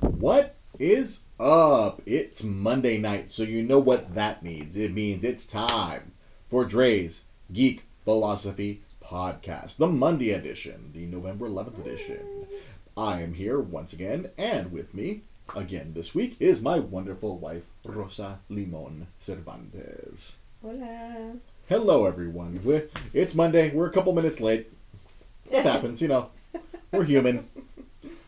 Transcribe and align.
What 0.00 0.56
is 0.80 1.22
up? 1.38 2.02
It's 2.04 2.42
Monday 2.42 2.98
night, 2.98 3.30
so 3.30 3.44
you 3.44 3.62
know 3.62 3.78
what 3.78 4.14
that 4.14 4.42
means. 4.42 4.76
It 4.76 4.92
means 4.92 5.22
it's 5.22 5.46
time 5.46 6.10
for 6.50 6.64
Dre's 6.64 7.22
Geek 7.52 7.84
Philosophy 8.04 8.80
Podcast, 9.00 9.76
the 9.76 9.86
Monday 9.86 10.32
edition, 10.32 10.90
the 10.92 11.06
November 11.06 11.48
11th 11.48 11.78
edition. 11.78 12.18
I 12.96 13.20
am 13.20 13.34
here 13.34 13.60
once 13.60 13.92
again, 13.92 14.30
and 14.36 14.72
with 14.72 14.92
me 14.92 15.20
again 15.54 15.92
this 15.94 16.12
week 16.12 16.36
is 16.40 16.60
my 16.60 16.80
wonderful 16.80 17.38
wife, 17.38 17.70
Rosa 17.84 18.40
Limon 18.48 19.06
Cervantes. 19.20 20.36
Hola. 20.62 21.34
Hello, 21.68 22.06
everyone. 22.06 22.60
We're, 22.64 22.88
it's 23.14 23.36
Monday. 23.36 23.70
We're 23.70 23.86
a 23.86 23.92
couple 23.92 24.14
minutes 24.14 24.40
late. 24.40 24.66
It 25.48 25.62
happens, 25.62 26.02
you 26.02 26.08
know. 26.08 26.30
We're 26.90 27.04
human. 27.04 27.44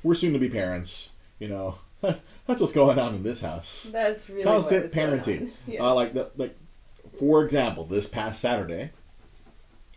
We're 0.03 0.15
soon 0.15 0.33
to 0.33 0.39
be 0.39 0.49
parents. 0.49 1.11
You 1.39 1.49
know, 1.49 1.79
that's 2.01 2.61
what's 2.61 2.73
going 2.73 2.99
on 2.99 3.15
in 3.15 3.23
this 3.23 3.43
house. 3.43 3.91
That's 3.93 4.29
really 4.29 4.45
Constant 4.45 4.83
what 4.83 4.87
is 4.87 4.95
going 4.95 5.21
parenting. 5.21 5.51
Uh, 5.81 5.95
like, 5.95 6.13
the, 6.13 6.31
like, 6.37 6.57
for 7.19 7.45
example, 7.45 7.85
this 7.85 8.09
past 8.09 8.41
Saturday, 8.41 8.91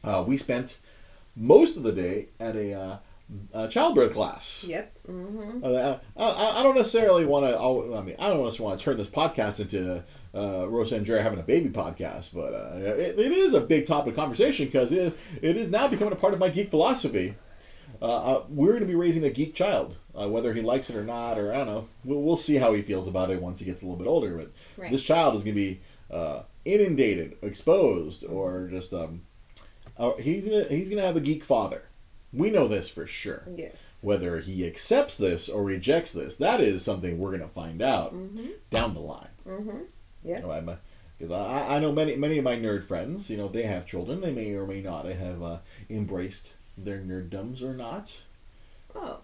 uh, 0.03 0.23
we 0.25 0.37
spent 0.37 0.77
most 1.35 1.77
of 1.77 1.83
the 1.83 1.91
day 1.91 2.27
at 2.39 2.55
a, 2.55 2.99
uh, 3.53 3.67
childbirth 3.67 4.13
class. 4.13 4.65
Yep. 4.67 4.93
Mm-hmm. 5.07 5.63
Uh, 5.63 5.97
I, 6.17 6.23
I, 6.23 6.59
I 6.59 6.63
don't 6.63 6.75
necessarily 6.75 7.25
want 7.25 7.45
to. 7.45 7.57
I 7.95 8.01
mean, 8.01 8.15
I 8.19 8.29
don't 8.29 8.43
necessarily 8.43 8.69
want 8.69 8.79
to 8.79 8.85
turn 8.85 8.97
this 8.97 9.09
podcast 9.09 9.59
into 9.59 10.03
uh, 10.35 10.67
Rosa 10.67 10.97
and 10.97 11.05
Jerry 11.05 11.21
having 11.21 11.39
a 11.39 11.43
baby 11.43 11.69
podcast, 11.69 12.33
but 12.33 12.53
uh, 12.53 12.77
it, 12.77 13.19
it 13.19 13.31
is 13.31 13.53
a 13.53 13.61
big 13.61 13.87
topic 13.87 14.11
of 14.11 14.15
conversation 14.15 14.65
because 14.65 14.91
it, 14.91 15.17
it 15.41 15.57
is 15.57 15.71
now 15.71 15.87
becoming 15.87 16.13
a 16.13 16.17
part 16.17 16.33
of 16.33 16.39
my 16.39 16.49
geek 16.49 16.69
philosophy. 16.69 17.35
Uh, 18.03 18.05
uh, 18.35 18.43
we're 18.49 18.71
going 18.71 18.81
to 18.81 18.85
be 18.87 18.95
raising 18.95 19.23
a 19.23 19.29
geek 19.29 19.55
child, 19.55 19.95
uh, 20.13 20.27
whether 20.27 20.53
he 20.53 20.59
likes 20.61 20.89
it 20.89 20.95
or 20.97 21.05
not, 21.05 21.37
or 21.37 21.53
I 21.53 21.57
don't 21.59 21.67
know. 21.67 21.87
We'll, 22.03 22.21
we'll 22.21 22.35
see 22.35 22.55
how 22.57 22.73
he 22.73 22.81
feels 22.81 23.07
about 23.07 23.29
it 23.29 23.41
once 23.41 23.59
he 23.59 23.65
gets 23.65 23.81
a 23.81 23.85
little 23.85 23.97
bit 23.97 24.09
older. 24.09 24.35
But 24.35 24.49
Right. 24.77 24.91
this 24.91 25.03
child 25.03 25.35
is 25.35 25.43
going 25.45 25.55
to 25.55 25.61
be 25.61 25.79
uh, 26.11 26.41
inundated, 26.65 27.37
exposed, 27.41 28.25
or 28.25 28.67
just 28.67 28.93
um, 28.93 29.21
uh, 29.97 30.11
he's 30.19 30.45
gonna 30.47 30.65
he's 30.65 30.89
gonna 30.89 31.01
have 31.01 31.15
a 31.15 31.21
geek 31.21 31.43
father. 31.45 31.83
We 32.33 32.49
know 32.51 32.67
this 32.67 32.89
for 32.89 33.05
sure. 33.07 33.43
Yes. 33.55 33.99
Whether 34.01 34.39
he 34.39 34.65
accepts 34.67 35.17
this 35.17 35.47
or 35.49 35.63
rejects 35.63 36.11
this, 36.13 36.35
that 36.37 36.59
is 36.59 36.83
something 36.83 37.19
we're 37.19 37.29
going 37.29 37.41
to 37.41 37.47
find 37.47 37.81
out 37.81 38.13
Mm-hmm. 38.13 38.47
down 38.71 38.95
the 38.95 38.99
line. 38.99 39.27
Mm-hmm. 39.47 39.77
Yeah. 40.25 40.41
Because 41.17 41.31
I, 41.31 41.75
I 41.75 41.79
know 41.79 41.91
many 41.93 42.15
many 42.15 42.37
of 42.39 42.43
my 42.43 42.55
nerd 42.55 42.83
friends, 42.83 43.29
you 43.29 43.37
know, 43.37 43.47
they 43.47 43.63
have 43.63 43.85
children. 43.87 44.19
They 44.19 44.33
may 44.33 44.53
or 44.55 44.65
may 44.67 44.81
not 44.81 45.05
have 45.05 45.41
uh, 45.43 45.57
embraced 45.89 46.55
their 46.77 46.99
nerddoms 46.99 47.61
or 47.61 47.73
not. 47.73 48.21
Oh. 48.95 49.19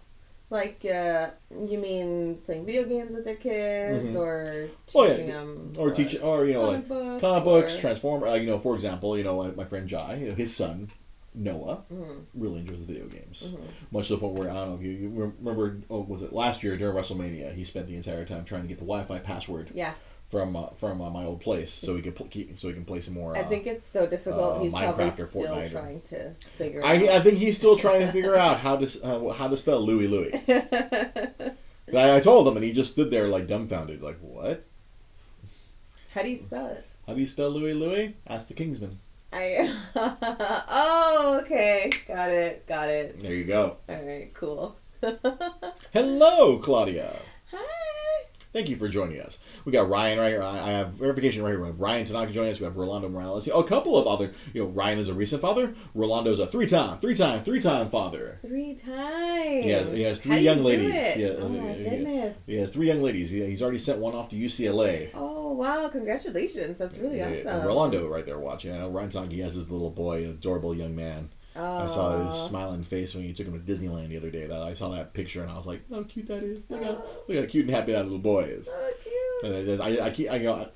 Like, 0.52 0.84
uh, 0.84 1.30
you 1.52 1.78
mean 1.78 2.38
playing 2.46 2.66
video 2.66 2.84
games 2.84 3.14
with 3.14 3.24
their 3.24 3.36
kids, 3.36 4.16
Mhm. 4.16 4.20
or 4.20 4.70
Oh, 4.96 5.04
yeah. 5.04 5.10
teaching 5.12 5.28
them, 5.28 5.74
Or 5.78 5.92
teach, 5.92 6.20
or 6.22 6.46
you 6.46 6.54
know, 6.54 6.70
like 6.70 6.72
comic 6.72 6.88
books, 6.88 7.22
comic 7.22 7.44
books, 7.44 7.78
or- 7.78 7.82
Transformer. 7.82 8.28
Uh, 8.28 8.34
you 8.34 8.48
know, 8.48 8.58
for 8.58 8.74
example, 8.74 9.16
you 9.16 9.24
know, 9.24 9.44
my 9.56 9.64
friend 9.66 9.88
Jai, 9.88 10.16
you 10.16 10.30
know, 10.30 10.34
his 10.36 10.56
son 10.56 10.90
Noah 11.36 11.84
Mhm. 11.94 12.24
really 12.34 12.62
enjoys 12.62 12.80
video 12.80 13.06
games. 13.06 13.44
Mhm. 13.54 13.60
Much 13.92 14.08
to 14.08 14.14
the 14.16 14.20
point 14.20 14.34
where 14.40 14.50
I 14.50 14.56
don't 14.56 14.70
know 14.70 14.76
if 14.78 14.82
you, 14.82 14.90
you 14.90 15.34
remember. 15.40 15.78
Oh, 15.92 16.02
was 16.02 16.24
it 16.24 16.34
last 16.34 16.64
year 16.64 16.76
during 16.76 16.96
WrestleMania? 16.96 17.54
He 17.54 17.64
spent 17.64 17.86
the 17.88 17.96
entire 17.96 18.26
time 18.26 18.44
trying 18.46 18.64
to 18.64 18.68
get 18.68 18.80
the 18.80 18.86
Wi-Fi 18.86 19.20
password 19.20 19.70
Yeah. 19.76 19.94
From 20.30 20.56
uh, 20.56 20.68
from 20.78 21.02
uh, 21.02 21.10
my 21.10 21.24
old 21.26 21.42
place, 21.42 21.74
so 21.74 21.96
he 21.96 22.04
could 22.04 22.16
pl- 22.16 22.28
keep, 22.28 22.56
so 22.60 22.68
he 22.68 22.76
can 22.76 22.86
play 22.86 23.02
some 23.02 23.16
more. 23.16 23.36
Uh, 23.36 23.40
I 23.40 23.44
think 23.46 23.66
it's 23.66 23.84
so 23.88 24.06
difficult. 24.06 24.58
uh, 24.58 24.62
He's 24.62 24.72
probably 24.72 25.06
Minecraft 25.06 25.20
or 25.20 25.26
still 25.26 25.42
Fortnite 25.48 25.66
or- 25.66 25.70
trying 25.70 26.02
to 26.02 26.34
figure 26.36 26.86
I, 26.86 27.04
I 27.08 27.16
out. 27.16 27.24
think 27.24 27.40
he's 27.40 27.58
still 27.58 27.78
trying 27.78 28.02
to 28.02 28.12
figure 28.12 28.36
out 28.36 28.60
how 28.60 28.78
to 28.78 29.04
uh, 29.04 29.34
how 29.34 29.48
to 29.48 29.58
spell 29.58 29.82
Louie 29.82 30.08
Louie. 30.08 30.32
But 31.92 31.98
I, 31.98 32.18
I 32.18 32.20
told 32.20 32.48
him, 32.48 32.56
and 32.56 32.64
he 32.64 32.72
just 32.72 32.92
stood 32.94 33.10
there 33.10 33.28
like 33.28 33.48
dumbfounded, 33.48 34.04
like 34.04 34.20
what? 34.20 34.64
How 36.14 36.22
do 36.22 36.30
you 36.30 36.38
spell 36.38 36.68
it? 36.68 36.86
How 37.08 37.16
do 37.16 37.20
you 37.20 37.26
spell 37.26 37.50
Louie 37.50 37.74
Louie? 37.74 38.14
Ask 38.28 38.48
the 38.48 38.54
Kingsmen. 38.54 38.94
I. 39.34 39.76
oh, 39.96 41.42
okay. 41.44 41.92
Got 42.08 42.30
it. 42.32 42.68
Got 42.68 42.90
it. 42.90 43.20
There 43.20 43.34
you 43.34 43.46
go. 43.46 43.78
All 43.90 43.96
right. 44.04 44.32
Cool. 44.36 44.76
Hello, 45.94 46.60
Claudia. 46.60 47.16
Thank 48.52 48.68
you 48.68 48.78
for 48.78 48.90
joining 48.90 49.22
us. 49.22 49.38
We 49.64 49.72
got 49.72 49.90
Ryan 49.90 50.18
right 50.18 50.30
here. 50.30 50.42
I 50.42 50.72
have 50.72 50.90
verification 50.90 51.44
right 51.44 51.52
here. 51.52 51.60
We 51.62 51.68
have 51.68 51.80
Ryan 51.80 52.08
Tanaka 52.08 52.32
joining 52.34 52.52
us. 52.52 52.60
We 52.60 52.64
have 52.64 52.78
Rolando 52.78 53.08
Morales. 53.08 53.48
A 53.48 53.64
couple 53.64 53.96
of 53.96 54.08
other. 54.08 54.34
You 54.56 54.64
know, 54.64 54.70
Ryan 54.72 54.98
is 54.98 55.08
a 55.08 55.14
recent 55.14 55.44
father. 55.44 55.76
Rolando's 55.94 56.40
a 56.40 56.48
three-time, 56.48 56.98
three-time, 56.98 57.44
three-time 57.44 57.90
father. 57.92 58.40
Three 58.42 58.74
times. 58.74 59.64
He 59.66 59.70
has, 59.70 59.92
he 59.92 60.02
has 60.02 60.20
How 60.24 60.30
three 60.32 60.38
do 60.40 60.44
young 60.44 60.58
you 60.58 60.64
do 60.64 60.68
ladies. 60.70 60.96
it? 60.96 61.20
Yeah, 61.20 61.44
oh 61.44 61.50
my 61.50 61.58
yeah, 61.58 61.76
yeah. 61.76 61.90
goodness. 61.92 62.38
He 62.48 62.56
has 62.56 62.74
three 62.74 62.88
young 62.88 63.04
ladies. 63.04 63.30
He, 63.30 63.46
he's 63.46 63.62
already 63.62 63.78
sent 63.78 64.00
one 64.00 64.16
off 64.16 64.30
to 64.30 64.36
UCLA. 64.36 65.12
Oh 65.14 65.54
wow! 65.54 65.88
Congratulations. 65.90 66.80
That's 66.80 66.98
really 66.98 67.20
Yeah, 67.20 67.30
awesome. 67.46 67.68
Rolando 67.68 68.08
right 68.08 68.26
there 68.26 68.40
watching. 68.40 68.74
I 68.74 68.80
know 68.80 68.90
Ryan 68.90 69.12
Tanaka 69.12 69.34
he 69.34 69.42
has 69.42 69.54
his 69.54 69.70
little 69.70 69.92
boy, 69.92 70.28
adorable 70.28 70.74
young 70.74 70.96
man. 70.96 71.30
I 71.56 71.88
saw 71.88 72.30
his 72.30 72.40
smiling 72.42 72.84
face 72.84 73.16
when 73.16 73.26
you 73.26 73.34
took 73.34 73.48
him 73.48 73.54
to 73.54 73.72
Disneyland 73.72 74.10
the 74.10 74.18
other 74.18 74.32
day. 74.32 74.46
That 74.48 74.62
I 74.62 74.74
saw 74.74 74.90
that 74.90 75.14
picture 75.14 75.42
and 75.42 75.52
I 75.52 75.58
was 75.58 75.68
like, 75.68 75.82
"How 75.90 76.04
cute 76.04 76.28
that 76.28 76.44
is! 76.44 76.62
Look 76.70 76.84
how, 76.84 77.04
look 77.28 77.38
how 77.38 77.46
cute 77.46 77.66
and 77.66 77.76
happy 77.76 77.92
that 77.92 78.04
little 78.04 78.20
boy 78.20 78.44
is." 78.44 78.68
So 78.68 78.90
cute. 79.04 79.70
And 79.70 79.82
I, 79.82 79.86
I, 79.86 80.06
I 80.06 80.10
keep, 80.12 80.30
I 80.32 80.40
go, 80.40 80.68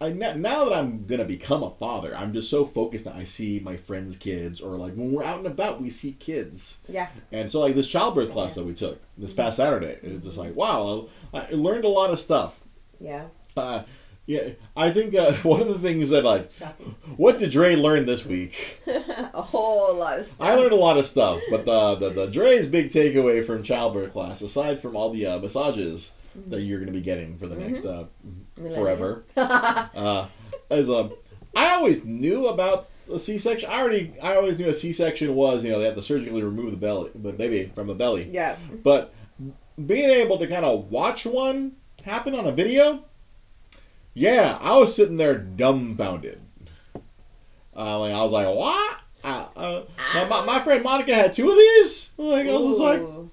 I, 0.00 0.06
I 0.06 0.12
now 0.12 0.64
that 0.64 0.72
I'm 0.72 1.06
gonna 1.06 1.24
become 1.24 1.62
a 1.62 1.70
father, 1.70 2.16
I'm 2.16 2.32
just 2.32 2.48
so 2.50 2.64
focused 2.64 3.04
that 3.04 3.16
I 3.16 3.24
see 3.24 3.60
my 3.60 3.76
friends' 3.76 4.16
kids, 4.16 4.60
or 4.60 4.76
like 4.76 4.94
when 4.94 5.12
we're 5.12 5.24
out 5.24 5.38
and 5.38 5.46
about, 5.46 5.80
we 5.80 5.90
see 5.90 6.12
kids. 6.12 6.78
Yeah. 6.88 7.08
And 7.32 7.50
so 7.50 7.60
like 7.60 7.74
this 7.74 7.88
childbirth 7.88 8.32
class 8.32 8.54
that 8.54 8.64
we 8.64 8.74
took 8.74 9.00
this 9.18 9.34
past 9.34 9.58
Saturday, 9.58 9.98
it 10.02 10.12
was 10.12 10.24
just 10.24 10.38
like, 10.38 10.56
wow, 10.56 11.08
I, 11.34 11.40
I 11.40 11.50
learned 11.50 11.84
a 11.84 11.88
lot 11.88 12.10
of 12.10 12.18
stuff. 12.18 12.64
Yeah. 12.98 13.24
Uh, 13.56 13.82
yeah, 14.26 14.50
I 14.76 14.90
think 14.90 15.14
uh, 15.14 15.32
one 15.42 15.60
of 15.62 15.68
the 15.68 15.78
things 15.78 16.10
that 16.10 16.24
like, 16.24 16.52
what 17.16 17.38
did 17.38 17.50
Dre 17.50 17.74
learn 17.76 18.06
this 18.06 18.24
week? 18.24 18.80
a 18.86 19.42
whole 19.42 19.94
lot 19.96 20.18
of 20.20 20.26
stuff. 20.26 20.40
I 20.40 20.54
learned 20.54 20.72
a 20.72 20.76
lot 20.76 20.98
of 20.98 21.06
stuff, 21.06 21.40
but 21.50 21.64
the 21.64 21.94
the, 21.96 22.10
the 22.10 22.26
Dre's 22.30 22.68
big 22.68 22.90
takeaway 22.90 23.44
from 23.44 23.62
childbirth 23.62 24.12
class, 24.12 24.40
aside 24.42 24.80
from 24.80 24.96
all 24.96 25.10
the 25.10 25.26
uh, 25.26 25.38
massages 25.38 26.12
that 26.48 26.60
you're 26.60 26.78
going 26.78 26.92
to 26.92 26.98
be 26.98 27.00
getting 27.02 27.36
for 27.36 27.46
the 27.48 27.56
next 27.56 27.84
uh, 27.84 28.04
forever, 28.74 29.24
uh, 29.36 30.26
is 30.70 30.88
um, 30.88 31.12
I 31.56 31.70
always 31.74 32.04
knew 32.04 32.46
about 32.46 32.88
a 33.12 33.18
C-section. 33.18 33.68
I 33.68 33.80
already 33.80 34.12
I 34.22 34.36
always 34.36 34.58
knew 34.58 34.68
a 34.68 34.74
C-section 34.74 35.34
was 35.34 35.64
you 35.64 35.72
know 35.72 35.80
they 35.80 35.86
have 35.86 35.96
to 35.96 36.02
surgically 36.02 36.42
remove 36.42 36.70
the 36.70 36.76
belly, 36.76 37.10
the 37.14 37.32
baby 37.32 37.70
from 37.74 37.88
the 37.88 37.94
belly, 37.94 38.28
Yeah. 38.30 38.56
but 38.84 39.12
being 39.86 40.10
able 40.10 40.38
to 40.38 40.46
kind 40.46 40.64
of 40.64 40.90
watch 40.92 41.24
one 41.26 41.72
happen 42.04 42.34
on 42.34 42.46
a 42.46 42.52
video, 42.52 43.02
yeah, 44.14 44.58
I 44.60 44.76
was 44.78 44.94
sitting 44.94 45.16
there 45.16 45.38
dumbfounded. 45.38 46.40
Uh, 47.76 47.98
like 48.00 48.12
I 48.12 48.22
was 48.22 48.32
like, 48.32 48.48
what? 48.54 49.00
Uh, 49.22 49.46
uh, 49.56 49.82
my, 50.14 50.24
my, 50.28 50.44
my 50.46 50.60
friend 50.60 50.82
Monica 50.82 51.14
had 51.14 51.34
two 51.34 51.50
of 51.50 51.56
these. 51.56 52.12
Like 52.18 52.46
I 52.46 52.56
was 52.56 52.78
like, 52.78 53.00
Ooh. 53.00 53.30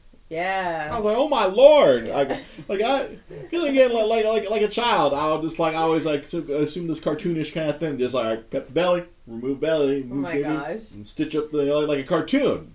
I 0.92 0.96
was 0.98 1.06
like, 1.06 1.18
oh 1.18 1.30
my 1.30 1.46
lord! 1.46 2.08
Like, 2.08 2.30
like 2.68 2.82
I 2.82 3.08
feel 3.50 3.64
again 3.64 3.94
like, 3.94 4.08
like 4.08 4.26
like 4.26 4.50
like 4.50 4.62
a 4.62 4.68
child. 4.68 5.14
I 5.14 5.32
was 5.34 5.42
just 5.42 5.60
like 5.60 5.74
I 5.74 5.80
always 5.80 6.06
like 6.06 6.24
assume 6.24 6.88
this 6.88 7.02
cartoonish 7.02 7.54
kind 7.54 7.70
of 7.70 7.80
thing. 7.80 7.98
Just 7.98 8.14
like 8.14 8.50
cut 8.50 8.68
the 8.68 8.74
belly, 8.74 9.04
remove 9.26 9.62
belly, 9.62 10.06
Oh 10.10 10.16
my 10.16 10.34
baby, 10.34 10.44
gosh. 10.44 10.92
and 10.94 11.08
stitch 11.08 11.36
up 11.36 11.52
the 11.52 11.64
like, 11.64 11.88
like 11.88 12.00
a 12.00 12.04
cartoon. 12.04 12.74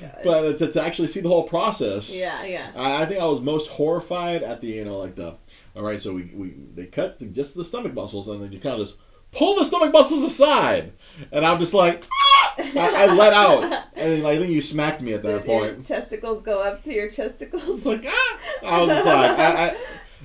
Gosh. 0.00 0.10
But 0.24 0.58
to, 0.58 0.72
to 0.72 0.82
actually 0.82 1.08
see 1.08 1.20
the 1.20 1.28
whole 1.28 1.44
process, 1.48 2.16
yeah, 2.16 2.44
yeah. 2.44 2.70
I, 2.76 3.02
I 3.02 3.06
think 3.06 3.20
I 3.20 3.26
was 3.26 3.40
most 3.40 3.68
horrified 3.70 4.42
at 4.44 4.60
the 4.60 4.68
you 4.68 4.84
know 4.84 4.98
like 4.98 5.16
the 5.16 5.34
all 5.74 5.82
right. 5.82 6.00
So 6.00 6.14
we, 6.14 6.24
we 6.34 6.54
they 6.74 6.86
cut 6.86 7.18
the, 7.18 7.26
just 7.26 7.54
the 7.54 7.64
stomach 7.64 7.94
muscles 7.94 8.28
and 8.28 8.42
then 8.42 8.52
you 8.52 8.60
kind 8.60 8.80
of 8.80 8.86
just 8.86 8.98
pull 9.32 9.56
the 9.56 9.64
stomach 9.64 9.92
muscles 9.92 10.22
aside, 10.22 10.92
and 11.32 11.44
I'm 11.44 11.58
just 11.58 11.74
like 11.74 12.04
"Ah!" 12.12 12.54
I, 12.58 13.06
I 13.08 13.14
let 13.14 13.32
out, 13.32 13.64
and 13.94 14.12
then 14.12 14.26
I 14.26 14.38
think 14.38 14.50
you 14.52 14.62
smacked 14.62 15.00
me 15.00 15.14
at 15.14 15.22
that 15.22 15.38
Did 15.38 15.46
point. 15.46 15.86
testicles 15.86 16.42
go 16.42 16.62
up 16.62 16.82
to 16.84 16.92
your 16.92 17.08
chesticles? 17.08 17.84
Like 17.86 18.04
ah! 18.06 18.38
I 18.64 18.80
was 18.80 18.88
just 18.88 19.06
like 19.06 19.38
I. 19.38 19.68
I 19.68 19.76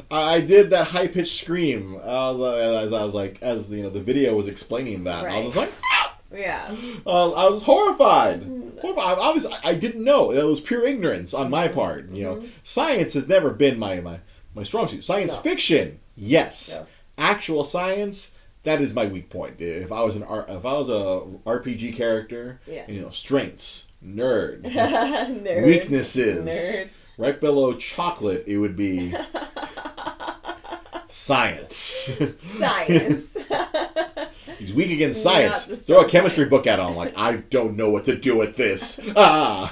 I 0.10 0.42
did 0.42 0.70
that 0.70 0.88
high 0.88 1.08
pitched 1.08 1.40
scream. 1.40 1.96
Uh, 1.96 2.44
as 2.54 2.94
I 2.94 3.04
was 3.04 3.16
like, 3.16 3.42
as 3.42 3.72
you 3.72 3.84
know, 3.84 3.90
the 3.90 4.00
video 4.00 4.36
was 4.36 4.48
explaining 4.48 5.06
that. 5.06 5.26
I 5.26 5.44
was 5.44 5.56
like, 5.56 5.72
"Ah!" 5.84 6.18
yeah. 6.32 6.76
uh, 7.06 7.32
I 7.32 7.50
was 7.50 7.64
horrified. 7.64 8.44
horrified. 8.80 9.18
I, 9.20 9.32
was, 9.32 9.48
I 9.64 9.74
didn't 9.74 10.04
know. 10.04 10.32
It 10.32 10.44
was 10.44 10.62
pure 10.62 10.86
ignorance 10.86 11.34
on 11.34 11.50
my 11.50 11.68
part. 11.68 12.10
You 12.10 12.24
know, 12.24 12.44
science 12.64 13.16
has 13.16 13.28
never 13.28 13.52
been 13.52 13.80
my 13.80 14.00
my, 14.02 14.20
my 14.58 14.64
strong 14.64 14.88
suit. 14.90 15.06
Science 15.06 15.34
No. 15.36 15.40
fiction, 15.42 16.00
yes. 16.18 16.72
No. 16.74 16.88
Actual 17.18 17.64
science, 17.64 18.32
that 18.64 18.82
is 18.82 18.94
my 18.96 19.06
weak 19.06 19.30
point. 19.30 19.62
If 19.62 19.92
I 19.92 20.04
was 20.04 20.16
an 20.16 20.24
R, 20.24 20.46
if 20.50 20.66
I 20.66 20.74
was 20.74 20.90
a 20.90 21.22
RPG 21.46 21.96
character, 21.96 22.60
Yeah. 22.68 22.84
you 22.90 23.02
know, 23.02 23.10
strengths, 23.12 23.88
nerd, 24.06 24.62
Nerd. 24.64 25.66
weaknesses, 25.66 26.46
Nerd. 26.46 26.90
right 27.18 27.40
below 27.40 27.74
chocolate, 27.74 28.44
it 28.48 28.58
would 28.58 28.76
be 28.76 29.14
science. 31.10 32.12
Science. 32.60 33.38
He's 34.60 34.74
weak 34.74 34.92
against 34.92 35.22
science. 35.22 35.86
Throw 35.86 36.02
a 36.02 36.10
chemistry 36.10 36.46
book 36.46 36.66
at 36.68 36.80
him. 36.80 36.96
Like 36.96 37.14
I 37.16 37.38
don't 37.38 37.78
know 37.78 37.90
what 37.92 38.06
to 38.06 38.18
do 38.18 38.36
with 38.38 38.56
this. 38.58 39.00
Ah. 39.16 39.72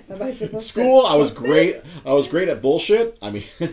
School, 0.59 1.05
I 1.05 1.15
was 1.15 1.33
great. 1.33 1.75
I 2.05 2.13
was 2.13 2.27
great 2.27 2.47
at 2.49 2.61
bullshit. 2.61 3.17
I 3.21 3.31
mean, 3.31 3.43
I 3.59 3.65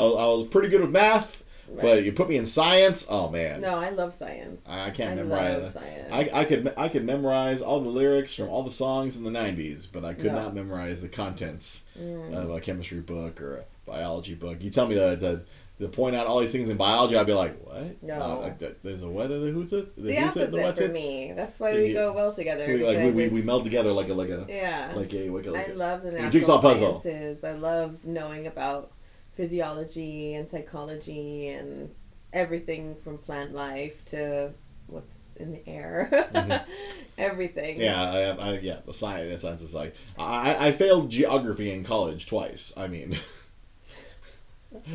was, 0.00 0.14
I 0.18 0.26
was 0.26 0.46
pretty 0.48 0.68
good 0.68 0.80
with 0.80 0.90
math, 0.90 1.44
but 1.80 2.04
you 2.04 2.12
put 2.12 2.28
me 2.28 2.36
in 2.36 2.46
science. 2.46 3.06
Oh 3.10 3.28
man, 3.30 3.60
No, 3.60 3.78
I 3.78 3.90
love 3.90 4.14
science. 4.14 4.64
I, 4.68 4.86
I 4.86 4.90
can't 4.90 5.12
I 5.12 5.14
memorize. 5.16 5.62
love 5.62 5.72
science. 5.72 6.08
I, 6.12 6.30
I 6.40 6.44
could 6.44 6.74
I 6.76 6.88
could 6.88 7.04
memorize 7.04 7.60
all 7.62 7.80
the 7.80 7.88
lyrics 7.88 8.34
from 8.34 8.48
all 8.48 8.62
the 8.62 8.72
songs 8.72 9.16
in 9.16 9.24
the 9.24 9.30
'90s, 9.30 9.86
but 9.92 10.04
I 10.04 10.14
could 10.14 10.26
No. 10.26 10.34
not 10.42 10.54
memorize 10.54 11.02
the 11.02 11.08
contents 11.08 11.82
Mm. 11.98 12.32
of 12.32 12.48
a 12.50 12.60
chemistry 12.60 13.00
book 13.00 13.40
or 13.40 13.56
a 13.56 13.64
biology 13.84 14.34
book. 14.36 14.58
You 14.60 14.70
tell 14.70 14.86
me 14.86 14.94
to, 14.94 15.16
to, 15.16 15.40
to 15.78 15.88
point 15.88 16.16
out 16.16 16.26
all 16.26 16.40
these 16.40 16.52
things 16.52 16.68
in 16.68 16.76
biology, 16.76 17.16
I'd 17.16 17.26
be 17.26 17.34
like, 17.34 17.56
what? 17.64 18.02
No. 18.02 18.20
Uh, 18.20 18.36
like, 18.40 18.58
th- 18.58 18.76
there's 18.82 19.02
a 19.02 19.08
what 19.08 19.30
and 19.30 19.48
a 19.48 19.52
who's 19.52 19.72
it? 19.72 19.94
the 19.96 20.02
who's 20.02 20.36
it, 20.36 20.42
opposite 20.42 20.52
what's 20.62 20.80
for 20.80 20.88
me. 20.88 21.32
That's 21.34 21.60
why 21.60 21.74
we 21.74 21.86
yeah. 21.88 21.92
go 21.94 22.12
well 22.12 22.34
together. 22.34 22.66
We, 22.66 22.84
like, 22.84 22.98
we, 22.98 23.10
we, 23.10 23.28
we 23.28 23.42
meld 23.42 23.64
together 23.64 23.92
like 23.92 24.08
a 24.08 24.14
like 24.14 24.28
a 24.30 24.44
Yeah. 24.48 24.92
like 24.96 25.12
a 25.14 25.30
like 25.30 25.46
a, 25.46 25.50
like 25.50 25.68
I 25.68 25.72
a 25.72 25.74
love 25.76 26.02
the 26.02 26.12
natural 26.12 26.30
jigsaw 26.30 26.60
puzzle. 26.60 27.00
sciences. 27.00 27.44
I 27.44 27.52
love 27.52 28.04
knowing 28.04 28.46
about 28.46 28.90
physiology 29.34 30.34
and 30.34 30.48
psychology 30.48 31.48
and 31.48 31.90
everything 32.32 32.96
from 32.96 33.18
plant 33.18 33.54
life 33.54 34.04
to 34.06 34.50
what's 34.88 35.26
in 35.36 35.52
the 35.52 35.68
air. 35.68 36.08
Mhm. 36.12 36.64
everything. 37.18 37.80
Yeah, 37.80 38.02
I, 38.02 38.50
I, 38.50 38.58
yeah. 38.58 38.78
The 38.84 38.94
science, 38.94 39.30
the 39.32 39.38
science 39.46 39.62
is 39.62 39.74
like 39.74 39.94
I, 40.18 40.68
I 40.68 40.72
failed 40.72 41.10
geography 41.10 41.70
in 41.70 41.84
college 41.84 42.26
twice. 42.26 42.72
I 42.76 42.88
mean, 42.88 43.16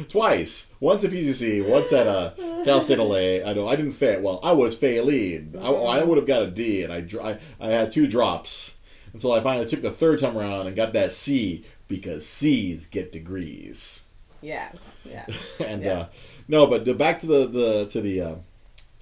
twice. 0.09 0.71
Once 0.79 1.03
at 1.03 1.11
PGC, 1.11 1.67
once 1.67 1.91
at 1.93 2.07
uh, 2.07 2.31
Cal 2.63 2.81
State 2.81 2.99
LA. 2.99 3.47
I 3.49 3.53
know 3.53 3.67
I 3.67 3.75
didn't 3.75 3.93
fail. 3.93 4.21
Well, 4.21 4.39
I 4.43 4.51
was 4.51 4.77
failing. 4.77 5.55
I, 5.59 5.69
I 5.69 6.03
would 6.03 6.17
have 6.17 6.27
got 6.27 6.43
a 6.43 6.47
D, 6.51 6.83
and 6.83 6.93
I, 6.93 7.05
I 7.29 7.37
I 7.59 7.69
had 7.69 7.91
two 7.91 8.07
drops 8.07 8.77
until 9.13 9.31
I 9.31 9.41
finally 9.41 9.67
took 9.67 9.81
the 9.81 9.91
third 9.91 10.19
time 10.19 10.37
around 10.37 10.67
and 10.67 10.75
got 10.75 10.93
that 10.93 11.11
C 11.11 11.65
because 11.87 12.27
C's 12.27 12.87
get 12.87 13.11
degrees. 13.11 14.03
Yeah. 14.41 14.71
Yeah. 15.05 15.25
and 15.65 15.83
Yeah. 15.83 15.91
uh, 15.93 16.05
no, 16.47 16.67
but 16.67 16.83
the, 16.85 16.93
back 16.93 17.19
to 17.19 17.25
the 17.27 17.45
the 17.47 17.85
to 17.87 18.01
the 18.01 18.21
uh, 18.21 18.35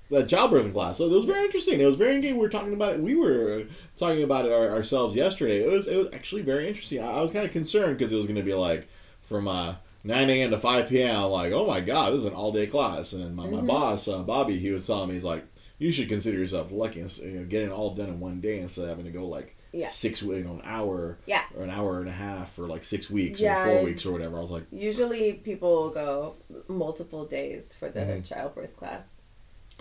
the 0.10 0.24
childbirthing 0.24 0.74
class. 0.74 0.98
So 0.98 1.06
it 1.06 1.12
was 1.12 1.26
very 1.26 1.46
interesting. 1.46 1.80
It 1.80 1.86
was 1.86 1.96
very 1.96 2.16
engaging. 2.16 2.36
We 2.38 2.44
were 2.44 2.50
talking 2.50 2.74
about 2.74 2.96
it. 2.96 3.00
We 3.00 3.16
were 3.16 3.64
talking 3.98 4.24
about 4.24 4.46
it 4.46 4.52
our, 4.52 4.70
ourselves 4.70 5.16
yesterday. 5.16 5.64
It 5.64 5.70
was 5.70 5.88
it 5.88 5.96
was 5.96 6.08
actually 6.14 6.44
very 6.44 6.68
interesting. 6.68 7.02
I, 7.02 7.12
I 7.12 7.22
was 7.22 7.32
kind 7.32 7.46
of 7.46 7.52
concerned 7.52 7.98
because 7.98 8.14
it 8.14 8.18
was 8.18 8.26
going 8.28 8.36
to 8.38 8.44
be 8.44 8.54
like 8.54 8.88
from 9.24 9.48
uh, 9.48 9.76
9 10.04 10.30
a.m. 10.30 10.50
to 10.52 10.58
5 10.58 10.90
p.m. 10.90 11.16
I'm 11.26 11.32
like, 11.32 11.54
oh 11.54 11.68
my 11.68 11.80
god, 11.82 12.12
this 12.14 12.20
is 12.20 12.26
an 12.26 12.34
all 12.34 12.52
day 12.52 12.68
class. 12.68 13.14
And 13.14 13.36
my, 13.36 13.46
my 13.48 13.62
Mhm. 13.62 13.68
boss, 13.68 14.08
uh, 14.08 14.20
Bobby, 14.24 14.58
he 14.60 14.72
was 14.72 14.88
telling 14.88 15.10
me 15.10 15.16
he's 15.16 15.24
like, 15.24 15.46
you 15.78 15.92
should 15.92 16.10
consider 16.10 16.38
yourself 16.38 16.72
lucky, 16.72 17.00
you 17.00 17.32
know, 17.32 17.46
getting 17.46 17.70
it 17.70 17.74
all 17.74 17.94
done 17.94 18.10
in 18.10 18.20
one 18.20 18.40
day 18.42 18.60
instead 18.60 18.84
of 18.84 18.90
having 18.90 19.06
to 19.06 19.12
go 19.12 19.28
like. 19.28 19.56
Yeah. 19.74 19.88
Six, 19.88 20.22
you 20.22 20.44
know, 20.44 20.56
an 20.56 20.62
hour, 20.66 21.18
Yeah. 21.26 21.44
or 21.56 21.64
an 21.64 21.70
hour 21.70 22.02
and 22.02 22.10
a 22.10 22.12
half 22.12 22.52
for 22.52 22.68
like 22.68 22.84
six 22.84 23.10
weeks 23.10 23.40
Yeah, 23.40 23.62
or 23.62 23.66
four 23.78 23.84
weeks 23.86 24.06
or 24.06 24.12
whatever. 24.12 24.38
I 24.38 24.42
was 24.42 24.52
like, 24.52 24.64
Usually 24.70 25.32
people 25.34 25.92
go 25.92 26.36
multiple 26.68 27.26
days 27.26 27.74
for 27.74 27.88
their 27.88 28.18
Mhm. 28.18 28.26
childbirth 28.28 28.76
class. 28.76 29.22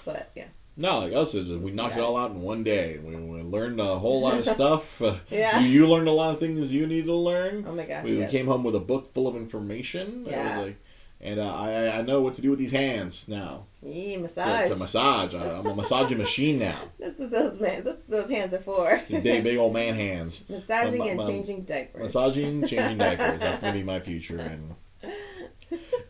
But 0.04 0.30
yeah. 0.36 0.44
No, 0.76 1.00
like 1.00 1.12
us, 1.12 1.34
we 1.34 1.72
knocked 1.72 1.96
it 1.96 2.00
all 2.00 2.16
out 2.16 2.30
in 2.30 2.40
one 2.40 2.62
day. 2.64 2.98
We, 2.98 3.14
we 3.16 3.42
learned 3.42 3.80
a 3.80 3.98
whole 3.98 4.20
lot 4.22 4.38
of 4.38 4.46
stuff. 4.56 5.02
Yeah. 5.30 5.60
you, 5.60 5.86
learned 5.86 6.08
a 6.08 6.12
lot 6.12 6.30
of 6.32 6.40
things 6.40 6.72
you 6.72 6.86
needed 6.86 7.06
to 7.06 7.14
learn. 7.14 7.64
Oh 7.68 7.74
my 7.74 7.84
gosh. 7.84 8.04
we, 8.04 8.18
yes. 8.18 8.30
came 8.30 8.46
home 8.46 8.64
with 8.64 8.74
a 8.74 8.80
book 8.80 9.12
full 9.12 9.28
of 9.28 9.36
information. 9.36 10.22
It 10.26 10.26
was 10.26 10.30
Yeah. 10.32 10.60
like- 10.60 10.76
and 11.22 11.38
uh, 11.38 11.54
I, 11.54 11.98
I 11.98 12.00
know 12.00 12.22
what 12.22 12.36
to 12.36 12.40
do 12.42 12.48
with 12.48 12.58
these 12.58 12.72
hands 12.72 13.28
now. 13.28 13.66
To, 13.82 14.18
massage. 14.18 14.70
to 14.70 14.76
massage. 14.76 15.34
I, 15.34 15.58
I'm 15.58 15.66
a 15.66 15.74
massaging 15.74 16.16
machine 16.26 16.58
now. 16.58 16.78
That's 16.98 17.18
what 17.18 17.30
those 17.30 17.60
man. 17.60 17.84
That's 17.84 18.08
what 18.08 18.22
those 18.22 18.30
hands 18.30 18.54
are 18.54 18.58
for. 18.58 19.02
Big, 19.10 19.44
big 19.44 19.58
old 19.58 19.74
man 19.74 19.94
hands. 19.96 20.44
Massaging 20.48 20.98
My- 21.00 21.08
and 21.08 21.20
changing 21.20 21.64
diapers. 21.64 22.00
Massaging, 22.14 22.66
changing 22.66 22.96
diapers. 22.96 23.38
That's 23.38 23.60
gonna 23.60 23.74
be 23.74 23.82
my 23.82 24.00
future. 24.00 24.38
And, 24.40 24.74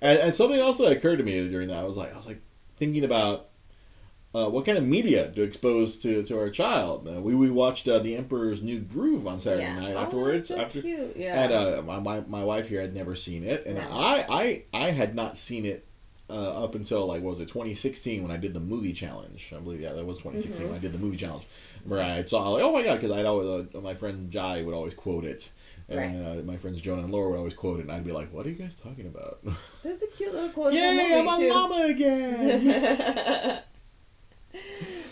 and 0.01 0.19
and 0.21 0.37
something 0.37 0.61
else 0.61 0.79
that 0.79 0.93
occurred 0.93 1.17
to 1.17 1.25
me 1.25 1.49
during 1.51 1.67
that, 1.69 1.79
I 1.79 1.85
was 1.85 1.97
like, 1.97 2.13
I 2.15 2.17
was 2.17 2.29
like 2.29 2.41
thinking 2.79 3.03
about 3.03 3.49
uh, 4.35 4.49
what 4.49 4.65
kind 4.65 4.79
of 4.79 4.85
media 4.85 5.31
to 5.33 5.43
expose 5.43 5.99
to, 6.01 6.23
to 6.23 6.39
our 6.39 6.51
child. 6.51 7.09
Uh, 7.09 7.21
we 7.21 7.35
we 7.35 7.51
watched 7.51 7.89
uh, 7.89 7.99
The 7.99 8.17
Emperor's 8.17 8.63
New 8.63 8.81
Groove 8.81 9.27
on 9.27 9.41
Saturday 9.41 9.63
yeah. 9.65 9.79
night 9.81 9.95
Oh, 9.97 10.01
afterwards. 10.05 10.49
that's 10.49 10.61
so 10.61 10.65
after 10.67 10.81
cute. 10.83 11.17
Yeah. 11.17 11.43
and 11.43 11.53
uh, 11.53 11.83
my, 11.83 11.99
my 12.01 12.21
my 12.29 12.45
wife 12.45 12.69
here 12.69 12.81
had 12.81 12.95
never 12.95 13.17
seen 13.17 13.45
it, 13.45 13.67
and 13.67 13.77
No. 13.77 13.89
I, 13.91 14.25
I 14.31 14.63
I 14.87 14.91
had 14.93 15.15
not 15.15 15.37
seen 15.37 15.65
it. 15.67 15.85
Uh, 16.33 16.63
up 16.63 16.77
until 16.77 17.07
like 17.07 17.23
what 17.23 17.33
was 17.33 17.41
it 17.41 17.49
2016 17.49 18.23
when 18.23 18.31
I 18.31 18.37
did 18.37 18.55
the 18.55 18.61
movie 18.61 18.93
challenge 18.93 19.53
I 19.53 19.59
believe 19.59 19.81
yeah 19.81 19.95
that 19.95 20.07
was 20.07 20.19
2016 20.19 20.61
Mm-hmm. 20.63 20.71
when 20.71 20.79
I 20.79 20.81
did 20.81 20.93
the 20.93 20.99
movie 20.99 21.17
challenge 21.17 21.43
where 21.85 22.01
I 22.01 22.23
saw 22.23 22.51
like 22.51 22.63
oh 22.63 22.73
my 22.73 22.85
god 22.85 23.01
because 23.01 23.11
I'd 23.11 23.27
always 23.27 23.67
uh, 23.75 23.81
my 23.81 23.95
friend 23.95 24.31
Jai 24.31 24.63
would 24.63 24.73
always 24.73 24.95
quote 24.95 25.25
it 25.25 25.51
and 25.89 26.25
uh, 26.25 26.35
my 26.45 26.57
friends 26.57 26.81
Jonah 26.83 27.03
and 27.03 27.11
Laura 27.11 27.31
would 27.31 27.39
always 27.39 27.55
quote 27.55 27.81
it 27.81 27.83
and 27.83 27.91
I'd 27.91 28.05
be 28.05 28.13
like 28.13 28.33
what 28.33 28.47
are 28.47 28.49
you 28.49 28.55
guys 28.55 28.77
talking 28.77 29.09
about 29.09 29.41
That's 29.83 30.05
a 30.05 30.07
cute 30.07 30.33
little 30.33 30.51
quote. 30.51 30.73
Yay, 30.73 31.19
I'm 31.19 31.27
a 31.27 31.49
llama 31.49 31.87
again. 31.91 33.59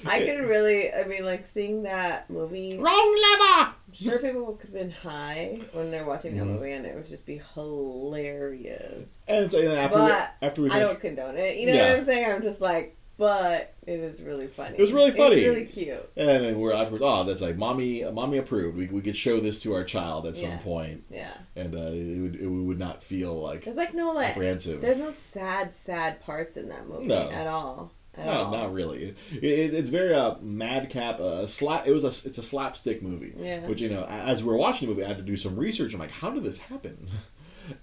I 0.06 0.20
could 0.20 0.48
really, 0.48 0.92
I 0.92 1.04
mean, 1.04 1.24
like 1.24 1.46
seeing 1.46 1.82
that 1.84 2.28
movie. 2.30 2.78
Wrong 2.78 2.94
llama. 2.94 3.74
I'm 3.88 3.94
sure 3.94 4.18
people 4.18 4.54
could 4.54 4.70
have 4.70 4.72
been 4.72 4.90
high 4.90 5.60
when 5.72 5.90
they're 5.90 6.04
watching 6.06 6.36
that 6.36 6.44
Mhm. 6.44 6.54
movie, 6.54 6.72
and 6.72 6.86
it 6.86 6.94
would 6.94 7.08
just 7.08 7.26
be 7.26 7.40
hilarious. 7.54 9.10
And 9.26 9.50
so 9.50 9.58
and 9.58 9.72
after 9.78 9.98
But 9.98 10.34
we, 10.40 10.46
after 10.46 10.62
we 10.62 10.70
I 10.70 10.80
don't 10.80 11.00
condone 11.00 11.36
it. 11.36 11.56
You 11.56 11.66
know 11.66 11.74
Yeah. 11.74 11.90
what 11.90 11.98
I'm 12.00 12.06
saying? 12.06 12.30
I'm 12.32 12.42
just 12.42 12.60
like, 12.60 12.96
but 13.16 13.74
it 13.86 13.98
is 13.98 14.22
really 14.22 14.46
funny. 14.46 14.78
It 14.78 14.82
was 14.82 14.92
really 14.92 15.10
funny. 15.10 15.36
It's 15.36 15.46
really 15.48 15.66
cute. 15.66 16.08
and 16.16 16.28
then 16.28 16.58
we're 16.58 16.72
afterwards. 16.72 17.02
Oh, 17.04 17.24
that's 17.24 17.40
like 17.42 17.56
mommy, 17.56 18.04
mommy 18.04 18.38
approved. 18.38 18.76
We, 18.76 18.86
we 18.86 19.00
could 19.02 19.16
show 19.16 19.40
this 19.40 19.60
to 19.62 19.74
our 19.74 19.84
child 19.84 20.26
at 20.26 20.36
some 20.36 20.58
point, 20.60 21.02
Yeah. 21.10 21.32
and 21.56 21.74
uh, 21.74 21.78
it 21.92 22.20
would 22.20 22.36
it 22.40 22.46
would 22.46 22.78
not 22.78 23.02
feel 23.02 23.34
like 23.34 23.64
There's 23.64 23.76
like 23.76 23.94
no 23.94 24.12
like, 24.12 24.30
apprehensive. 24.30 24.80
there's 24.80 24.98
no 24.98 25.10
sad, 25.10 25.74
sad 25.74 26.20
parts 26.20 26.56
in 26.56 26.68
that 26.68 26.86
movie 26.88 27.06
No. 27.06 27.28
at 27.30 27.46
all. 27.48 27.90
No, 28.18 28.30
all. 28.30 28.50
not 28.50 28.72
really. 28.72 29.14
It, 29.32 29.44
it, 29.44 29.74
it's 29.74 29.90
very 29.90 30.14
uh, 30.14 30.34
madcap. 30.40 31.20
Uh, 31.20 31.46
slap. 31.46 31.86
It 31.86 31.92
was 31.92 32.04
a. 32.04 32.08
It's 32.08 32.38
a 32.38 32.42
slapstick 32.42 33.02
movie. 33.02 33.32
Yeah. 33.38 33.60
Which 33.66 33.80
you 33.80 33.90
know, 33.90 34.04
as 34.04 34.42
we 34.42 34.50
were 34.50 34.56
watching 34.56 34.88
the 34.88 34.94
movie, 34.94 35.04
I 35.04 35.08
had 35.08 35.16
to 35.18 35.22
do 35.22 35.36
some 35.36 35.56
research. 35.56 35.92
I'm 35.94 36.00
like, 36.00 36.10
how 36.10 36.30
did 36.30 36.44
this 36.44 36.58
happen? 36.58 37.06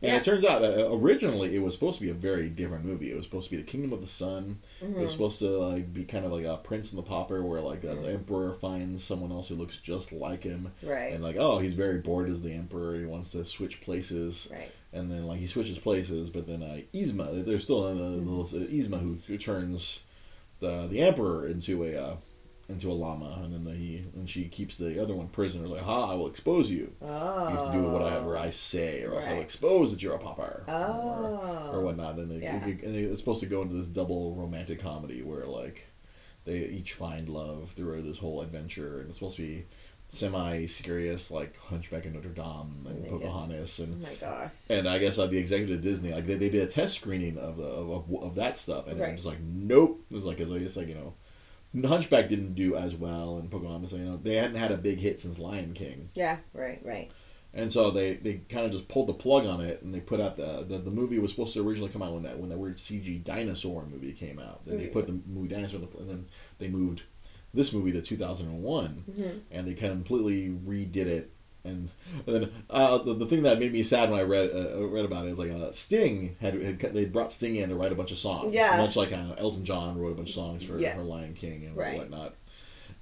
And 0.02 0.12
Yeah. 0.14 0.16
it 0.18 0.26
turns 0.26 0.44
out, 0.44 0.64
uh, 0.64 0.88
originally, 0.92 1.56
it 1.56 1.60
was 1.62 1.76
supposed 1.76 2.00
to 2.00 2.04
be 2.06 2.10
a 2.10 2.16
very 2.16 2.50
different 2.50 2.86
movie. 2.86 3.12
It 3.12 3.16
was 3.16 3.24
supposed 3.26 3.52
to 3.52 3.56
be 3.56 3.62
the 3.62 3.68
Kingdom 3.70 3.94
of 3.94 4.02
the 4.02 4.08
Sun. 4.08 4.58
It 4.82 4.86
Mhm. 4.92 4.96
was 5.00 5.12
supposed 5.12 5.38
to 5.40 5.50
like 5.60 5.94
be 5.94 6.06
kind 6.06 6.26
of 6.26 6.32
like 6.32 6.44
a 6.46 6.58
Prince 6.58 6.92
and 6.92 6.98
the 6.98 7.08
Pauper, 7.08 7.44
where 7.44 7.62
like 7.62 7.86
uh, 7.86 7.94
the 7.94 8.08
Emperor 8.14 8.52
finds 8.56 9.04
someone 9.04 9.32
else 9.32 9.50
who 9.50 9.54
looks 9.56 9.80
just 9.80 10.12
like 10.12 10.42
him, 10.42 10.72
Right. 10.82 11.14
and 11.14 11.24
like, 11.24 11.36
oh, 11.36 11.60
he's 11.60 11.76
very 11.76 12.00
bored 12.00 12.32
as 12.32 12.42
the 12.42 12.52
Emperor. 12.54 12.98
He 12.98 13.06
wants 13.06 13.30
to 13.34 13.46
switch 13.46 13.82
places, 13.82 14.48
right. 14.52 14.72
and 14.92 15.12
then 15.12 15.28
like 15.28 15.40
he 15.40 15.46
switches 15.46 15.78
places, 15.78 16.32
but 16.32 16.48
then 16.48 16.64
uh, 16.64 16.80
Yzma, 16.92 17.46
there's 17.46 17.66
still 17.66 17.86
a, 17.86 17.92
a 17.92 17.94
little 17.94 18.42
uh, 18.42 18.66
Yzma 18.68 19.00
who, 19.00 19.20
who 19.28 19.38
turns 19.38 20.02
the 20.66 20.88
the 20.88 21.02
Emperor 21.02 21.48
into 21.48 21.84
a 21.84 21.96
uh, 21.98 22.16
into 22.68 22.92
a 22.92 22.94
llama, 22.94 23.42
and 23.44 23.54
then 23.54 23.64
the, 23.64 23.72
he 23.74 24.04
and 24.16 24.28
she 24.30 24.48
keeps 24.48 24.78
the 24.78 25.02
other 25.02 25.14
one 25.14 25.28
prisoner. 25.28 25.68
Like, 25.68 25.84
ha, 25.84 26.12
I 26.12 26.16
will 26.16 26.28
expose 26.28 26.72
you. 26.72 26.92
Oh. 27.02 27.50
You 27.50 27.56
have 27.58 27.68
to 27.68 27.72
do 27.74 27.84
whatever 27.84 28.38
I 28.38 28.50
say, 28.50 29.04
or 29.04 29.14
else 29.16 29.28
I'll 29.28 29.40
expose 29.42 29.92
that 29.92 30.02
you're 30.02 30.16
a 30.16 30.20
pauper, 30.20 30.64
or, 30.68 30.74
Oh. 30.74 31.70
or 31.74 31.82
whatnot. 31.82 32.16
Then 32.18 32.30
they, 32.30 32.42
Yeah. 32.44 32.64
and 32.64 32.96
they, 32.96 33.04
it's 33.04 33.20
supposed 33.20 33.44
to 33.44 33.50
go 33.50 33.62
into 33.62 33.76
this 33.76 33.88
double 33.88 34.34
romantic 34.36 34.80
comedy 34.82 35.22
where 35.22 35.46
like 35.46 35.88
they 36.46 36.58
each 36.58 36.94
find 36.94 37.28
love 37.30 37.72
through 37.72 38.02
this 38.02 38.18
whole 38.20 38.42
adventure, 38.42 39.00
and 39.00 39.10
it's 39.10 39.20
supposed 39.20 39.38
to 39.38 39.44
be 39.44 39.66
semi 40.10 40.66
serious, 40.68 41.30
like 41.32 41.58
Hunchback 41.58 42.06
of 42.06 42.14
Notre 42.14 42.30
Dame 42.30 42.86
and. 42.88 43.06
Pocahontas, 43.08 43.80
Oh 43.80 43.84
and 43.84 44.02
my 44.02 44.14
gosh. 44.16 44.54
and 44.70 44.88
I 44.88 44.98
guess 45.00 45.20
uh, 45.20 45.28
the 45.28 45.38
executive 45.38 45.82
Disney, 45.82 46.14
like 46.14 46.26
they, 46.26 46.36
they 46.36 46.50
did 46.50 46.68
a 46.68 46.72
test 46.72 46.96
screening 47.00 47.38
of 47.38 47.58
the 47.58 47.64
of, 47.64 47.90
of, 48.12 48.24
of 48.24 48.36
that 48.36 48.58
stuff, 48.58 48.88
and 48.88 49.00
it 49.00 49.12
was 49.16 49.26
like, 49.26 49.40
nope. 49.42 50.02
It 50.10 50.16
was 50.16 50.26
like 50.26 50.40
it's 50.40 50.50
like, 50.50 50.62
it's 50.62 50.78
like 50.78 50.88
you 50.88 50.96
know, 50.96 51.88
Hunchback 51.88 52.30
didn't 52.30 52.54
do 52.56 52.76
as 52.78 52.96
well, 52.96 53.38
and 53.38 53.52
Pocahontas, 53.52 53.94
you 53.94 54.00
know, 54.00 54.18
they 54.18 54.36
hadn't 54.36 54.56
had 54.56 54.72
a 54.72 54.78
big 54.78 55.00
hit 55.00 55.20
since 55.20 55.40
Lion 55.40 55.74
King, 55.74 56.10
Yeah. 56.14 56.38
Right. 56.54 56.80
Right. 56.84 57.12
and 57.54 57.72
so 57.72 57.92
they, 57.92 58.14
they 58.14 58.36
kind 58.50 58.66
of 58.66 58.72
just 58.72 58.88
pulled 58.88 59.08
the 59.08 59.14
plug 59.14 59.46
on 59.46 59.60
it, 59.62 59.82
and 59.82 59.94
they 59.94 60.00
put 60.00 60.22
out 60.22 60.38
the, 60.38 60.64
the 60.68 60.78
the 60.78 60.92
movie 60.92 61.20
was 61.20 61.32
supposed 61.32 61.54
to 61.56 61.68
originally 61.68 61.92
come 61.92 62.02
out 62.02 62.14
when 62.14 62.24
that 62.24 62.40
when 62.40 62.50
that 62.50 62.58
weird 62.58 62.78
CG 62.78 63.24
dinosaur 63.24 63.86
movie 63.86 64.14
came 64.14 64.40
out. 64.40 64.64
Then 64.66 64.78
they 64.78 64.86
Mhm. 64.88 64.94
put 64.94 65.08
the 65.08 65.20
movie 65.28 65.50
dinosaur, 65.50 65.82
the- 65.82 65.98
and 66.00 66.10
then 66.10 66.26
they 66.60 66.70
moved 66.70 67.04
this 67.56 67.74
movie 67.74 67.92
to 67.94 68.02
2001 68.02 69.04
Mhm. 69.10 69.40
and 69.52 69.68
they 69.68 69.74
completely 69.74 70.50
redid 70.50 71.08
it. 71.08 71.32
And, 71.64 71.90
and 72.28 72.36
then 72.36 72.52
uh, 72.70 73.00
the, 73.00 73.16
the 73.16 73.26
thing 73.26 73.42
that 73.44 73.58
made 73.60 73.74
me 73.74 73.82
sad 73.82 74.12
when 74.12 74.20
I 74.20 74.24
read 74.24 74.52
uh, 74.54 74.86
read 74.88 75.04
about 75.06 75.26
it 75.26 75.32
is 75.32 75.40
like 75.40 75.50
uh, 75.50 75.72
Sting 75.72 76.36
had, 76.40 76.54
had 76.62 76.80
they 76.94 77.06
brought 77.06 77.34
Sting 77.34 77.56
in 77.56 77.70
to 77.70 77.76
write 77.76 77.92
a 77.92 77.96
bunch 77.96 78.12
of 78.12 78.20
songs, 78.20 78.54
Yeah. 78.54 78.78
much 78.78 78.96
like 78.96 79.12
uh, 79.12 79.34
Elton 79.40 79.66
John 79.66 79.98
wrote 79.98 80.12
a 80.12 80.16
bunch 80.16 80.30
of 80.30 80.36
songs 80.36 80.64
for, 80.64 80.78
Yeah. 80.80 80.94
for 80.96 81.02
Lion 81.02 81.34
King 81.34 81.66
and 81.66 81.76
Right. 81.76 81.98
whatnot. 81.98 82.36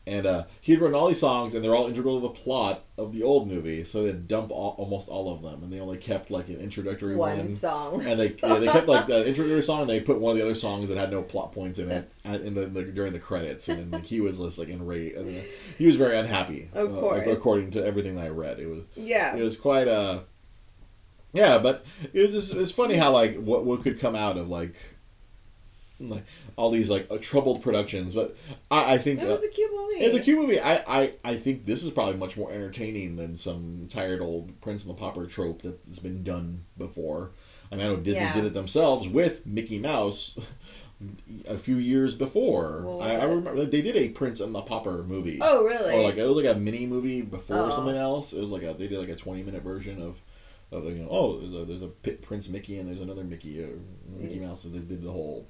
And 0.06 0.26
uh, 0.26 0.44
he'd 0.60 0.80
written 0.82 0.96
all 0.96 1.08
these 1.08 1.20
songs, 1.22 1.56
and 1.56 1.64
they're 1.64 1.74
all 1.76 1.88
integral 1.88 2.20
to 2.20 2.28
the 2.28 2.34
plot 2.34 2.84
of 2.98 3.14
the 3.14 3.24
old 3.24 3.48
movie. 3.48 3.86
So 3.86 4.04
they'd 4.04 4.28
dump 4.28 4.52
all, 4.52 4.76
almost 4.78 5.08
all 5.08 5.34
of 5.34 5.42
them, 5.42 5.64
and 5.64 5.72
they 5.72 5.80
only 5.80 5.98
kept 5.98 6.30
like 6.30 6.50
an 6.50 6.58
introductory 6.60 7.16
One 7.16 7.38
one. 7.38 7.54
song. 7.54 8.02
And 8.06 8.20
they 8.20 8.36
yeah, 8.44 8.56
they 8.60 8.68
kept 8.68 8.88
like 8.88 9.08
the 9.08 9.26
introductory 9.26 9.62
song, 9.64 9.82
and 9.82 9.90
they 9.90 10.02
put 10.02 10.20
one 10.20 10.32
of 10.32 10.38
the 10.38 10.44
other 10.44 10.56
songs 10.56 10.90
that 10.90 10.98
had 10.98 11.10
no 11.12 11.22
plot 11.24 11.54
points 11.54 11.80
in 11.80 11.86
it 11.86 11.90
That's- 11.90 12.22
at- 12.26 12.42
in 12.42 12.54
the, 12.54 12.66
the 12.66 12.84
during 12.84 13.14
the 13.14 13.20
credits, 13.20 13.70
and 13.70 13.80
then 13.80 13.92
like, 13.92 14.04
he 14.06 14.20
was 14.20 14.40
just 14.40 14.58
like 14.60 14.68
enraged. 14.70 15.16
and, 15.16 15.38
uh, 15.38 15.42
He 15.78 15.88
was 15.88 15.96
very 15.96 16.18
unhappy, 16.18 16.70
Of 16.74 16.96
uh, 16.96 17.00
course. 17.00 17.28
according 17.28 17.72
to 17.72 17.86
everything 17.86 18.16
that 18.16 18.26
I 18.26 18.30
read. 18.30 18.60
It 18.60 18.68
was 18.68 18.84
Yeah. 18.96 19.36
it 19.38 19.42
was 19.42 19.58
quite 19.60 19.88
uh 19.88 20.20
yeah 21.36 21.58
but 21.58 21.84
it 22.14 22.22
was 22.28 22.32
just, 22.32 22.54
it's 22.54 22.72
funny 22.72 22.96
how 22.96 23.12
like 23.12 23.38
what 23.38 23.66
what 23.66 23.82
could 23.84 24.00
come 24.00 24.16
out 24.16 24.38
of 24.38 24.50
like 24.50 24.76
like 26.10 26.24
all 26.56 26.72
these 26.72 26.90
like 26.90 27.08
uh, 27.12 27.18
troubled 27.22 27.62
productions 27.62 28.16
but 28.16 28.36
i 28.72 28.94
i 28.94 28.98
think 28.98 29.22
It 29.22 29.28
was 29.28 29.44
a 29.44 29.50
cute 29.50 29.72
movie. 29.74 29.96
it's 30.04 30.16
a 30.16 30.20
cute 30.20 30.40
movie 30.40 30.60
I, 30.60 30.76
I 31.02 31.14
i 31.24 31.36
think 31.38 31.66
this 31.66 31.84
is 31.84 31.92
probably 31.92 32.16
much 32.16 32.38
more 32.38 32.52
entertaining 32.52 33.16
than 33.16 33.38
some 33.38 33.88
tired 33.90 34.22
old 34.22 34.60
prince 34.62 34.86
and 34.86 34.96
the 34.96 35.00
pauper 35.00 35.26
trope 35.28 35.62
that's 35.62 36.00
been 36.00 36.24
done 36.24 36.66
before 36.78 37.32
and 37.72 37.82
i 37.82 37.86
know 37.86 37.96
disney 37.98 38.22
Yeah. 38.24 38.34
did 38.34 38.46
it 38.46 38.54
themselves 38.54 39.08
with 39.08 39.46
mickey 39.46 39.80
mouse 39.80 40.38
a 41.50 41.58
few 41.58 41.76
years 41.76 42.16
before 42.16 42.84
Well, 42.86 43.02
I, 43.02 43.16
I 43.16 43.24
remember 43.26 43.66
they 43.66 43.82
did 43.82 43.98
a 43.98 44.10
prince 44.10 44.40
and 44.40 44.56
the 44.56 44.62
pauper 44.62 45.04
movie 45.04 45.40
Oh, 45.42 45.64
really? 45.66 45.94
or 45.94 46.02
like 46.04 46.16
it 46.18 46.26
was 46.26 46.38
like 46.44 46.56
a 46.56 46.58
mini 46.58 46.86
movie 46.86 47.22
before 47.22 47.58
Oh. 47.58 47.70
something 47.72 47.96
else. 47.98 48.32
It 48.32 48.40
was 48.40 48.52
like 48.52 48.64
a 48.64 48.74
they 48.74 48.88
did 48.88 49.00
like 49.00 49.10
a 49.10 49.16
twenty 49.16 49.44
minute 49.44 49.64
version 49.64 50.02
of 50.02 50.22
of 50.72 50.86
you 50.86 51.04
know 51.04 51.08
oh 51.12 51.40
there's 51.42 51.54
a 51.54 51.66
there's 51.66 51.82
a 51.82 52.12
Prince 52.26 52.48
Mickey 52.48 52.80
and 52.80 52.88
there's 52.88 53.02
another 53.02 53.24
Mickey 53.26 53.62
uh, 53.64 53.68
Mickey 54.18 54.40
Mouse. 54.40 54.62
So 54.64 54.70
they 54.70 54.80
did 54.80 55.04
the 55.04 55.12
whole. 55.12 55.46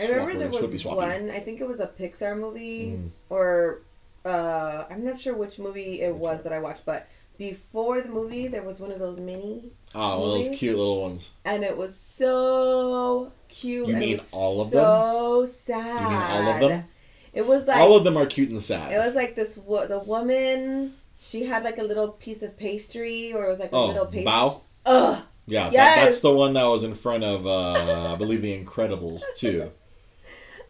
I 0.00 0.08
remember 0.08 0.34
there 0.38 0.48
was 0.48 0.84
one. 0.84 1.30
I 1.30 1.38
think 1.40 1.60
it 1.60 1.66
was 1.66 1.80
a 1.80 1.86
Pixar 1.86 2.36
movie, 2.38 2.92
Mm. 2.96 3.08
or 3.28 3.80
uh, 4.24 4.84
I'm 4.90 5.04
not 5.04 5.20
sure 5.20 5.34
which 5.36 5.58
movie 5.58 6.00
it 6.02 6.14
was 6.14 6.42
that 6.44 6.52
I 6.52 6.58
watched, 6.60 6.84
but 6.86 7.08
before 7.38 8.00
the 8.02 8.08
movie, 8.08 8.48
there 8.48 8.62
was 8.62 8.80
one 8.80 8.92
of 8.92 8.98
those 8.98 9.18
mini, 9.18 9.70
Ah, 9.94 10.18
one 10.18 10.28
of 10.40 10.44
those 10.46 10.58
cute 10.58 10.76
little 10.76 11.00
ones. 11.02 11.30
and 11.44 11.64
it 11.64 11.76
was 11.76 11.96
so 11.96 13.32
cute. 13.48 13.88
You 13.88 13.96
mean 13.96 14.20
all 14.32 14.60
of 14.60 14.70
them? 14.70 14.80
so 14.84 15.46
sad. 15.46 16.02
You 16.02 16.08
mean 16.08 16.46
all 16.46 16.52
of 16.54 16.60
them? 16.60 16.84
It 17.32 17.46
was 17.46 17.66
like 17.66 17.78
All 17.78 17.96
of 17.96 18.04
them 18.04 18.16
are 18.16 18.26
cute 18.26 18.50
and 18.50 18.62
sad. 18.62 18.92
it 18.92 18.98
was 18.98 19.14
like 19.14 19.34
this. 19.36 19.56
wo- 19.56 19.86
The 19.86 20.00
woman, 20.00 20.94
she 21.20 21.44
had 21.44 21.62
like 21.64 21.78
a 21.78 21.82
little 21.82 22.08
piece 22.08 22.42
of 22.42 22.58
pastry, 22.58 23.32
or 23.32 23.46
it 23.46 23.50
was 23.50 23.60
like 23.60 23.72
a 23.72 23.76
oh, 23.76 23.86
little 23.86 24.06
pastry. 24.06 24.24
Bow. 24.24 24.60
Ugh. 24.84 25.22
Yeah, 25.46 25.64
that, 25.64 25.72
Yes. 25.72 26.04
that's 26.04 26.20
the 26.20 26.32
one 26.32 26.52
that 26.54 26.64
was 26.66 26.82
in 26.84 26.94
front 26.94 27.24
of 27.24 27.46
uh, 27.46 28.12
I 28.12 28.16
believe 28.16 28.42
the 28.42 28.52
Incredibles 28.62 29.22
too. 29.36 29.70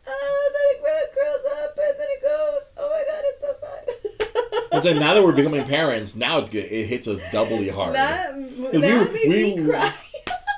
Oh, 0.07 0.53
then 0.55 0.67
it 0.77 1.13
curls 1.15 1.65
up 1.65 1.79
and 1.79 1.99
then 1.99 2.09
it 2.11 2.23
goes. 2.23 2.63
Oh 2.77 2.89
my 2.89 3.03
god, 3.09 3.25
it's 3.25 3.43
so 3.43 3.53
sad. 3.61 4.70
And 4.87 4.97
so 4.97 5.01
now 5.01 5.15
that 5.15 5.23
we're 5.23 5.33
becoming 5.33 5.65
parents, 5.67 6.17
now 6.17 6.39
it's 6.39 6.51
good. 6.51 6.65
It 6.71 6.87
hits 6.87 7.07
us 7.09 7.21
doubly 7.33 7.69
hard. 7.69 7.95
That, 7.95 8.37
we- 8.37 8.67
that 8.69 8.81
made 8.81 9.29
we- 9.29 9.57
me 9.57 9.65
cry. 9.69 9.93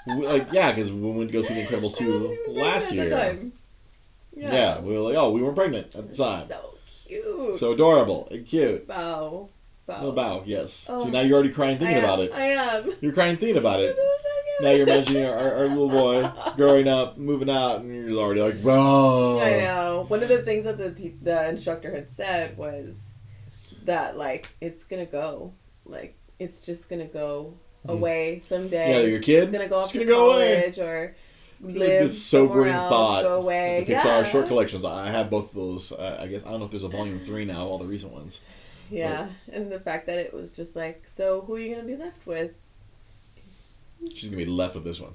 We- 0.06 0.26
like 0.26 0.48
yeah, 0.52 0.72
because 0.72 0.90
we 0.92 1.00
went 1.10 1.28
to 1.30 1.32
go 1.32 1.42
see 1.42 1.54
the 1.54 1.64
Incredibles 1.64 1.96
two 1.96 2.36
last 2.48 2.92
year. 2.92 3.10
time. 3.10 3.52
Yeah. 4.34 4.80
we 4.80 4.92
were 4.94 5.00
like, 5.00 5.14
oh, 5.16 5.30
we 5.30 5.42
were 5.42 5.52
pregnant 5.52 5.94
at 5.94 6.10
the 6.10 6.16
time. 6.16 6.48
So 6.48 6.74
cute. 7.06 7.56
So 7.56 7.72
adorable 7.72 8.28
and 8.30 8.46
cute. 8.46 8.86
bow. 8.88 9.48
Bow. 9.86 9.96
Little 9.96 10.12
bow, 10.12 10.42
yes. 10.46 10.86
Oh. 10.88 11.04
See, 11.04 11.10
now 11.10 11.20
you're 11.20 11.34
already 11.34 11.52
crying 11.52 11.78
thinking 11.78 11.98
am, 11.98 12.04
about 12.04 12.20
it. 12.20 12.32
I 12.32 12.42
am. 12.44 12.92
You're 13.00 13.12
crying 13.12 13.36
thinking 13.36 13.58
about 13.58 13.80
it. 13.80 13.94
so. 13.96 14.08
Now 14.60 14.70
you're 14.70 14.86
imagining 14.86 15.24
our, 15.24 15.54
our 15.56 15.66
little 15.66 15.88
boy 15.88 16.30
growing 16.56 16.86
up, 16.86 17.16
moving 17.18 17.50
out, 17.50 17.80
and 17.80 18.10
you're 18.10 18.22
already 18.22 18.40
like, 18.42 18.62
bro. 18.62 19.40
I 19.42 19.60
know. 19.60 20.04
One 20.06 20.22
of 20.22 20.28
the 20.28 20.42
things 20.42 20.64
that 20.64 20.78
the 20.78 20.90
the 21.22 21.48
instructor 21.48 21.90
had 21.92 22.12
said 22.12 22.56
was 22.56 23.11
that 23.86 24.16
like 24.16 24.48
it's 24.60 24.84
gonna 24.84 25.06
go, 25.06 25.52
like 25.84 26.16
it's 26.38 26.64
just 26.64 26.88
gonna 26.90 27.06
go 27.06 27.54
away 27.86 28.40
someday. 28.40 29.02
Yeah, 29.02 29.08
your 29.08 29.20
kid? 29.20 29.44
It's 29.44 29.52
gonna 29.52 29.68
go 29.68 29.78
off 29.78 29.92
to 29.92 30.04
go 30.04 30.32
away. 30.34 30.60
college 30.60 30.78
or 30.78 31.16
live 31.60 32.08
This 32.08 32.22
sobering 32.24 32.72
else, 32.72 32.88
thought. 32.90 33.22
go 33.22 33.40
away. 33.40 33.84
The 33.86 33.94
Pixar 33.94 34.04
yeah. 34.04 34.28
short 34.28 34.48
collections. 34.48 34.84
I 34.84 35.10
have 35.10 35.30
both 35.30 35.50
of 35.50 35.54
those. 35.54 35.92
Uh, 35.92 36.18
I 36.20 36.26
guess 36.26 36.44
I 36.44 36.50
don't 36.50 36.60
know 36.60 36.66
if 36.66 36.70
there's 36.70 36.84
a 36.84 36.88
volume 36.88 37.18
three 37.20 37.44
now. 37.44 37.66
All 37.66 37.78
the 37.78 37.84
recent 37.86 38.12
ones. 38.12 38.40
Yeah, 38.90 39.28
and 39.50 39.72
the 39.72 39.80
fact 39.80 40.06
that 40.06 40.18
it 40.18 40.34
was 40.34 40.54
just 40.54 40.76
like, 40.76 41.04
so 41.06 41.40
who 41.42 41.54
are 41.54 41.58
you 41.58 41.74
gonna 41.74 41.86
be 41.86 41.96
left 41.96 42.26
with? 42.26 42.52
She's 44.14 44.24
gonna 44.24 44.36
be 44.36 44.44
left 44.44 44.74
with 44.74 44.84
this 44.84 45.00
one. 45.00 45.12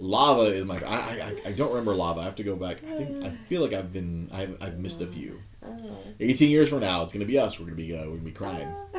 Lava 0.00 0.42
is 0.42 0.64
my. 0.64 0.76
I, 0.76 0.96
I 0.96 1.36
I 1.48 1.52
don't 1.52 1.70
remember 1.70 1.94
lava. 1.94 2.20
I 2.20 2.24
have 2.24 2.36
to 2.36 2.44
go 2.44 2.56
back. 2.56 2.78
I 2.84 2.96
think 2.96 3.24
I 3.24 3.30
feel 3.30 3.62
like 3.62 3.72
I've 3.72 3.92
been. 3.92 4.30
I've, 4.32 4.62
I've 4.62 4.78
missed 4.78 5.00
a 5.00 5.06
few. 5.06 5.40
Oh. 5.70 5.98
18 6.18 6.50
years 6.50 6.68
from 6.68 6.80
now, 6.80 7.02
it's 7.02 7.12
gonna 7.12 7.24
be 7.24 7.38
us. 7.38 7.58
We're 7.58 7.66
gonna 7.66 7.76
be. 7.76 7.96
Uh, 7.96 8.00
we're 8.00 8.16
gonna 8.16 8.18
be 8.18 8.32
crying. 8.32 8.74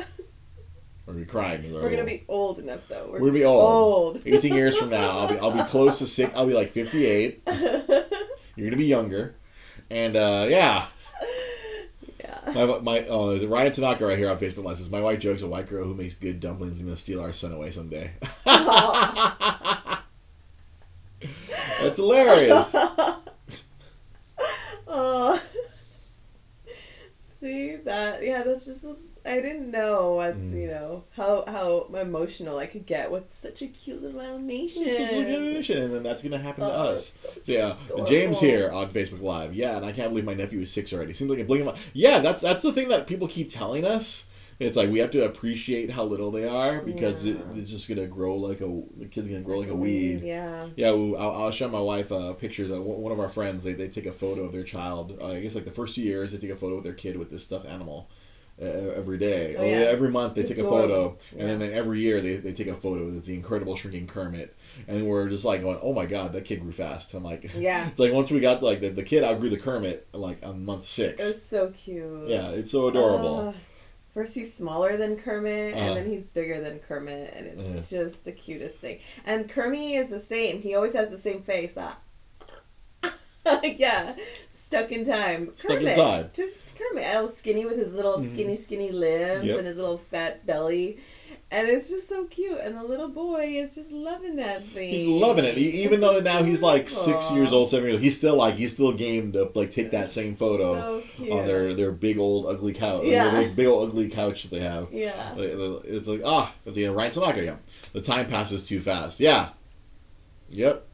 We're 1.06 1.14
gonna 1.14 1.24
be 1.24 1.30
crying. 1.30 1.72
We're 1.72 1.90
gonna 1.90 2.04
be 2.04 2.24
old 2.28 2.60
enough 2.60 2.80
though. 2.88 3.08
We're 3.10 3.18
gonna 3.18 3.32
be 3.32 3.44
old. 3.44 4.16
Old. 4.16 4.22
18 4.24 4.54
years 4.54 4.76
from 4.76 4.90
now, 4.90 5.18
I'll 5.18 5.28
be 5.28 5.38
I'll 5.38 5.50
be 5.50 5.62
close 5.70 5.98
to 5.98 6.06
six. 6.06 6.32
I'll 6.34 6.46
be 6.46 6.54
like 6.54 6.70
58. 6.70 7.42
You're 8.56 8.66
gonna 8.66 8.76
be 8.76 8.86
younger, 8.86 9.34
and 9.90 10.14
uh, 10.14 10.46
yeah, 10.48 10.86
yeah. 12.20 12.38
my 12.54 12.78
my 12.78 13.04
oh, 13.08 13.30
is 13.30 13.42
it 13.42 13.48
Ryan 13.48 13.72
Tanaka 13.72 14.06
right 14.06 14.16
here 14.16 14.30
on 14.30 14.38
Facebook 14.38 14.64
Live 14.64 14.78
says 14.78 14.90
my 14.90 15.00
wife 15.00 15.18
jokes 15.18 15.42
a 15.42 15.48
white 15.48 15.68
girl 15.68 15.84
who 15.84 15.94
makes 15.94 16.14
good 16.14 16.38
dumplings 16.38 16.76
is 16.76 16.82
gonna 16.82 16.96
steal 16.96 17.20
our 17.20 17.32
son 17.32 17.52
away 17.52 17.72
someday. 17.72 18.12
That's 21.82 21.96
hilarious. 21.96 22.74
oh. 24.86 25.42
See 27.42 27.76
that? 27.84 28.22
Yeah, 28.22 28.42
that's 28.44 28.64
just. 28.64 28.86
I 29.24 29.40
didn't 29.40 29.70
know 29.70 30.14
what 30.14 30.34
Mm. 30.36 30.52
you 30.62 30.66
know 30.68 31.04
how 31.16 31.44
how 31.46 31.86
emotional 31.94 32.58
I 32.58 32.66
could 32.66 32.86
get 32.86 33.10
with 33.10 33.24
such 33.34 33.62
a 33.62 33.66
cute 33.68 34.02
little 34.02 34.20
animation. 34.20 34.88
and 34.88 35.94
then 35.94 36.02
that's 36.02 36.22
gonna 36.24 36.38
happen 36.38 36.64
to 36.64 36.70
Oh, 36.72 36.88
us. 36.94 37.08
so 37.22 37.28
yeah, 37.44 37.76
adorable. 37.86 38.04
James 38.06 38.40
here 38.40 38.70
on 38.70 38.88
Facebook 38.90 39.22
Live. 39.22 39.54
Yeah, 39.54 39.76
and 39.76 39.84
I 39.86 39.92
can't 39.92 40.10
believe 40.10 40.24
my 40.24 40.34
nephew 40.34 40.60
is 40.60 40.72
six 40.72 40.92
already. 40.92 41.14
Seems 41.14 41.30
like 41.30 41.38
a 41.40 41.44
blink 41.44 41.66
of. 41.66 41.78
Yeah, 41.92 42.18
that's 42.20 42.40
that's 42.40 42.62
the 42.62 42.72
thing 42.72 42.88
that 42.88 43.06
people 43.06 43.28
keep 43.28 43.50
telling 43.50 43.84
us. 43.84 44.26
It's 44.62 44.76
like 44.76 44.90
we 44.90 44.98
have 45.00 45.10
to 45.12 45.24
appreciate 45.24 45.90
how 45.90 46.04
little 46.04 46.30
they 46.30 46.46
are 46.46 46.80
because 46.80 47.24
it, 47.24 47.36
it's 47.54 47.70
just 47.70 47.88
gonna 47.88 48.06
grow 48.06 48.36
like 48.36 48.60
a 48.60 48.82
the 48.98 49.06
kid's 49.10 49.28
gonna 49.28 49.40
grow 49.40 49.58
like 49.58 49.68
a 49.70 49.74
weed. 49.74 50.22
Yeah. 50.22 50.68
Yeah, 50.76 50.88
I'll, 50.88 51.16
I'll 51.16 51.50
show 51.50 51.68
my 51.68 51.80
wife 51.80 52.12
uh, 52.12 52.32
pictures. 52.34 52.70
Of 52.70 52.82
one 52.82 53.12
of 53.12 53.20
our 53.20 53.28
friends, 53.28 53.64
they, 53.64 53.72
they 53.72 53.88
take 53.88 54.06
a 54.06 54.12
photo 54.12 54.42
of 54.44 54.52
their 54.52 54.64
child. 54.64 55.18
Uh, 55.20 55.28
I 55.28 55.40
guess 55.40 55.54
like 55.54 55.64
the 55.64 55.70
first 55.70 55.94
two 55.94 56.02
years, 56.02 56.32
they 56.32 56.38
take 56.38 56.50
a 56.50 56.54
photo 56.54 56.76
of 56.76 56.84
their 56.84 56.92
kid 56.94 57.16
with 57.18 57.30
this 57.30 57.44
stuffed 57.44 57.66
animal 57.66 58.08
uh, 58.60 58.64
every 58.66 59.18
day. 59.18 59.56
Oh, 59.56 59.64
yeah. 59.64 59.86
Every 59.90 60.10
month 60.10 60.34
they 60.34 60.44
take 60.44 60.58
a 60.58 60.62
photo, 60.62 61.16
and 61.32 61.40
then, 61.40 61.60
Yeah. 61.60 61.66
then 61.66 61.74
every 61.74 62.00
year 62.00 62.20
they, 62.20 62.36
they 62.36 62.52
take 62.52 62.68
a 62.68 62.74
photo 62.74 63.06
with 63.06 63.24
the 63.26 63.34
incredible 63.34 63.74
shrinking 63.76 64.06
Kermit. 64.06 64.54
And 64.88 65.06
we're 65.06 65.28
just 65.28 65.44
like 65.44 65.62
going, 65.62 65.78
oh 65.82 65.92
my 65.92 66.06
god, 66.06 66.32
that 66.34 66.44
kid 66.44 66.60
grew 66.60 66.72
fast. 66.72 67.12
I'm 67.14 67.24
like, 67.24 67.50
Yeah. 67.56 67.88
it's 67.88 67.98
like 67.98 68.12
once 68.12 68.30
we 68.30 68.40
got 68.40 68.62
like 68.62 68.80
the, 68.80 68.88
the 68.90 69.02
kid 69.02 69.24
outgrew 69.24 69.50
the 69.50 69.58
Kermit 69.58 70.06
like 70.12 70.38
on 70.46 70.64
month 70.64 70.86
six. 70.86 71.20
It 71.20 71.26
was 71.26 71.42
so 71.44 71.70
cute. 71.70 72.28
yeah, 72.28 72.50
it's 72.50 72.70
so 72.70 72.88
adorable. 72.88 73.52
Ah. 73.54 73.58
First 74.14 74.34
he's 74.34 74.52
smaller 74.54 74.96
than 74.96 75.16
Kermit, 75.16 75.74
Uh-huh. 75.74 75.84
and 75.84 75.96
then 75.96 76.06
he's 76.06 76.24
bigger 76.24 76.60
than 76.60 76.78
Kermit, 76.80 77.32
and 77.34 77.46
it's 77.46 77.90
Uh-huh. 77.90 78.04
just 78.04 78.24
the 78.24 78.32
cutest 78.32 78.76
thing. 78.76 78.98
And 79.24 79.48
Kermit 79.48 79.80
is 80.04 80.10
the 80.10 80.20
same. 80.20 80.60
He 80.62 80.74
always 80.74 80.92
has 80.92 81.10
the 81.10 81.18
same 81.18 81.42
face. 81.42 81.72
That. 81.72 81.98
yeah, 83.62 84.14
stuck 84.54 84.92
in 84.92 85.04
time. 85.04 85.52
Stuck 85.58 85.70
in 85.72 85.78
Kermit, 85.78 85.96
time. 85.96 86.30
Just 86.34 86.78
Kermit, 86.78 87.14
all 87.14 87.28
skinny 87.28 87.64
with 87.64 87.76
his 87.76 87.92
little 87.92 88.18
Mhm. 88.18 88.32
skinny, 88.32 88.56
skinny 88.56 88.90
limbs 88.92 89.44
Yep. 89.44 89.58
and 89.58 89.66
his 89.66 89.76
little 89.76 89.98
fat 89.98 90.46
belly. 90.46 90.98
And 91.50 91.68
it's 91.68 91.90
just 91.90 92.08
so 92.08 92.24
cute, 92.26 92.58
and 92.60 92.76
the 92.76 92.82
little 92.82 93.08
boy 93.08 93.42
is 93.44 93.74
just 93.74 93.92
loving 93.92 94.36
that 94.36 94.64
thing. 94.66 94.90
He's 94.90 95.06
loving 95.06 95.44
it. 95.44 95.56
He, 95.56 95.82
even 95.82 96.00
though 96.00 96.18
now 96.20 96.42
he's 96.42 96.62
like 96.62 96.88
six 96.88 97.30
years 97.32 97.52
old, 97.52 97.68
seven 97.68 97.84
years 97.86 97.94
old, 97.96 98.02
he's 98.02 98.16
still 98.16 98.36
like 98.36 98.54
he's 98.54 98.72
still 98.72 98.92
game 98.92 99.32
to 99.32 99.50
like 99.54 99.70
take 99.70 99.90
that 99.90 100.08
same 100.10 100.34
photo. 100.34 101.02
So 101.18 101.32
on 101.32 101.46
their 101.46 101.74
their 101.74 101.92
big 101.92 102.18
old 102.18 102.46
ugly 102.46 102.72
couch. 102.72 103.04
Yeah. 103.04 103.28
Their 103.30 103.42
big, 103.48 103.56
big 103.56 103.66
old 103.66 103.90
ugly 103.90 104.08
couch 104.08 104.44
that 104.44 104.50
they 104.50 104.60
have. 104.60 104.88
yeah. 104.92 105.34
It's 105.36 106.06
like 106.06 106.22
ah, 106.24 106.52
it's 106.64 106.74
the 106.76 106.88
Ryan 106.88 107.12
Tanaka. 107.12 107.44
Yeah, 107.44 107.56
the 107.92 108.00
time 108.00 108.26
passes 108.28 108.66
too 108.66 108.80
fast. 108.80 109.20
Yeah. 109.20 109.50
Yep. 110.50 110.86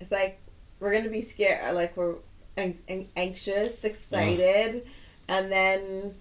It's 0.00 0.10
like 0.10 0.40
we're 0.80 0.92
gonna 0.92 1.08
be 1.08 1.20
scared, 1.22 1.74
like 1.76 1.96
we're 1.96 2.16
an- 2.56 2.78
an- 2.88 3.06
anxious, 3.16 3.84
excited, 3.84 4.84
and 5.28 5.50
then 5.52 6.14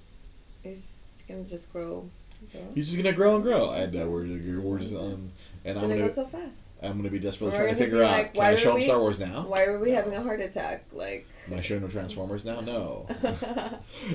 it's, 0.63 0.99
it's 1.15 1.23
gonna 1.27 1.43
just 1.45 1.73
grow. 1.73 2.07
Grow. 2.51 2.61
He's 2.75 2.91
just 2.91 3.01
gonna 3.01 3.15
grow 3.15 3.35
and 3.35 3.43
grow. 3.43 3.71
And 3.71 3.95
uh, 3.95 4.05
we're 4.07 4.59
we're 4.61 4.79
just 4.79 4.95
um, 4.95 5.31
and 5.63 5.77
I'm 5.77 5.89
gonna 5.89 6.07
go 6.07 6.13
so 6.13 6.25
fast. 6.25 6.69
I'm 6.81 6.97
gonna 6.97 7.09
be 7.11 7.19
desperately 7.19 7.55
trying 7.57 7.75
to 7.75 7.75
figure 7.75 8.01
out 8.03 8.11
like, 8.11 8.33
can 8.33 8.39
why 8.43 8.49
I 8.51 8.55
show 8.55 8.71
him 8.71 8.75
we- 8.77 8.85
Star 8.85 8.99
Wars 8.99 9.19
now? 9.19 9.45
Why 9.47 9.65
are 9.65 9.77
we 9.77 9.91
having 9.91 10.15
a 10.15 10.23
heart 10.23 10.41
attack? 10.41 10.85
Like, 10.91 11.27
Can 11.45 11.59
I 11.59 11.61
show 11.61 11.77
him 11.77 11.87
Transformers 11.89 12.45
now? 12.45 12.61
No. 12.61 13.05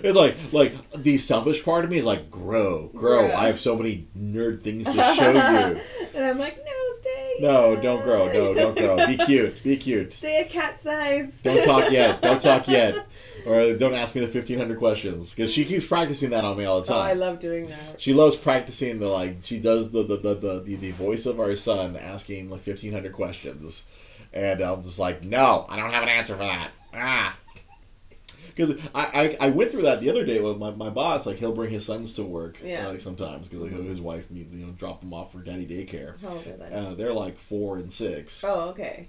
it's 0.03 0.17
like 0.17 0.35
like 0.53 0.73
the 1.03 1.19
selfish 1.19 1.65
part 1.65 1.85
of 1.85 1.91
me 1.91 1.99
is 1.99 2.05
like 2.05 2.31
grow, 2.31 2.89
grow. 2.89 3.29
Grow. 3.29 3.37
I 3.37 3.47
have 3.47 3.61
so 3.61 3.77
many 3.77 4.07
nerd 4.19 4.63
things 4.63 4.87
to 4.87 4.93
show 4.93 5.31
you. 5.31 5.81
and 6.15 6.25
I'm 6.25 6.39
like, 6.39 6.57
no, 6.57 7.01
stay. 7.01 7.37
No, 7.41 7.77
don't 7.81 8.03
grow. 8.03 8.27
No, 8.33 8.53
don't 8.55 8.77
grow. 8.77 9.07
Be 9.07 9.17
cute. 9.27 9.63
Be 9.63 9.77
cute. 9.77 10.13
Stay 10.13 10.41
a 10.41 10.45
cat 10.47 10.81
size. 10.81 11.43
Don't 11.43 11.65
talk 11.65 11.93
yet. 11.93 12.21
Don't 12.23 12.43
talk 12.43 12.67
yet. 12.67 13.07
Or 13.47 13.77
don't 13.77 13.95
ask 13.95 14.15
me 14.15 14.21
the 14.21 14.27
fifteen 14.29 14.59
hundred 14.59 14.79
questions 14.79 15.31
because 15.31 15.53
she 15.53 15.65
keeps 15.65 15.87
practicing 15.87 16.31
that 16.31 16.45
on 16.45 16.57
me 16.57 16.65
all 16.65 16.81
the 16.81 16.87
time. 16.87 16.97
Oh, 16.97 17.01
I 17.01 17.13
love 17.13 17.39
doing 17.41 17.69
that. 17.69 18.01
she 18.01 18.13
loves 18.13 18.37
practicing 18.37 18.99
the 18.99 19.09
like. 19.09 19.37
She 19.45 19.61
does 19.61 19.91
the 19.93 20.03
the, 20.03 20.17
the, 20.17 20.35
the, 20.35 20.61
the, 20.61 20.77
the 20.77 20.91
voice 20.93 21.27
of 21.27 21.39
our 21.41 21.55
son 21.57 21.97
asking 21.97 22.51
like 22.51 22.61
fifteen 22.61 22.93
hundred 22.93 23.13
questions, 23.13 23.87
and 24.33 24.61
I'm 24.61 24.83
just 24.83 24.99
like, 24.99 25.23
no, 25.23 25.67
I 25.69 25.77
don't 25.77 25.91
have 25.91 26.03
an 26.03 26.09
answer 26.09 26.35
for 26.35 26.45
that. 26.45 26.71
Ah. 26.95 27.37
Because 28.55 28.79
I, 28.95 29.37
I, 29.41 29.49
I 29.49 29.51
went 29.51 29.71
through 29.71 29.83
that 29.83 30.01
the 30.01 30.09
other 30.09 30.25
day 30.25 30.41
with 30.41 30.57
my, 30.57 30.71
my 30.71 30.89
boss. 30.89 31.27
Like 31.27 31.37
he'll 31.37 31.55
bring 31.55 31.71
his 31.71 31.85
sons 31.85 32.15
to 32.15 32.23
work. 32.25 32.57
Yeah. 32.65 32.89
like 32.89 33.03
sometimes 33.03 33.49
because 33.49 33.71
like, 33.71 33.85
his 33.85 34.01
wife 34.01 34.29
you 34.31 34.47
know 34.51 34.73
drop 34.73 35.01
them 35.01 35.13
off 35.13 35.33
for 35.33 35.41
daddy 35.41 35.67
daycare. 35.67 36.19
How 36.23 36.29
old 36.31 36.47
are 36.47 36.57
they? 36.57 36.75
Uh, 36.75 36.95
they're 36.95 37.13
like 37.13 37.37
four 37.37 37.77
and 37.77 37.93
six. 37.93 38.43
oh, 38.45 38.71
okay. 38.71 39.09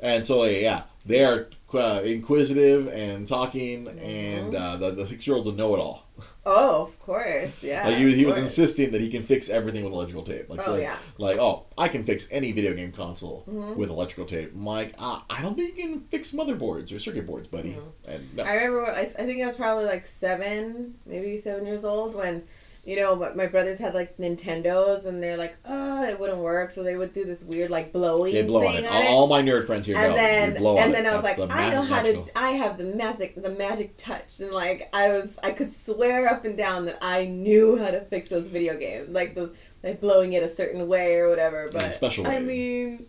And 0.00 0.26
so, 0.26 0.44
yeah, 0.44 0.82
they 1.04 1.24
are 1.24 1.48
uh, 1.74 2.00
inquisitive 2.04 2.88
and 2.88 3.26
talking, 3.28 3.84
Mm-hmm. 3.86 3.98
and 3.98 4.54
uh, 4.54 4.76
the, 4.76 4.90
the 4.92 5.06
six 5.06 5.26
year 5.26 5.36
old's 5.36 5.48
a 5.48 5.52
know 5.52 5.74
it 5.74 5.78
all. 5.78 6.04
Oh, 6.46 6.82
of 6.82 6.98
course. 7.00 7.62
Yeah. 7.62 7.86
Like, 7.88 7.96
he, 7.98 8.04
was- 8.06 8.14
he 8.14 8.24
was 8.24 8.36
insisting 8.38 8.92
that 8.92 9.00
he 9.02 9.10
can 9.10 9.22
fix 9.22 9.50
everything 9.50 9.84
with 9.84 9.92
electrical 9.92 10.22
tape. 10.22 10.48
Like, 10.48 10.66
Oh, 10.66 10.72
like, 10.72 10.80
yeah. 10.82 10.96
like, 11.18 11.36
oh, 11.38 11.66
I 11.76 11.88
can 11.88 12.04
fix 12.04 12.28
any 12.30 12.52
video 12.52 12.72
game 12.74 12.92
console 12.92 13.44
Mhm. 13.46 13.76
with 13.76 13.90
electrical 13.90 14.24
tape. 14.24 14.52
I'm 14.54 14.64
like, 14.64 14.94
ah, 14.98 15.24
I 15.28 15.42
don't 15.42 15.56
think 15.56 15.76
you 15.76 15.82
can 15.82 16.00
fix 16.02 16.32
motherboards 16.32 16.94
or 16.94 16.98
circuit 16.98 17.26
boards, 17.26 17.48
buddy. 17.48 17.72
Mm-hmm. 17.72 18.10
And 18.10 18.34
no. 18.36 18.44
I 18.44 18.54
remember, 18.54 18.86
I, 18.90 19.00
I 19.00 19.26
think 19.26 19.42
I 19.42 19.46
was 19.46 19.56
probably 19.56 19.84
like 19.84 20.06
seven, 20.06 20.94
maybe 21.04 21.36
seven 21.36 21.66
years 21.66 21.84
old 21.84 22.14
when, 22.14 22.44
you 22.86 22.94
know, 22.94 23.16
my, 23.16 23.34
my 23.34 23.46
brothers 23.48 23.80
had 23.80 23.94
like 23.94 24.16
Nintendos 24.16 25.06
and 25.06 25.20
they're 25.20 25.36
like, 25.36 25.56
oh, 25.64 26.04
it 26.04 26.20
wouldn't 26.20 26.38
work. 26.38 26.70
So 26.70 26.84
they 26.84 26.96
would 26.96 27.12
do 27.12 27.24
this 27.24 27.42
weird 27.42 27.68
like 27.68 27.92
blowing 27.92 28.32
they 28.32 28.46
blow 28.46 28.64
on 28.64 28.76
it. 28.76 28.86
All, 28.86 29.02
it. 29.02 29.08
all 29.08 29.26
my 29.26 29.42
nerd 29.42 29.66
friends 29.66 29.88
here 29.88 29.96
and 29.96 30.10
know. 30.10 30.16
then 30.16 30.52
they 30.54 30.58
blow 30.60 30.76
on 30.76 30.84
and 30.84 30.92
it. 30.92 30.94
then 30.94 31.06
I 31.06 31.14
was 31.14 31.24
That's 31.24 31.38
like, 31.38 31.50
I 31.50 31.70
know 31.70 31.82
how 31.82 32.02
to. 32.02 32.24
I 32.36 32.50
have 32.50 32.78
the 32.78 32.84
magic, 32.84 33.34
the 33.34 33.50
magic 33.50 33.96
touch, 33.96 34.38
and 34.38 34.52
like 34.52 34.88
I 34.92 35.08
was, 35.08 35.36
I 35.42 35.50
could 35.50 35.72
swear 35.72 36.28
up 36.28 36.44
and 36.44 36.56
down 36.56 36.86
that 36.86 36.98
I 37.02 37.26
knew 37.26 37.76
how 37.76 37.90
to 37.90 38.00
fix 38.02 38.28
those 38.28 38.46
video 38.46 38.78
games, 38.78 39.08
like 39.08 39.34
those, 39.34 39.52
like 39.82 40.00
blowing 40.00 40.34
it 40.34 40.44
a 40.44 40.48
certain 40.48 40.86
way 40.86 41.16
or 41.16 41.28
whatever. 41.28 41.68
But 41.72 41.92
special 41.92 42.24
I 42.28 42.38
way. 42.38 42.42
mean, 42.42 43.06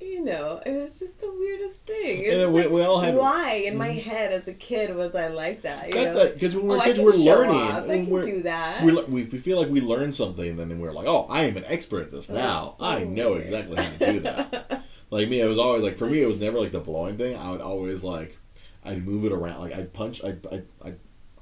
you 0.00 0.24
know, 0.24 0.60
it 0.64 0.80
was 0.80 0.98
just 0.98 1.20
the 1.20 1.30
weirdest 1.38 1.86
thing. 1.86 2.22
We, 2.52 2.62
like, 2.62 2.70
we 2.70 2.82
all 2.82 3.00
have. 3.00 3.14
why 3.14 3.62
in 3.66 3.76
my 3.76 3.88
Mhm. 3.90 4.02
head 4.02 4.32
as 4.32 4.48
a 4.48 4.54
kid 4.54 4.94
was 4.96 5.14
I 5.14 5.28
like 5.28 5.62
that? 5.62 5.88
You 5.88 5.94
That's 5.94 6.16
know? 6.16 6.30
because 6.32 6.56
when 6.56 6.66
we're 6.68 6.78
oh, 6.78 6.80
kids, 6.80 6.98
we're 6.98 7.12
learning. 7.12 7.54
Off. 7.56 7.84
I 7.84 7.96
can 7.98 8.06
we're, 8.10 8.22
do 8.22 8.42
that. 8.42 8.82
we, 8.82 8.92
we 8.92 9.04
we 9.24 9.38
feel 9.38 9.58
like 9.60 9.68
we 9.70 9.80
learn 9.80 10.12
something, 10.12 10.48
and 10.58 10.70
then 10.70 10.78
we're 10.80 10.92
like, 10.92 11.06
"Oh, 11.06 11.26
I 11.28 11.44
am 11.44 11.56
an 11.56 11.64
expert 11.66 12.04
at 12.04 12.10
this 12.12 12.28
That's 12.28 12.38
now. 12.40 12.74
so 12.78 12.84
I 12.84 13.04
know 13.04 13.32
weird. 13.32 13.44
exactly 13.44 13.76
how 13.76 13.90
to 13.98 14.12
do 14.12 14.20
that." 14.20 14.82
like 15.10 15.28
me, 15.28 15.40
it 15.40 15.46
was 15.48 15.58
always 15.58 15.82
like 15.82 15.98
for 15.98 16.06
me, 16.06 16.22
it 16.22 16.26
was 16.26 16.40
never 16.40 16.58
like 16.60 16.72
the 16.72 16.80
blowing 16.80 17.16
thing. 17.18 17.36
I 17.36 17.50
would 17.50 17.60
always 17.60 18.02
like, 18.02 18.38
I'd 18.84 19.04
move 19.04 19.24
it 19.26 19.32
around. 19.32 19.60
Like 19.60 19.74
I'd 19.74 19.92
punch, 19.92 20.24
I'd 20.24 20.46
I'd, 20.46 20.64
I'd, 20.84 20.98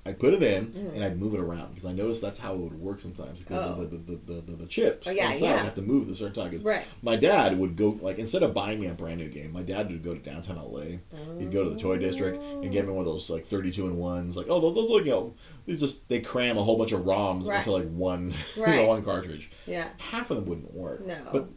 I'd 0.09 0.19
put 0.19 0.33
it 0.35 0.43
in, 0.43 0.67
Mhm. 0.69 0.95
and 0.95 1.05
I'd 1.05 1.19
move 1.19 1.35
it 1.35 1.41
around 1.41 1.75
because 1.75 1.85
I 1.85 1.93
noticed 1.93 2.23
that's 2.23 2.39
how 2.39 2.55
it 2.55 2.59
would 2.61 2.81
work 2.81 3.01
sometimes. 3.01 3.41
Because 3.41 3.77
Oh. 3.79 3.85
the, 3.85 3.97
the, 3.97 3.97
the, 3.97 4.33
the, 4.35 4.41
the, 4.41 4.53
the 4.57 4.67
chips 4.67 5.07
Oh, 5.07 5.11
yeah, 5.11 5.31
inside 5.33 5.45
yeah. 5.47 5.63
have 5.65 5.75
to 5.75 5.83
move 5.83 6.09
at 6.09 6.15
a 6.15 6.17
certain 6.17 6.35
time. 6.35 6.51
'Cause 6.51 6.63
right. 6.63 6.85
my 7.03 7.17
dad 7.17 7.59
would 7.59 7.77
go 7.77 7.99
like 8.01 8.19
instead 8.19 8.43
of 8.43 8.55
buying 8.55 8.81
me 8.81 8.87
a 8.87 8.95
brand 8.95 9.21
new 9.21 9.29
game, 9.29 9.53
my 9.53 9.63
dad 9.63 9.89
would 9.91 10.03
go 10.03 10.15
to 10.15 10.21
downtown 10.21 10.57
LA. 10.59 10.99
He'd 11.39 11.53
go 11.53 11.65
to 11.65 11.71
the 11.71 11.79
toy 11.79 11.99
district 11.99 12.43
and 12.43 12.73
get 12.73 12.87
me 12.87 12.93
one 12.93 13.01
of 13.01 13.07
those 13.13 13.29
like 13.29 13.45
thirty-two 13.47 13.87
and 13.87 13.99
ones. 13.99 14.37
Like, 14.37 14.47
oh, 14.49 14.61
those, 14.61 14.75
those 14.75 14.91
look, 14.91 15.05
you 15.05 15.11
know, 15.11 15.35
they 15.67 15.77
just 15.77 16.09
they 16.09 16.21
cram 16.21 16.57
a 16.57 16.63
whole 16.65 16.79
bunch 16.79 16.93
of 16.93 17.03
ROMs 17.03 17.47
Right. 17.47 17.59
into 17.59 17.73
like 17.73 17.89
one, 17.91 18.35
you 18.57 18.63
know, 18.63 18.65
Right. 18.67 18.89
one 18.89 19.05
cartridge. 19.05 19.51
Yeah. 19.67 19.89
Half 19.99 20.31
of 20.31 20.39
them 20.39 20.47
wouldn't 20.47 20.73
work. 20.75 21.07
No. 21.07 21.17
But 21.33 21.49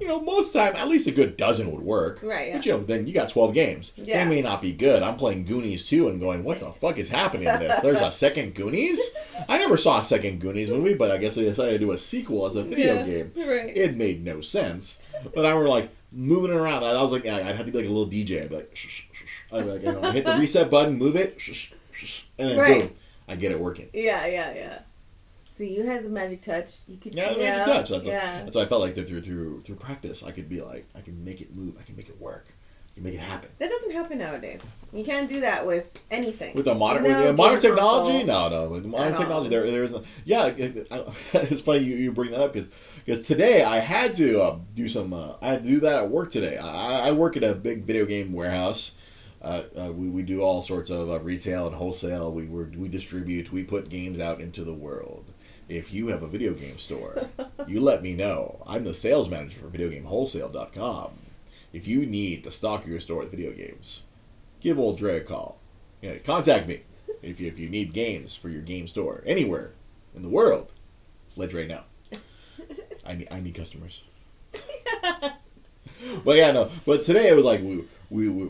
you 0.00 0.08
know, 0.08 0.20
most 0.20 0.52
time, 0.52 0.76
at 0.76 0.88
least 0.88 1.06
a 1.08 1.12
good 1.12 1.36
dozen 1.36 1.70
would 1.72 1.82
work. 1.82 2.20
Right. 2.22 2.48
Yeah. 2.48 2.56
But 2.56 2.66
you 2.66 2.72
know, 2.72 2.82
then 2.82 3.06
you 3.06 3.14
got 3.14 3.28
twelve 3.28 3.54
games. 3.54 3.92
Yeah. 3.96 4.24
They 4.24 4.30
may 4.30 4.42
not 4.42 4.62
be 4.62 4.72
good. 4.72 5.02
I'm 5.02 5.16
playing 5.16 5.44
Goonies 5.44 5.88
too 5.88 6.08
and 6.08 6.20
going, 6.20 6.44
what 6.44 6.60
the 6.60 6.70
fuck 6.70 6.98
is 6.98 7.08
happening 7.10 7.48
in 7.48 7.58
this? 7.58 7.80
There's 7.80 8.00
a 8.00 8.12
second 8.26 8.54
Goonies. 8.54 9.00
I 9.48 9.58
never 9.58 9.76
saw 9.76 10.00
a 10.00 10.04
second 10.04 10.40
Goonies 10.40 10.70
movie, 10.70 10.94
but 10.94 11.10
I 11.10 11.18
guess 11.18 11.34
they 11.34 11.44
decided 11.44 11.72
to 11.72 11.78
do 11.78 11.92
a 11.92 11.98
sequel 11.98 12.46
as 12.46 12.56
a 12.56 12.62
video 12.62 12.94
yeah. 12.94 13.04
game. 13.04 13.32
Right. 13.36 13.76
It 13.76 13.96
made 13.96 14.24
no 14.24 14.40
sense. 14.40 15.00
But 15.34 15.44
I 15.46 15.54
were 15.54 15.68
like 15.68 15.90
moving 16.12 16.50
it 16.50 16.56
around. 16.56 16.84
I 16.84 17.02
was 17.02 17.12
like, 17.12 17.26
I'd 17.26 17.44
have 17.44 17.66
to 17.66 17.72
be 17.72 17.78
like 17.78 17.88
a 17.88 17.92
little 17.92 18.08
DJ. 18.08 18.42
I'd 18.42 18.48
be 18.50 18.56
like, 18.56 18.70
shh, 18.74 18.86
shh, 18.88 19.02
shh. 19.12 19.52
I'd 19.52 19.64
be 19.64 19.70
like, 19.72 19.82
you 19.82 19.92
know, 19.92 20.10
hit 20.12 20.24
the 20.24 20.36
reset 20.38 20.70
button, 20.70 20.96
move 20.96 21.16
it, 21.16 21.40
shh, 21.40 21.52
shh, 21.52 21.72
shh, 21.92 22.22
and 22.38 22.50
then 22.50 22.58
Right. 22.58 22.82
boom, 22.82 22.90
I 23.28 23.36
get 23.36 23.52
it 23.52 23.58
working. 23.60 23.88
Yeah, 23.92 24.26
yeah, 24.26 24.54
yeah. 24.54 24.78
See, 25.58 25.74
you 25.74 25.84
had 25.84 26.04
the 26.04 26.08
magic 26.08 26.44
touch. 26.44 26.82
You 26.86 26.98
could. 26.98 27.16
Yeah, 27.16 27.32
the 27.32 27.40
magic 27.40 27.66
touch. 27.66 27.90
That's, 27.90 28.04
yeah. 28.04 28.44
that's 28.44 28.54
why 28.54 28.62
I 28.62 28.66
felt 28.66 28.80
like 28.80 28.94
that 28.94 29.08
through 29.08 29.22
through 29.22 29.62
through 29.62 29.74
practice, 29.74 30.22
I 30.22 30.30
could 30.30 30.48
be 30.48 30.62
like, 30.62 30.86
I 30.94 31.00
can 31.00 31.24
make 31.24 31.40
it 31.40 31.52
move, 31.52 31.74
I 31.80 31.82
can 31.82 31.96
make 31.96 32.08
it 32.08 32.20
work, 32.20 32.46
I 32.46 32.94
can 32.94 33.02
make 33.02 33.14
it 33.14 33.20
happen. 33.20 33.48
That 33.58 33.68
doesn't 33.68 33.90
happen 33.90 34.18
nowadays. 34.18 34.62
You 34.92 35.02
can't 35.02 35.28
do 35.28 35.40
that 35.40 35.66
with 35.66 36.00
anything. 36.12 36.54
With 36.54 36.66
the 36.66 36.76
modern, 36.76 37.02
No 37.02 37.08
with 37.08 37.26
the 37.26 37.32
modern 37.32 37.60
technology, 37.60 38.24
console. 38.24 38.50
no, 38.50 38.66
no. 38.66 38.68
With 38.68 38.84
modern 38.86 39.14
At 39.14 39.18
technology, 39.18 39.46
all. 39.46 39.62
there, 39.62 39.68
there 39.68 39.82
isn't. 39.82 40.06
Yeah, 40.24 40.46
it, 40.46 40.86
I, 40.92 41.04
it's 41.32 41.62
funny 41.62 41.80
you, 41.80 41.96
you 41.96 42.12
bring 42.12 42.30
that 42.30 42.40
up 42.40 42.52
because 42.52 42.68
because 43.04 43.26
today 43.26 43.64
I 43.64 43.80
had 43.80 44.14
to 44.18 44.40
uh, 44.40 44.58
do 44.76 44.88
some. 44.88 45.12
Uh, 45.12 45.32
I 45.42 45.48
had 45.48 45.64
to 45.64 45.68
do 45.68 45.80
that 45.80 46.04
at 46.04 46.08
work 46.08 46.30
today. 46.30 46.56
I, 46.56 47.08
I 47.08 47.10
work 47.10 47.36
at 47.36 47.42
a 47.42 47.56
big 47.56 47.82
video 47.82 48.06
game 48.06 48.32
warehouse. 48.32 48.94
Uh, 49.42 49.62
uh, 49.76 49.92
we, 49.92 50.08
we 50.08 50.22
do 50.22 50.40
all 50.40 50.62
sorts 50.62 50.90
of 50.90 51.10
uh, 51.10 51.18
retail 51.18 51.66
and 51.66 51.74
wholesale. 51.74 52.32
We 52.32 52.44
we 52.44 52.62
we 52.76 52.86
distribute. 52.86 53.52
We 53.52 53.64
put 53.64 53.88
games 53.88 54.20
out 54.20 54.40
into 54.40 54.62
the 54.62 54.72
world. 54.72 55.27
If 55.68 55.92
you 55.92 56.08
have 56.08 56.22
a 56.22 56.26
video 56.26 56.54
game 56.54 56.78
store, 56.78 57.28
you 57.68 57.80
let 57.80 58.02
me 58.02 58.14
know. 58.14 58.62
I'm 58.66 58.84
the 58.84 58.94
sales 58.94 59.28
manager 59.28 59.60
for 59.60 59.66
VideoGameWholesale.com. 59.68 61.10
If 61.72 61.86
you 61.86 62.06
need 62.06 62.44
to 62.44 62.50
stock 62.50 62.86
your 62.86 63.00
store 63.00 63.18
with 63.20 63.30
video 63.30 63.52
games, 63.52 64.04
give 64.60 64.78
old 64.78 64.98
Dre 64.98 65.18
a 65.18 65.20
call. 65.20 65.58
Yeah, 66.00 66.16
contact 66.18 66.66
me 66.68 66.80
if 67.22 67.38
you, 67.40 67.48
if 67.48 67.58
you 67.58 67.68
need 67.68 67.92
games 67.92 68.34
for 68.34 68.48
your 68.48 68.62
game 68.62 68.86
store 68.88 69.22
anywhere 69.26 69.72
in 70.16 70.22
the 70.22 70.28
world. 70.30 70.70
Let 71.36 71.50
Dre 71.50 71.66
know. 71.66 71.82
I 73.04 73.14
need, 73.14 73.28
I 73.30 73.40
need 73.40 73.54
customers. 73.54 74.04
but 76.24 76.36
yeah, 76.36 76.52
no. 76.52 76.70
But 76.86 77.04
today 77.04 77.28
it 77.28 77.36
was 77.36 77.44
like 77.44 77.60
we 77.60 77.84
we 78.10 78.28
we, 78.28 78.48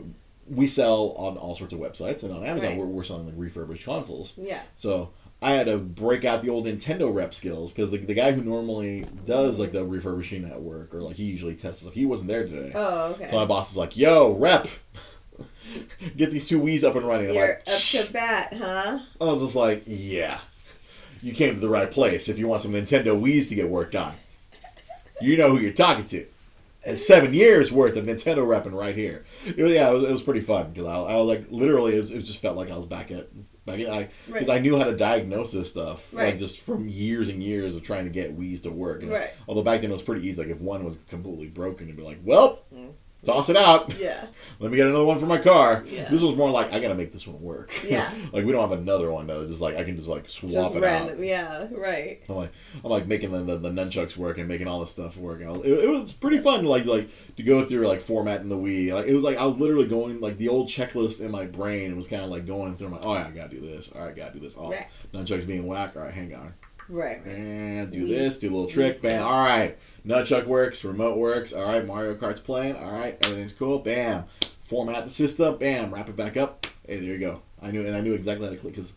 we 0.49 0.67
sell 0.67 1.13
on 1.17 1.37
all 1.37 1.55
sorts 1.55 1.73
of 1.73 1.79
websites 1.79 2.23
and 2.23 2.33
on 2.33 2.45
Amazon 2.45 2.69
Right. 2.69 2.77
we're, 2.77 2.85
we're 2.85 3.03
selling 3.03 3.25
like 3.25 3.35
refurbished 3.37 3.85
consoles. 3.85 4.33
Yeah. 4.37 4.61
So 4.77 5.11
I 5.41 5.51
had 5.51 5.67
to 5.67 5.77
break 5.77 6.25
out 6.25 6.43
the 6.43 6.49
old 6.49 6.65
Nintendo 6.65 7.13
rep 7.13 7.33
skills 7.33 7.71
because 7.71 7.91
the, 7.91 7.97
the 7.97 8.13
guy 8.13 8.33
who 8.33 8.43
normally 8.43 9.05
does 9.25 9.57
like 9.57 9.71
the 9.71 9.85
refurbishing 9.85 10.43
at 10.45 10.61
work 10.61 10.93
or 10.93 11.01
like 11.01 11.15
he 11.15 11.23
usually 11.23 11.55
tests 11.55 11.81
stuff, 11.81 11.93
he 11.93 12.05
wasn't 12.05 12.27
there 12.27 12.45
today. 12.45 12.73
Oh, 12.75 13.11
okay. 13.11 13.29
So 13.29 13.37
my 13.37 13.45
boss 13.45 13.71
is 13.71 13.77
like, 13.77 13.95
"Yo, 13.95 14.33
rep, 14.33 14.67
get 16.17 16.31
these 16.31 16.47
two 16.47 16.59
Wii's 16.61 16.83
up 16.83 16.95
and 16.95 17.07
running." 17.07 17.29
I'm 17.29 17.35
You're 17.35 17.47
like, 17.47 17.59
up 17.59 17.79
to 17.79 18.13
bat, 18.13 18.53
huh? 18.53 18.99
I 19.21 19.23
was 19.23 19.41
just 19.41 19.55
like, 19.55 19.83
"Yeah, 19.85 20.39
you 21.23 21.33
came 21.33 21.53
to 21.53 21.59
the 21.61 21.69
right 21.69 21.89
place. 21.89 22.27
If 22.27 22.37
you 22.37 22.47
want 22.47 22.63
some 22.63 22.73
Nintendo 22.73 23.17
Wii's 23.17 23.47
to 23.49 23.55
get 23.55 23.69
worked 23.69 23.95
on, 23.95 24.13
you 25.21 25.37
know 25.37 25.49
who 25.49 25.59
you're 25.59 25.71
talking 25.71 26.05
to." 26.07 26.25
And 26.85 26.99
seven 26.99 27.33
years 27.33 27.71
worth 27.71 27.97
of 27.97 28.05
Nintendo 28.05 28.37
repping 28.37 28.73
right 28.73 28.95
here. 28.95 29.25
It 29.45 29.61
was, 29.61 29.71
yeah, 29.71 29.89
it 29.89 29.93
was, 29.93 30.03
it 30.03 30.11
was 30.11 30.23
pretty 30.23 30.39
fun 30.41 30.71
because 30.71 30.87
I, 30.87 30.95
I 30.95 31.15
was 31.17 31.27
like 31.27 31.51
literally, 31.51 31.97
it, 31.97 32.01
was, 32.01 32.11
it 32.11 32.21
just 32.23 32.41
felt 32.41 32.57
like 32.57 32.71
I 32.71 32.77
was 32.77 32.85
back 32.85 33.11
at 33.11 33.27
in, 33.77 33.89
I 33.89 34.07
because 34.25 34.47
Right. 34.47 34.57
I 34.57 34.59
knew 34.59 34.77
how 34.77 34.85
to 34.85 34.95
diagnose 34.97 35.51
this 35.51 35.69
stuff 35.69 36.11
like 36.13 36.39
just 36.39 36.59
from 36.59 36.87
years 36.87 37.29
and 37.29 37.43
years 37.43 37.75
of 37.75 37.83
trying 37.83 38.05
to 38.05 38.09
get 38.09 38.37
Wii's 38.39 38.61
to 38.61 38.71
work. 38.71 39.03
And 39.03 39.11
Right. 39.11 39.29
Although 39.47 39.63
back 39.63 39.81
then 39.81 39.89
it 39.91 39.93
was 39.93 40.01
pretty 40.01 40.27
easy. 40.27 40.41
Like 40.41 40.51
if 40.51 40.61
one 40.61 40.83
was 40.83 40.97
completely 41.09 41.47
broken, 41.47 41.85
it'd 41.87 41.97
be 41.97 42.03
like, 42.03 42.19
well, 42.23 42.63
Mm. 42.73 42.93
Toss 43.23 43.49
it 43.49 43.57
out. 43.57 43.97
Yeah. 43.99 44.25
Let 44.59 44.71
me 44.71 44.77
get 44.77 44.87
another 44.87 45.05
one 45.05 45.19
for 45.19 45.25
my 45.25 45.37
car. 45.37 45.83
Yeah. 45.87 46.09
This 46.09 46.21
was 46.21 46.35
more 46.35 46.49
like 46.51 46.73
I 46.73 46.79
gotta 46.81 46.95
make 46.95 47.13
this 47.13 47.27
one 47.27 47.41
work. 47.41 47.71
Yeah. 47.83 48.09
like 48.33 48.45
we 48.45 48.51
don't 48.51 48.69
have 48.69 48.77
another 48.77 49.09
one 49.11 49.27
though. 49.27 49.47
Just 49.47 49.61
like 49.61 49.77
I 49.77 49.83
can 49.85 49.95
just 49.95 50.07
like 50.09 50.27
swap 50.29 50.51
Just 50.51 50.75
it 50.75 50.81
random. 50.81 51.15
out. 51.17 51.23
Yeah. 51.25 51.67
Right. 51.71 52.21
I'm 52.27 52.35
like 52.35 52.51
I'm 52.83 52.89
like 52.89 53.07
making 53.07 53.31
the, 53.31 53.39
the, 53.39 53.57
the 53.57 53.69
nunchucks 53.69 54.17
work 54.17 54.37
and 54.37 54.47
making 54.47 54.67
all 54.67 54.81
this 54.81 54.91
stuff 54.91 55.15
work. 55.17 55.39
Was, 55.39 55.61
it, 55.63 55.85
it 55.85 55.89
was 55.89 56.11
pretty 56.11 56.39
fun. 56.39 56.65
Like 56.65 56.85
like 56.85 57.09
to 57.37 57.43
go 57.43 57.63
through 57.63 57.87
like 57.87 58.01
formatting 58.01 58.49
the 58.49 58.57
Wii. 58.57 58.93
Like 58.93 59.07
it 59.07 59.13
was 59.13 59.23
like 59.23 59.37
I 59.37 59.45
was 59.45 59.57
literally 59.57 59.87
going 59.87 60.19
like 60.19 60.37
the 60.37 60.49
old 60.49 60.67
checklist 60.67 61.21
in 61.21 61.31
my 61.31 61.45
brain 61.45 61.95
was 61.97 62.07
kind 62.07 62.23
of 62.23 62.29
like 62.29 62.45
going 62.45 62.75
through 62.75 62.89
my. 62.89 62.99
Oh 63.01 63.13
yeah, 63.13 63.27
I 63.27 63.31
gotta 63.31 63.49
do 63.55 63.61
this. 63.61 63.91
All 63.93 64.01
right, 64.01 64.11
I 64.11 64.13
gotta 64.13 64.33
do 64.33 64.39
this. 64.39 64.55
Oh, 64.57 64.71
Right. 64.71 64.87
nunchucks 65.13 65.47
being 65.47 65.65
whacked. 65.67 65.95
All 65.95 66.03
right, 66.03 66.13
hang 66.13 66.33
on. 66.35 66.53
Right. 66.89 67.19
right. 67.25 67.35
And 67.35 67.91
do 67.91 68.07
this, 68.07 68.39
do 68.39 68.47
a 68.49 68.51
little 68.51 68.67
trick, 68.67 69.01
bam. 69.01 69.23
All 69.23 69.45
right, 69.45 69.77
nunchuck 70.09 70.45
works, 70.47 70.83
remote 70.83 71.17
works. 71.17 71.53
All 71.53 71.63
right, 71.63 71.85
Mario 71.85 72.15
Kart's 72.15 72.41
playing. 72.41 72.75
All 72.75 72.91
right, 72.91 73.15
everything's 73.25 73.53
cool. 73.53 73.79
Bam, 73.79 74.25
format 74.41 75.05
the 75.05 75.09
system. 75.11 75.57
Bam, 75.57 75.93
wrap 75.93 76.09
it 76.09 76.17
back 76.17 76.35
up. 76.35 76.65
Hey, 76.85 76.97
there 76.97 77.13
you 77.13 77.19
go. 77.19 77.41
I 77.61 77.71
knew, 77.71 77.85
and 77.85 77.95
I 77.95 78.01
knew 78.01 78.13
exactly 78.13 78.47
how 78.47 78.51
to 78.53 78.57
click 78.57 78.73
because 78.73 78.93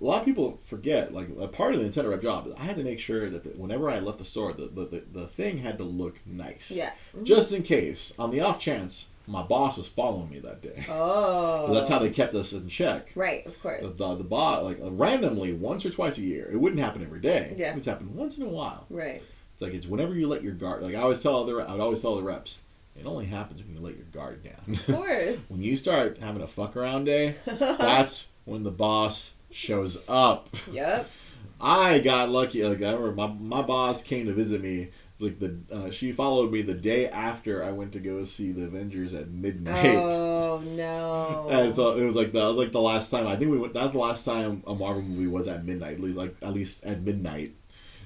a 0.00 0.04
lot 0.04 0.20
of 0.20 0.24
people 0.26 0.60
forget. 0.66 1.14
Like 1.14 1.28
a 1.40 1.48
part 1.48 1.74
of 1.74 1.80
the 1.80 1.86
Nintendo 1.88 2.10
Rep 2.10 2.22
job, 2.22 2.54
I 2.58 2.64
had 2.64 2.76
to 2.76 2.84
make 2.84 3.00
sure 3.00 3.30
that 3.30 3.44
the, 3.44 3.50
whenever 3.50 3.90
I 3.90 4.00
left 4.00 4.18
the 4.18 4.24
store, 4.24 4.52
the, 4.52 4.66
the, 4.66 4.84
the, 4.84 5.20
the 5.20 5.26
thing 5.26 5.58
had 5.58 5.78
to 5.78 5.84
look 5.84 6.20
nice. 6.26 6.70
Yeah. 6.70 6.90
Mhm. 7.16 7.24
Just 7.24 7.52
in 7.52 7.62
case, 7.62 8.12
on 8.18 8.30
the 8.30 8.40
off 8.40 8.60
chance, 8.60 9.08
my 9.26 9.42
boss 9.42 9.78
was 9.78 9.86
following 9.86 10.28
me 10.28 10.40
that 10.40 10.60
day. 10.60 10.84
Oh. 10.90 11.72
That's 11.72 11.88
how 11.88 12.00
they 12.00 12.10
kept 12.10 12.34
us 12.34 12.52
in 12.52 12.68
check. 12.68 13.10
Right. 13.14 13.46
Of 13.46 13.62
course. 13.62 13.82
The, 13.96 14.14
the, 14.16 14.24
bot, 14.24 14.64
like 14.64 14.78
randomly, 14.80 15.52
once 15.52 15.86
or 15.86 15.90
twice 15.90 16.18
a 16.18 16.22
year. 16.22 16.50
It 16.52 16.56
wouldn't 16.56 16.80
happen 16.80 17.02
every 17.02 17.20
day. 17.20 17.54
Yeah. 17.56 17.70
It 17.70 17.76
would 17.76 17.84
happen 17.84 18.14
once 18.16 18.38
in 18.38 18.44
a 18.46 18.48
while. 18.48 18.86
Right. 18.90 19.22
It's 19.60 19.66
like 19.66 19.74
it's 19.74 19.86
whenever 19.86 20.14
you 20.14 20.26
let 20.26 20.42
your 20.42 20.54
guard. 20.54 20.82
Like 20.82 20.94
I 20.94 21.00
always 21.02 21.22
tell 21.22 21.36
other, 21.36 21.60
I 21.60 21.72
would 21.72 21.82
always 21.82 22.00
tell 22.00 22.16
the 22.16 22.22
reps, 22.22 22.60
It 22.98 23.04
only 23.04 23.26
happens 23.26 23.62
when 23.62 23.74
you 23.74 23.80
let 23.82 23.94
your 23.94 24.06
guard 24.06 24.42
down. 24.42 24.74
Of 24.74 24.86
course. 24.96 25.50
when 25.50 25.60
you 25.62 25.76
start 25.76 26.16
having 26.18 26.40
a 26.40 26.46
fuck 26.46 26.76
around 26.76 27.04
day, 27.04 27.34
that's 27.44 28.28
when 28.46 28.62
the 28.62 28.70
boss 28.70 29.34
shows 29.50 30.02
up. 30.08 30.48
yep. 30.72 31.10
I 31.60 31.98
got 31.98 32.30
lucky. 32.30 32.64
Like 32.64 32.80
I 32.80 32.92
remember, 32.92 33.12
my 33.12 33.26
my 33.26 33.60
boss 33.62 34.02
came 34.02 34.24
to 34.26 34.32
visit 34.32 34.62
me. 34.62 34.88
It's 35.12 35.20
like 35.20 35.38
the 35.38 35.58
uh, 35.70 35.90
she 35.90 36.12
followed 36.12 36.50
me 36.50 36.62
the 36.62 36.72
day 36.72 37.06
after 37.08 37.62
I 37.62 37.70
went 37.72 37.92
to 37.92 37.98
go 37.98 38.24
see 38.24 38.52
the 38.52 38.62
Avengers 38.64 39.12
at 39.12 39.28
midnight. 39.28 39.94
Oh 39.94 40.62
no. 40.64 41.48
And 41.50 41.76
so 41.76 41.98
it 41.98 42.04
was 42.06 42.16
like 42.16 42.32
the 42.32 42.50
like 42.50 42.72
the 42.72 42.80
last 42.80 43.10
time 43.10 43.26
I 43.26 43.36
think 43.36 43.50
we 43.50 43.58
went. 43.58 43.74
That's 43.74 43.92
the 43.92 43.98
last 43.98 44.24
time 44.24 44.62
a 44.66 44.74
Marvel 44.74 45.02
movie 45.02 45.26
was 45.26 45.48
at 45.48 45.66
midnight. 45.66 45.96
At 45.96 46.00
least 46.00 46.16
like 46.16 46.34
at 46.40 46.54
least 46.54 46.82
at 46.84 47.02
midnight. 47.02 47.52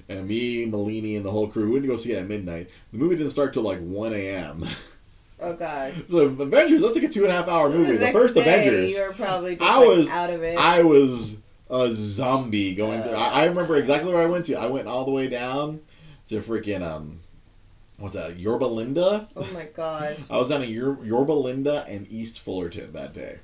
And 0.08 0.28
me, 0.28 0.66
Malini, 0.70 1.16
and 1.16 1.24
the 1.24 1.30
whole 1.30 1.48
crew 1.48 1.64
we 1.66 1.70
went 1.72 1.84
to 1.84 1.88
go 1.88 1.96
see 1.96 2.12
it 2.12 2.18
at 2.18 2.28
midnight. 2.28 2.68
The 2.92 2.98
movie 2.98 3.16
didn't 3.16 3.30
start 3.32 3.54
till 3.54 3.62
like 3.62 3.78
one 3.80 4.12
a.m. 4.12 4.64
oh 5.40 5.54
god. 5.54 5.94
so 6.08 6.18
Avengers, 6.26 6.82
that's 6.82 6.94
like 6.94 7.04
a 7.04 7.08
two 7.08 7.22
and 7.22 7.32
a 7.32 7.34
half 7.34 7.48
hour 7.48 7.70
movie. 7.70 7.92
The, 7.94 7.98
next 8.00 8.12
first 8.12 8.36
Avengers, 8.36 8.92
You 8.94 9.06
were 9.06 9.12
probably 9.14 9.58
I 9.60 9.78
like, 9.78 9.88
was- 9.88 10.10
out 10.10 10.30
of 10.30 10.42
it. 10.42 10.58
I 10.58 10.82
was 10.82 11.38
a 11.70 11.90
zombie 11.94 12.74
going 12.74 13.02
through. 13.02 13.12
Uh. 13.12 13.16
I, 13.18 13.42
I 13.42 13.44
remember 13.46 13.76
exactly 13.76 14.12
where 14.12 14.22
I 14.22 14.26
went 14.26 14.44
to. 14.46 14.54
I 14.56 14.66
went 14.66 14.86
all 14.88 15.04
the 15.06 15.10
way 15.10 15.28
down 15.28 15.80
to 16.28 16.40
freaking 16.40 16.82
um, 16.82 17.20
what's 17.98 18.14
that? 18.14 18.36
Yorba 18.38 18.66
Linda. 18.66 19.26
oh 19.36 19.48
my 19.54 19.64
god. 19.74 20.16
I 20.30 20.36
was 20.36 20.50
down 20.50 20.62
in 20.62 20.68
Yor- 20.70 21.02
Yorba 21.04 21.32
Linda 21.32 21.86
and 21.88 22.06
East 22.10 22.40
Fullerton 22.40 22.92
that 22.92 23.14
day. 23.14 23.38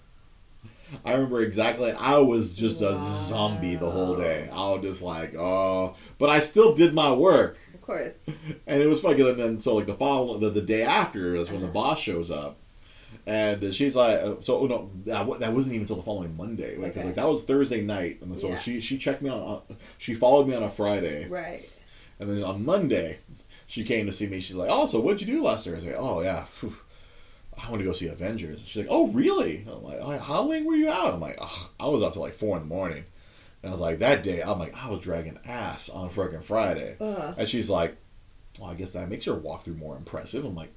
I 1.04 1.12
remember 1.12 1.40
exactly. 1.42 1.92
I 1.92 2.18
was 2.18 2.52
just 2.52 2.80
a 2.82 2.96
zombie 2.98 3.76
the 3.76 3.90
whole 3.90 4.16
day. 4.16 4.48
I 4.52 4.70
was 4.70 4.82
just 4.82 5.02
like, 5.02 5.34
oh, 5.36 5.96
but 6.18 6.28
I 6.30 6.40
still 6.40 6.74
did 6.74 6.94
my 6.94 7.12
work, 7.12 7.56
Of 7.74 7.80
course. 7.82 8.12
and 8.66 8.82
it 8.82 8.86
was 8.86 9.00
fucking. 9.00 9.26
And 9.26 9.38
then 9.38 9.60
so 9.60 9.76
like 9.76 9.86
the 9.86 9.94
following 9.94 10.40
the, 10.40 10.50
the 10.50 10.62
day 10.62 10.82
after 10.82 11.34
is 11.36 11.50
when 11.50 11.60
the 11.62 11.68
boss 11.68 11.98
shows 12.00 12.30
up, 12.30 12.56
and 13.26 13.72
she's 13.74 13.94
like, 13.96 14.20
uh, 14.20 14.34
so 14.40 14.58
oh 14.60 14.66
no, 14.66 14.90
that, 15.06 15.40
that 15.40 15.52
wasn't 15.52 15.74
even 15.74 15.82
until 15.82 15.96
the 15.96 16.02
following 16.02 16.36
Monday. 16.36 16.76
Like, 16.76 16.96
Okay. 16.96 17.06
like 17.06 17.14
that 17.16 17.28
was 17.28 17.44
Thursday 17.44 17.82
night, 17.82 18.18
and 18.22 18.38
so 18.38 18.48
Yeah. 18.50 18.58
she 18.58 18.80
she 18.80 18.98
checked 18.98 19.22
me 19.22 19.30
on. 19.30 19.62
she 19.98 20.14
followed 20.14 20.48
me 20.48 20.54
on 20.54 20.62
a 20.62 20.70
Friday, 20.70 21.28
Right. 21.28 21.68
and 22.18 22.30
then 22.30 22.42
on 22.44 22.64
Monday, 22.64 23.18
she 23.66 23.84
came 23.84 24.06
to 24.06 24.12
see 24.12 24.26
me. 24.26 24.40
She's 24.40 24.56
like, 24.56 24.70
"Oh, 24.72 24.86
so 24.86 25.00
what'd 25.00 25.20
you 25.20 25.26
do 25.34 25.42
last 25.44 25.66
Thursday?" 25.66 25.94
Oh 25.96 26.20
yeah, 26.22 26.44
phew, 26.48 26.74
I 27.62 27.70
want 27.70 27.80
to 27.80 27.84
go 27.86 27.92
see 27.92 28.08
Avengers. 28.08 28.62
She's 28.66 28.82
like, 28.82 28.88
"Oh 28.90 29.08
really?" 29.08 29.66
I'm 29.70 29.82
like, 29.82 29.98
"Oh, 30.00 30.18
"How 30.18 30.42
late 30.44 30.64
were 30.64 30.74
you 30.74 30.88
out?" 30.88 31.12
I'm 31.14 31.20
like, 31.20 31.38
"Ugh, 31.40 31.68
"I 31.78 31.86
was 31.86 32.02
out 32.02 32.14
till 32.14 32.22
like 32.22 32.32
four 32.32 32.56
in 32.56 32.62
the 32.62 32.68
morning." 32.74 33.04
And 33.62 33.68
I 33.68 33.72
was 33.72 33.80
like, 33.80 33.98
"That 33.98 34.22
day, 34.22 34.40
I'm 34.42 34.58
like, 34.58 34.74
I 34.74 34.88
was 34.90 35.00
dragging 35.00 35.38
ass 35.44 35.88
on 35.90 36.08
freaking 36.10 36.42
Friday." 36.42 36.96
Ugh. 37.00 37.34
And 37.36 37.48
she's 37.48 37.68
like, 37.68 37.96
"Well, 38.58 38.70
I 38.70 38.74
guess 38.74 38.92
that 38.92 39.08
makes 39.10 39.26
your 39.26 39.36
walkthrough 39.36 39.78
more 39.78 39.96
impressive." 39.96 40.44
I'm 40.44 40.54
like, 40.56 40.72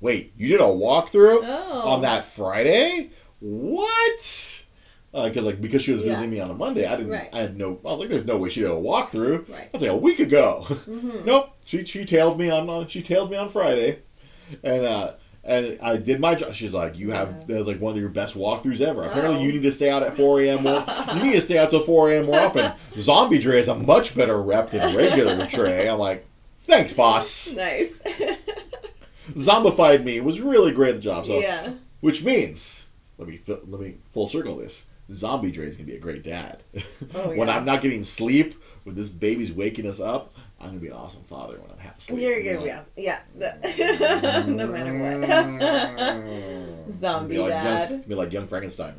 "Wait, 0.00 0.32
you 0.36 0.48
did 0.48 0.60
a 0.60 0.64
walkthrough 0.64 1.40
Oh. 1.44 1.88
on 1.88 2.02
that 2.02 2.24
Friday? 2.24 3.10
What?" 3.40 4.64
Because 5.10 5.44
like 5.44 5.60
because 5.62 5.82
she 5.82 5.92
was 5.92 6.02
Yeah. 6.02 6.10
visiting 6.10 6.30
me 6.30 6.40
on 6.40 6.50
a 6.50 6.54
Monday, 6.54 6.84
I 6.84 6.96
didn't. 6.96 7.10
Right. 7.12 7.30
I 7.32 7.38
had 7.38 7.56
no. 7.56 7.78
I 7.84 7.88
was 7.92 8.00
like, 8.00 8.08
"There's 8.10 8.26
no 8.26 8.36
way 8.36 8.50
she 8.50 8.60
did 8.60 8.70
a 8.70 8.74
walkthrough." 8.74 9.48
Right. 9.48 9.72
That's 9.72 9.82
like 9.82 9.90
a 9.90 9.96
week 9.96 10.20
ago. 10.20 10.66
Mhm. 10.68 11.24
nope. 11.24 11.50
She 11.64 11.84
she 11.86 12.04
tailed 12.04 12.38
me 12.38 12.50
on, 12.50 12.68
on 12.68 12.86
she 12.88 13.02
tailed 13.02 13.30
me 13.30 13.36
on 13.38 13.48
Friday, 13.48 14.00
and 14.62 14.84
uh 14.84 15.12
and 15.44 15.78
I 15.80 15.96
did 15.96 16.20
my 16.20 16.34
job. 16.34 16.52
She's 16.54 16.72
like, 16.74 16.96
you 16.98 17.10
have 17.10 17.48
was 17.48 17.66
like 17.66 17.80
one 17.80 17.94
of 17.94 18.00
your 18.00 18.08
best 18.10 18.34
walkthroughs 18.34 18.80
ever. 18.80 19.04
Apparently, 19.04 19.38
Oh. 19.38 19.42
you 19.42 19.52
need 19.52 19.62
to 19.62 19.72
stay 19.72 19.90
out 19.90 20.02
at 20.02 20.16
four 20.16 20.40
a.m. 20.40 20.62
more. 20.64 20.84
you 21.14 21.22
need 21.24 21.32
to 21.32 21.40
stay 21.40 21.58
out 21.58 21.70
till 21.70 21.80
four 21.80 22.10
a.m. 22.10 22.26
more 22.26 22.38
often. 22.38 22.72
Zombie 22.98 23.38
Dre 23.38 23.60
is 23.60 23.68
a 23.68 23.74
much 23.74 24.14
better 24.14 24.40
rep 24.40 24.70
than 24.70 24.94
regular 24.96 25.46
Dre. 25.46 25.86
I'm 25.88 25.98
like, 25.98 26.26
thanks, 26.64 26.94
boss. 26.94 27.54
Nice. 27.54 28.02
Zombified 29.32 30.04
me 30.04 30.20
was 30.20 30.40
really 30.40 30.72
great 30.72 30.90
at 30.90 30.96
the 30.96 31.02
job. 31.02 31.26
So, 31.26 31.38
yeah. 31.40 31.74
which 32.00 32.24
means 32.24 32.88
let 33.18 33.28
me 33.28 33.40
let 33.46 33.80
me 33.80 33.96
full 34.12 34.28
circle 34.28 34.56
this. 34.56 34.86
Zombie 35.12 35.50
Dre 35.52 35.66
is 35.66 35.76
gonna 35.76 35.86
be 35.86 35.96
a 35.96 36.00
great 36.00 36.22
dad. 36.22 36.62
Oh, 37.14 37.28
when 37.34 37.48
yeah. 37.48 37.56
I'm 37.56 37.64
not 37.64 37.82
getting 37.82 38.04
sleep, 38.04 38.54
when 38.84 38.94
this 38.94 39.08
baby's 39.08 39.52
waking 39.52 39.86
us 39.86 40.00
up, 40.00 40.34
I'm 40.60 40.68
gonna 40.68 40.80
be 40.80 40.88
an 40.88 40.94
awesome 40.94 41.22
father 41.24 41.54
when 41.58 41.70
I'm 41.70 41.77
You're 42.08 42.38
You 42.38 42.52
gonna 42.54 42.64
be 42.64 42.70
awesome. 42.72 42.92
Yeah. 42.96 43.20
no 44.46 44.66
matter 44.68 44.94
what. 46.86 46.92
Zombie 46.92 47.34
be 47.34 47.40
like 47.40 47.50
dad. 47.50 47.90
Young, 47.90 48.00
be 48.02 48.14
like 48.14 48.32
young 48.32 48.46
Frankenstein. 48.46 48.94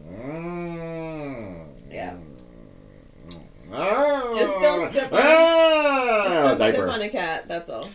Yeah. 1.89 2.15
Ah, 3.71 4.33
Just 4.37 4.59
don't 4.61 4.91
step 4.91 5.13
on- 5.13 5.19
ah, 5.21 6.23
Don't 6.49 6.57
diaper. 6.57 6.77
step 6.77 6.89
on 6.95 7.01
a 7.01 7.09
cat. 7.09 7.47
That's 7.47 7.69
all. 7.69 7.87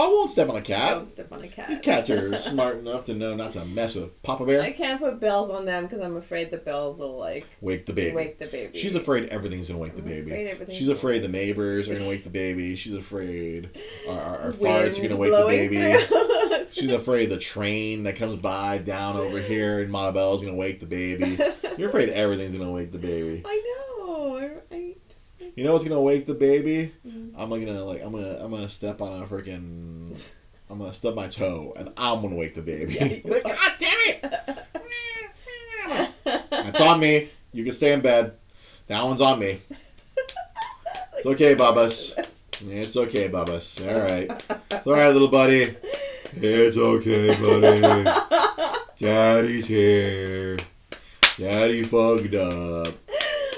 I, 0.00 0.08
won't 0.08 0.30
step 0.30 0.48
on 0.48 0.56
a 0.56 0.62
cat. 0.62 0.94
Don't 0.94 1.10
step 1.10 1.32
on 1.32 1.42
a 1.42 1.48
cat. 1.48 1.68
These 1.68 1.80
cats 1.80 2.10
are 2.10 2.36
smart 2.38 2.78
enough 2.78 3.04
to 3.06 3.14
know 3.14 3.34
not 3.36 3.52
to 3.52 3.64
mess 3.64 3.94
with 3.94 4.22
Papa 4.22 4.44
Bear. 4.46 4.62
I 4.62 4.72
can't 4.72 5.00
put 5.00 5.20
bells 5.20 5.50
on 5.50 5.64
them 5.66 5.84
because 5.84 6.00
I'm 6.00 6.16
afraid 6.16 6.50
the 6.50 6.58
bells 6.58 6.98
will 6.98 7.16
like 7.18 7.46
Wake 7.60 7.86
the 7.86 7.92
baby. 7.92 8.14
wake 8.16 8.38
the 8.38 8.46
baby. 8.46 8.78
She's 8.78 8.94
afraid 8.94 9.28
everything's 9.28 9.68
gonna 9.68 9.80
wake 9.80 9.94
the 9.94 10.02
I'm 10.02 10.08
baby. 10.08 10.48
afraid 10.50 10.74
She's 10.74 10.88
afraid 10.88 11.22
the 11.22 11.28
neighbors 11.28 11.88
are 11.88 11.94
gonna 11.94 12.08
wake 12.08 12.24
the 12.24 12.30
baby. 12.30 12.76
She's 12.76 12.94
afraid 12.94 13.70
our, 14.08 14.18
our, 14.20 14.38
our 14.42 14.52
farts 14.52 14.98
are 14.98 15.02
gonna 15.02 15.16
wake 15.16 15.30
the 15.32 15.46
baby. 15.46 16.66
She's 16.74 16.90
afraid 16.90 17.30
the 17.30 17.38
train 17.38 18.04
that 18.04 18.16
comes 18.16 18.36
by 18.36 18.78
down 18.78 19.16
over 19.16 19.40
here 19.40 19.80
in 19.80 19.90
Montebello 19.90 20.36
is 20.36 20.42
gonna 20.42 20.54
wake 20.56 20.80
the 20.80 20.86
baby. 20.86 21.38
You're 21.76 21.88
afraid 21.88 22.08
everything's 22.10 22.56
gonna 22.56 22.70
wake 22.72 22.92
the 22.92 22.98
baby. 22.98 23.42
I 23.44 23.62
know. 23.98 24.36
I, 24.38 24.74
I 24.74 24.94
just 25.12 25.56
You 25.56 25.64
know 25.64 25.72
what's 25.72 25.84
gonna 25.86 26.00
wake 26.00 26.26
the 26.26 26.34
baby? 26.34 26.92
Mm. 27.06 27.19
I'm 27.40 27.48
gonna 27.48 27.82
like 27.84 28.02
I'm 28.04 28.12
gonna 28.12 28.36
I'm 28.38 28.50
gonna 28.50 28.68
step 28.68 29.00
on 29.00 29.22
a 29.22 29.26
freaking 29.26 30.30
I'm 30.68 30.78
gonna 30.78 30.92
stub 30.92 31.14
my 31.14 31.26
toe 31.26 31.72
and 31.74 31.90
I'm 31.96 32.20
gonna 32.20 32.36
wake 32.36 32.54
the 32.54 32.60
baby. 32.60 32.94
Yeah, 33.00 33.04
Like. 33.32 33.42
God 33.44 33.72
damn 33.80 33.98
it! 34.04 34.60
That's 36.50 36.80
on 36.82 37.00
me. 37.00 37.30
You 37.52 37.64
can 37.64 37.72
stay 37.72 37.94
in 37.94 38.02
bed. 38.02 38.34
That 38.88 39.02
one's 39.04 39.22
on 39.22 39.38
me. 39.38 39.58
It's 41.16 41.26
okay, 41.26 41.54
Bubbas. 41.54 42.18
It's 42.68 42.96
okay, 42.96 43.30
Bubbas. 43.30 43.88
All 43.88 44.02
right. 44.02 44.30
It's 44.70 44.86
all 44.86 44.92
right, 44.92 45.08
little 45.08 45.28
buddy. 45.28 45.74
It's 46.34 46.76
okay, 46.76 47.28
buddy. 47.40 48.10
Daddy's 49.00 49.66
here. 49.66 50.58
Daddy 51.38 51.84
fugged 51.84 52.34
up. 52.34 52.88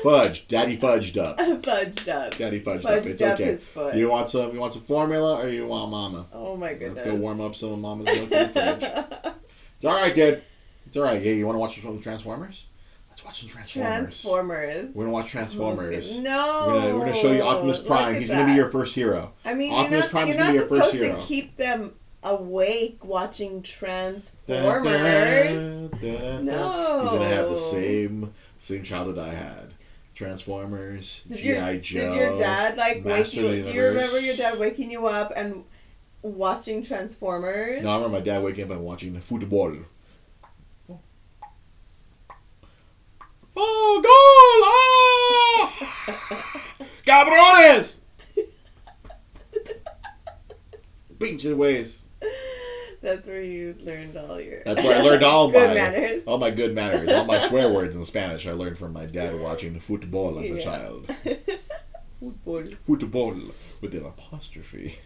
Fudge. 0.02 0.48
Daddy 0.48 0.76
fudged 0.76 1.16
up. 1.16 1.38
fudged 1.62 2.08
up. 2.08 2.36
Daddy 2.36 2.60
fudged, 2.60 2.84
up. 2.84 3.06
It's 3.06 3.22
up 3.22 3.40
okay. 3.40 3.98
You 3.98 4.08
want 4.08 4.30
some? 4.30 4.52
You 4.52 4.60
want 4.60 4.72
some 4.72 4.82
formula, 4.82 5.40
or 5.40 5.48
you 5.48 5.66
want 5.66 5.90
Mama? 5.90 6.26
Oh 6.32 6.56
my 6.56 6.74
goodness. 6.74 7.04
Let's 7.04 7.10
go 7.10 7.16
warm 7.16 7.40
up 7.40 7.54
some 7.56 7.72
of 7.72 7.78
Mama's 7.78 8.06
milk 8.06 8.20
in 8.20 8.28
the 8.28 8.48
fridge. 8.48 9.34
It's 9.76 9.84
all 9.84 9.94
right, 9.94 10.14
dude. 10.14 10.42
It's 10.86 10.96
all 10.96 11.04
right. 11.04 11.22
Yeah, 11.22 11.32
you 11.32 11.46
want 11.46 11.56
to 11.56 11.60
watch 11.60 11.80
some 11.80 12.00
Transformers? 12.00 12.66
Let's 13.10 13.24
watch 13.24 13.40
some 13.40 13.48
Transformers. 13.50 13.88
Transformers. 13.90 14.94
We're 14.94 15.04
gonna 15.04 15.12
watch 15.12 15.30
Transformers. 15.30 16.18
No. 16.18 16.64
We're 16.66 16.80
gonna, 16.80 16.94
we're 16.94 17.00
gonna 17.00 17.14
show 17.14 17.32
you 17.32 17.42
Optimus 17.42 17.82
Prime. 17.82 18.14
He's 18.14 18.30
gonna 18.30 18.46
be 18.46 18.54
your 18.54 18.70
first 18.70 18.94
hero. 18.94 19.32
I 19.44 19.54
mean, 19.54 19.72
Optimus 19.72 19.90
you're 19.90 20.00
not, 20.00 20.10
Prime's 20.10 20.28
you're 20.28 20.36
gonna 20.38 20.46
not 20.46 20.52
be 20.52 20.58
your 20.58 20.66
first 20.68 20.90
supposed 20.92 21.04
hero. 21.04 21.20
to 21.20 21.26
keep 21.26 21.56
them 21.56 21.92
awake 22.22 23.04
watching 23.04 23.62
Transformers. 23.62 24.90
dun, 24.92 25.88
dun. 26.00 26.44
No. 26.46 27.02
He's 27.02 27.10
gonna 27.10 27.28
have 27.28 27.50
the 27.50 27.56
same 27.56 28.32
same 28.60 28.82
childhood 28.82 29.18
I 29.18 29.34
had. 29.34 29.61
Transformers, 30.14 31.24
GI 31.30 31.80
Joe. 31.80 31.80
did 31.80 32.14
your 32.14 32.38
dad 32.38 32.76
like 32.76 32.96
wake 32.96 33.04
Master 33.04 33.40
you? 33.40 33.64
Do 33.64 33.72
you 33.72 33.84
remember 33.84 34.20
your 34.20 34.36
dad 34.36 34.58
waking 34.58 34.90
you 34.90 35.06
up 35.06 35.32
and 35.34 35.64
watching 36.22 36.84
Transformers? 36.84 37.82
No, 37.82 37.90
I 37.90 37.94
remember 37.96 38.18
my 38.18 38.24
dad 38.24 38.42
waking 38.42 38.64
up 38.64 38.70
and 38.70 38.84
watching 38.84 39.14
the 39.14 39.20
football. 39.20 39.74
Oh, 43.54 44.00
goal! 44.02 44.68
Oh! 46.16 46.44
Cabrones! 47.06 47.98
Pinche 51.18 51.56
ways. 51.56 52.01
That's 53.02 53.26
where 53.26 53.42
you 53.42 53.74
learned 53.82 54.16
all 54.16 54.40
your. 54.40 54.62
That's 54.64 54.82
where 54.82 54.96
I 54.98 55.02
learned 55.02 55.24
all 55.24 55.50
good 55.52 55.68
my 55.68 55.74
manners. 55.74 56.22
all 56.26 56.38
my 56.38 56.50
good 56.50 56.74
manners, 56.74 57.10
all 57.10 57.24
my 57.24 57.38
swear 57.38 57.68
words 57.72 57.96
in 57.96 58.04
Spanish. 58.04 58.46
I 58.46 58.52
learned 58.52 58.78
from 58.78 58.92
my 58.92 59.06
dad 59.06 59.38
watching 59.40 59.78
football 59.80 60.38
as 60.38 60.50
a 60.50 60.62
child. 60.62 61.06
Football. 62.20 62.62
Football 62.86 63.34
with 63.80 63.92
an 63.94 64.06
apostrophe. 64.06 64.96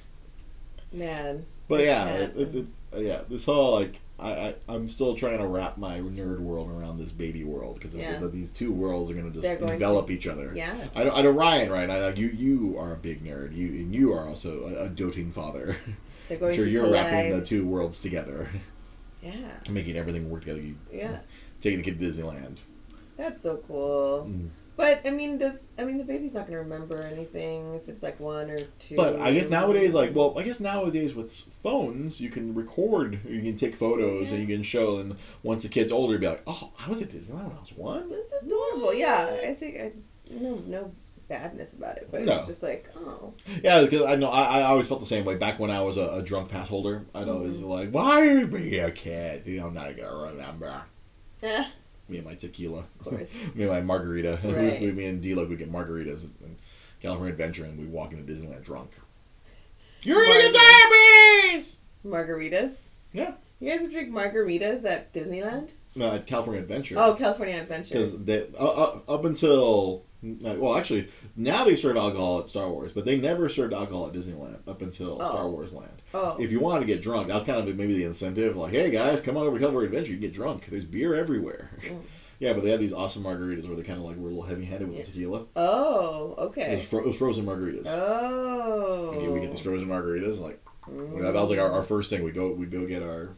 Man. 0.92 1.46
But 1.68 1.80
yeah, 1.80 2.04
Yeah. 2.04 2.12
it, 2.24 2.36
it, 2.36 2.54
it, 2.54 2.66
uh, 2.94 2.98
yeah, 3.00 3.20
this 3.28 3.46
whole 3.46 3.72
like 3.80 3.98
I, 4.18 4.30
I 4.30 4.54
I'm 4.68 4.88
still 4.90 5.14
trying 5.16 5.38
to 5.38 5.46
wrap 5.46 5.78
my 5.78 5.98
nerd 6.00 6.40
world 6.40 6.70
around 6.70 6.98
this 6.98 7.10
baby 7.10 7.42
world 7.42 7.74
because 7.76 7.94
Yeah. 7.94 8.18
these 8.30 8.52
two 8.52 8.70
worlds 8.72 9.10
are 9.10 9.14
going 9.14 9.32
to 9.32 9.40
They're 9.40 9.52
just 9.54 9.60
going 9.60 9.72
envelop 9.74 10.10
each 10.10 10.26
other. 10.26 10.52
Yeah. 10.54 10.74
I 10.94 11.04
know, 11.04 11.10
I 11.12 11.22
know 11.22 11.30
Ryan, 11.30 11.72
right? 11.72 11.88
I 11.90 11.98
know 11.98 12.08
you 12.10 12.28
you 12.28 12.76
are 12.78 12.92
a 12.92 12.96
big 12.96 13.24
nerd. 13.24 13.56
You 13.56 13.68
and 13.68 13.94
you 13.94 14.12
are 14.12 14.28
also 14.28 14.66
a, 14.68 14.84
a 14.84 14.88
doting 14.90 15.32
father. 15.32 15.76
They're 16.28 16.38
going 16.38 16.54
sure 16.56 16.64
to 16.64 16.70
you're 16.70 16.84
collide. 16.84 17.04
wrapping 17.12 17.38
the 17.38 17.44
two 17.44 17.66
worlds 17.66 18.00
together, 18.02 18.48
Yeah. 19.22 19.32
making 19.70 19.96
everything 19.96 20.28
work 20.30 20.40
together. 20.42 20.60
You 20.60 20.76
Yeah. 20.92 21.18
taking 21.60 21.78
the 21.78 21.84
kid 21.84 21.98
to 21.98 22.04
Disneyland. 22.06 22.58
That's 23.16 23.42
so 23.42 23.56
cool. 23.66 24.26
Mm. 24.30 24.48
But 24.76 25.06
I 25.06 25.10
mean, 25.10 25.38
does 25.38 25.62
I 25.78 25.84
mean 25.84 25.96
the 25.96 26.04
baby's 26.04 26.34
not 26.34 26.46
gonna 26.46 26.58
remember 26.58 27.02
anything 27.02 27.74
if 27.76 27.88
it's 27.88 28.02
like 28.02 28.20
one 28.20 28.50
or 28.50 28.58
two. 28.78 28.94
But 28.96 29.18
I 29.20 29.32
guess 29.32 29.48
nowadays, 29.48 29.94
like, 29.94 30.14
well, 30.14 30.38
I 30.38 30.42
guess 30.42 30.60
nowadays 30.60 31.14
with 31.14 31.32
phones, 31.62 32.20
you 32.20 32.28
can 32.28 32.54
record, 32.54 33.20
you 33.26 33.40
can 33.40 33.56
take 33.56 33.74
photos, 33.74 34.32
and 34.32 34.40
you 34.46 34.46
can 34.54 34.62
show. 34.62 34.98
And 34.98 35.16
once 35.42 35.62
the 35.62 35.70
kid's 35.70 35.92
older, 35.92 36.12
you'll 36.12 36.20
be 36.20 36.26
like, 36.26 36.42
oh, 36.46 36.72
I 36.78 36.90
was 36.90 37.00
at 37.00 37.08
Disneyland 37.08 37.44
when 37.48 37.56
I 37.56 37.60
was 37.60 37.72
one. 37.74 38.08
it's 38.10 38.32
adorable. 38.42 38.92
Yeah, 38.92 39.34
I 39.44 39.54
think 39.54 39.76
I 39.80 39.92
no 40.30 40.62
no 40.66 40.92
badness 41.28 41.74
about 41.74 41.96
it, 41.96 42.08
but 42.10 42.22
No. 42.22 42.36
it's 42.36 42.46
just 42.46 42.62
like 42.62 42.88
oh 42.96 43.32
Yeah, 43.62 43.82
because 43.82 44.02
I 44.02 44.16
know 44.16 44.28
I, 44.30 44.60
I 44.60 44.62
always 44.62 44.86
felt 44.88 45.00
the 45.00 45.06
same 45.06 45.24
way 45.24 45.36
back 45.36 45.58
when 45.58 45.70
I 45.70 45.80
was 45.82 45.96
a, 45.96 46.06
a 46.16 46.22
drunk 46.22 46.50
pass 46.50 46.68
holder. 46.68 47.02
I'd 47.14 47.28
always 47.28 47.58
Mm-hmm. 47.58 47.64
like, 47.66 47.90
why 47.90 48.20
are 48.20 48.24
you 48.38 48.46
being 48.46 48.84
a 48.84 48.90
kid? 48.92 49.42
You 49.46 49.60
know, 49.60 49.66
I'm 49.68 49.74
not 49.74 49.96
gonna 49.96 50.30
remember. 50.30 50.82
eh, 51.42 51.64
Me 52.08 52.18
and 52.18 52.26
my 52.26 52.34
tequila, 52.34 52.80
of 53.00 53.04
course. 53.04 53.28
me 53.54 53.64
and 53.64 53.72
my 53.72 53.80
margarita. 53.82 54.38
Right. 54.44 54.80
we, 54.80 54.92
me 54.92 55.06
and 55.06 55.20
D-Lo 55.22 55.46
would 55.46 55.58
get 55.58 55.70
margaritas 55.72 56.22
and 56.44 56.56
California 57.02 57.32
Adventure, 57.32 57.64
and 57.64 57.78
we 57.78 57.86
walk 57.86 58.12
into 58.12 58.30
Disneyland 58.32 58.64
drunk. 58.64 58.90
You're 60.02 60.24
gonna 60.24 60.40
get 60.40 60.54
diabetes. 60.54 61.76
Margaritas. 62.04 62.76
Yeah. 63.12 63.32
You 63.60 63.70
guys 63.70 63.80
would 63.80 63.90
drink 63.92 64.10
margaritas 64.12 64.84
at 64.84 65.12
Disneyland? 65.12 65.70
No, 65.96 66.12
at 66.12 66.26
California 66.26 66.60
Adventure. 66.62 66.94
Oh, 66.98 67.14
California 67.14 67.56
Adventure. 67.60 67.94
because 67.94 68.24
they 68.24 68.46
uh, 68.58 68.64
uh, 68.64 68.98
up 69.08 69.24
until 69.24 70.04
well, 70.22 70.76
actually 70.76 71.08
now 71.36 71.64
they 71.64 71.76
serve 71.76 71.96
alcohol 71.96 72.40
at 72.40 72.48
Star 72.48 72.68
Wars, 72.70 72.92
but 72.92 73.04
they 73.04 73.16
never 73.18 73.48
served 73.48 73.72
alcohol 73.72 74.06
at 74.08 74.12
Disneyland 74.12 74.66
up 74.66 74.82
until 74.82 75.20
Oh. 75.20 75.24
Star 75.24 75.48
Wars 75.48 75.72
Land. 75.72 75.90
Oh, 76.14 76.36
If 76.40 76.50
you 76.50 76.60
wanted 76.60 76.80
to 76.80 76.86
get 76.86 77.02
drunk, 77.02 77.28
that 77.28 77.34
was 77.34 77.44
kind 77.44 77.58
of 77.68 77.76
maybe 77.76 77.94
the 77.96 78.04
incentive. 78.04 78.56
Like, 78.56 78.72
hey 78.72 78.90
guys, 78.90 79.22
come 79.22 79.36
on 79.36 79.46
over 79.46 79.56
to 79.58 79.60
California 79.60 79.88
Adventure, 79.88 80.10
you 80.12 80.16
can 80.18 80.22
get 80.28 80.34
drunk. 80.34 80.66
There's 80.66 80.84
beer 80.84 81.14
everywhere. 81.14 81.70
Mm. 81.82 82.00
yeah, 82.38 82.52
but 82.54 82.64
they 82.64 82.70
had 82.70 82.80
these 82.80 82.92
awesome 82.92 83.22
margaritas 83.24 83.66
where 83.66 83.76
they 83.76 83.82
kind 83.82 83.98
of 83.98 84.04
like 84.04 84.16
were 84.16 84.28
a 84.28 84.32
little 84.32 84.42
heavy 84.44 84.64
handed 84.64 84.88
with 84.88 84.96
Yeah. 84.98 85.04
the 85.04 85.10
tequila. 85.12 85.44
oh, 85.56 86.34
It 86.38 86.40
okay. 86.40 86.76
was, 86.76 86.88
fro- 86.88 87.00
it 87.00 87.06
was 87.08 87.16
frozen 87.16 87.44
margaritas. 87.46 87.86
Oh, 87.86 89.12
We, 89.14 89.22
get, 89.22 89.30
we 89.32 89.40
get 89.40 89.50
these 89.52 89.60
frozen 89.60 89.88
margaritas. 89.88 90.38
Like 90.40 90.60
Mm. 90.86 91.20
that 91.20 91.34
was 91.34 91.50
like 91.50 91.58
our, 91.58 91.72
our 91.72 91.82
first 91.82 92.10
thing. 92.10 92.22
We 92.22 92.30
go 92.30 92.52
we 92.52 92.64
go 92.66 92.86
get 92.86 93.02
our 93.02 93.30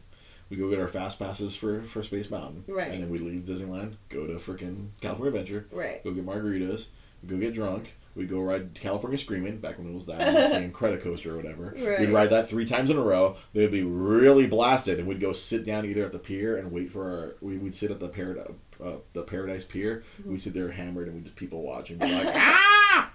we 0.49 0.57
go 0.57 0.69
get 0.69 0.79
our 0.79 0.87
fast 0.87 1.19
passes 1.19 1.55
for 1.55 1.81
for 1.81 2.03
Space 2.03 2.29
Mountain. 2.29 2.63
Right. 2.67 2.89
And 2.91 3.01
then 3.03 3.09
we 3.09 3.19
leave 3.19 3.41
Disneyland, 3.43 3.95
go 4.09 4.25
to 4.27 4.33
freaking 4.33 4.89
California 5.01 5.39
Adventure. 5.39 5.67
right. 5.71 6.03
go 6.03 6.11
get 6.11 6.25
margaritas, 6.25 6.87
go 7.25 7.37
get 7.37 7.53
drunk. 7.53 7.95
We 8.15 8.25
go 8.25 8.39
ride 8.41 8.73
California 8.73 9.17
Screaming 9.17 9.59
back 9.59 9.77
when 9.77 9.87
it 9.87 9.93
was 9.93 10.07
that 10.07 10.51
same 10.51 10.71
credit 10.71 11.01
coaster 11.01 11.33
or 11.33 11.37
whatever. 11.37 11.73
Right. 11.77 11.99
We'd 11.99 12.09
ride 12.09 12.31
that 12.31 12.49
three 12.49 12.65
times 12.65 12.89
in 12.89 12.97
a 12.97 13.01
row. 13.01 13.37
They'd 13.53 13.71
be 13.71 13.83
really 13.83 14.45
blasted, 14.47 14.99
and 14.99 15.07
we'd 15.07 15.21
go 15.21 15.31
sit 15.31 15.63
down 15.63 15.85
either 15.85 16.03
at 16.05 16.11
the 16.11 16.19
pier 16.19 16.57
and 16.57 16.71
wait 16.71 16.91
for 16.91 17.03
our. 17.03 17.35
We, 17.39 17.57
we'd 17.57 17.75
sit 17.75 17.91
at 17.91 17.99
the 17.99 18.09
paradise, 18.09 18.51
uh, 18.83 18.95
the 19.13 19.21
Paradise 19.21 19.63
Pier. 19.63 20.03
Mm-hmm. 20.19 20.31
We'd 20.31 20.41
sit 20.41 20.53
there 20.53 20.71
hammered, 20.71 21.07
and 21.07 21.15
we'd 21.15 21.23
just 21.25 21.35
people 21.35 21.61
watch 21.61 21.91
and 21.91 21.99
be 21.99 22.11
like, 22.11 22.27
ah! 22.35 23.11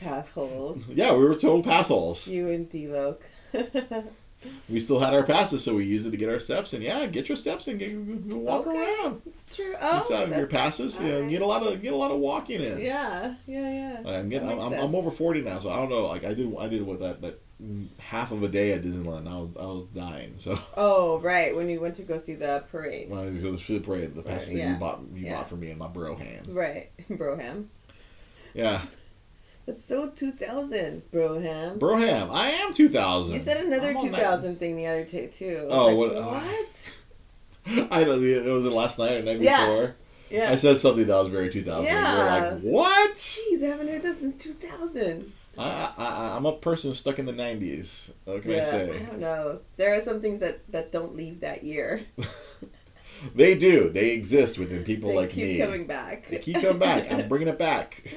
Pass 0.00 0.30
holes. 0.32 0.88
Yeah, 0.94 1.14
we 1.14 1.24
were 1.24 1.34
total 1.34 1.62
passholes. 1.62 2.26
You 2.26 2.50
and 2.50 2.68
D-Loc. 2.68 3.20
We 4.68 4.80
still 4.80 4.98
had 5.00 5.14
our 5.14 5.22
passes, 5.22 5.62
so 5.64 5.74
we 5.76 5.84
used 5.84 6.06
it 6.06 6.10
to 6.10 6.16
get 6.16 6.28
our 6.28 6.40
steps. 6.40 6.72
And 6.72 6.82
yeah, 6.82 7.06
get 7.06 7.28
your 7.28 7.36
steps 7.36 7.68
and 7.68 7.78
get, 7.78 7.90
go 8.28 8.38
walk 8.38 8.66
Okay. 8.66 8.78
around. 9.02 9.22
it's 9.26 9.54
true. 9.56 9.74
Oh, 9.80 10.06
uh, 10.32 10.36
your 10.36 10.46
passes, 10.46 10.98
you 11.00 11.06
know, 11.08 11.14
alright. 11.16 11.30
get 11.30 11.42
a 11.42 11.46
lot 11.46 11.62
of 11.66 11.82
get 11.82 11.92
a 11.92 11.96
lot 11.96 12.10
of 12.10 12.18
walking 12.18 12.60
in. 12.62 12.78
yeah, 12.80 13.34
yeah, 13.46 13.72
yeah. 14.04 14.10
I'm 14.10 14.28
getting. 14.28 14.50
I'm, 14.50 14.58
I'm. 14.60 14.72
I'm 14.72 14.94
over 14.94 15.10
forty 15.10 15.42
now, 15.42 15.58
so 15.58 15.70
I 15.70 15.76
don't 15.76 15.90
know. 15.90 16.06
Like 16.06 16.24
I 16.24 16.34
did. 16.34 16.52
I 16.58 16.68
did 16.68 16.84
what 16.86 17.00
that 17.00 17.20
that 17.22 17.40
mm, 17.62 17.86
half 17.98 18.32
of 18.32 18.42
a 18.42 18.48
day 18.48 18.72
at 18.72 18.82
Disneyland. 18.82 19.28
I 19.30 19.38
was 19.38 19.56
I 19.56 19.64
was 19.66 19.84
dying. 19.86 20.34
So 20.38 20.58
Oh, 20.76 21.18
right. 21.20 21.54
When 21.54 21.68
you 21.68 21.80
went 21.80 21.96
to 21.96 22.02
go 22.02 22.18
see 22.18 22.34
the 22.34 22.64
parade. 22.70 23.08
when 23.10 23.20
I 23.20 23.24
going 23.40 23.56
to 23.58 23.72
the 23.78 23.80
parade, 23.80 24.14
the 24.14 24.22
passes 24.22 24.52
that 24.52 24.58
yeah. 24.58 24.72
you 24.72 24.78
bought 24.78 25.00
you 25.14 25.26
Yeah. 25.26 25.36
bought 25.36 25.48
for 25.48 25.56
me 25.56 25.70
and 25.70 25.78
my 25.78 25.88
bro 25.88 26.16
hand. 26.16 26.48
Right. 26.48 26.90
Broham. 27.10 27.66
Yeah, 28.54 28.82
That's 29.66 29.84
so 29.84 30.08
2000, 30.10 31.02
Broham. 31.12 31.78
Broham. 31.78 32.30
I 32.30 32.50
am 32.50 32.72
two 32.72 32.88
thousand. 32.88 33.34
You 33.34 33.40
said 33.40 33.64
another 33.64 33.88
I'm 33.88 33.94
that. 33.94 34.02
2000 34.18 34.56
thing 34.56 34.76
the 34.76 34.86
other 34.86 35.04
day, 35.04 35.26
too. 35.26 35.58
I 35.62 35.64
was 35.64 35.72
Oh, 35.72 35.86
like, 35.88 35.96
what- 35.96 36.16
oh. 36.16 36.30
What? 37.66 37.88
I 37.92 38.04
don't. 38.04 38.22
It 38.24 38.44
was 38.44 38.64
it 38.64 38.70
last 38.70 38.98
night 39.00 39.16
or 39.16 39.22
night 39.22 39.40
Yeah. 39.40 39.58
before. 39.66 39.94
Yeah. 40.30 40.52
I 40.52 40.56
said 40.56 40.78
something 40.78 41.06
that 41.06 41.14
was 41.16 41.28
very 41.28 41.50
two 41.50 41.62
thousand. 41.62 41.86
Yeah. 41.86 42.16
You're 42.16 42.50
like 42.52 42.60
what? 42.62 43.14
Jeez, 43.16 43.62
I 43.62 43.66
haven't 43.66 43.88
heard 43.88 44.02
that 44.02 44.18
since 44.18 44.36
2000. 44.42 45.32
I, 45.58 45.92
I 45.96 46.36
I'm 46.36 46.46
a 46.46 46.52
person 46.52 46.94
stuck 46.94 47.18
in 47.18 47.26
the 47.26 47.32
nineties. 47.32 48.12
What 48.24 48.42
can 48.42 48.52
yeah, 48.52 48.70
I 48.72 48.82
I 48.82 48.86
don't 49.06 49.18
know. 49.18 49.60
There 49.76 49.96
are 49.96 50.00
some 50.00 50.20
things 50.20 50.38
that, 50.40 50.70
that 50.70 50.92
don't 50.92 51.16
leave 51.16 51.40
that 51.40 51.64
year. 51.64 52.02
They 53.34 53.56
do. 53.56 53.88
They 53.88 54.10
exist 54.12 54.58
within 54.58 54.84
people 54.84 55.08
they 55.08 55.16
like 55.16 55.30
keep 55.30 55.44
me. 55.46 55.58
coming 55.58 55.86
back. 55.86 56.28
They 56.28 56.38
keep 56.38 56.56
coming 56.60 56.78
back. 56.78 57.10
I'm 57.10 57.26
bringing 57.28 57.48
it 57.48 57.58
back. 57.58 58.02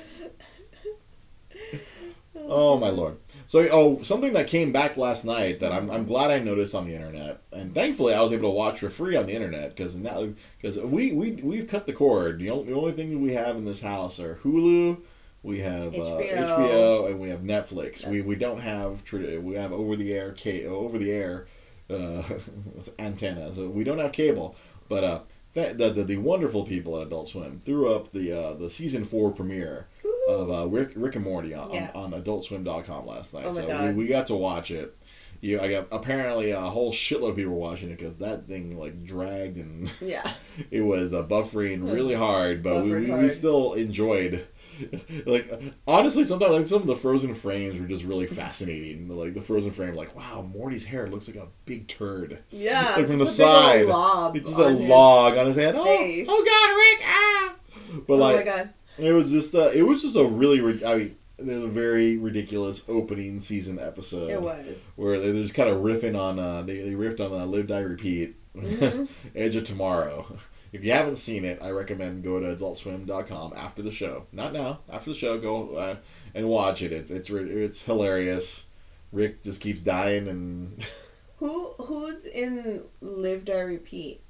Oh 2.49 2.77
my 2.77 2.89
lord. 2.89 3.17
So 3.47 3.67
oh 3.71 4.01
something 4.03 4.33
that 4.33 4.47
came 4.47 4.71
back 4.71 4.97
last 4.97 5.25
night 5.25 5.59
that 5.59 5.71
I'm, 5.71 5.89
I'm 5.89 6.05
glad 6.05 6.31
I 6.31 6.39
noticed 6.39 6.75
on 6.75 6.87
the 6.87 6.95
internet 6.95 7.41
and 7.51 7.73
thankfully 7.73 8.13
I 8.13 8.21
was 8.21 8.31
able 8.31 8.49
to 8.49 8.55
watch 8.55 8.79
for 8.79 8.89
free 8.89 9.15
on 9.15 9.25
the 9.27 9.33
internet 9.33 9.75
because 9.75 9.95
now 9.95 10.27
because 10.61 10.77
we 10.77 11.13
we 11.13 11.31
we've 11.33 11.67
cut 11.67 11.85
the 11.85 11.93
cord. 11.93 12.39
The 12.39 12.49
only, 12.49 12.65
the 12.65 12.73
only 12.73 12.91
thing 12.93 13.21
we 13.21 13.33
have 13.33 13.55
in 13.55 13.65
this 13.65 13.81
house 13.81 14.19
are 14.19 14.35
Hulu, 14.35 14.99
we 15.43 15.59
have 15.59 15.93
uh, 15.93 15.97
HBO. 15.97 16.47
HBO, 16.47 17.09
and 17.09 17.19
we 17.19 17.29
have 17.29 17.41
Netflix. 17.41 18.05
We 18.07 18.21
we 18.21 18.35
don't 18.35 18.59
have 18.59 19.03
we 19.11 19.55
have 19.55 19.71
over 19.71 19.95
the 19.95 20.13
air 20.13 20.35
over 20.67 20.97
the 20.97 21.11
air 21.11 21.47
uh, 21.89 22.23
antenna. 22.99 23.53
So 23.55 23.67
we 23.67 23.83
don't 23.83 23.99
have 23.99 24.11
cable, 24.11 24.55
but 24.87 25.03
uh. 25.03 25.19
The, 25.55 25.73
the, 25.93 26.03
the 26.03 26.17
wonderful 26.17 26.63
people 26.63 26.99
at 27.01 27.07
Adult 27.07 27.27
Swim 27.27 27.59
threw 27.63 27.93
up 27.93 28.11
the 28.11 28.31
uh, 28.31 28.53
the 28.53 28.69
season 28.69 29.03
four 29.03 29.31
premiere 29.31 29.87
of 30.29 30.51
uh, 30.51 30.67
Rick, 30.67 30.91
Rick 30.95 31.15
and 31.15 31.23
Morty 31.25 31.53
on, 31.53 31.71
Yeah. 31.73 31.89
on, 31.95 32.13
on 32.13 32.21
AdultSwim.com 32.21 33.05
last 33.07 33.33
night. 33.33 33.45
Oh 33.45 33.53
my 33.53 33.61
so 33.61 33.67
God. 33.67 33.95
We, 33.95 34.03
we 34.03 34.07
got 34.07 34.27
to 34.27 34.35
watch 34.35 34.69
it. 34.69 34.95
You, 35.41 35.59
I 35.59 35.69
got 35.71 35.87
apparently 35.91 36.51
a 36.51 36.59
whole 36.59 36.91
shitload 36.91 37.29
of 37.31 37.35
people 37.37 37.53
were 37.53 37.59
watching 37.59 37.89
it 37.89 37.97
because 37.97 38.17
that 38.17 38.45
thing 38.45 38.77
like 38.77 39.05
dragged 39.05 39.57
and 39.57 39.89
Yeah. 40.01 40.29
it 40.71 40.81
was 40.81 41.13
uh, 41.13 41.23
buffering 41.23 41.91
really 41.91 42.13
hard, 42.13 42.61
but 42.61 42.83
we, 42.83 42.93
we, 42.93 43.11
we 43.11 43.29
still 43.29 43.73
enjoyed. 43.73 44.45
Like 45.25 45.51
honestly, 45.87 46.23
sometimes 46.23 46.51
like 46.53 46.65
some 46.67 46.81
of 46.81 46.87
the 46.87 46.95
frozen 46.95 47.33
frames 47.35 47.79
were 47.79 47.87
just 47.87 48.03
really 48.05 48.27
fascinating. 48.27 49.09
Like 49.09 49.33
the 49.33 49.41
frozen 49.41 49.71
frame, 49.71 49.95
like 49.95 50.15
wow, 50.15 50.41
Morty's 50.53 50.85
hair 50.85 51.07
looks 51.07 51.27
like 51.27 51.37
a 51.37 51.47
big 51.65 51.87
turd. 51.87 52.39
Yeah. 52.51 52.81
Like 52.95 53.07
from 53.07 53.17
the 53.19 53.25
just 53.25 53.39
a 53.39 53.43
big 53.43 53.89
old 53.89 54.33
side. 54.33 54.35
It's 54.37 54.47
just 54.49 54.59
a 54.59 54.69
log 54.69 55.37
on 55.37 55.47
his 55.47 55.55
head. 55.55 55.75
Oh, 55.77 55.83
face. 55.85 56.27
oh 56.29 56.45
God, 56.45 56.75
Rick! 56.77 57.07
Ah! 57.07 57.55
But 58.07 58.13
Oh 58.13 58.17
like, 58.17 58.35
my 58.37 58.43
god. 58.43 58.69
it 58.97 59.11
was 59.13 59.31
just 59.31 59.53
uh, 59.55 59.71
it 59.73 59.83
was 59.83 60.01
just 60.01 60.15
a 60.15 60.23
really 60.25 60.59
I 60.85 60.95
mean 60.97 61.15
there's 61.39 61.63
a 61.63 61.67
very 61.69 62.17
ridiculous 62.17 62.83
opening 62.89 63.39
season 63.39 63.79
episode 63.79 64.29
It 64.29 64.41
was. 64.41 64.65
where 64.97 65.19
they- 65.19 65.31
they're 65.31 65.43
just 65.43 65.55
kind 65.55 65.69
of 65.69 65.77
riffing 65.81 66.19
on 66.19 66.37
uh, 66.37 66.61
they, 66.63 66.79
they 66.81 66.91
riffed 66.91 67.19
on 67.19 67.31
uh, 67.33 67.45
Live 67.45 67.67
Die 67.67 67.79
Repeat 67.79 68.35
Mhm. 68.55 69.07
Edge 69.35 69.55
of 69.55 69.63
Tomorrow. 69.65 70.25
If 70.71 70.83
you 70.83 70.91
haven't 70.91 71.15
seen 71.15 71.45
it, 71.45 71.59
I 71.61 71.71
recommend 71.71 72.23
go 72.23 72.39
to 72.39 72.55
AdultSwim.com 72.55 73.53
after 73.55 73.81
the 73.81 73.91
show. 73.91 74.27
Not 74.31 74.53
now. 74.53 74.79
After 74.89 75.11
the 75.11 75.15
show, 75.15 75.39
go 75.39 75.75
uh, 75.75 75.95
and 76.35 76.47
watch 76.47 76.81
it. 76.81 76.91
It's 76.91 77.11
it's 77.11 77.29
it's 77.29 77.83
hilarious. 77.83 78.65
Rick 79.11 79.43
just 79.43 79.61
keeps 79.61 79.81
dying, 79.81 80.27
and 80.27 80.85
Who 81.37 81.73
who's 81.79 82.25
in 82.25 82.83
Live 83.01 83.45
Die 83.45 83.59
Repeat? 83.59 84.21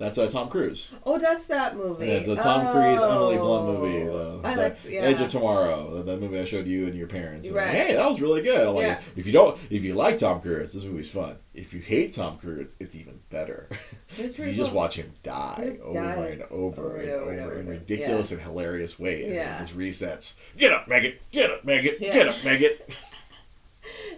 That's 0.00 0.18
uh, 0.18 0.28
Tom 0.28 0.48
Cruise. 0.48 0.90
Oh, 1.04 1.18
that's 1.18 1.46
that 1.48 1.76
movie. 1.76 2.06
Yeah, 2.06 2.12
it's 2.14 2.28
a 2.28 2.34
Tom 2.36 2.72
Cruise, 2.72 3.00
Emily 3.02 3.36
Blunt 3.36 3.66
movie. 3.78 4.08
Oh. 4.08 4.40
Uh, 4.42 4.48
I 4.48 4.54
like 4.56 4.78
yeah. 4.88 5.00
Edge 5.02 5.20
of 5.20 5.30
Tomorrow, 5.30 6.02
that- 6.02 6.20
movie 6.20 6.40
I 6.40 6.44
showed 6.46 6.66
you 6.66 6.86
and 6.86 6.96
your 6.96 7.06
parents. 7.06 7.46
And, 7.46 7.54
Right. 7.54 7.68
Hey, 7.68 7.92
that 7.94 8.08
was 8.10 8.20
really 8.20 8.42
good. 8.42 8.66
I'm 8.66 8.74
like, 8.74 8.86
Yeah. 8.86 9.00
if 9.14 9.26
you 9.26 9.32
don't, 9.32 9.56
if 9.70 9.84
you 9.84 9.94
like 9.94 10.18
Tom 10.18 10.40
Cruise, 10.40 10.72
this 10.72 10.82
movie's 10.84 11.10
fun. 11.10 11.36
If 11.54 11.74
you 11.74 11.80
hate 11.80 12.14
Tom 12.14 12.38
Cruise, 12.38 12.72
it's 12.80 12.94
even 12.96 13.20
better. 13.30 13.66
It 13.70 13.76
was 14.24 14.26
'Cause 14.26 14.34
pretty 14.36 14.50
you 14.52 14.56
just 14.56 14.72
watch 14.72 14.96
him 14.96 15.12
die 15.22 15.76
over 15.84 15.98
and 15.98 16.42
over 16.50 16.50
and 16.50 16.50
over, 16.50 16.96
and 16.96 17.10
over 17.10 17.32
in 17.32 17.38
and 17.38 17.50
over. 17.68 17.70
ridiculous 17.70 18.32
and 18.32 18.40
hilarious 18.40 18.98
ways. 18.98 19.32
Yeah. 19.34 19.56
it 19.62 19.66
just 19.66 19.78
resets. 19.78 20.34
Get 20.56 20.72
up, 20.72 20.88
Megan. 20.88 21.12
Get 21.30 21.50
up, 21.50 21.64
Megan. 21.64 21.94
Yeah. 22.00 22.12
Get 22.14 22.28
up, 22.28 22.42
Megan. 22.44 22.70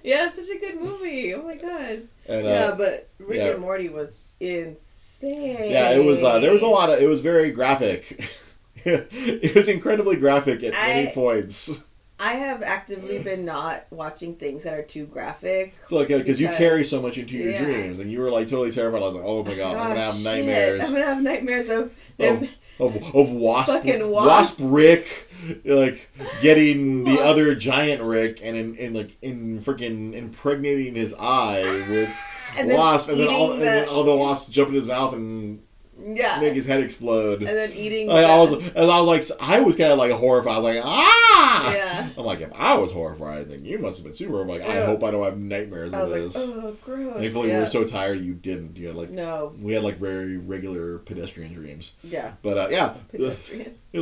Yeah, 0.04 0.26
it's 0.26 0.36
such 0.36 0.56
a 0.56 0.58
good 0.58 0.80
movie. 0.80 1.32
Oh 1.34 1.42
my 1.42 1.54
god. 1.56 2.02
And 2.28 2.44
yeah, 2.44 2.64
uh, 2.66 2.74
but 2.76 3.08
Rick 3.20 3.38
yeah. 3.38 3.50
and 3.52 3.60
Morty 3.60 3.88
was 3.88 4.18
insane. 4.40 4.76
Yeah, 5.22 5.90
it 5.90 6.04
was. 6.04 6.22
Uh, 6.22 6.38
there 6.38 6.52
was 6.52 6.62
a 6.62 6.66
lot 6.68 6.90
of. 6.90 7.00
It 7.00 7.06
was 7.08 7.20
very 7.20 7.50
graphic. 7.50 8.28
it 8.84 9.54
was 9.54 9.68
incredibly 9.68 10.16
graphic 10.16 10.62
at 10.62 10.72
many 10.72 11.12
points. 11.12 11.84
I 12.18 12.34
have 12.34 12.62
actively 12.62 13.18
been 13.18 13.44
not 13.44 13.84
watching 13.90 14.36
things 14.36 14.62
that 14.62 14.74
are 14.74 14.82
too 14.82 15.06
graphic. 15.06 15.74
So 15.88 15.96
like, 15.96 16.08
because 16.08 16.40
you 16.40 16.48
carry 16.48 16.84
so 16.84 17.02
much 17.02 17.18
into 17.18 17.36
your 17.36 17.50
yeah. 17.50 17.64
dreams, 17.64 17.98
and 17.98 18.10
you 18.12 18.20
were 18.20 18.30
like 18.30 18.46
totally 18.48 18.70
terrified. 18.70 19.02
I 19.02 19.06
was 19.06 19.14
like, 19.14 19.24
oh 19.24 19.42
my 19.42 19.54
god, 19.56 19.76
I'm 19.76 19.88
gonna 19.88 20.00
have 20.00 20.14
shit. 20.14 20.24
nightmares 20.24 20.84
I'm 20.84 20.92
gonna 20.92 21.04
have 21.04 21.22
nightmares 21.22 21.68
of 21.68 21.94
Oh. 22.20 22.36
them. 22.36 22.48
of, 22.78 22.96
of 23.14 23.30
wasp, 23.32 23.72
Fucking 23.72 24.08
wasp 24.08 24.60
wasp. 24.60 24.60
Rick, 24.62 25.30
like 25.64 26.08
getting 26.40 27.04
the 27.04 27.20
other 27.24 27.54
giant 27.56 28.02
Rick, 28.02 28.40
and 28.42 28.56
in, 28.56 28.76
in 28.76 28.94
like 28.94 29.16
in 29.20 29.60
freaking 29.60 30.14
impregnating 30.14 30.94
his 30.94 31.14
eye 31.18 31.62
with 31.88 32.10
And 32.58 32.70
then 32.70 32.78
wasp, 32.78 33.08
and 33.08 33.18
then 33.20 33.28
all 33.28 33.46
eating 33.48 33.52
and 33.58 33.62
then 33.62 33.84
the- 33.86 33.90
all 33.90 34.04
the 34.04 34.16
wasps 34.16 34.48
jump 34.50 34.68
in 34.70 34.74
his 34.74 34.86
mouth 34.86 35.14
and 35.14 35.60
Yeah. 36.04 36.40
make 36.40 36.54
his 36.54 36.66
head 36.66 36.80
explode. 36.82 37.38
and 37.38 37.46
then 37.46 37.72
eating. 37.72 38.08
Like, 38.08 38.24
I 38.26 38.38
was, 38.40 38.52
and 38.52 38.78
I 38.90 39.00
was 39.00 39.06
like, 39.30 39.40
I 39.40 39.60
was 39.60 39.76
kind 39.76 39.92
of 39.92 39.98
like 39.98 40.10
horrified. 40.12 40.52
I 40.52 40.58
was 40.58 40.64
like, 40.76 40.84
ah! 40.84 41.72
Yeah. 41.72 42.08
I'm 42.18 42.24
like, 42.24 42.40
if 42.40 42.50
I 42.54 42.76
was 42.76 42.90
horrified, 42.92 43.48
then 43.48 43.64
you 43.64 43.78
must 43.78 43.98
have 43.98 44.04
been 44.04 44.14
super. 44.14 44.40
I'm 44.42 44.48
like, 44.48 44.62
I 44.62 44.84
hope 44.84 45.04
I 45.04 45.10
don't 45.12 45.24
have 45.24 45.38
nightmares 45.38 45.92
of 45.92 46.10
was 46.10 46.12
like, 46.12 46.32
this. 46.32 46.36
oh, 46.36 46.76
gross. 46.84 47.14
and 47.14 47.24
I 47.24 47.28
feel 47.30 47.40
like 47.42 47.48
yeah. 47.50 47.58
we 47.58 47.62
were 47.64 47.68
so 47.70 47.84
tired, 47.84 48.20
you 48.20 48.34
didn't. 48.34 48.76
You 48.76 48.88
had 48.88 48.96
like, 48.96 49.10
No. 49.10 49.52
we 49.60 49.72
had 49.74 49.82
like 49.84 49.96
very 49.96 50.36
regular 50.38 50.98
pedestrian 50.98 51.52
dreams. 51.54 51.92
Yeah. 52.02 52.32
But 52.42 52.58
uh, 52.58 52.68
yeah, 52.70 52.94
it 53.12 53.20
was 53.20 53.38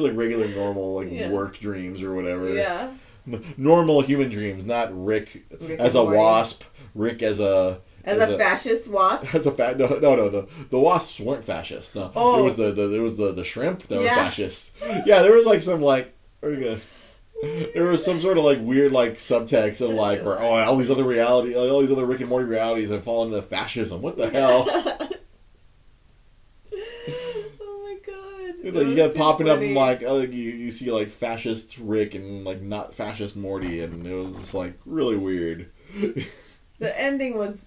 like 0.02 0.16
regular, 0.16 0.48
normal, 0.48 0.96
like 0.96 1.08
Yeah. 1.10 1.28
work 1.30 1.58
dreams 1.58 2.02
or 2.02 2.14
whatever. 2.14 2.48
yeah. 2.54 2.92
Normal 3.58 4.00
human 4.00 4.30
dreams, 4.30 4.64
not 4.64 4.88
Rick, 4.92 5.42
Rick 5.60 5.78
as 5.78 5.94
a 5.94 6.02
Morty. 6.02 6.16
wasp, 6.16 6.62
Rick 6.94 7.22
as 7.22 7.38
a 7.38 7.78
As, 8.04 8.18
a, 8.28 8.38
fascist 8.38 8.90
wasp. 8.90 9.34
as 9.34 9.46
a 9.46 9.50
fa- 9.50 9.76
no 9.78 9.86
no 9.86 10.14
no 10.16 10.28
the 10.28 10.48
the 10.70 10.78
wasps 10.78 11.20
weren't 11.20 11.44
fascist 11.44 11.94
no 11.94 12.10
Oh. 12.16 12.40
it 12.40 12.42
was 12.44 12.58
oh. 12.58 12.70
the, 12.70 12.82
the 12.82 12.88
there 12.88 13.02
was 13.02 13.16
the 13.16 13.32
the 13.32 13.44
shrimp 13.44 13.82
that 13.88 13.98
were 13.98 14.06
fascist 14.06 14.74
yeah 15.06 15.22
there 15.22 15.34
was 15.34 15.46
like 15.46 15.62
some 15.62 15.82
like 15.82 16.14
there 16.40 16.50
we 16.50 16.56
go. 16.60 16.76
there 17.74 17.84
was 17.84 18.04
some 18.04 18.20
sort 18.20 18.38
of 18.38 18.44
like 18.44 18.58
weird 18.60 18.92
like 18.92 19.16
subtext 19.16 19.80
of 19.82 19.90
like 19.90 20.24
where 20.24 20.40
oh 20.40 20.54
all 20.56 20.76
these 20.76 20.90
other 20.90 21.04
reality 21.04 21.54
all 21.56 21.80
these 21.80 21.90
other 21.92 22.06
Rick 22.06 22.20
and 22.20 22.28
Morty 22.28 22.46
realities 22.46 22.90
have 22.90 23.04
fallen 23.04 23.28
into 23.28 23.42
fascism 23.42 24.00
what 24.02 24.16
the 24.16 24.28
hell 24.30 24.66
oh 24.70 25.08
my 26.72 27.96
god. 28.06 28.54
It's 28.62 28.76
like 28.76 28.86
you 28.88 28.96
so 28.96 29.12
popping 29.12 29.48
up 29.48 29.58
funny. 29.58 29.74
like 29.74 30.02
oh, 30.02 30.16
like, 30.16 30.32
you 30.32 30.50
you 30.50 30.70
see 30.70 30.90
like 30.90 31.08
fascist 31.08 31.78
Rick 31.78 32.14
and 32.14 32.44
like 32.44 32.60
not 32.60 32.94
fascist 32.94 33.36
Morty 33.36 33.80
and 33.80 34.06
it 34.06 34.14
was 34.14 34.36
just 34.36 34.54
like 34.54 34.74
really 34.86 35.16
weird 35.16 35.70
The 36.78 36.98
ending 37.00 37.36
was 37.36 37.66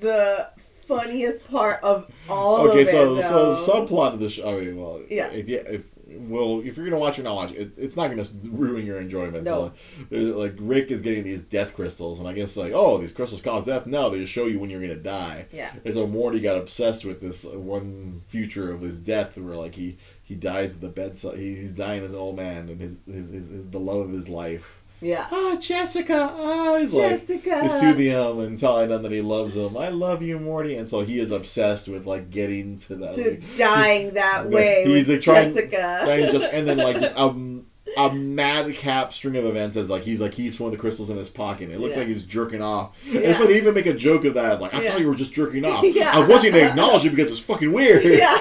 the 0.00 0.50
funniest 0.86 1.48
part 1.50 1.82
of 1.82 2.10
all 2.28 2.68
okay, 2.68 2.82
of 2.82 2.88
it. 2.88 2.90
so 2.90 3.20
so 3.20 3.50
the 3.50 3.56
though. 3.56 3.86
subplot 3.86 4.14
of 4.14 4.20
the 4.20 4.30
show. 4.30 4.56
I 4.56 4.60
mean, 4.60 4.80
well, 4.80 5.00
Yeah. 5.08 5.28
If 5.30 5.48
you 5.48 5.58
if 5.58 5.84
well, 6.08 6.62
if 6.64 6.76
you're 6.76 6.86
gonna 6.86 6.98
watch 6.98 7.18
it, 7.18 7.24
not 7.24 7.34
watch 7.34 7.52
it. 7.52 7.58
it 7.58 7.72
it's 7.76 7.96
not 7.96 8.08
gonna 8.08 8.24
ruin 8.44 8.86
your 8.86 9.00
enjoyment. 9.00 9.44
No. 9.44 9.72
So, 10.10 10.16
like, 10.16 10.54
Rick 10.58 10.90
is 10.90 11.02
getting 11.02 11.24
these 11.24 11.44
death 11.44 11.74
crystals, 11.74 12.20
and 12.20 12.28
I 12.28 12.32
guess 12.32 12.56
like 12.56 12.72
oh, 12.72 12.98
these 12.98 13.12
crystals 13.12 13.42
cause 13.42 13.66
death. 13.66 13.86
No, 13.86 14.10
they 14.10 14.20
just 14.20 14.32
show 14.32 14.46
you 14.46 14.60
when 14.60 14.70
you're 14.70 14.80
gonna 14.80 14.96
die. 14.96 15.46
Yeah. 15.52 15.72
And 15.84 15.94
so 15.94 16.06
Morty 16.06 16.40
got 16.40 16.56
obsessed 16.56 17.04
with 17.04 17.20
this 17.20 17.44
one 17.44 18.22
future 18.28 18.72
of 18.72 18.80
his 18.80 19.00
death, 19.00 19.36
where 19.36 19.56
like 19.56 19.74
he 19.74 19.98
he 20.22 20.34
dies 20.34 20.74
at 20.74 20.80
the 20.80 20.88
bedside. 20.88 21.38
He, 21.38 21.56
he's 21.56 21.72
dying 21.72 22.04
as 22.04 22.10
an 22.10 22.16
old 22.16 22.36
man, 22.36 22.68
and 22.68 22.80
his 22.80 22.96
his, 23.06 23.30
his, 23.30 23.48
his 23.48 23.70
the 23.70 23.80
love 23.80 24.00
of 24.08 24.12
his 24.12 24.28
life. 24.28 24.82
Yeah. 25.00 25.26
Ah, 25.30 25.58
Jessica. 25.60 26.32
Ah, 26.38 26.78
he's 26.78 26.94
like 26.94 27.20
Jessica. 27.20 27.62
He's 27.64 27.80
soothing 27.80 28.06
him 28.06 28.38
and 28.40 28.58
telling 28.58 28.90
him 28.90 29.02
that 29.02 29.12
he 29.12 29.20
loves 29.20 29.54
him. 29.54 29.76
I 29.76 29.90
love 29.90 30.22
you, 30.22 30.38
Morty. 30.38 30.76
And 30.76 30.88
so 30.88 31.02
he 31.02 31.18
is 31.18 31.32
obsessed 31.32 31.86
with 31.88 32.06
like 32.06 32.30
getting 32.30 32.78
to 32.78 32.96
that. 32.96 33.14
to 33.16 33.30
like, 33.32 33.56
dying 33.56 34.14
that 34.14 34.48
way 34.48 34.84
he's, 34.86 35.08
like, 35.08 35.20
trying- 35.20 35.52
Jessica. 35.54 36.00
trying 36.04 36.32
just 36.32 36.52
and 36.52 36.66
then 36.66 36.78
like 36.78 36.98
just 36.98 37.16
a, 37.18 37.60
a 37.98 38.12
madcap 38.14 39.12
string 39.12 39.36
of 39.36 39.44
events 39.44 39.76
as 39.76 39.90
like 39.90 40.02
he's 40.02 40.20
like 40.20 40.32
keeps 40.32 40.58
one 40.58 40.68
of 40.68 40.72
the 40.72 40.80
crystals 40.80 41.10
in 41.10 41.16
his 41.18 41.28
pocket. 41.28 41.70
It 41.70 41.78
looks 41.78 41.94
Yeah. 41.94 42.00
like 42.00 42.08
he's 42.08 42.24
jerking 42.24 42.62
off. 42.62 42.96
And 43.06 43.14
Yeah. 43.14 43.20
it's 43.30 43.38
funny 43.38 43.52
they 43.52 43.58
even 43.58 43.74
make 43.74 43.86
a 43.86 43.94
joke 43.94 44.24
of 44.24 44.34
that. 44.34 44.60
Like 44.62 44.72
I 44.74 44.82
Yeah. 44.82 44.92
thought 44.92 45.00
you 45.02 45.08
were 45.08 45.14
just 45.14 45.34
jerking 45.34 45.64
off. 45.66 45.84
Yeah. 45.84 46.10
I 46.14 46.26
wasn't 46.26 46.54
gonna 46.54 46.66
acknowledge 46.66 47.04
it 47.04 47.10
because 47.10 47.30
it's 47.30 47.40
fucking 47.40 47.72
weird. 47.72 48.02
yeah. 48.04 48.38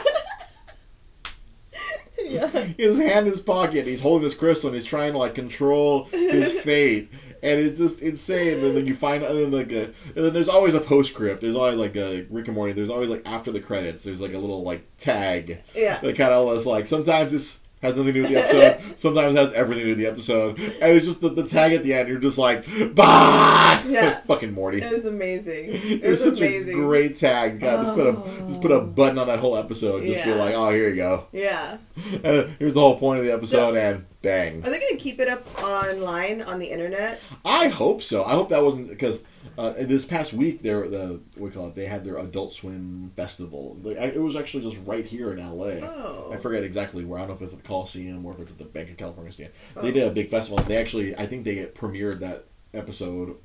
His 2.78 3.00
hand 3.00 3.26
in 3.28 3.34
his 3.34 3.42
pocket. 3.42 3.86
He's 3.86 4.02
holding 4.02 4.28
this 4.28 4.38
crystal 4.38 4.70
and 4.70 4.76
he's 4.76 4.86
trying 4.86 5.14
to 5.14 5.18
like 5.18 5.36
control 5.36 6.06
his 6.06 6.52
fate. 6.62 7.10
And 7.44 7.60
it's 7.62 7.78
just 7.78 8.02
insane. 8.02 8.64
And 8.66 8.76
then 8.76 8.88
you 8.88 8.96
find, 8.96 9.24
and 9.24 9.38
then 9.38 9.52
like, 9.52 9.72
a, 9.72 9.84
and 10.16 10.26
then 10.26 10.34
there's 10.34 10.50
always 10.50 10.74
a 10.74 10.80
postscript. 10.80 11.42
There's 11.42 11.56
always 11.56 11.76
like 11.78 11.96
a 11.96 12.26
Rick 12.32 12.48
and 12.48 12.56
Morty. 12.56 12.74
There's 12.74 12.90
always 12.90 13.10
like 13.10 13.22
after 13.26 13.52
the 13.52 13.60
credits. 13.60 14.04
There's 14.04 14.22
like 14.22 14.34
a 14.34 14.40
little 14.40 14.64
like 14.64 14.84
tag 14.98 15.62
Yeah. 15.76 16.00
that 16.00 16.16
kind 16.18 16.34
of 16.34 16.46
was 16.48 16.66
like 16.66 16.88
sometimes 16.88 17.34
it's 17.34 17.60
has 17.82 17.96
nothing 17.96 18.14
to 18.14 18.14
do 18.14 18.22
with 18.22 18.32
the 18.32 18.38
episode. 18.38 18.82
sometimes 19.00 19.36
it 19.36 19.40
has 19.40 19.54
everything 19.54 19.86
to 19.86 19.86
do 19.86 19.90
with 19.92 20.00
the 20.00 20.08
episode. 20.08 20.60
And 20.60 20.98
it's 20.98 21.06
just 21.06 21.22
the, 21.22 21.30
the 21.30 21.48
tag 21.48 21.74
at 21.74 21.84
the 21.84 21.94
end. 21.94 22.10
You're 22.10 22.20
just 22.20 22.38
like, 22.38 22.66
bah! 22.96 23.82
Yeah. 23.88 24.22
fucking 24.22 24.54
Morty. 24.54 24.82
It 24.82 24.92
was 24.92 25.06
amazing. 25.06 25.70
It 25.86 26.04
It 26.04 26.10
was 26.10 26.24
was 26.24 26.24
such 26.24 26.40
amazing. 26.42 26.80
a 26.80 26.84
great 26.84 27.18
tag. 27.18 27.60
God, 27.60 27.84
just 27.84 27.96
put 27.96 28.08
a 28.08 28.14
just 28.48 28.62
put 28.62 28.72
a 28.72 28.76
oh. 28.76 28.86
button 28.86 29.18
on 29.18 29.28
that 29.28 29.40
whole 29.40 29.58
episode. 29.58 30.06
Just 30.06 30.24
be 30.24 30.34
like, 30.34 30.56
oh, 30.56 30.72
here 30.72 30.90
you 30.90 30.96
go. 30.96 31.26
Yeah. 31.32 31.78
And 32.24 32.56
here's 32.60 32.74
the 32.74 32.80
whole 32.80 32.98
point 33.00 33.20
of 33.20 33.26
the 33.26 33.32
episode, 33.34 33.76
and 33.76 34.06
bang. 34.26 34.64
Are 34.66 34.70
they 34.70 34.80
gonna 34.80 34.98
keep 34.98 35.20
it 35.20 35.30
up 35.30 35.42
online 35.64 36.42
on 36.42 36.60
the 36.60 36.66
internet? 36.68 37.22
I 37.46 37.68
hope 37.70 38.04
so. 38.04 38.24
I 38.26 38.32
hope 38.32 38.50
that 38.50 38.64
wasn't 38.64 38.90
because 38.90 39.24
uh, 39.58 39.74
this 39.80 40.06
past 40.06 40.34
week 40.34 40.62
there 40.64 40.88
the 40.90 41.22
what 41.36 41.54
call 41.54 41.68
it 41.68 41.76
they 41.76 41.86
had 41.86 42.04
their 42.04 42.18
Adult 42.18 42.52
Swim 42.52 43.12
festival. 43.16 43.78
Like, 43.84 43.98
I- 43.98 44.06
It 44.08 44.20
was 44.22 44.36
actually 44.36 44.64
just 44.70 44.82
right 44.86 45.06
here 45.06 45.32
in 45.32 45.40
L.A. 45.40 45.82
Oh. 45.84 46.32
I 46.34 46.38
forget 46.38 46.64
exactly 46.64 47.06
where. 47.06 47.20
I 47.20 47.22
don't 47.22 47.30
know 47.30 47.36
if 47.36 47.42
it's 47.44 47.54
at 47.54 47.62
the 47.62 47.68
Coliseum 47.68 48.26
or 48.26 48.34
if 48.34 48.40
it's 48.40 48.52
at 48.52 48.58
the 48.58 48.66
Bank 48.66 48.90
of 48.90 48.98
California 48.98 49.32
stand. 49.32 49.52
Oh. 49.78 49.82
They 49.84 49.92
did 49.92 50.08
a 50.08 50.12
big 50.12 50.30
festival. 50.30 50.64
They 50.64 50.78
actually, 50.78 51.16
I 51.16 51.26
think 51.28 51.46
they 51.46 51.66
premiered 51.68 52.20
that 52.20 52.44
episode 52.74 53.38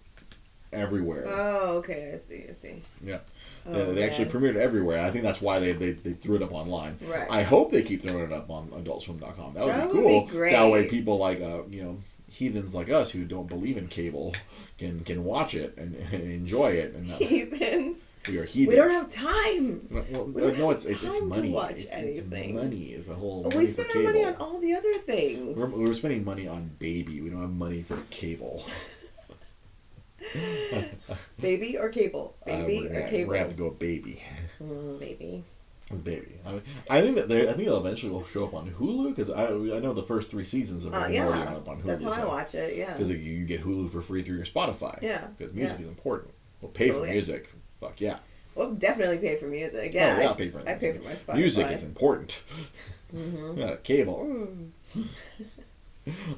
everywhere. 0.73 1.25
Oh, 1.27 1.77
okay. 1.79 2.13
I 2.15 2.19
see. 2.19 2.47
I 2.49 2.53
see. 2.55 2.83
Yeah. 3.05 3.19
Oh, 3.67 3.77
Yeah, 3.77 3.93
they 3.93 4.03
actually 4.09 4.27
premiered 4.27 4.57
everywhere. 4.57 5.05
I 5.05 5.11
think 5.11 5.23
that's 5.25 5.41
why 5.43 5.59
they, 5.59 5.73
they, 5.73 5.93
they 5.93 6.13
threw 6.13 6.37
it 6.37 6.43
up 6.43 6.53
online. 6.53 6.99
Right. 7.07 7.27
I 7.31 7.43
hope 7.43 7.71
they 7.73 7.83
keep 7.83 8.03
throwing 8.03 8.25
it 8.25 8.33
up 8.33 8.49
on 8.51 8.69
AdultSwim.com. 8.69 9.55
That 9.55 9.65
would 9.65 9.75
That 9.75 9.93
be 9.93 9.99
would 9.99 10.27
be 10.27 10.31
cool. 10.33 10.51
That 10.51 10.71
way, 10.71 10.89
people 10.89 11.19
like 11.19 11.41
uh, 11.41 11.63
you 11.69 11.83
know 11.83 11.99
heathens 12.31 12.75
like 12.75 12.89
us 12.91 13.11
who 13.11 13.25
don't 13.25 13.49
believe 13.49 13.77
in 13.77 13.89
cable 13.89 14.35
can 14.79 15.01
can 15.05 15.25
watch 15.25 15.55
it 15.55 15.75
and, 15.77 15.95
and 16.13 16.23
enjoy 16.23 16.69
it. 16.71 16.95
And 16.95 17.11
uh, 17.11 17.17
Heathens. 17.17 18.05
we 18.29 18.39
are 18.39 18.45
heathens. 18.45 18.69
We 18.69 18.77
don't 18.77 18.91
have 18.91 19.11
time. 19.11 19.87
Well, 19.91 20.25
we 20.27 20.41
don't 20.43 20.59
no, 20.59 20.69
have 20.69 20.77
it's 20.79 20.87
it's, 20.87 21.03
it's 21.03 21.19
time 21.19 21.31
to 21.31 21.37
money. 21.37 21.51
watch 21.51 21.71
It's- 21.73 21.87
it's 21.91 22.21
anything. 22.21 22.55
money 22.55 22.85
is 22.93 23.09
a 23.09 23.15
whole. 23.15 23.43
we 23.43 23.55
money 23.55 23.67
for 23.67 23.83
spend 23.83 23.97
our 23.97 24.03
money 24.13 24.25
on 24.25 24.35
all 24.37 24.59
the 24.59 24.73
other 24.75 24.95
things. 24.95 25.57
We're, 25.59 25.69
we're 25.77 25.95
spending 25.95 26.25
money 26.25 26.49
on 26.49 26.71
baby. 26.79 27.21
We 27.21 27.29
don't 27.31 27.41
have 27.43 27.51
money 27.53 27.83
for 27.83 27.99
cable. 28.11 28.65
Baby 31.41 31.77
or 31.79 31.89
cable? 31.89 32.35
Uh, 32.43 32.47
Baby 32.47 32.89
we're, 32.91 33.01
or 33.01 33.09
cable? 33.09 33.29
we're 33.29 33.35
gonna 33.35 33.39
have 33.49 33.51
to 33.53 33.57
go 33.59 33.71
baby. 33.71 34.23
Mm, 34.63 35.01
baby. 35.01 35.45
Baby. 36.05 36.33
I, 36.47 36.53
mean, 36.53 36.63
I 36.89 37.01
think 37.03 37.17
that 37.17 37.29
they 37.29 37.49
I 37.49 37.53
think 37.55 37.67
it'll 37.67 37.85
eventually 37.85 38.13
will 38.13 38.25
show 38.25 38.45
up 38.45 38.55
on 38.55 38.71
Hulu 38.71 39.09
because 39.15 39.29
I 39.31 39.47
I 39.47 39.81
know 39.81 39.93
the 39.93 40.05
first 40.05 40.31
three 40.31 40.45
seasons 40.45 40.87
of 40.87 40.95
Uh, 40.95 41.09
yeah. 41.11 41.27
are 41.27 41.33
up 41.57 41.69
on 41.69 41.79
Hulu. 41.83 41.85
That's 41.85 42.05
how 42.05 42.13
I 42.13 42.21
so- 42.21 42.29
watch 42.29 42.55
it. 42.55 42.77
Yeah. 42.77 42.93
Because 42.93 43.09
you 43.11 43.17
you 43.17 43.45
get 43.47 43.63
Hulu 43.63 43.91
for 43.91 44.01
free 44.01 44.23
through 44.23 44.37
your 44.37 44.47
Spotify. 44.47 45.01
Yeah, 45.03 45.27
Because 45.37 45.53
music 45.55 45.79
yeah. 45.79 45.85
is 45.85 45.89
important. 45.89 46.33
We'll 46.61 46.71
pay 46.71 46.89
for 46.89 46.95
Totally. 46.95 47.11
music. 47.13 47.51
Fuck 47.81 48.01
yeah. 48.01 48.19
We'll 48.55 48.75
definitely 48.75 49.19
pay 49.19 49.37
for 49.37 49.47
music. 49.47 49.93
Yeah. 49.95 50.19
Oh, 50.23 50.31
I, 50.31 50.35
pay 50.35 50.51
for 50.51 50.61
I 50.69 50.75
pay 50.75 50.93
for 50.93 51.03
my 51.03 51.13
Spotify. 51.13 51.35
Music 51.37 51.71
is 51.73 51.83
important. 51.85 52.43
Mhm. 53.17 53.57
Yeah, 53.59 53.77
cable. 53.83 54.49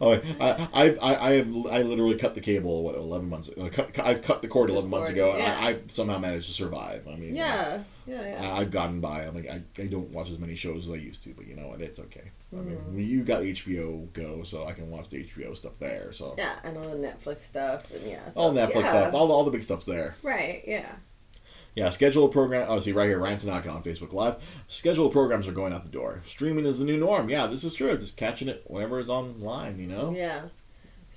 oh, 0.01 0.13
I, 0.41 0.69
I, 0.73 0.89
I, 0.97 1.29
I 1.29 1.33
have 1.35 1.49
I 1.67 1.83
literally 1.83 2.17
cut 2.19 2.35
the 2.35 2.41
cable 2.41 2.83
what 2.85 2.95
eleven 2.95 3.29
months. 3.29 3.51
Uh, 3.51 3.69
cut, 3.73 3.93
cut- 3.95 4.07
I 4.07 4.15
cut 4.17 4.43
the 4.43 4.49
cord 4.49 4.71
eleven 4.71 4.91
months 4.91 5.09
cord, 5.09 5.17
ago. 5.19 5.37
yeah. 5.37 5.57
And 5.59 5.67
I, 5.67 5.71
I 5.71 5.79
somehow 5.89 6.19
managed 6.19 6.49
to 6.49 6.53
survive. 6.55 7.07
I 7.09 7.17
mean, 7.17 7.35
Yeah. 7.37 7.83
Yeah. 8.07 8.23
Yeah. 8.27 8.53
I, 8.55 8.61
I've 8.61 8.71
gotten 8.71 9.01
by. 9.01 9.23
I'm 9.25 9.35
like 9.35 9.49
I, 9.49 9.63
I 9.81 9.87
don't 9.87 10.11
watch 10.11 10.31
as 10.31 10.39
many 10.39 10.57
shows 10.57 10.87
as 10.89 10.93
I 10.93 10.97
used 10.97 11.23
to, 11.25 11.31
but 11.35 11.47
you 11.47 11.55
know 11.57 11.69
what? 11.69 11.81
It's 11.81 11.99
okay. 12.01 12.31
I 12.53 12.57
mean, 12.57 12.77
Mhm. 12.91 13.07
you 13.09 13.23
got 13.25 13.43
HBO 13.43 14.13
Go, 14.13 14.43
so 14.43 14.67
I 14.67 14.73
can 14.73 14.91
watch 14.91 15.09
the 15.09 15.25
HBO 15.25 15.57
stuff 15.57 15.79
there. 15.79 16.13
So 16.13 16.35
yeah. 16.37 16.57
And 16.65 16.77
all 16.77 16.85
the 16.91 16.97
Netflix 16.97 17.43
stuff 17.43 17.91
and 17.93 18.05
yeah. 18.11 18.29
So, 18.31 18.41
all 18.41 18.53
Netflix 18.53 18.83
yeah. 18.83 18.89
stuff, 18.91 19.15
all 19.15 19.27
the, 19.29 19.33
all 19.35 19.45
the 19.45 19.51
big 19.51 19.63
stuff's 19.63 19.87
there. 19.87 20.17
Right. 20.23 20.63
Yeah. 20.67 20.91
Yeah, 21.75 21.91
schedule 21.91 22.29
program. 22.29 22.69
Obviously, 22.69 22.93
right 22.93 23.09
here, 23.09 23.19
Ryan 23.19 23.39
Tanaka 23.39 23.71
on 23.71 23.83
Facebook 23.83 24.13
Live. 24.13 24.37
Scheduled 24.69 25.13
programs 25.13 25.49
are 25.49 25.53
going 25.53 25.73
out 25.73 25.85
the 25.85 25.91
door. 25.91 26.23
Streaming 26.27 26.67
is 26.67 26.79
the 26.79 26.85
new 26.85 26.99
norm. 26.99 27.31
Yeah, 27.31 27.47
this 27.47 27.65
is 27.65 27.75
true. 27.75 27.97
Just 27.97 28.19
catching 28.19 28.49
it 28.49 28.63
whenever 28.67 29.01
it's 29.01 29.09
online. 29.09 29.79
You 29.79 29.87
know. 29.87 30.13
Yeah. 30.15 30.43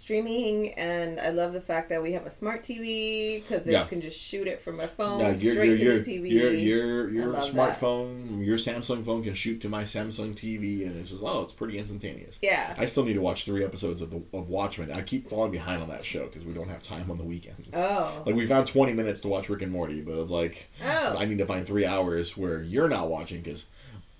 Streaming, 0.06 0.72
and 0.76 1.20
I 1.20 1.30
love 1.32 1.54
the 1.54 1.60
fact 1.62 1.90
that 1.90 2.04
we 2.04 2.12
have 2.12 2.28
a 2.28 2.30
smart 2.30 2.62
TV 2.62 3.42
because 3.42 3.66
Yeah. 3.66 3.82
you 3.82 3.90
can 3.90 4.02
just 4.02 4.20
shoot 4.22 4.46
it 4.48 4.62
from 4.62 4.78
my 4.78 4.86
phone 4.86 5.18
No, 5.18 5.30
your 5.32 5.54
straight 5.54 5.80
your 5.80 5.94
your, 5.94 5.98
to 5.98 6.04
the 6.04 6.20
TV. 6.20 6.30
your 6.32 6.54
your 6.54 7.10
your 7.10 7.32
that. 7.32 7.44
smartphone, 7.46 8.46
your 8.46 8.60
Samsung 8.60 9.04
phone 9.04 9.24
can 9.24 9.34
shoot 9.34 9.62
to 9.62 9.68
my 9.70 9.82
Samsung 9.84 10.36
TV, 10.36 10.86
and 10.86 10.96
it's 10.96 11.10
just 11.10 11.24
oh, 11.26 11.42
it's 11.42 11.54
pretty 11.54 11.80
instantaneous. 11.80 12.38
yeah. 12.44 12.76
I 12.78 12.86
still 12.86 13.04
need 13.04 13.16
to 13.16 13.22
watch 13.22 13.46
three 13.46 13.64
episodes 13.64 14.00
of 14.04 14.12
the 14.12 14.22
of 14.38 14.48
Watchmen. 14.52 14.92
I 14.92 15.02
keep 15.02 15.28
falling 15.28 15.52
behind 15.52 15.82
on 15.82 15.90
that 15.90 16.06
show 16.06 16.28
because 16.28 16.46
we 16.46 16.54
don't 16.54 16.70
have 16.70 16.84
time 16.84 17.10
on 17.10 17.18
the 17.18 17.24
weekends. 17.24 17.68
Oh. 17.74 18.22
Like 18.28 18.36
we 18.36 18.46
found 18.46 18.68
twenty 18.68 18.94
minutes 18.94 19.22
to 19.22 19.28
watch 19.28 19.50
Rick 19.50 19.64
and 19.64 19.72
Morty, 19.72 20.02
but 20.02 20.30
like 20.30 20.70
Oh. 20.84 21.16
I 21.18 21.26
need 21.26 21.40
to 21.40 21.48
find 21.48 21.66
three 21.66 21.88
hours 21.88 22.38
where 22.38 22.62
you're 22.62 22.90
not 22.90 23.10
watching 23.10 23.42
because 23.42 23.66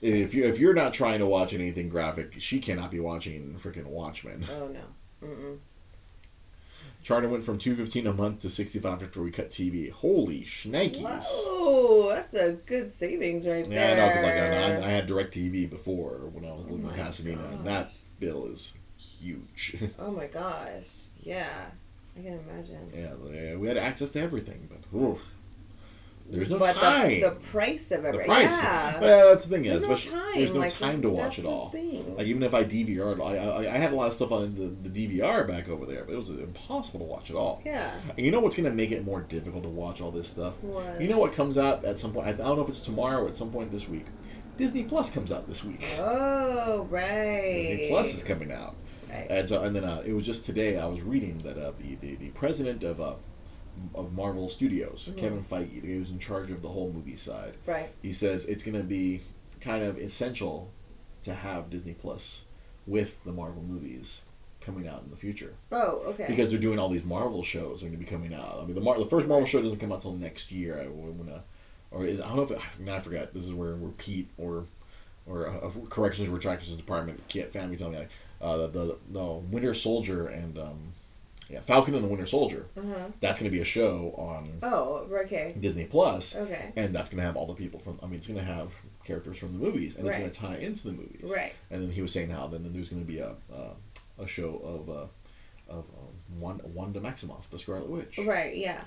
if 0.02 0.34
you 0.34 0.46
if 0.46 0.58
you're 0.60 0.74
not 0.74 0.96
trying 0.96 1.20
to 1.20 1.28
watch 1.28 1.54
anything 1.54 1.90
graphic, 1.90 2.34
she 2.40 2.60
cannot 2.60 2.90
be 2.90 3.00
watching 3.00 3.54
freaking 3.60 3.86
Watchmen. 3.86 4.48
Oh 4.52 4.68
no. 4.70 5.28
Mm-mm. 5.28 5.58
Charter 7.06 7.30
went 7.30 7.44
from 7.44 7.60
two 7.60 7.76
fifteen 7.76 8.08
a 8.08 8.14
month 8.14 8.40
to 8.42 8.50
sixty 8.50 8.80
five 8.80 9.04
after 9.04 9.22
we 9.22 9.30
cut 9.30 9.52
TV. 9.52 9.92
Holy 9.92 10.42
shnikes! 10.42 11.00
Whoa, 11.00 12.10
that's 12.10 12.34
a 12.34 12.54
good 12.66 12.92
savings 12.92 13.46
right 13.46 13.64
there. 13.64 13.96
Yeah, 13.96 14.04
I 14.04 14.08
know 14.08 14.08
because 14.08 14.24
like 14.24 14.84
I, 14.84 14.88
I 14.88 14.90
had 14.90 15.08
DirecTV 15.08 15.70
before 15.70 16.32
when 16.34 16.44
I 16.44 16.54
was 16.54 16.66
living 16.66 16.88
Oh 16.88 16.90
in 16.90 16.96
Pasadena, 16.96 17.44
and 17.52 17.68
that 17.68 17.92
bill 18.20 18.48
is 18.48 18.74
huge. 18.98 19.78
Oh 20.00 20.12
my 20.12 20.26
gosh. 20.26 21.04
Yeah. 21.22 21.48
I 22.18 22.22
can 22.24 22.40
imagine. 22.50 22.92
yeah, 22.96 23.56
we 23.56 23.68
had 23.68 23.78
access 23.78 24.12
to 24.14 24.22
everything, 24.22 24.68
but 24.70 24.98
ooh, 24.98 25.20
There's 26.28 26.50
no 26.50 26.58
but 26.58 26.76
time. 26.76 27.10
The, 27.10 27.30
the 27.30 27.36
price 27.36 27.92
of 27.92 28.04
it, 28.04 28.14
the 28.14 28.20
price. 28.20 28.50
Yeah. 28.50 29.00
Well, 29.00 29.34
that's 29.34 29.46
the 29.46 29.56
thing. 29.56 29.64
There's 29.64 29.84
is, 29.84 29.88
no 29.88 30.18
time. 30.18 30.34
There's 30.36 30.54
no 30.54 30.60
like, 30.62 30.74
time 30.74 31.02
to 31.04 31.10
watch 31.10 31.38
it 31.38 31.46
all. 31.46 31.70
thing. 31.70 32.16
Like 32.18 32.26
even 32.26 32.42
if 32.42 32.54
I 32.54 32.64
DVR'd, 32.64 33.22
I, 33.22 33.36
I 33.36 33.76
I 33.76 33.78
had 33.78 33.94
a 33.94 33.96
lot 33.96 34.08
of 34.08 34.14
stuff 34.14 34.32
on 34.32 34.56
the, 34.56 34.90
the 34.90 35.20
DVR 35.20 35.48
back 35.48 35.70
over 35.70 35.86
there, 35.86 36.04
but 36.04 36.14
it 36.14 36.18
was 36.18 36.30
impossible 36.30 37.00
to 37.02 37.06
watch 37.06 37.30
it 37.30 37.36
all. 37.36 37.62
yeah. 37.64 37.94
And 38.10 38.26
you 38.26 38.32
know 38.32 38.40
what's 38.40 38.56
gonna 38.56 38.72
make 38.72 38.92
it 38.92 39.06
more 39.06 39.22
difficult 39.22 39.64
to 39.64 39.70
watch 39.70 40.02
all 40.02 40.12
this 40.12 40.28
stuff? 40.28 40.64
What? 40.64 41.00
You 41.00 41.08
know 41.08 41.20
what 41.20 41.34
comes 41.34 41.58
out 41.58 41.86
at 41.86 42.00
some 42.00 42.12
point? 42.12 42.28
I 42.28 42.32
don't 42.32 42.58
know 42.58 42.64
if 42.64 42.70
it's 42.70 42.82
tomorrow 42.82 43.24
or 43.24 43.28
at 43.28 43.38
some 43.38 43.52
point 43.52 43.72
this 43.72 43.88
week. 43.88 44.06
Disney 44.58 44.84
Plus 44.84 45.12
comes 45.12 45.32
out 45.32 45.48
this 45.48 45.64
week. 45.64 45.86
Oh, 46.00 46.88
right. 46.90 47.68
Disney 47.70 47.88
Plus 47.90 48.16
is 48.16 48.24
coming 48.24 48.52
out. 48.52 48.76
Right. 49.10 49.28
And 49.30 49.50
so, 49.50 49.62
and 49.62 49.76
then 49.76 49.84
uh, 49.84 50.02
it 50.06 50.14
was 50.14 50.26
just 50.26 50.46
today 50.46 50.80
I 50.80 50.86
was 50.86 51.02
reading 51.02 51.38
that 51.40 51.58
uh, 51.58 51.72
the, 51.80 51.96
the 51.96 52.16
the 52.16 52.30
president 52.30 52.84
of 52.84 53.00
uh, 53.00 53.14
of 53.94 54.14
Marvel 54.14 54.50
Studios, 54.50 55.10
Mhm. 55.12 55.18
Kevin 55.18 55.44
Feige, 55.44 55.82
the 55.82 55.88
guy 55.88 55.94
who's 55.94 56.12
in 56.12 56.20
charge 56.20 56.52
of 56.52 56.62
the 56.62 56.70
whole 56.70 56.92
movie 56.92 57.16
side, 57.18 57.54
Right. 57.66 57.90
he 58.02 58.14
says 58.14 58.46
it's 58.46 58.64
going 58.64 58.78
to 58.78 58.84
be 58.84 59.22
kind 59.62 59.84
of 59.84 59.98
essential 59.98 60.70
to 61.24 61.34
have 61.34 61.70
Disney 61.70 61.94
Plus 61.94 62.44
with 62.88 63.24
the 63.24 63.32
Marvel 63.32 63.64
movies 63.64 64.22
coming 64.62 64.88
out 64.88 65.04
in 65.04 65.10
the 65.12 65.16
future 65.16 65.54
Oh, 65.72 66.02
okay. 66.08 66.26
because 66.28 66.50
they're 66.50 66.60
doing 66.60 66.80
all 66.80 66.90
these 66.90 67.04
Marvel 67.04 67.44
shows 67.44 67.82
are 67.84 67.88
going 67.88 67.98
to 68.00 68.04
be 68.04 68.10
coming 68.10 68.34
out. 68.34 68.60
I 68.62 68.66
mean, 68.66 68.76
the 68.76 68.82
Mar- 68.82 68.98
the 69.00 69.06
first 69.06 69.28
Marvel 69.28 69.46
show 69.48 69.62
doesn't 69.62 69.80
come 69.80 69.92
out 69.92 69.96
until 69.98 70.14
next 70.14 70.52
year. 70.52 70.80
I 70.82 70.88
wanna, 70.88 71.44
or 71.92 72.06
is, 72.06 72.20
I 72.22 72.28
don't 72.28 72.38
know 72.38 72.44
if 72.44 72.52
it, 72.52 72.90
I 72.90 73.00
forgot. 73.00 73.34
This 73.34 73.44
is 73.44 73.54
where 73.54 73.76
where 73.76 73.92
Pete 73.92 74.28
or 74.38 74.66
or 75.28 75.48
uh, 75.48 75.72
corrections 75.90 76.30
retractions 76.30 76.78
department 76.78 77.22
can't 77.30 77.50
family 77.50 77.78
tell 77.78 77.90
me 77.90 77.98
like, 77.98 78.10
uh, 78.42 78.58
the, 78.58 78.68
the 78.68 78.98
the 79.12 79.24
Winter 79.52 79.74
Soldier 79.74 80.28
and 80.28 80.58
um, 80.60 80.94
yeah 81.50 81.62
Falcon 81.62 81.94
and 81.96 82.04
the 82.04 82.08
Winter 82.08 82.26
Soldier. 82.28 82.66
uh-huh. 82.78 83.08
That's 83.22 83.40
going 83.40 83.50
to 83.52 83.56
be 83.56 83.62
a 83.62 83.66
show 83.66 84.14
on 84.18 84.60
Oh, 84.64 85.08
okay. 85.26 85.56
Disney 85.60 85.86
Plus, 85.86 86.36
Okay. 86.36 86.72
and 86.76 86.94
that's 86.96 87.10
going 87.12 87.20
to 87.20 87.26
have 87.26 87.36
all 87.38 87.46
the 87.46 87.54
people 87.54 87.80
from. 87.80 88.00
I 88.02 88.06
mean, 88.08 88.16
it's 88.16 88.28
going 88.28 88.40
to 88.40 88.46
have 88.46 88.74
characters 89.06 89.38
from 89.38 89.54
the 89.58 89.64
movies, 89.66 89.96
and 89.98 90.08
it's 90.08 90.18
going 90.18 90.32
to 90.32 90.40
tie 90.40 90.58
into 90.58 90.84
the 90.88 90.94
movies. 90.94 91.22
Right. 91.24 91.54
And 91.72 91.84
then 91.84 91.92
he 91.92 92.02
was 92.02 92.12
saying 92.12 92.30
how 92.32 92.48
then, 92.48 92.64
then 92.64 92.74
there's 92.74 92.90
going 92.90 93.04
to 93.04 93.08
be 93.08 93.20
a 93.20 93.30
uh, 93.54 93.74
a 94.20 94.28
show 94.28 94.56
of 94.64 94.90
uh, 94.90 95.06
of 95.74 95.86
um, 96.00 96.40
Wanda, 96.42 96.64
Wanda 96.68 97.00
Maximoff, 97.00 97.50
the 97.50 97.60
Scarlet 97.60 97.90
Witch. 97.90 98.18
Right, 98.20 98.56
yeah. 98.56 98.82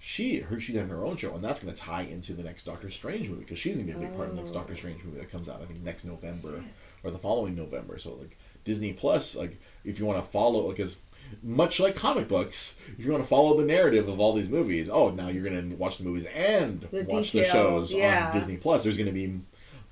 She 0.00 0.38
her 0.40 0.60
she's 0.60 0.76
having 0.76 0.90
her 0.90 1.04
own 1.04 1.16
show, 1.16 1.34
and 1.34 1.42
that's 1.42 1.62
going 1.62 1.74
to 1.74 1.80
tie 1.80 2.02
into 2.02 2.32
the 2.32 2.42
next 2.44 2.64
Doctor 2.64 2.88
Strange 2.90 3.28
movie 3.28 3.42
because 3.42 3.58
she's 3.58 3.74
going 3.74 3.86
to 3.86 3.92
be 3.92 3.98
a 3.98 4.06
big 4.08 4.16
part 4.16 4.28
of 4.28 4.36
the 4.36 4.40
next 4.42 4.52
Oh. 4.52 4.58
Doctor 4.60 4.76
Strange 4.76 5.02
movie 5.04 5.18
that 5.18 5.30
comes 5.30 5.48
out 5.48 5.60
I 5.60 5.64
think 5.64 5.82
next 5.82 6.04
November 6.04 6.62
or 7.04 7.10
the 7.10 7.18
following 7.18 7.56
November. 7.56 7.98
So 7.98 8.14
like 8.14 8.36
Disney 8.64 8.92
Plus, 8.92 9.34
like 9.36 9.56
if 9.84 9.98
you 9.98 10.06
want 10.06 10.18
to 10.24 10.30
follow 10.30 10.70
because. 10.70 10.98
Much 11.42 11.78
like 11.78 11.94
comic 11.94 12.28
books, 12.28 12.76
if 12.98 13.04
you 13.04 13.12
want 13.12 13.22
to 13.22 13.28
follow 13.28 13.56
the 13.56 13.64
narrative 13.64 14.08
of 14.08 14.18
all 14.20 14.32
these 14.32 14.50
movies, 14.50 14.88
oh, 14.90 15.10
now 15.10 15.28
you're 15.28 15.48
going 15.48 15.70
to 15.70 15.76
watch 15.76 15.98
the 15.98 16.04
movies 16.04 16.26
and 16.34 16.80
The 16.80 17.04
watch 17.04 17.32
the 17.32 17.44
shows 17.44 17.92
yeah. 17.92 18.30
on 18.32 18.38
Disney 18.38 18.56
Plus. 18.56 18.84
There's 18.84 18.96
going 18.96 19.06
to 19.06 19.12
be 19.12 19.40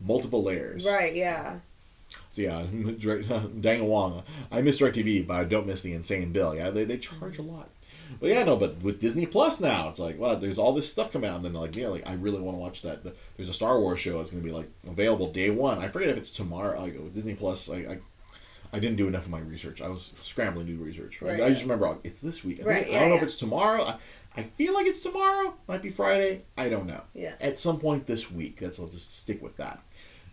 multiple 0.01 0.43
layers. 0.43 0.87
Right, 0.87 1.15
yeah. 1.15 1.59
So 2.33 2.43
yeah, 2.43 2.67
direct, 2.99 3.29
Dang 3.61 3.85
Wong. 3.87 4.23
I 4.51 4.63
miss 4.63 4.81
DirecTV, 4.81 5.27
but 5.27 5.37
I 5.37 5.45
don't 5.45 5.67
miss 5.67 5.83
the 5.83 5.95
insane 5.95 6.33
bill. 6.33 6.55
Yeah, 6.55 6.71
they, 6.71 6.85
they 6.85 6.99
charge 6.99 7.39
a 7.39 7.43
lot. 7.43 7.69
But 8.21 8.31
yeah, 8.31 8.45
no, 8.45 8.57
but 8.57 8.81
with 8.83 9.01
Disney 9.01 9.27
Plus 9.27 9.61
now, 9.61 9.89
it's 9.89 9.99
like, 9.99 10.19
well, 10.19 10.37
there's 10.37 10.59
all 10.59 10.73
this 10.73 10.91
stuff 10.91 11.13
coming 11.13 11.29
out, 11.29 11.37
and 11.37 11.45
then 11.45 11.53
like, 11.55 11.77
yeah, 11.77 11.89
like 11.89 12.07
I 12.07 12.15
really 12.15 12.41
want 12.41 12.57
to 12.57 12.61
watch 12.61 12.83
that. 12.83 13.03
There's 13.37 13.49
a 13.49 13.55
Star 13.55 13.81
Wars 13.81 14.01
show 14.01 14.19
that's 14.19 14.31
going 14.31 14.43
to 14.43 14.49
be 14.49 14.55
like 14.55 14.69
available 14.87 15.33
day 15.33 15.51
one. 15.51 15.79
I 15.79 15.89
forget 15.89 16.11
if 16.11 16.17
it's 16.17 16.33
tomorrow. 16.33 16.81
I 16.81 16.91
go 16.91 17.01
with 17.01 17.15
Disney 17.15 17.35
Plus. 17.35 17.69
I, 17.69 17.77
I, 17.77 17.99
I 18.73 18.79
didn't 18.79 18.97
do 18.97 19.09
enough 19.09 19.25
of 19.25 19.31
my 19.31 19.41
research. 19.41 19.81
I 19.81 19.89
was 19.89 20.13
scrambling 20.23 20.67
to 20.67 20.73
do 20.73 20.83
research. 20.83 21.23
I- 21.23 21.27
Right. 21.27 21.41
I 21.43 21.49
just 21.51 21.63
remember 21.63 21.97
it's 22.05 22.21
this 22.21 22.45
week. 22.45 22.61
I, 22.61 22.65
Right, 22.65 22.85
think- 22.85 22.97
I 22.97 23.01
don't 23.01 23.11
know 23.11 23.17
if 23.17 23.23
it's 23.23 23.39
tomorrow. 23.39 23.83
I, 23.85 23.97
I 24.37 24.43
feel 24.43 24.75
like 24.75 24.87
it's 24.87 25.03
tomorrow. 25.03 25.55
Might 25.67 25.83
be 25.83 25.91
Friday. 25.91 26.43
I 26.59 26.69
don't 26.69 26.87
know 26.87 27.01
Yeah. 27.15 27.33
at 27.41 27.59
some 27.59 27.79
point 27.81 28.07
this 28.07 28.31
week. 28.31 28.59
That's 28.61 28.79
I'll 28.79 28.87
just 28.89 29.23
stick 29.23 29.43
with 29.43 29.57
that. 29.57 29.81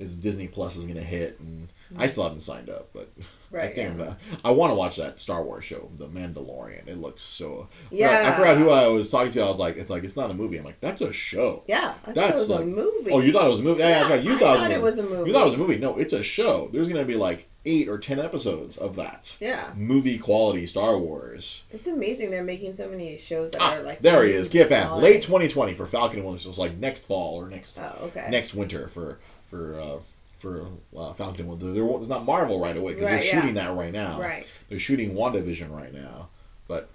Is 0.03 0.15
Disney 0.15 0.47
Plus 0.47 0.75
is 0.75 0.83
going 0.83 0.95
to 0.95 1.01
hit, 1.03 1.39
and 1.39 1.67
I 1.97 2.07
still 2.07 2.23
haven't 2.23 2.41
signed 2.41 2.69
up, 2.69 2.89
but 2.93 3.09
I. 3.19 3.55
Right, 3.55 3.75
think 3.75 3.99
yeah. 3.99 4.15
I 4.43 4.49
want 4.49 4.71
to 4.71 4.75
watch 4.75 4.95
that 4.97 5.19
Star 5.19 5.43
Wars 5.43 5.63
show, 5.63 5.87
The 5.99 6.07
Mandalorian. 6.07 6.87
It 6.87 6.97
looks 6.97 7.21
so. 7.21 7.67
I 7.69 7.89
forgot- 7.89 7.91
Yeah. 7.91 8.31
I 8.33 8.37
forgot 8.39 8.57
who 8.57 8.69
I 8.71 8.87
was 8.87 9.11
talking 9.11 9.31
to. 9.33 9.41
I 9.43 9.47
was 9.49 9.59
like, 9.59 9.77
it's 9.77 9.91
like 9.91 10.03
it's 10.03 10.15
not 10.15 10.31
a 10.31 10.33
movie. 10.33 10.57
I'm 10.57 10.65
like, 10.65 10.79
that's 10.79 11.01
a 11.01 11.13
show. 11.13 11.63
Yeah. 11.67 11.93
I 12.03 12.05
thought 12.07 12.15
That's 12.15 12.31
it 12.31 12.33
was 12.39 12.49
like 12.49 12.61
a 12.61 12.65
movie. 12.65 13.11
Oh, 13.11 13.19
you 13.19 13.31
thought 13.31 13.45
it 13.45 13.49
was 13.51 13.59
a 13.59 13.63
movie? 13.63 13.79
Yeah, 13.81 14.09
Yeah. 14.09 14.15
You 14.15 14.35
I 14.35 14.39
thought, 14.39 14.57
thought 14.57 14.71
it, 14.71 14.81
was 14.81 14.97
a 14.97 15.03
movie. 15.03 15.29
You 15.29 15.33
thought 15.35 15.43
it 15.43 15.45
was 15.45 15.53
a 15.53 15.57
movie? 15.57 15.77
No, 15.77 15.97
it's 15.97 16.13
a 16.13 16.23
show. 16.23 16.69
There's 16.73 16.87
going 16.89 16.99
to 16.99 17.05
be 17.07 17.15
like 17.15 17.47
eight 17.65 17.87
or 17.87 17.97
ten 17.99 18.19
episodes 18.19 18.77
of 18.77 18.95
that 18.97 19.37
Yeah. 19.39 19.71
movie 19.77 20.17
quality 20.17 20.65
Star 20.65 20.97
Wars. 20.97 21.63
It's 21.71 21.87
amazing 21.87 22.31
they're 22.31 22.43
making 22.43 22.73
so 22.75 22.89
many 22.89 23.17
shows 23.17 23.51
that 23.51 23.61
Ah, 23.61 23.75
are 23.75 23.83
like. 23.83 23.99
there 23.99 24.25
he 24.25 24.33
is. 24.33 24.49
Get 24.49 24.67
back. 24.69 24.91
Late 24.95 25.21
2020 25.21 25.73
for 25.75 25.85
Falcon 25.85 26.17
and 26.19 26.27
Winter. 26.27 26.41
Soldier. 26.41 26.49
It's 26.49 26.57
like 26.71 26.77
next 26.79 27.05
fall 27.05 27.35
or 27.39 27.49
next 27.49 27.77
Oh, 27.77 28.05
okay. 28.05 28.27
next 28.31 28.53
winter 28.55 28.87
for 28.89 29.19
for 29.53 29.79
uh, 29.79 29.97
for 30.39 30.65
uh, 30.97 31.13
Falcon. 31.13 31.47
Well, 31.47 31.55
there, 31.57 31.73
there's 31.73 32.09
not 32.09 32.25
Marvel 32.25 32.59
right 32.59 32.75
away 32.75 32.93
because 32.93 33.05
Right, 33.09 33.15
they're 33.21 33.25
yeah. 33.25 33.39
shooting 33.39 33.53
that 33.55 33.73
right 33.75 33.93
now. 33.93 34.19
Right. 34.19 34.45
They're 34.69 34.79
shooting 34.79 35.13
WandaVision 35.13 35.71
right 35.71 35.93
now. 35.93 36.27
But 36.67 36.89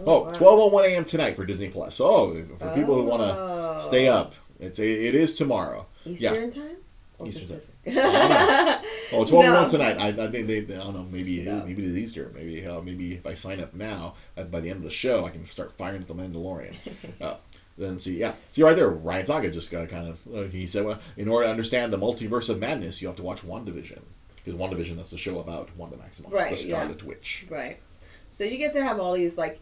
Oh, 0.00 0.24
oh, 0.40 0.70
wow. 0.70 0.70
12:01 0.72 0.88
a.m. 0.88 1.04
tonight 1.04 1.36
for 1.36 1.44
Disney 1.44 1.68
Plus. 1.68 1.94
So 1.96 2.32
if- 2.36 2.48
for 2.48 2.74
people 2.74 2.94
who 2.94 3.04
want 3.04 3.22
to 3.22 3.28
Oh. 3.36 3.84
stay 3.86 4.08
up, 4.08 4.34
it's 4.60 4.78
it 4.78 5.14
is 5.14 5.34
tomorrow. 5.34 5.86
Eastern 6.06 6.50
time? 6.50 6.76
Or 7.18 7.28
Eastern 7.28 7.60
Pacific? 7.60 7.68
Oh, 9.12 9.24
12 9.24 9.30
No. 9.44 9.52
one 9.60 9.70
tonight. 9.70 9.98
I, 9.98 10.08
I 10.08 10.26
think 10.28 10.46
they, 10.48 10.58
I 10.60 10.82
don't 10.82 10.94
know. 10.94 11.06
Maybe 11.12 11.40
it 11.40 11.46
No. 11.46 11.64
maybe 11.64 11.84
it 11.84 11.88
is 11.90 11.96
Easter. 11.98 12.32
Maybe 12.34 12.66
uh, 12.66 12.80
maybe 12.80 13.12
if 13.14 13.26
I 13.26 13.34
sign 13.34 13.60
up 13.60 13.74
now, 13.74 14.14
uh, 14.36 14.42
by 14.44 14.60
the 14.60 14.70
end 14.70 14.78
of 14.78 14.82
the 14.84 14.90
show, 14.90 15.24
I 15.26 15.30
can 15.30 15.46
start 15.46 15.70
firing 15.72 16.00
at 16.02 16.08
the 16.08 16.14
Mandalorian. 16.14 16.74
uh, 17.20 17.34
then 17.76 17.98
see, 17.98 18.18
yeah, 18.18 18.32
see 18.52 18.62
right 18.62 18.76
there, 18.76 18.88
Ryan 18.88 19.26
Saga 19.26 19.50
just 19.50 19.70
got 19.72 19.88
kind 19.88 20.08
of. 20.08 20.20
Uh, 20.32 20.42
he 20.44 20.66
said, 20.66 20.84
well, 20.84 20.98
in 21.16 21.28
order 21.28 21.46
to 21.46 21.50
understand 21.50 21.92
the 21.92 21.98
multiverse 21.98 22.48
of 22.48 22.58
madness, 22.60 23.02
you 23.02 23.08
have 23.08 23.16
to 23.16 23.22
watch 23.22 23.42
WandaVision 23.42 24.00
because 24.44 24.60
WandaVision 24.60 24.96
that's 24.96 25.10
the 25.10 25.18
show 25.18 25.40
about 25.40 25.68
Wanda 25.76 25.96
Maximoff, 25.96 26.32
Right, 26.32 26.56
the 26.56 26.62
yeah. 26.64 26.78
Scarlet 26.80 27.02
Witch. 27.04 27.46
Right. 27.50 27.78
So 28.30 28.44
you 28.44 28.58
get 28.58 28.72
to 28.74 28.82
have 28.82 29.00
all 29.00 29.14
these 29.14 29.36
like 29.38 29.58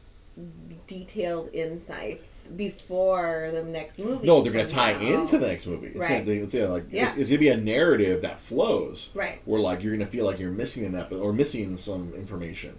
detailed 0.86 1.50
insights 1.52 2.48
before 2.48 3.50
the 3.52 3.62
next 3.62 3.98
movie. 3.98 4.26
No, 4.26 4.42
they're 4.42 4.52
going 4.52 4.66
to 4.66 4.72
tie 4.74 4.94
out. 4.94 5.02
into 5.02 5.38
the 5.38 5.46
next 5.46 5.66
movie. 5.66 5.88
It's 5.88 5.96
Right. 5.98 6.24
Gonna, 6.24 6.38
it's, 6.38 6.54
yeah, 6.54 6.66
like, 6.68 6.84
Yeah. 6.90 7.08
it's, 7.08 7.18
it's 7.18 7.30
going 7.30 7.38
to 7.38 7.38
be 7.38 7.48
a 7.48 7.56
narrative 7.56 8.22
that 8.22 8.38
flows. 8.40 9.10
Right. 9.14 9.40
where 9.44 9.60
like 9.60 9.82
you're 9.82 9.92
gonna 9.92 10.06
feel 10.06 10.24
like 10.26 10.38
you're 10.38 10.50
missing 10.50 10.84
an 10.84 10.94
episode 10.94 11.20
or 11.20 11.32
missing 11.32 11.76
some 11.76 12.12
information 12.14 12.74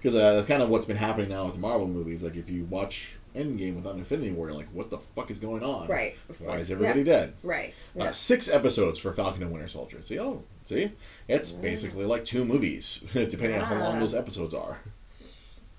because 0.00 0.14
uh, 0.14 0.34
that's 0.34 0.46
kind 0.46 0.62
of 0.62 0.68
what's 0.70 0.86
been 0.86 0.96
happening 0.96 1.28
now 1.30 1.46
with 1.46 1.54
the 1.54 1.60
Marvel 1.60 1.86
movies. 1.88 2.22
Like 2.22 2.36
if 2.36 2.48
you 2.48 2.64
watch 2.64 3.14
Endgame 3.34 3.76
without 3.76 3.94
Infinity 3.96 4.32
War, 4.32 4.48
you're 4.48 4.56
like, 4.56 4.68
what 4.72 4.90
the 4.90 4.98
fuck 4.98 5.30
is 5.30 5.38
going 5.38 5.62
on? 5.62 5.88
Right. 5.88 6.16
of 6.28 6.40
Why 6.40 6.56
is 6.56 6.70
everybody 6.70 7.00
Yeah. 7.00 7.04
dead? 7.04 7.34
Right. 7.42 7.74
Uh, 7.98 8.12
six 8.12 8.48
episodes 8.50 8.98
for 8.98 9.12
Falcon 9.12 9.42
and 9.42 9.52
Winter 9.52 9.68
Soldier. 9.68 9.98
See, 10.02 10.18
oh, 10.18 10.42
see, 10.66 10.92
it's 11.28 11.52
basically 11.52 12.04
like 12.04 12.24
two 12.24 12.44
movies, 12.44 13.04
depending 13.12 13.60
on 13.60 13.66
how 13.66 13.78
long 13.78 14.00
those 14.00 14.14
episodes 14.14 14.54
are. 14.54 14.80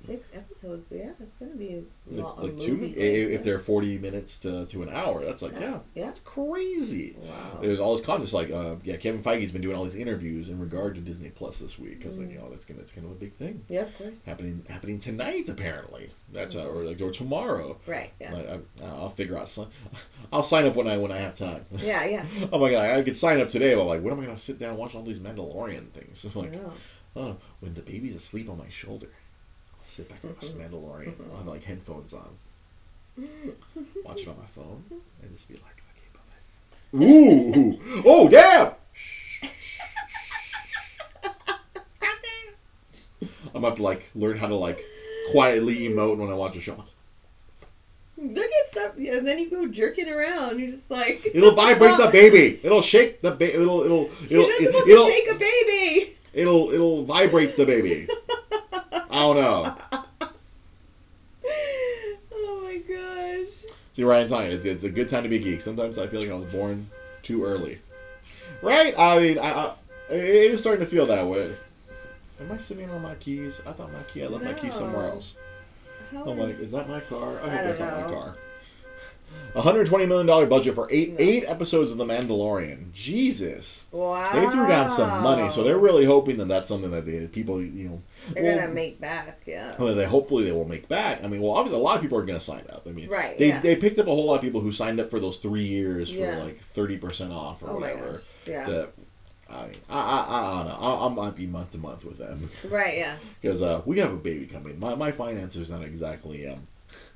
Six 0.02 0.30
episodes. 0.36 0.92
Yeah, 0.92 1.12
that's 1.20 1.36
gonna 1.36 1.56
be 1.56 1.76
a 1.76 2.12
Like, 2.14 2.24
lot 2.24 2.42
like 2.44 2.54
of 2.54 2.60
two, 2.60 2.74
movies. 2.78 2.96
i- 2.98 3.00
if 3.00 3.44
they're 3.44 3.60
forty 3.60 3.98
minutes 3.98 4.40
to, 4.42 4.66
to 4.66 4.84
an 4.84 4.90
hour, 4.90 5.24
that's 5.24 5.42
like 5.42 5.54
yeah, 5.54 5.80
Yeah. 5.96 6.06
that's 6.06 6.22
crazy. 6.22 7.16
Wow. 7.22 7.60
There's 7.62 7.80
all 7.80 7.96
this 7.96 8.06
content. 8.06 8.24
It's 8.26 8.34
like, 8.34 8.52
uh, 8.52 8.76
yeah, 8.84 8.98
Kevin 8.98 9.22
Feige's 9.22 9.52
been 9.52 9.62
doing 9.62 9.76
all 9.76 9.84
these 9.84 9.96
interviews 9.96 10.50
in 10.50 10.60
regard 10.60 10.96
to 10.96 11.02
Disney 11.02 11.30
Plus 11.30 11.60
this 11.60 11.78
week 11.80 12.00
because, 12.00 12.18
like, 12.20 12.30
you 12.32 12.38
know, 12.38 12.50
that's 12.50 12.66
gonna, 12.66 12.80
it's 12.82 12.92
kind 12.92 13.06
of 13.06 13.12
a 13.12 13.16
big 13.16 13.34
thing 13.34 13.64
Yeah, 13.70 13.82
of 13.82 13.98
course. 13.98 14.24
happening 14.26 14.64
happening 14.68 15.00
tonight 15.00 15.48
apparently. 15.50 16.10
That's 16.34 16.56
uh, 16.56 16.66
or 16.68 16.84
like 16.84 17.00
or 17.02 17.12
tomorrow. 17.12 17.78
Right. 17.86 18.12
Yeah. 18.20 18.34
Like, 18.34 18.50
I, 18.50 18.86
I'll 18.86 19.10
figure 19.10 19.38
out. 19.38 19.56
I'll 20.34 20.44
sign 20.44 20.66
up 20.66 20.76
when 20.76 20.88
I 20.88 20.98
when 20.98 21.12
I 21.12 21.18
have 21.20 21.36
time. 21.38 21.66
Yeah. 21.78 22.06
Yeah. 22.06 22.26
oh 22.54 22.60
my 22.60 22.72
god, 22.72 22.98
I 22.98 23.04
could 23.04 23.16
sign 23.18 23.40
up 23.42 23.50
today, 23.50 23.76
but 23.76 23.86
like, 23.86 24.02
when 24.02 24.14
am 24.14 24.20
I 24.22 24.26
gonna 24.26 24.40
sit 24.40 24.60
down 24.60 24.70
and 24.72 24.78
watch 24.80 24.96
all 24.96 25.04
these 25.04 25.20
Mandalorian 25.20 25.90
things? 25.90 26.26
Like, 26.36 26.54
oh, 27.16 27.36
when 27.60 27.74
the 27.74 27.82
baby's 27.82 28.16
asleep 28.16 28.50
on 28.50 28.58
my 28.58 28.70
shoulder, 28.70 29.08
sit 30.02 30.10
back 30.10 30.24
and 30.24 30.36
watch 30.36 30.46
Mm-hmm. 30.46 30.62
Mandalorian. 30.76 31.14
I'll 31.32 31.38
have 31.38 31.48
like 31.48 31.64
headphones 31.64 32.14
on, 32.14 32.30
watch 34.04 34.22
it 34.22 34.28
on 34.28 34.38
my 34.38 34.46
phone, 34.48 34.84
and 35.22 35.32
just 35.36 35.48
be 35.48 35.56
like, 35.56 35.82
okay, 35.92 36.10
bye. 36.14 37.06
Ooh, 37.06 37.80
oh 38.06 38.30
damn! 38.30 38.72
I'm 43.54 43.62
gonna 43.62 43.68
have 43.68 43.78
to 43.78 43.84
like 43.84 44.10
learn 44.16 44.38
how 44.38 44.48
to 44.48 44.56
like 44.56 44.82
quietly 45.32 45.80
emote 45.82 46.18
when 46.18 46.30
I 46.30 46.34
watch 46.34 46.56
a 46.56 46.62
show. 46.62 46.84
Look 48.18 48.46
at 48.46 48.70
stuff, 48.72 48.94
yeah, 48.98 49.18
and 49.18 49.28
then 49.28 49.40
you 49.40 49.50
go 49.50 49.68
jerking 49.68 50.10
around. 50.10 50.60
You're 50.60 50.70
just 50.72 50.90
like 50.90 51.26
It'll 51.34 51.54
vibrate 51.56 51.98
the 51.98 52.08
baby. 52.12 52.60
It'll 52.64 52.82
shake 52.82 53.22
the 53.22 53.32
baby. 53.32 53.54
It'll 53.54 53.84
it'll 53.84 54.10
You're 54.30 54.42
it'll 54.42 54.50
not 54.50 54.58
supposed 54.58 54.88
it'll, 54.90 55.06
to 55.06 55.12
shake 55.12 55.28
a 55.32 55.36
baby. 55.36 56.14
it'll 56.34 56.72
it'll 56.72 57.04
vibrate 57.06 57.56
the 57.58 57.66
baby. 57.66 58.08
I 59.22 59.34
don't 59.34 59.36
know. 59.36 59.76
Oh 62.34 62.62
my 62.64 62.78
gosh. 62.78 63.72
See, 63.94 64.04
Ryan, 64.04 64.28
telling 64.30 64.52
you, 64.52 64.58
it's, 64.58 64.66
it's 64.66 64.84
a 64.84 64.90
good 64.90 65.10
time 65.10 65.24
to 65.24 65.30
be 65.30 65.40
geek. 65.40 65.62
Sometimes 65.62 66.00
I 66.00 66.08
feel 66.08 66.22
like 66.22 66.30
I 66.30 66.34
was 66.34 66.50
born 66.50 66.88
too 67.22 67.44
early. 67.44 67.80
Right? 68.62 68.98
I 68.98 69.20
mean, 69.20 69.38
I, 69.38 69.52
I 69.52 69.74
it 70.10 70.24
is 70.24 70.62
starting 70.62 70.84
to 70.86 70.90
feel 70.90 71.06
that 71.08 71.26
way. 71.26 71.54
Am 72.40 72.52
I 72.52 72.58
sitting 72.58 72.90
on 72.90 73.02
my 73.02 73.16
keys? 73.16 73.62
I 73.68 73.74
thought 73.74 73.92
my 73.92 74.02
key. 74.04 74.24
I 74.24 74.28
left 74.28 74.46
my 74.46 74.54
keys 74.54 74.74
somewhere 74.74 75.08
else. 75.08 75.36
How 76.12 76.24
I'm 76.24 76.38
like, 76.40 76.60
is 76.60 76.72
that 76.72 76.90
my 76.90 77.02
car? 77.02 77.40
I 77.42 77.46
I 77.46 77.50
hope 77.50 77.64
that's 77.64 77.80
not 77.80 78.02
my 78.02 78.14
car. 78.14 78.36
120 79.54 80.06
million 80.06 80.26
dollar 80.28 80.46
budget 80.46 80.76
for 80.76 80.88
eight 80.92 81.10
No. 81.12 81.16
eight 81.20 81.44
episodes 81.46 81.92
of 81.92 81.98
The 81.98 82.06
Mandalorian. 82.06 82.94
Jesus, 82.94 83.86
Wow. 83.92 84.32
they 84.34 84.50
threw 84.50 84.68
down 84.68 84.90
some 84.92 85.22
money, 85.22 85.50
so 85.52 85.64
they're 85.64 85.78
really 85.78 86.06
hoping 86.06 86.38
that 86.38 86.48
that's 86.48 86.70
something 86.70 86.92
that 86.92 87.06
the 87.06 87.28
people, 87.28 87.62
you 87.62 87.90
know, 87.90 88.02
They're 88.34 88.44
well, 88.44 88.60
gonna 88.62 88.74
make 88.74 89.02
back, 89.02 89.42
yeah. 89.46 89.74
well, 89.78 89.94
they 89.94 90.06
hopefully 90.06 90.46
they 90.46 90.52
will 90.54 90.64
make 90.68 90.88
back. 90.88 91.22
I 91.24 91.28
mean, 91.28 91.42
well, 91.42 91.52
obviously 91.52 91.80
a 91.82 91.84
lot 91.84 91.96
of 91.98 92.02
people 92.02 92.18
are 92.18 92.24
going 92.26 92.40
to 92.40 92.46
sign 92.46 92.64
up. 92.70 92.84
I 92.88 92.92
mean, 92.92 93.10
Right, 93.10 93.38
They 93.38 93.48
yeah. 93.50 93.60
they 93.60 93.76
picked 93.76 94.00
up 94.00 94.08
a 94.08 94.10
whole 94.12 94.26
lot 94.26 94.36
of 94.36 94.42
people 94.42 94.62
who 94.62 94.72
signed 94.72 95.00
up 95.02 95.10
for 95.10 95.20
those 95.20 95.40
three 95.40 95.66
years 95.66 96.10
for 96.12 96.18
Yeah. 96.20 96.38
like 96.44 96.60
30 96.62 96.98
percent 96.98 97.34
off 97.34 97.62
or 97.64 97.72
Oh 97.72 97.76
whatever. 97.80 98.22
Yeah. 98.46 98.66
That, 98.70 98.90
I 99.50 99.66
mean, 99.68 99.76
I, 99.90 100.00
I, 100.00 100.18
I, 100.20 100.62
I 100.62 100.64
don't 100.64 100.68
know. 100.82 100.88
I, 100.88 101.06
I 101.06 101.10
might 101.10 101.36
be 101.36 101.46
month 101.46 101.74
to 101.74 101.78
month 101.78 102.06
with 102.06 102.20
them 102.20 102.50
Right, 102.70 102.98
yeah. 102.98 103.16
because 103.42 103.62
uh, 103.62 103.82
we 103.86 104.00
have 104.00 104.14
a 104.14 104.18
baby 104.18 104.46
coming. 104.46 104.80
My 104.80 104.96
my 104.96 105.12
finances 105.12 105.70
not 105.70 105.84
exactly 105.84 106.48
um 106.48 106.68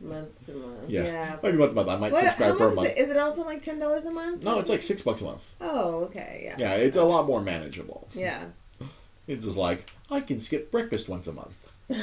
Month 0.01 0.45
to 0.45 0.51
month. 0.53 0.89
yeah, 0.89 1.03
Yeah. 1.03 1.35
maybe 1.43 1.57
month 1.57 1.71
to 1.71 1.75
month. 1.75 1.89
I 1.89 1.95
might 1.97 2.11
What, 2.11 2.23
subscribe 2.23 2.57
for 2.57 2.67
a 2.69 2.75
month. 2.75 2.89
is 2.89 2.95
it? 2.95 2.99
Is 2.99 3.09
it 3.09 3.17
also 3.17 3.43
like 3.45 3.61
ten 3.61 3.79
dollars 3.79 4.05
a 4.05 4.11
month? 4.11 4.43
No, 4.43 4.59
it's 4.59 4.69
like 4.69 4.81
six 4.81 5.01
bucks 5.01 5.21
a 5.21 5.25
month. 5.25 5.55
Oh, 5.61 6.05
okay, 6.05 6.41
yeah. 6.45 6.55
Yeah, 6.57 6.73
it's 6.75 6.97
a 6.97 7.03
lot 7.03 7.25
more 7.27 7.41
manageable. 7.41 8.07
Yeah. 8.13 8.43
It's 9.27 9.43
just 9.43 9.57
like 9.57 9.89
I 10.11 10.21
can 10.21 10.39
skip 10.39 10.71
breakfast 10.71 11.09
once 11.09 11.25
a 11.27 11.33
month. 11.33 11.67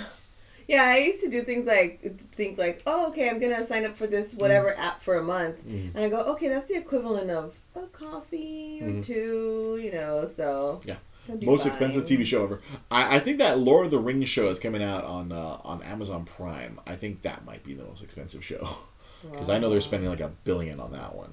Yeah, 0.69 0.85
I 0.85 0.99
used 0.99 1.21
to 1.25 1.29
do 1.29 1.43
things 1.43 1.67
like 1.67 2.01
think 2.19 2.57
like, 2.57 2.83
oh, 2.87 3.09
okay, 3.09 3.29
I'm 3.29 3.41
gonna 3.41 3.67
sign 3.67 3.85
up 3.85 3.97
for 3.97 4.07
this 4.07 4.33
whatever 4.33 4.71
Mm. 4.71 4.79
app 4.79 5.03
for 5.03 5.17
a 5.19 5.23
month, 5.23 5.65
Mhm. 5.67 5.95
and 5.95 6.05
I 6.05 6.09
go, 6.09 6.21
okay, 6.33 6.49
that's 6.49 6.69
the 6.69 6.77
equivalent 6.79 7.31
of 7.31 7.59
a 7.75 7.87
coffee 7.89 8.79
or 8.81 8.87
Mhm. 8.89 9.05
two, 9.05 9.81
you 9.83 9.91
know. 9.93 10.25
So 10.35 10.81
Yeah. 10.85 10.97
Most 11.43 11.63
fine. 11.63 11.73
expensive 11.73 12.05
TV 12.05 12.25
show 12.25 12.45
ever. 12.45 12.61
I, 12.91 13.17
I 13.17 13.19
think 13.21 13.39
that 13.39 13.59
Lord 13.59 13.87
of 13.87 13.91
the 13.93 13.99
Rings 13.99 14.29
show 14.29 14.49
is 14.49 14.59
coming 14.59 14.83
out 14.83 15.05
on 15.05 15.33
uh, 15.33 15.59
on 15.65 15.83
Amazon 15.83 16.25
Prime. 16.25 16.81
I 16.87 16.97
think 16.97 17.23
that 17.23 17.45
might 17.45 17.65
be 17.65 17.75
the 17.75 17.85
most 17.85 18.03
expensive 18.03 18.45
show 18.45 18.69
because 19.31 19.49
I 19.49 19.59
know 19.59 19.71
they're 19.71 19.81
spending 19.81 20.11
like 20.11 20.21
a 20.21 20.33
billion 20.45 20.81
on 20.81 20.93
that 20.93 21.15
one. 21.15 21.33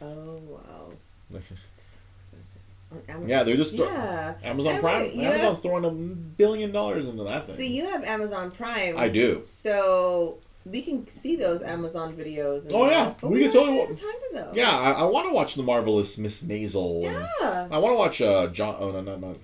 Oh 0.00 0.40
wow, 0.48 1.40
yeah, 3.26 3.42
they're 3.42 3.56
just 3.56 3.76
Yeah. 3.76 4.34
Amazon 4.42 4.80
Prime. 4.80 5.10
Amazon's 5.14 5.60
throwing 5.60 5.84
a 5.84 5.90
billion 5.90 6.72
dollars 6.72 7.06
into 7.06 7.24
that 7.24 7.46
thing. 7.46 7.56
See, 7.56 7.76
you 7.76 7.86
have 7.86 8.04
Amazon 8.04 8.50
Prime. 8.50 8.96
I 8.96 9.08
do. 9.08 9.42
So 9.42 10.38
we 10.66 10.82
can 10.82 11.06
see 11.08 11.36
those 11.36 11.62
Amazon 11.62 12.14
videos. 12.16 12.66
And 12.66 12.74
Oh, 12.74 12.88
yeah. 12.88 13.12
We 13.22 13.28
we 13.30 13.42
can 13.42 13.52
totally 13.52 13.78
have 13.80 13.88
wa- 13.90 13.94
time 13.96 14.14
for 14.30 14.34
those. 14.38 14.56
Yeah, 14.56 14.70
I, 14.70 14.90
I 14.92 15.04
want 15.04 15.28
to 15.28 15.34
watch 15.34 15.54
the 15.56 15.62
marvelous 15.62 16.16
Miss 16.18 16.42
Maisel. 16.42 17.02
Yeah. 17.04 17.68
I 17.70 17.78
want 17.78 17.92
to 17.92 17.98
watch 17.98 18.20
uh 18.22 18.46
John. 18.48 18.76
Oh 18.78 18.90
no, 18.92 19.00
no, 19.02 19.16
no. 19.16 19.36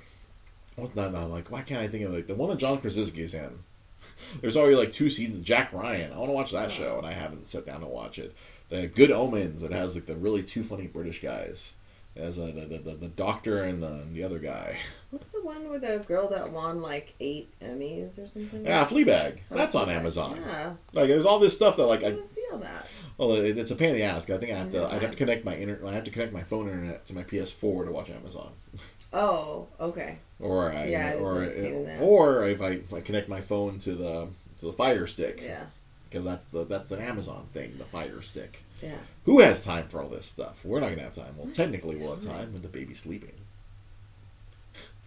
What's 0.77 0.95
not 0.97 1.13
not 1.13 1.31
like? 1.31 1.51
Why 1.51 1.63
can't 1.63 1.81
I 1.83 1.89
think 1.89 2.05
of 2.05 2.13
like 2.13 2.27
the 2.27 2.35
one 2.35 2.49
that 2.51 2.59
John 2.59 2.79
Krasinski 2.79 3.21
is 3.23 3.35
in? 3.35 3.51
There's 4.41 4.57
already 4.57 4.77
like 4.77 4.93
two 4.93 5.11
seasons. 5.11 5.45
Jack 5.45 5.73
Ryan. 5.73 6.13
I 6.13 6.19
want 6.19 6.29
to 6.31 6.35
watch 6.35 6.53
that 6.53 6.73
show, 6.73 6.97
and 6.97 7.07
I 7.07 7.13
haven't 7.13 7.47
sat 7.49 7.67
down 7.67 7.81
to 7.81 7.87
watch 7.87 8.19
it. 8.19 8.35
The 8.71 8.87
Good 8.87 9.11
Omens. 9.11 9.63
It 9.63 9.73
has 9.73 9.95
like 9.95 10.07
the 10.07 10.15
really 10.15 10.43
two 10.43 10.63
funny 10.63 10.87
British 10.87 11.21
guys. 11.21 11.73
It 12.21 12.25
has 12.25 12.39
uh, 12.39 12.53
the, 12.55 12.77
the, 12.79 12.95
the 12.97 13.09
doctor 13.09 13.65
and 13.65 13.83
the 13.83 14.05
the 14.13 14.23
other 14.25 14.39
guy. 14.39 14.77
What's 15.11 15.31
the 15.33 15.43
one 15.43 15.71
with 15.71 15.81
the 15.81 16.05
girl 16.07 16.29
that 16.29 16.53
won 16.53 16.83
like 16.83 17.15
eight 17.19 17.49
Emmys 17.63 18.23
or 18.23 18.29
something? 18.29 18.65
Yeah, 18.67 18.85
Fleabag. 18.85 19.39
Oh, 19.51 19.57
That's 19.57 19.75
on 19.75 19.89
Amazon. 19.89 20.39
Yeah. 20.47 20.75
Like 20.93 21.09
there's 21.09 21.25
all 21.25 21.39
this 21.39 21.57
stuff 21.57 21.77
that 21.77 21.87
like 21.87 22.03
I 22.05 22.09
I 22.09 22.11
didn't 22.11 22.29
see 22.29 22.45
all 22.53 22.59
that. 22.59 22.87
well 23.17 23.33
it, 23.37 23.57
it's 23.57 23.71
a 23.71 23.77
pain 23.77 23.91
in 23.91 23.97
the 23.97 24.03
ass. 24.03 24.29
I 24.29 24.37
think 24.37 24.53
I 24.53 24.57
have 24.59 24.71
to. 24.73 24.87
I 24.87 24.99
have 24.99 25.13
to 25.13 25.17
connect 25.17 25.47
my 25.47 25.55
inter 25.55 25.81
I 25.87 25.93
have 25.93 26.05
to 26.05 26.11
connect 26.11 26.33
my 26.35 26.43
phone 26.43 26.69
internet 26.69 27.07
to 27.07 27.15
my 27.15 27.23
PS4 27.23 27.87
to 27.87 27.93
watch 27.93 28.11
Amazon. 28.11 28.51
Oh, 29.13 29.67
okay. 29.81 30.19
Or 30.39 30.73
I 30.73 30.85
Yeah, 30.85 31.15
or 31.15 31.43
a 31.43 31.49
pain 31.51 31.65
in 31.65 31.85
the 31.85 31.91
ass. 31.91 32.01
or 32.01 32.47
if 32.47 32.63
I 32.63 32.69
if 32.75 32.95
I 32.95 33.01
connect 33.01 33.29
my 33.29 33.41
phone 33.41 33.81
to 33.81 33.95
the 33.97 34.29
to 34.61 34.67
the 34.67 34.73
Fire 34.73 35.09
Stick 35.09 35.41
Yeah. 35.45 35.65
because 36.09 36.25
that's 36.25 36.47
the 36.51 36.63
that's 36.65 36.93
an 36.93 37.01
Amazon 37.01 37.45
thing, 37.53 37.75
the 37.79 37.85
Fire 37.87 38.23
Stick. 38.23 38.63
Yeah. 38.83 38.97
Who 39.25 39.41
has 39.41 39.65
time 39.65 39.87
for 39.89 40.03
all 40.03 40.09
this 40.09 40.27
stuff? 40.27 40.65
We're 40.65 40.81
not 40.81 40.91
gonna 40.91 41.03
have 41.03 41.15
time. 41.15 41.35
Well, 41.37 41.53
technically 41.53 41.99
we'll 41.99 42.17
have 42.17 42.25
time 42.25 42.53
when 42.53 42.63
the 42.63 42.69
baby's 42.69 43.01
sleeping. 43.01 43.33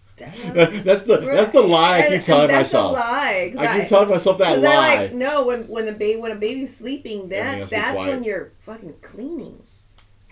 That's 0.17 1.05
the 1.05 1.17
that's 1.17 1.49
the 1.49 1.61
lie 1.61 2.03
I 2.05 2.09
keep 2.09 2.23
telling 2.23 2.47
that's 2.47 2.71
myself. 2.71 2.91
A 2.91 2.99
lie. 2.99 3.55
I 3.57 3.79
keep 3.79 3.89
telling 3.89 4.09
myself 4.09 4.37
that 4.37 4.59
lie. 4.59 4.97
like 4.97 5.13
no 5.13 5.47
when 5.47 5.63
when 5.63 5.87
the 5.87 5.91
baby 5.91 6.21
when 6.21 6.31
a 6.31 6.35
baby's 6.35 6.77
sleeping 6.77 7.29
that 7.29 7.43
has 7.43 7.69
to 7.69 7.75
be 7.75 7.81
that's 7.81 7.97
when 7.97 8.23
you're 8.23 8.51
fucking 8.59 8.93
cleaning. 9.01 9.61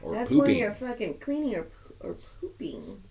or 0.04 0.14
that's 0.14 0.32
when 0.32 0.52
you're 0.52 0.72
fucking 0.72 1.16
cleaning 1.16 1.56
or 1.56 1.68
or 2.00 2.16
pooping, 2.40 3.02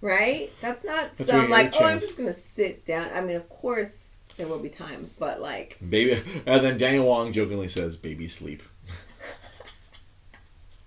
right? 0.00 0.50
That's 0.62 0.84
not 0.84 1.14
That's 1.14 1.28
some 1.28 1.50
like 1.50 1.74
oh 1.78 1.84
I'm 1.84 2.00
just 2.00 2.16
gonna 2.16 2.32
sit 2.32 2.86
down. 2.86 3.10
I 3.12 3.20
mean 3.20 3.36
of 3.36 3.48
course 3.50 4.08
there 4.38 4.48
will 4.48 4.58
be 4.58 4.70
times, 4.70 5.14
but 5.14 5.42
like 5.42 5.76
Baby, 5.86 6.22
and 6.46 6.64
then 6.64 6.78
Daniel 6.78 7.06
Wong 7.06 7.32
jokingly 7.32 7.68
says, 7.68 7.96
"Baby 7.96 8.28
sleep." 8.28 8.62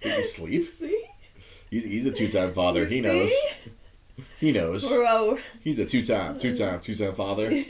Baby 0.10 0.24
sleep. 0.24 0.66
see 0.80 1.04
He's, 1.70 1.84
he's 1.84 2.06
a 2.06 2.12
two-time 2.12 2.54
father. 2.54 2.82
You 2.82 2.88
He 2.88 3.02
knows. 3.02 3.32
He 4.40 4.52
knows. 4.52 4.90
We're 4.90 5.38
He's 5.64 5.80
a 5.80 5.86
two-time, 5.86 6.40
two-time, 6.44 6.80
two-time 6.82 7.14
father. 7.16 7.52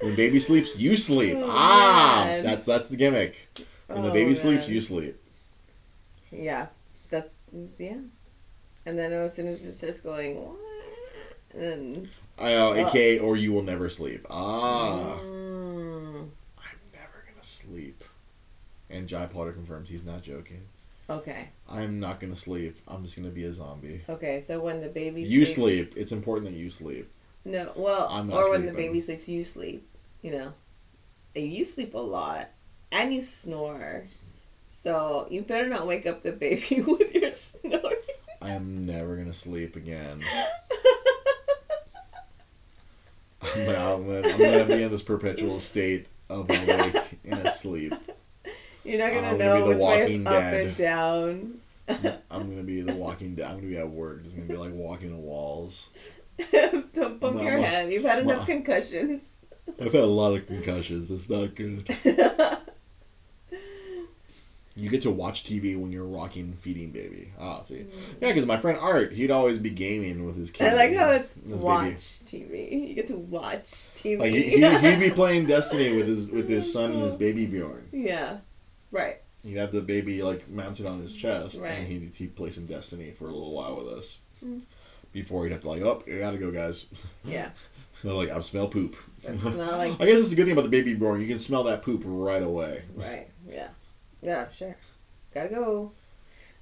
When 0.00 0.14
baby 0.14 0.40
sleeps, 0.40 0.78
you 0.78 0.96
sleep. 0.96 1.38
Oh, 1.40 1.46
ah, 1.50 2.24
man. 2.26 2.44
that's 2.44 2.66
that's 2.66 2.90
the 2.90 2.96
gimmick. 2.96 3.48
When 3.86 4.02
the 4.02 4.10
Oh, 4.10 4.12
baby 4.12 4.34
sleeps, 4.34 4.68
you 4.68 4.82
sleep. 4.82 5.16
yeah, 6.30 6.66
that's 7.08 7.32
yeah. 7.78 7.96
And 8.84 8.98
then 8.98 9.12
as 9.14 9.34
soon 9.34 9.48
as 9.48 9.64
it 9.64 9.74
starts 9.74 10.00
going, 10.02 10.36
"Wah," 10.36 10.52
and 11.54 11.62
then 11.62 12.10
I 12.38 12.50
know, 12.52 12.72
Ugh. 12.72 12.86
aka, 12.88 13.18
or 13.20 13.36
you 13.36 13.54
will 13.54 13.62
never 13.62 13.88
sleep. 13.88 14.26
Ah, 14.28 15.18
Mm, 15.22 16.28
I'm 16.58 16.78
never 16.92 17.24
gonna 17.26 17.42
sleep. 17.42 18.04
And 18.90 19.08
Jai 19.08 19.26
Potter 19.26 19.52
confirms 19.52 19.88
he's 19.88 20.04
not 20.04 20.22
joking. 20.22 20.62
okay, 21.10 21.48
I'm 21.68 21.98
not 22.00 22.20
gonna 22.20 22.36
sleep. 22.36 22.76
I'm 22.88 23.04
just 23.04 23.16
gonna 23.16 23.30
be 23.30 23.44
a 23.44 23.52
zombie. 23.54 24.00
okay. 24.08 24.42
So 24.46 24.60
when 24.60 24.80
the 24.80 24.88
baby 24.88 25.22
You 25.22 25.44
sleeps- 25.46 25.54
sleep. 25.90 25.92
It's 25.96 26.12
important 26.12 26.46
that 26.50 26.56
you 26.56 26.70
sleep. 26.70 27.08
No, 27.44 27.70
well, 27.76 28.08
I'm 28.10 28.26
not 28.28 28.36
or 28.38 28.50
when 28.50 28.66
the 28.66 28.72
baby 28.72 29.00
sleeps, 29.00 29.28
you 29.28 29.44
sleep. 29.44 29.88
You 30.22 30.32
know, 30.32 30.52
and 31.36 31.52
you 31.52 31.64
sleep 31.64 31.94
a 31.94 31.98
lot, 31.98 32.48
and 32.90 33.12
you 33.14 33.22
snore. 33.22 34.04
So 34.82 35.26
you 35.30 35.42
better 35.42 35.68
not 35.68 35.86
wake 35.86 36.06
up 36.06 36.22
the 36.22 36.32
baby 36.32 36.80
with 36.86 37.14
your 37.14 37.32
snoring. 37.34 37.96
I 38.42 38.50
am 38.52 38.86
never 38.86 39.16
gonna 39.16 39.32
sleep 39.32 39.74
again. 39.76 40.22
I'm 43.42 43.64
gonna, 43.66 43.78
I'm 43.78 44.06
gonna, 44.06 44.28
I'm 44.28 44.38
gonna 44.38 44.66
be 44.66 44.82
in 44.82 44.90
this 44.90 45.02
perpetual 45.02 45.60
state 45.60 46.06
of 46.28 46.48
awake 46.50 47.18
and 47.24 47.34
asleep. 47.46 47.92
You're 48.86 48.98
not 48.98 49.12
gonna 49.12 49.26
I'm 49.28 49.38
gonna 49.38 49.44
know 49.44 49.60
the 49.68 49.76
which 49.76 49.78
way 49.84 50.12
is 50.14 50.26
up 50.26 50.32
Dead. 50.32 50.66
and 50.68 50.76
down. 50.76 51.54
I'm 52.30 52.50
gonna 52.50 52.62
be 52.62 52.80
the 52.82 52.94
walking. 52.94 53.34
dead. 53.34 53.46
I'm 53.50 53.56
gonna 53.56 53.68
be 53.68 53.76
at 53.78 53.88
work. 53.90 54.20
It's 54.24 54.34
gonna 54.34 54.46
be 54.48 54.56
like 54.56 54.72
walking 54.72 55.12
on 55.12 55.22
walls. 55.22 55.90
Don't 56.94 57.18
bump 57.20 57.40
your 57.42 57.58
head. 57.58 57.92
You've 57.92 58.04
had 58.04 58.20
enough 58.22 58.46
concussions. 58.46 59.32
I've 59.80 59.92
had 59.92 60.02
a 60.02 60.06
lot 60.06 60.34
of 60.34 60.46
concussions. 60.46 61.10
It's 61.10 61.28
not 61.30 61.54
good. 61.54 61.86
You 64.78 64.90
get 64.90 65.00
to 65.02 65.10
watch 65.10 65.44
TV 65.44 65.80
when 65.80 65.90
you're 65.90 66.04
rocking, 66.04 66.52
feeding 66.52 66.90
baby. 66.90 67.32
Ah, 67.40 67.62
see, 67.62 67.86
yeah, 68.20 68.28
because 68.28 68.44
my 68.44 68.58
friend 68.58 68.78
Art, 68.78 69.14
he'd 69.14 69.30
always 69.30 69.58
be 69.58 69.70
gaming 69.70 70.26
with 70.26 70.36
his 70.36 70.50
kids. 70.50 70.70
I 70.70 70.76
like 70.76 70.94
how 70.94 71.12
it's 71.12 71.32
His 71.32 71.44
baby. 71.44 71.54
watch 71.58 71.94
TV. 71.96 72.88
You 72.88 72.94
get 72.94 73.08
to 73.08 73.16
watch 73.16 73.62
TV. 73.96 74.18
Like 74.18 74.32
he, 74.32 74.42
he, 74.42 74.78
he'd 74.78 75.00
be 75.00 75.08
playing 75.08 75.46
Destiny 75.46 75.96
with 75.96 76.06
his 76.06 76.30
with 76.30 76.46
his 76.46 76.70
son 76.70 76.92
and 76.92 77.02
his 77.04 77.16
baby 77.16 77.46
Bjorn. 77.46 77.88
yeah, 77.90 78.36
right. 78.96 79.16
He'd 79.44 79.56
have 79.58 79.70
the 79.72 79.80
baby 79.80 80.22
like 80.22 80.48
mounted 80.48 80.86
on 80.86 81.00
his 81.00 81.14
chest, 81.14 81.60
Right. 81.60 81.70
and 81.78 81.86
he'd, 81.86 82.12
he'd 82.16 82.34
play 82.34 82.50
some 82.50 82.66
Destiny 82.66 83.12
for 83.12 83.24
a 83.28 83.32
little 83.32 83.52
while 83.52 83.76
with 83.76 83.88
us. 83.98 84.18
Mm. 84.44 84.62
Before 85.12 85.44
he'd 85.44 85.52
have 85.52 85.62
to 85.62 85.68
like, 85.70 85.82
oh, 85.82 86.02
you 86.06 86.18
gotta 86.18 86.38
go, 86.38 86.50
guys. 86.50 86.86
Yeah, 87.24 87.50
They're 88.02 88.12
like, 88.12 88.30
I 88.30 88.40
smell 88.40 88.68
poop. 88.68 88.96
That's 89.22 89.42
not 89.44 89.78
like- 89.78 89.92
I 90.00 90.06
guess 90.06 90.20
it's 90.20 90.32
a 90.32 90.36
good 90.36 90.44
thing 90.46 90.52
about 90.52 90.64
the 90.64 90.70
baby 90.70 90.94
Bjorn. 90.94 91.20
You 91.20 91.28
can 91.28 91.38
smell 91.38 91.64
that 91.64 91.82
poop 91.82 92.02
right 92.04 92.42
away. 92.42 92.82
right. 92.96 93.28
Yeah, 93.48 93.68
yeah. 94.22 94.48
Sure. 94.50 94.76
Gotta 95.32 95.48
go. 95.50 95.92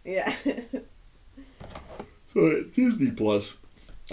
Yeah. 0.05 0.35
So 2.33 2.65
Disney 2.75 3.13
Plus. 3.13 3.57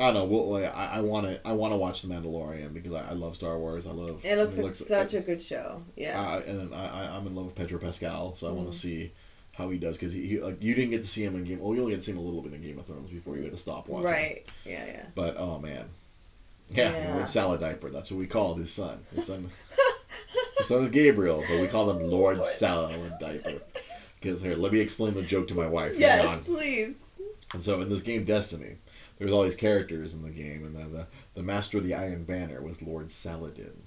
I 0.01 0.11
don't 0.11 0.13
know. 0.15 0.25
Well, 0.25 0.71
I, 0.75 0.99
want 1.01 1.27
to. 1.27 1.39
I 1.47 1.51
want 1.53 1.73
to 1.73 1.77
watch 1.77 2.01
The 2.01 2.07
Mandalorian 2.13 2.73
because 2.73 2.93
I, 2.93 3.09
I 3.09 3.13
love 3.13 3.35
Star 3.35 3.57
Wars. 3.57 3.85
I 3.85 3.91
love. 3.91 4.23
it 4.25 4.37
looks 4.37 4.57
like 4.57 4.73
such 4.75 5.13
a 5.13 5.21
good 5.21 5.41
show. 5.41 5.83
Yeah. 5.95 6.19
Uh, 6.19 6.39
and 6.47 6.73
I, 6.73 7.15
I'm 7.15 7.27
in 7.27 7.35
love 7.35 7.45
with 7.45 7.55
Pedro 7.55 7.79
Pascal, 7.79 8.35
so 8.35 8.47
I 8.47 8.51
want 8.51 8.67
Mm. 8.69 8.71
to 8.71 8.77
see 8.77 9.11
how 9.53 9.69
he 9.69 9.77
does 9.77 9.97
because 9.97 10.13
he, 10.13 10.25
he 10.27 10.39
like 10.39 10.61
you 10.63 10.73
didn't 10.75 10.91
get 10.91 11.01
to 11.01 11.07
see 11.07 11.23
him 11.23 11.35
in 11.35 11.43
Game. 11.43 11.59
Well, 11.59 11.75
you 11.75 11.81
only 11.81 11.93
get 11.93 11.99
to 11.99 12.05
see 12.05 12.11
him 12.13 12.17
a 12.17 12.21
little 12.21 12.41
bit 12.41 12.53
in 12.53 12.61
Game 12.61 12.79
of 12.79 12.85
Thrones 12.85 13.09
before 13.09 13.35
you 13.37 13.43
had 13.43 13.51
to 13.51 13.57
stop 13.57 13.87
watching. 13.87 14.05
right. 14.05 14.45
Yeah. 14.65 14.85
Yeah. 14.85 15.03
But 15.13 15.35
oh 15.37 15.59
man, 15.59 15.85
yeah, 16.69 16.91
Yeah. 16.91 17.13
Lord 17.15 17.27
Salad 17.27 17.59
Diaper. 17.61 17.89
That's 17.89 18.09
what 18.11 18.17
we 18.19 18.27
called 18.27 18.59
his 18.59 18.71
son. 18.71 18.99
His 19.15 19.27
son. 19.27 19.49
his 20.57 20.67
son 20.67 20.83
is 20.83 20.89
Gabriel, 20.91 21.43
but 21.47 21.59
we 21.61 21.67
call 21.67 21.91
him 21.91 21.99
Lord 22.09 22.37
Lord 22.37 22.47
Salad 22.47 23.13
Diaper. 23.19 23.61
Because 24.19 24.41
here, 24.41 24.55
let 24.55 24.71
me 24.71 24.79
explain 24.79 25.13
the 25.15 25.23
joke 25.23 25.47
to 25.49 25.55
my 25.55 25.67
wife. 25.67 25.97
Yes, 25.97 26.43
please. 26.45 26.95
And 27.53 27.63
so 27.63 27.81
in 27.81 27.89
this 27.89 28.03
game, 28.03 28.23
Destiny, 28.23 28.75
there's 29.21 29.31
all 29.33 29.43
these 29.43 29.55
characters 29.55 30.15
in 30.15 30.23
the 30.23 30.31
game, 30.31 30.65
and 30.65 30.75
then 30.75 30.91
the, 30.91 31.05
the 31.35 31.43
master 31.43 31.77
of 31.77 31.83
the 31.83 31.93
Iron 31.93 32.23
Banner 32.23 32.59
was 32.59 32.81
Lord 32.81 33.11
Saladin. 33.11 33.83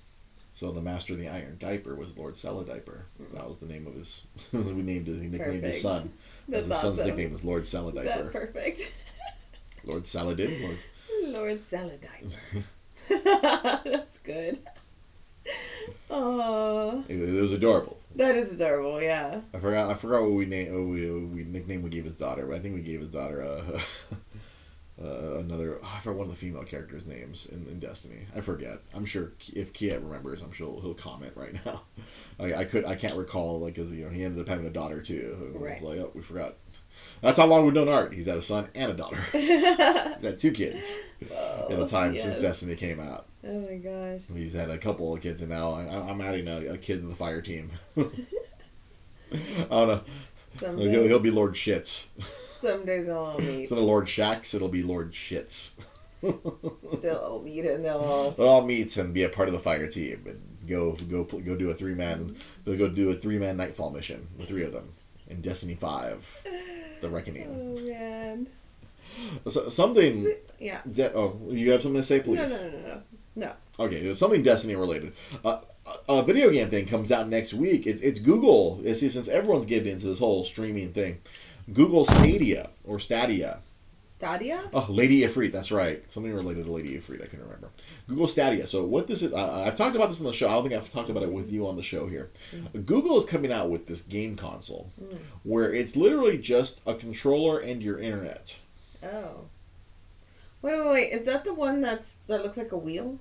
So 0.55 0.71
the 0.71 0.81
Master 0.81 1.15
of 1.15 1.19
the 1.19 1.29
Iron 1.29 1.57
Diaper 1.59 1.97
was 1.97 2.17
Lord 2.17 2.35
Saladiper. 2.35 3.01
That 3.33 3.49
was 3.49 3.59
the 3.59 3.67
name 3.67 3.89
of 3.89 3.95
his. 3.95 4.25
we 4.53 4.61
named 4.61 5.09
his. 5.09 5.21
He 5.21 5.27
nicknamed 5.27 5.65
his 5.65 5.83
son. 5.83 6.13
That's 6.49 6.69
his 6.69 6.79
son's 6.79 7.05
nickname 7.05 7.33
was 7.33 7.43
Lord 7.43 7.65
That's 7.65 8.31
perfect. 8.31 8.93
Lord 9.85 10.07
Saladin. 10.07 10.63
Lord. 10.63 10.79
Lord 11.25 11.59
Saladine. 11.59 12.33
That's 13.85 14.21
good. 14.21 14.61
Oh, 16.09 17.05
It, 17.09 17.17
it 17.17 17.41
was 17.43 17.53
adorable. 17.53 17.99
that 18.15 18.37
is 18.37 18.53
adorable. 18.53 19.03
Yeah. 19.03 19.41
I 19.53 19.59
forgot. 19.59 19.91
I 19.91 19.95
forgot 19.95 20.23
what 20.23 20.33
we 20.33 20.47
name. 20.47 20.69
Oh, 20.73 20.85
we, 20.85 21.11
we 21.11 21.43
nickname 21.43 21.83
we 21.83 21.91
gave 21.91 22.05
his 22.05 22.15
daughter. 22.15 22.47
But 22.47 22.57
I 22.57 22.59
think 22.61 22.77
we 22.77 22.83
gave 22.83 23.01
his 23.01 23.11
daughter 23.11 23.43
uh, 23.43 23.81
uh, 25.03 25.39
another. 25.39 25.79
Oh, 25.83 25.93
I 25.97 26.01
forgot 26.01 26.19
one 26.19 26.27
of 26.27 26.33
the 26.33 26.39
female 26.39 26.65
characters' 26.65 27.07
names 27.07 27.47
in, 27.47 27.67
in 27.67 27.81
Destiny. 27.81 28.27
I 28.35 28.41
forget. 28.41 28.79
I'm 28.95 29.05
sure 29.05 29.33
if 29.55 29.73
Kiet 29.73 30.03
remembers, 30.03 30.41
I'm 30.41 30.53
sure 30.53 30.81
he'll 30.81 30.95
comment 30.95 31.33
right 31.35 31.55
now. 31.67 31.83
I, 32.39 32.55
I 32.55 32.65
could. 32.65 32.85
I 32.85 32.95
can't 32.95 33.17
recall 33.17 33.61
like 33.61 33.75
because 33.75 33.91
you 33.91 34.05
know 34.05 34.11
he 34.11 34.25
ended 34.25 34.41
up 34.41 34.49
having 34.49 34.67
a 34.67 34.71
daughter 34.71 35.01
too. 35.03 35.53
Right. 35.55 35.83
like 35.83 35.99
oh 35.99 36.11
we 36.15 36.23
forgot. 36.23 36.55
That's 37.21 37.39
how 37.39 37.47
long 37.47 37.65
we've 37.65 37.75
known 37.75 37.89
Art. 37.89 38.13
He's 38.13 38.27
had 38.27 38.37
a 38.39 38.43
son 38.43 38.69
and 38.75 38.93
a 38.93 38.95
daughter. 38.95 39.21
He's 39.33 40.23
had 40.23 40.39
two 40.39 40.53
kids 40.53 40.97
in 41.69 41.81
the 41.81 41.89
time 41.89 42.17
since. 42.17 42.41
Destiny 42.41 42.77
came 42.77 43.01
out. 43.01 43.27
Oh 43.47 43.61
my 43.61 43.77
gosh. 43.77 44.23
He's 44.33 44.53
had 44.55 44.71
a 44.71 44.79
couple 44.79 45.13
of 45.13 45.21
kids, 45.21 45.41
and 45.41 45.51
now 45.51 45.73
I, 45.73 46.11
I'm 46.11 46.21
adding 46.21 46.49
a, 46.49 46.75
a 46.75 46.79
kid 46.79 47.01
to 47.01 47.07
the 47.07 47.15
fire 47.15 47.41
team. 47.41 47.71
I 47.97 48.09
don't 49.69 49.89
know. 49.89 50.03
He'll, 50.61 51.05
he'll 51.05 51.19
be 51.19 51.31
Lord 51.31 51.55
Shits. 51.55 52.07
Someday 52.65 53.03
they'll 53.03 53.19
all 53.19 53.39
meet. 53.39 53.61
Instead 53.61 53.79
of 53.79 53.85
Lord 53.85 54.07
Shaxx, 54.07 54.55
it'll 54.55 54.69
be 54.69 54.83
Lord 54.83 55.13
Shits. 55.13 55.73
They'll 57.03 57.17
all 57.17 57.43
meet 57.43 57.67
and 57.67 57.85
they'll 57.85 57.99
all. 57.99 58.31
They'll 58.31 58.49
all 58.49 58.67
meet 58.67 58.97
and 58.97 59.13
be 59.13 59.25
a 59.25 59.29
part 59.29 59.49
of 59.49 59.53
the 59.53 59.61
fire 59.61 59.87
team 59.87 60.23
and 60.27 60.41
go 60.67 60.93
go 60.93 61.25
go 61.25 61.55
do 61.55 61.71
a 61.71 61.75
three 61.75 61.95
man. 61.95 62.37
They'll 62.65 62.79
go 62.79 62.89
do 62.89 63.11
a 63.11 63.15
three 63.15 63.39
man 63.39 63.59
Nightfall 63.59 63.91
mission. 63.91 64.27
The 64.39 64.47
three 64.47 64.65
of 64.65 64.73
them 64.73 64.89
in 65.29 65.43
Destiny 65.43 65.75
Five, 65.75 66.47
The 67.03 67.11
Reckoning. 67.11 67.49
Oh 67.51 67.87
man. 67.87 68.47
So, 69.49 69.69
something. 69.69 70.33
Yeah. 70.59 70.81
De- 70.91 71.15
oh, 71.15 71.39
you 71.51 71.71
have 71.73 71.83
something 71.83 72.01
to 72.01 72.07
say, 72.07 72.21
please? 72.21 72.39
No, 72.39 72.49
no, 72.49 72.57
no, 72.57 72.79
no, 72.79 73.03
no. 73.37 73.53
Okay, 73.79 74.15
something 74.15 74.43
Destiny 74.43 74.77
related. 74.77 75.13
Uh, 75.45 75.61
a 76.09 76.23
video 76.23 76.51
game 76.51 76.69
thing 76.69 76.87
comes 76.87 77.13
out 77.13 77.29
next 77.29 77.53
week. 77.55 77.87
It's, 77.87 78.01
it's 78.03 78.21
Google. 78.21 78.81
You 78.83 78.95
see, 78.95 79.11
since 79.11 79.29
everyone's 79.29 79.67
getting 79.67 79.93
into 79.93 80.07
this 80.07 80.19
whole 80.19 80.45
streaming 80.45 80.93
thing, 80.93 81.21
Google 81.73 82.05
Stadia 82.05 82.71
or 82.85 82.99
Stadia. 82.99 83.59
Stadia? 84.07 84.63
Oh, 84.73 84.87
Lady 84.89 85.23
Ifrit. 85.23 85.51
That's 85.53 85.73
right. 85.73 86.03
Something 86.11 86.33
related 86.35 86.67
to 86.67 86.73
Lady 86.73 86.97
Ifrit. 86.97 87.23
I 87.23 87.27
can 87.27 87.41
remember. 87.41 87.69
Google 88.09 88.29
Stadia. 88.29 88.67
So 88.67 88.85
what 88.85 89.07
this 89.09 89.23
is, 89.23 89.33
uh, 89.33 89.65
I've 89.67 89.77
talked 89.77 89.97
about 89.97 90.09
this 90.09 90.21
on 90.21 90.27
the 90.27 90.33
show. 90.33 90.49
I 90.49 90.53
don't 90.53 90.63
think 90.69 90.75
I've 90.81 90.91
talked 90.93 91.11
about 91.11 91.23
it 91.25 91.33
with 91.33 91.51
you 91.51 91.67
on 91.67 91.77
the 91.77 91.83
show 91.83 92.07
here. 92.07 92.31
Google 92.87 93.19
is 93.19 93.27
coming 93.27 93.51
out 93.53 93.71
with 93.71 93.87
this 93.87 94.03
game 94.03 94.37
console 94.37 94.91
where 95.43 95.73
it's 95.73 95.97
literally 95.97 96.39
just 96.39 96.81
a 96.87 96.95
controller 96.95 97.59
and 97.59 97.83
your 97.83 97.99
internet. 97.99 98.57
Oh. 99.03 99.47
Wait, 100.63 100.79
wait, 100.79 100.91
wait. 100.93 101.13
Is 101.13 101.25
that 101.27 101.45
the 101.45 101.53
one 101.53 101.81
that's 101.81 102.15
that 102.29 102.43
looks 102.43 102.57
like 102.57 102.73
a 102.73 102.79
wheel? 102.79 103.19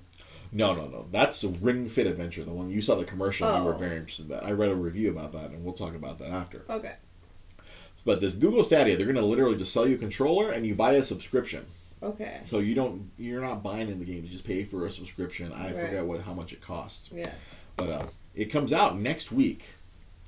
No, 0.52 0.74
no, 0.74 0.86
no. 0.86 1.06
That's 1.10 1.42
a 1.42 1.48
Ring 1.48 1.88
Fit 1.88 2.06
Adventure, 2.06 2.44
the 2.44 2.52
one 2.52 2.70
you 2.70 2.80
saw 2.80 2.94
the 2.94 3.04
commercial. 3.04 3.48
and 3.48 3.58
You 3.58 3.64
were 3.64 3.74
Oh. 3.74 3.78
very 3.78 3.96
interested 3.96 4.26
in 4.26 4.28
that. 4.36 4.44
I 4.44 4.52
read 4.52 4.70
a 4.70 4.74
review 4.76 5.10
about 5.10 5.32
that, 5.32 5.50
and 5.50 5.64
we'll 5.64 5.74
talk 5.74 5.94
about 5.96 6.20
that 6.20 6.30
after. 6.30 6.62
Okay. 6.70 6.92
But 8.04 8.20
this 8.20 8.34
Google 8.34 8.64
Stadia, 8.64 8.96
they're 8.96 9.06
going 9.06 9.16
to 9.16 9.24
literally 9.24 9.56
just 9.56 9.72
sell 9.72 9.86
you 9.88 9.94
a 9.94 9.98
controller, 9.98 10.50
and 10.50 10.66
you 10.66 10.74
buy 10.74 10.92
a 10.94 11.02
subscription. 11.02 11.64
Okay. 12.02 12.40
So 12.44 12.58
you 12.58 12.74
don't, 12.74 13.10
you're 13.18 13.40
not 13.40 13.62
buying 13.62 13.88
in 13.88 13.98
the 13.98 14.04
game. 14.04 14.22
You 14.24 14.28
just 14.30 14.46
pay 14.46 14.64
for 14.64 14.86
a 14.86 14.92
subscription. 14.92 15.52
I 15.52 15.72
Right. 15.72 15.86
forget 15.86 16.04
what 16.04 16.20
how 16.20 16.34
much 16.34 16.52
it 16.52 16.60
costs, 16.60 17.08
Yeah. 17.14 17.32
but 17.76 17.88
uh, 17.88 18.06
it 18.34 18.46
comes 18.46 18.72
out 18.74 18.98
next 19.00 19.32
week, 19.32 19.62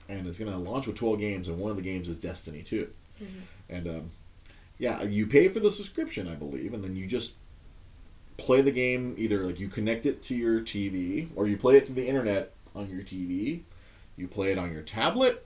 and 0.09 0.27
it's 0.27 0.39
going 0.39 0.51
to 0.51 0.57
launch 0.59 0.87
with 0.87 0.97
12 0.97 1.18
games, 1.20 1.49
and 1.49 1.59
one 1.59 1.70
of 1.70 1.77
the 1.77 1.83
games 1.83 2.09
is 2.09 2.18
Destiny 2.18 2.62
2. 2.62 2.89
And 3.68 3.87
um, 3.89 4.11
yeah, 4.79 5.03
you 5.03 5.27
pay 5.27 5.49
for 5.49 5.61
the 5.61 5.70
subscription, 5.70 6.29
I 6.29 6.35
believe, 6.35 6.72
and 6.74 6.83
then 6.85 6.97
you 6.97 7.07
just 7.07 7.35
play 8.37 8.61
the 8.61 8.70
game. 8.70 9.14
Either 9.18 9.45
like 9.45 9.59
you 9.59 9.68
connect 9.68 10.07
it 10.07 10.22
to 10.24 10.35
your 10.35 10.61
TV, 10.61 11.29
or 11.37 11.47
you 11.47 11.57
play 11.57 11.77
it 11.77 11.87
through 11.87 11.95
the 11.97 12.07
internet 12.09 12.53
on 12.74 12.89
your 12.91 13.01
TV. 13.03 13.61
You 14.16 14.29
play 14.29 14.53
it 14.53 14.59
on 14.59 14.72
your 14.72 14.83
tablet, 14.83 15.45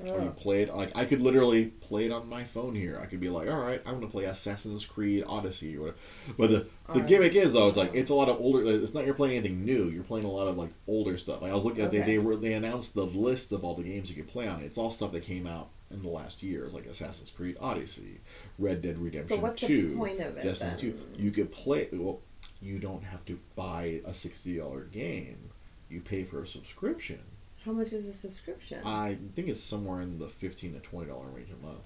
or 0.00 0.22
you 0.22 0.30
play 0.36 0.62
it 0.62 0.74
like 0.74 0.96
I 0.96 1.04
could 1.04 1.20
literally 1.20 1.66
play 1.66 2.06
it 2.06 2.12
on 2.12 2.28
my 2.28 2.44
phone 2.44 2.74
here. 2.74 3.00
I 3.02 3.06
could 3.06 3.20
be 3.20 3.28
like, 3.30 3.48
all 3.50 3.58
right, 3.58 3.80
I'm 3.84 3.94
gonna 3.94 4.06
play 4.06 4.24
Assassin's 4.24 4.86
Creed 4.86 5.24
Odyssey 5.26 5.76
or 5.76 5.80
whatever. 5.80 5.98
But 6.38 6.50
the 6.50 6.56
the 6.58 6.92
Alright. 6.92 7.08
gimmick 7.08 7.34
is 7.34 7.52
though, 7.52 7.68
it's 7.68 7.76
like 7.76 7.94
it's 7.94 8.10
a 8.10 8.14
lot 8.14 8.28
of 8.28 8.40
older. 8.40 8.62
It's 8.64 8.94
not 8.94 9.04
you're 9.06 9.14
playing 9.14 9.38
anything 9.38 9.64
new. 9.64 9.84
You're 9.84 10.04
playing 10.04 10.24
a 10.26 10.30
lot 10.30 10.46
of 10.48 10.56
like 10.56 10.70
older 10.86 11.16
stuff. 11.18 11.42
Like 11.42 11.50
I 11.50 11.54
was 11.54 11.64
looking 11.64 11.82
at 11.84 11.90
they 11.90 11.98
Okay. 12.00 12.12
they 12.12 12.18
were 12.18 12.36
they 12.36 12.52
announced 12.52 12.94
the 12.94 13.04
list 13.06 13.52
of 13.52 13.64
all 13.64 13.74
the 13.74 13.82
games 13.82 14.08
you 14.08 14.16
could 14.16 14.30
play 14.32 14.46
on 14.46 14.60
it. 14.62 14.66
It's 14.66 14.78
all 14.78 14.90
stuff 14.90 15.12
that 15.12 15.24
came 15.24 15.46
out 15.46 15.68
in 15.90 16.02
the 16.02 16.08
last 16.08 16.42
years, 16.42 16.74
like 16.74 16.86
Assassin's 16.86 17.30
Creed 17.30 17.56
Odyssey, 17.60 18.20
Red 18.58 18.82
Dead 18.82 18.98
Redemption 18.98 19.36
So 19.38 19.42
what's 19.42 19.62
the 19.62 19.66
Two, 19.68 19.96
point 19.96 20.20
of 20.20 20.36
it, 20.36 20.42
Destiny 20.44 20.70
then? 20.70 20.78
Two. 20.80 20.98
You 21.16 21.30
could 21.30 21.50
play. 21.50 21.88
Well, 21.92 22.20
you 22.60 22.78
don't 22.78 23.02
have 23.04 23.24
to 23.26 23.38
buy 23.56 24.00
a 24.04 24.12
sixty 24.14 24.58
dollar 24.58 24.82
game. 24.84 25.38
You 25.90 26.00
pay 26.02 26.22
for 26.24 26.42
a 26.42 26.46
subscription. 26.46 27.20
How 27.64 27.72
much 27.72 27.92
is 27.92 28.06
a 28.06 28.12
subscription? 28.12 28.80
I 28.84 29.16
think 29.34 29.48
it's 29.48 29.62
somewhere 29.62 30.00
in 30.00 30.18
the 30.18 30.28
fifteen 30.28 30.74
to 30.74 30.80
twenty 30.80 31.08
dollar 31.08 31.26
range 31.26 31.48
a 31.50 31.64
month. 31.66 31.80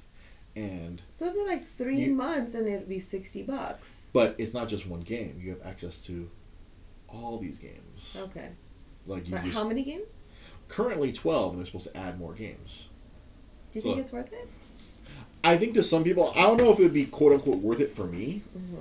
And 0.54 1.00
so 1.10 1.26
it'd 1.26 1.36
be 1.38 1.46
like 1.46 1.64
three 1.64 2.02
You- 2.04 2.14
months 2.14 2.54
and 2.54 2.66
it'd 2.68 2.88
be 2.88 2.98
sixty 2.98 3.42
bucks. 3.42 4.08
but 4.12 4.34
it's 4.38 4.52
not 4.54 4.68
just 4.68 4.86
one 4.86 5.00
game. 5.00 5.40
You 5.42 5.50
have 5.50 5.62
access 5.64 6.00
to 6.06 6.28
all 7.08 7.38
these 7.38 7.58
games. 7.58 8.16
Okay. 8.16 8.48
Like 9.06 9.28
you 9.28 9.36
just 9.38 9.54
how 9.54 9.66
many 9.66 9.82
games? 9.82 10.10
currently 10.68 11.12
twelve, 11.12 11.52
and 11.52 11.58
they're 11.60 11.66
supposed 11.66 11.90
to 11.92 11.96
add 11.96 12.18
more 12.18 12.34
games. 12.34 12.88
Do 13.72 13.78
you 13.78 13.82
So- 13.82 13.88
think 13.88 14.00
it's 14.00 14.12
worth 14.12 14.32
it? 14.32 14.48
I 15.44 15.56
think 15.58 15.74
to 15.74 15.82
some 15.82 16.04
people, 16.04 16.32
I 16.36 16.42
don't 16.42 16.56
know 16.58 16.72
if 16.72 16.78
it 16.78 16.82
would 16.84 16.92
be 16.92 17.06
quote 17.06 17.32
unquote 17.32 17.58
worth 17.58 17.80
it 17.80 17.90
for 17.92 18.04
me. 18.06 18.42
Mm-hmm. 18.56 18.76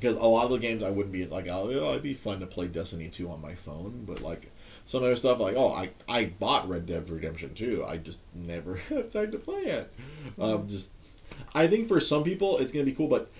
Because 0.00 0.16
a 0.16 0.24
lot 0.24 0.46
of 0.46 0.50
the 0.50 0.58
games 0.58 0.82
I 0.82 0.90
wouldn't 0.90 1.12
be 1.12 1.24
like, 1.26 1.46
oh, 1.48 1.70
it'd 1.70 2.02
be 2.02 2.12
fun 2.14 2.40
to 2.40 2.46
play 2.46 2.66
Destiny 2.66 3.08
2 3.08 3.30
on 3.30 3.40
my 3.40 3.54
phone, 3.54 4.04
but 4.04 4.20
like 4.20 4.50
some 4.86 5.02
other 5.02 5.16
stuff, 5.16 5.40
like, 5.40 5.56
oh, 5.56 5.72
I, 5.72 5.90
I 6.08 6.26
bought 6.26 6.68
Red 6.68 6.86
Dead 6.86 7.08
Redemption 7.08 7.54
2, 7.54 7.84
I 7.86 7.96
just 7.96 8.20
never 8.34 8.76
have 8.88 9.12
time 9.12 9.30
to 9.32 9.38
play 9.38 9.62
it. 9.62 9.92
Um, 10.40 10.68
just, 10.68 10.90
I 11.54 11.66
think 11.66 11.88
for 11.88 12.00
some 12.00 12.24
people 12.24 12.58
it's 12.58 12.72
gonna 12.72 12.84
be 12.84 12.92
cool, 12.92 13.08
but 13.08 13.30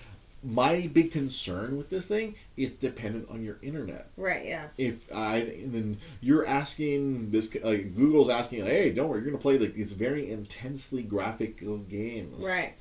my 0.45 0.90
big 0.93 1.12
concern 1.12 1.76
with 1.76 1.88
this 1.90 2.09
thing, 2.09 2.34
it's 2.57 2.76
dependent 2.76 3.28
on 3.30 3.45
your 3.45 3.59
internet. 3.62 4.09
Right. 4.16 4.45
Yeah. 4.45 4.68
If 4.76 5.14
I 5.14 5.36
and 5.36 5.72
then 5.72 5.99
you're 6.20 6.47
asking 6.47 7.30
this, 7.30 7.55
like 7.62 7.95
Google's 7.95 8.28
asking, 8.28 8.64
hey, 8.64 8.93
don't 8.93 9.09
worry, 9.09 9.20
you're 9.20 9.30
gonna 9.30 9.40
play 9.40 9.59
like 9.59 9.74
these 9.74 9.93
very 9.93 10.30
intensely 10.30 11.03
graphical 11.03 11.78
games, 11.78 12.45
Right. 12.45 12.74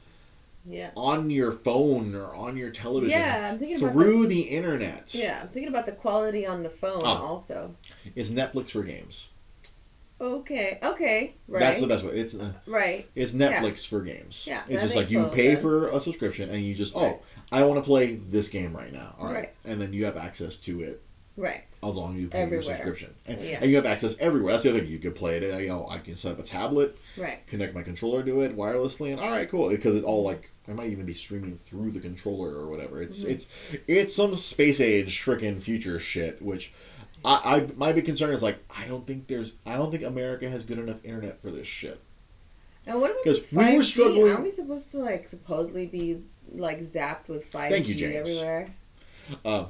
Yeah. 0.66 0.91
on 0.95 1.30
your 1.30 1.51
phone 1.51 2.14
or 2.16 2.36
on 2.36 2.55
your 2.57 2.70
television 2.70 3.18
Yeah, 3.18 3.49
I'm 3.51 3.59
thinking 3.59 3.78
about 3.82 3.93
through 3.93 4.28
the 4.28 4.41
internet. 4.41 5.14
Yeah, 5.14 5.39
I'm 5.41 5.47
thinking 5.47 5.70
about 5.70 5.86
the 5.88 5.91
quality 5.93 6.45
on 6.45 6.64
the 6.64 6.70
phone 6.70 7.01
Oh. 7.03 7.26
also. 7.28 7.74
It's 8.16 8.32
Netflix 8.32 8.70
for 8.70 8.84
games. 8.84 9.30
Okay. 10.20 10.78
Okay. 10.84 11.34
Right. 11.47 11.59
That's 11.59 11.82
the 11.82 11.88
best 11.88 12.03
way. 12.05 12.12
It's 12.12 12.36
uh, 12.36 12.53
Right. 12.68 13.07
it's 13.16 13.34
Netflix 13.34 13.88
for 13.88 14.01
games. 14.01 14.45
Yeah, 14.47 14.62
it's 14.70 14.84
just 14.84 14.95
like 14.95 15.09
you 15.09 15.26
pay 15.28 15.51
sense. 15.53 15.62
for 15.62 15.88
a 15.89 15.99
subscription 15.99 16.49
and 16.51 16.62
you 16.64 16.76
just 16.76 16.95
oh 16.95 17.20
I 17.51 17.64
want 17.64 17.80
to 17.80 17.86
play 17.86 18.16
this 18.16 18.49
game 18.49 18.76
right 18.78 18.93
now. 18.93 19.16
All 19.20 19.26
right. 19.26 19.34
Right. 19.34 19.49
and 19.66 19.82
then 19.82 19.93
you 19.93 20.05
have 20.05 20.18
access 20.18 20.59
to 20.59 20.82
it 20.84 21.01
Right. 21.38 21.64
as 21.84 21.96
long 21.96 22.16
as 22.16 22.22
you 22.22 22.28
pay 22.28 22.48
your 22.50 22.62
subscription, 22.62 23.14
and, 23.26 23.42
Yeah. 23.42 23.60
and 23.62 23.70
you 23.72 23.78
have 23.78 23.86
access 23.86 24.16
everywhere. 24.20 24.54
That's 24.54 24.64
the 24.64 24.70
other 24.72 24.80
thing. 24.82 24.90
You 24.90 25.00
could 25.00 25.16
play 25.16 25.38
it. 25.38 25.62
You 25.62 25.68
know, 25.70 25.88
I 25.90 25.98
can 26.00 26.16
set 26.16 26.34
up 26.34 26.40
a 26.40 26.44
tablet, 26.44 26.96
Right. 27.18 27.40
connect 27.48 27.74
my 27.74 27.82
controller 27.84 28.22
to 28.24 28.42
it 28.42 28.56
wirelessly, 28.56 29.12
and 29.12 29.20
all 29.20 29.32
right, 29.32 29.50
cool. 29.50 29.70
Because 29.70 29.96
it 29.96 30.04
all 30.04 30.24
like 30.24 30.50
I 30.68 30.74
might 30.74 30.90
even 30.92 31.06
be 31.06 31.14
streaming 31.16 31.58
through 31.58 31.92
the 31.92 32.00
controller 32.00 32.54
or 32.56 32.68
whatever. 32.68 33.02
It's 33.02 33.24
Mm-hmm. 33.24 33.32
it's 33.32 33.48
it's 33.88 34.16
some 34.16 34.36
space 34.36 34.80
age 34.80 35.22
freaking 35.24 35.60
future 35.62 36.00
shit. 36.00 36.42
Which 36.42 36.72
I, 37.26 37.34
I 37.58 37.68
my 37.76 37.92
big 37.94 38.06
concern 38.06 38.34
is 38.34 38.44
like 38.44 38.58
I 38.70 38.88
don't 38.88 39.08
think 39.08 39.28
there's 39.28 39.54
I 39.66 39.78
don't 39.78 39.90
think 39.90 40.04
America 40.04 40.50
has 40.50 40.64
good 40.66 40.78
enough 40.80 41.04
internet 41.04 41.42
for 41.42 41.50
this 41.50 41.66
shit. 41.68 42.00
And 42.86 43.00
what 43.02 43.12
about 43.12 43.24
'Cause 43.24 43.48
this 43.48 43.52
we 43.54 43.78
were 43.78 43.84
struggling- 43.84 44.32
Aren't 44.32 44.44
we 44.44 44.52
supposed 44.52 44.92
to 44.92 44.98
like 44.98 45.28
supposedly 45.28 45.86
be 45.88 46.22
like 46.54 46.82
zapped 46.82 47.28
with 47.28 47.46
5G 47.46 47.70
Thank 47.70 47.88
you, 47.88 47.96
James. 47.96 48.30
everywhere? 48.30 48.70
Uh, 49.46 49.66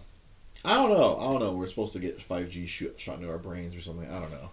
I 0.64 0.76
don't 0.76 0.92
know. 0.92 1.18
I 1.20 1.32
don't 1.32 1.40
know. 1.40 1.54
We're 1.54 1.68
supposed 1.68 1.94
to 1.94 2.00
get 2.00 2.22
five 2.22 2.50
G 2.50 2.66
shoot, 2.68 2.96
shot 3.00 3.18
into 3.18 3.30
our 3.30 3.38
brains 3.40 3.76
or 3.76 3.82
something. 3.82 4.08
I 4.10 4.20
don't 4.20 4.32
know. 4.32 4.50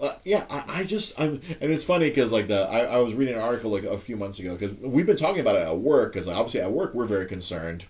Uh, 0.00 0.14
yeah, 0.24 0.44
I, 0.50 0.80
I 0.80 0.84
just 0.84 1.18
I'm 1.18 1.40
and 1.60 1.72
it's 1.72 1.84
funny 1.84 2.08
because 2.10 2.30
like 2.32 2.48
the 2.48 2.62
I, 2.68 2.80
I 2.80 2.96
was 2.98 3.14
reading 3.14 3.34
an 3.34 3.40
article 3.40 3.70
like 3.70 3.84
a 3.84 3.96
few 3.96 4.16
months 4.16 4.38
ago 4.38 4.54
because 4.56 4.76
we've 4.78 5.06
been 5.06 5.16
talking 5.16 5.40
about 5.40 5.56
it 5.56 5.62
at 5.62 5.78
work 5.78 6.12
because 6.12 6.28
obviously 6.28 6.60
at 6.60 6.70
work 6.72 6.92
we're 6.94 7.06
very 7.06 7.26
concerned. 7.26 7.84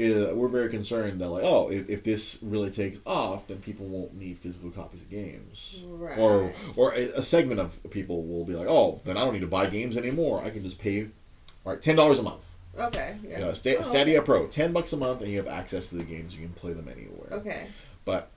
Uh, 0.00 0.30
we're 0.32 0.46
very 0.46 0.68
concerned 0.68 1.20
that 1.20 1.28
like 1.28 1.42
oh 1.42 1.68
if, 1.72 1.90
if 1.90 2.04
this 2.04 2.38
really 2.40 2.70
takes 2.70 2.98
off 3.04 3.48
then 3.48 3.56
people 3.58 3.84
won't 3.84 4.14
need 4.14 4.38
physical 4.38 4.70
copies 4.70 5.00
of 5.02 5.10
games 5.10 5.82
Right. 5.88 6.16
or 6.16 6.54
or 6.76 6.94
a, 6.94 7.08
a 7.18 7.22
segment 7.24 7.58
of 7.58 7.76
people 7.90 8.22
will 8.22 8.44
be 8.44 8.54
like 8.54 8.68
oh 8.68 9.00
then 9.04 9.16
I 9.16 9.24
don't 9.24 9.32
need 9.32 9.40
to 9.40 9.48
buy 9.48 9.66
games 9.66 9.96
anymore 9.96 10.44
I 10.44 10.50
can 10.50 10.62
just 10.62 10.80
pay 10.80 11.08
all 11.64 11.72
right 11.72 11.82
ten 11.82 11.96
dollars 11.96 12.20
a 12.20 12.22
month 12.22 12.44
Okay. 12.78 13.16
Yeah. 13.24 13.38
you 13.38 13.44
know, 13.44 13.52
Sta- 13.54 13.76
Oh, 13.78 13.82
Stadia 13.82 14.22
Pro, 14.22 14.46
ten 14.46 14.72
bucks 14.72 14.92
a 14.92 14.96
month, 14.96 15.20
and 15.22 15.30
you 15.30 15.38
have 15.38 15.48
access 15.48 15.88
to 15.90 15.96
the 15.96 16.04
games. 16.04 16.36
You 16.36 16.42
can 16.46 16.54
play 16.54 16.72
them 16.72 16.88
anywhere. 16.88 17.40
Okay. 17.40 17.66
But 18.04 18.30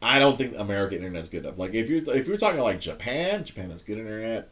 I 0.00 0.18
don't 0.18 0.36
think 0.36 0.54
American 0.58 0.98
internet's 0.98 1.28
good 1.28 1.44
enough. 1.44 1.58
Like 1.58 1.74
if 1.74 1.88
you 1.88 2.02
if 2.12 2.26
you're 2.26 2.36
talking 2.38 2.60
like 2.60 2.80
Japan, 2.80 3.44
Japan 3.44 3.70
has 3.70 3.82
good 3.84 3.98
internet. 3.98 4.48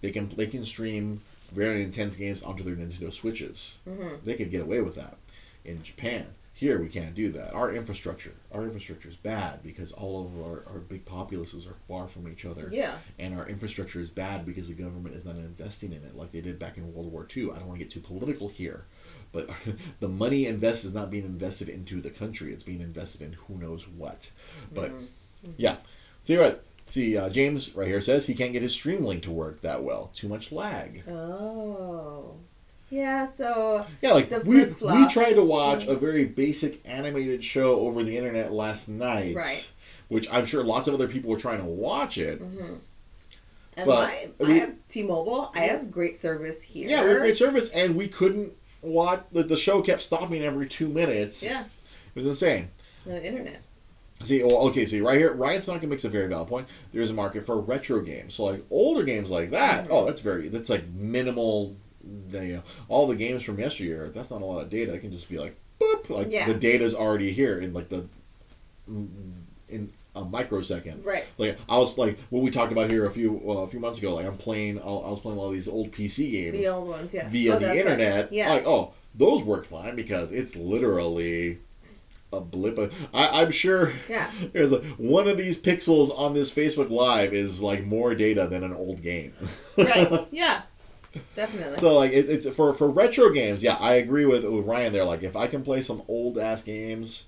They 0.00 0.10
can 0.10 0.28
they 0.30 0.46
can 0.46 0.64
stream 0.64 1.20
very 1.52 1.82
intense 1.82 2.16
games 2.16 2.42
onto 2.42 2.62
their 2.62 2.74
Nintendo 2.76 3.12
Switches. 3.12 3.78
Mhm. 3.88 4.22
They 4.24 4.34
could 4.34 4.50
get 4.50 4.62
away 4.62 4.80
with 4.80 4.94
that. 4.96 5.16
In 5.64 5.82
Japan, 5.82 6.26
here 6.58 6.80
we 6.80 6.88
can't 6.88 7.14
do 7.14 7.30
that. 7.32 7.52
Our 7.52 7.70
infrastructure, 7.70 8.32
our 8.50 8.64
infrastructure 8.64 9.10
is 9.10 9.16
bad 9.16 9.62
because 9.62 9.92
all 9.92 10.24
of 10.24 10.40
our, 10.40 10.64
our 10.72 10.78
big 10.78 11.04
populaces 11.04 11.66
are 11.66 11.74
far 11.86 12.08
from 12.08 12.26
each 12.32 12.46
other 12.46 12.70
Yeah. 12.72 12.94
and 13.18 13.38
our 13.38 13.46
infrastructure 13.46 14.00
is 14.00 14.08
bad 14.08 14.46
because 14.46 14.68
the 14.68 14.74
government 14.74 15.14
is 15.16 15.26
not 15.26 15.36
investing 15.36 15.92
in 15.92 16.02
it 16.02 16.16
like 16.16 16.32
they 16.32 16.40
did 16.40 16.58
back 16.58 16.78
in 16.78 16.94
World 16.94 17.12
War 17.12 17.28
II. 17.36 17.50
I 17.50 17.56
don't 17.58 17.66
want 17.68 17.78
to 17.78 17.84
get 17.84 17.92
too 17.92 18.00
political 18.00 18.48
here, 18.48 18.86
but 19.32 19.50
the 20.00 20.08
money 20.08 20.46
invested 20.46 20.88
is 20.88 20.94
not 20.94 21.10
being 21.10 21.26
invested 21.26 21.68
into 21.68 22.00
the 22.00 22.08
country. 22.10 22.54
It's 22.54 22.64
being 22.64 22.80
invested 22.80 23.20
in 23.20 23.34
who 23.34 23.58
knows 23.58 23.86
what. 23.86 24.30
But 24.72 24.92
yeah, 25.58 25.76
see 26.22 26.38
what 26.38 26.64
see 26.86 27.18
uh, 27.18 27.28
James 27.28 27.76
right 27.76 27.86
here 27.86 28.00
says 28.00 28.26
he 28.26 28.34
can't 28.34 28.54
get 28.54 28.62
his 28.62 28.72
stream 28.72 29.04
link 29.04 29.22
to 29.24 29.30
work 29.30 29.60
that 29.60 29.82
well. 29.84 30.10
Too 30.14 30.28
much 30.28 30.52
lag. 30.52 31.02
Oh. 31.06 32.36
Yeah, 32.90 33.26
so 33.36 33.84
Yeah, 34.00 34.12
like 34.12 34.28
The 34.30 34.40
we 34.40 34.64
we 34.66 35.08
tried 35.08 35.34
to 35.34 35.44
watch 35.44 35.86
a 35.86 35.96
very 35.96 36.24
basic 36.24 36.80
animated 36.88 37.42
show 37.44 37.80
over 37.80 38.02
the 38.04 38.16
internet 38.16 38.52
last 38.52 38.88
night, 38.88 39.34
Right. 39.34 39.68
Which 40.08 40.32
I'm 40.32 40.46
sure 40.46 40.62
lots 40.62 40.86
of 40.86 40.94
other 40.94 41.08
people 41.08 41.30
were 41.30 41.38
trying 41.40 41.58
to 41.58 41.64
watch 41.64 42.16
it. 42.16 42.40
and 42.40 42.80
But 43.74 43.86
my, 43.86 44.28
I 44.40 44.48
we- 44.48 44.58
have 44.60 44.74
T-Mobile. 44.88 45.50
I 45.54 45.60
have 45.62 45.90
great 45.90 46.16
service 46.16 46.62
here. 46.62 46.88
Yeah, 46.88 47.02
we 47.04 47.10
have 47.10 47.18
great 47.18 47.36
service, 47.36 47.70
and 47.70 47.96
we 47.96 48.06
couldn't 48.08 48.52
watch. 48.82 49.22
The, 49.32 49.42
the 49.42 49.56
show 49.56 49.82
kept 49.82 50.00
stopping 50.02 50.42
every 50.44 50.68
two 50.68 50.88
minutes. 50.88 51.42
Yeah, 51.42 51.62
It 52.14 52.18
was 52.20 52.26
insane. 52.26 52.68
the 53.04 53.22
internet. 53.24 53.62
See, 54.22 54.42
well, 54.44 54.58
okay, 54.68 54.86
see, 54.86 55.00
right 55.02 55.18
here, 55.18 55.34
Ryan 55.34 55.60
Snonkin 55.60 55.88
makes 55.88 56.04
a 56.04 56.08
very 56.08 56.26
valid 56.28 56.48
point. 56.48 56.68
There's 56.92 57.10
a 57.10 57.14
market 57.14 57.44
for 57.44 57.60
retro 57.60 58.00
games. 58.00 58.32
So, 58.34 58.44
like, 58.44 58.64
older 58.70 59.02
games 59.02 59.28
like 59.30 59.50
that, 59.50 59.84
Mm-hmm. 59.84 59.92
oh, 59.92 60.04
that's 60.06 60.20
very, 60.22 60.48
that's 60.48 60.70
like 60.70 60.86
minimal, 60.88 61.76
you 62.32 62.54
know, 62.56 62.62
all 62.88 63.06
the 63.06 63.16
games 63.16 63.42
from 63.42 63.58
yesteryear, 63.58 64.10
that's 64.14 64.30
not 64.30 64.42
a 64.42 64.44
lot 64.44 64.62
of 64.62 64.70
data. 64.70 64.94
It 64.94 65.00
can 65.00 65.12
just 65.12 65.28
be 65.28 65.38
like, 65.38 65.56
boop, 65.80 66.08
like, 66.10 66.30
Yeah. 66.30 66.46
the 66.46 66.54
data's 66.54 66.94
already 66.94 67.32
here 67.32 67.58
in, 67.60 67.72
like, 67.74 67.88
the, 67.88 68.04
mm, 68.90 69.08
in 69.68 69.90
a 70.14 70.24
microsecond. 70.24 71.04
Right. 71.04 71.24
Like, 71.38 71.58
I 71.68 71.78
was, 71.78 71.98
like, 71.98 72.18
what 72.30 72.42
we 72.42 72.50
talked 72.50 72.72
about 72.72 72.90
here 72.90 73.04
a 73.06 73.10
few, 73.10 73.42
uh, 73.46 73.52
a 73.62 73.68
few 73.68 73.80
months 73.80 73.98
ago, 73.98 74.14
like, 74.14 74.26
I'm 74.26 74.36
playing, 74.38 74.80
I 74.80 74.84
was 74.84 75.20
playing 75.20 75.38
all 75.38 75.50
these 75.50 75.68
old 75.68 75.92
PC 75.92 76.30
games 76.30 76.58
The 76.58 76.68
old 76.68 76.88
ones, 76.88 77.12
yeah. 77.14 77.28
via 77.28 77.56
Oh, 77.56 77.58
the 77.58 77.66
that's 77.66 77.76
right. 77.76 77.86
internet. 77.86 78.32
Yeah. 78.32 78.50
Like, 78.50 78.66
oh, 78.66 78.92
those 79.14 79.42
work 79.42 79.64
fine 79.66 79.96
because 79.96 80.30
it's 80.32 80.56
literally 80.56 81.58
a 82.32 82.40
blip. 82.40 82.76
Of, 82.78 82.92
I, 83.14 83.42
I'm 83.42 83.50
sure 83.50 83.92
Yeah. 84.08 84.30
there's 84.52 84.72
a, 84.72 84.78
one 84.98 85.28
of 85.28 85.36
these 85.38 85.60
pixels 85.60 86.10
on 86.18 86.34
this 86.34 86.52
Facebook 86.54 86.90
Live 86.90 87.32
is 87.32 87.60
like 87.62 87.84
more 87.84 88.14
data 88.14 88.46
than 88.46 88.62
an 88.64 88.72
old 88.74 89.02
game. 89.02 89.32
right. 89.78 90.26
Yeah. 90.32 90.62
Definitely. 91.34 91.78
so 91.78 91.94
like 91.96 92.12
it, 92.12 92.28
it's 92.28 92.48
for 92.48 92.72
for 92.74 92.88
retro 92.90 93.30
games. 93.30 93.62
Yeah, 93.62 93.76
I 93.80 93.94
agree 93.94 94.24
with 94.26 94.44
with 94.44 94.64
Ryan 94.66 94.92
there. 94.92 95.04
Like 95.04 95.22
if 95.22 95.36
I 95.36 95.46
can 95.46 95.62
play 95.62 95.82
some 95.82 96.02
old 96.08 96.38
ass 96.38 96.62
games 96.62 97.26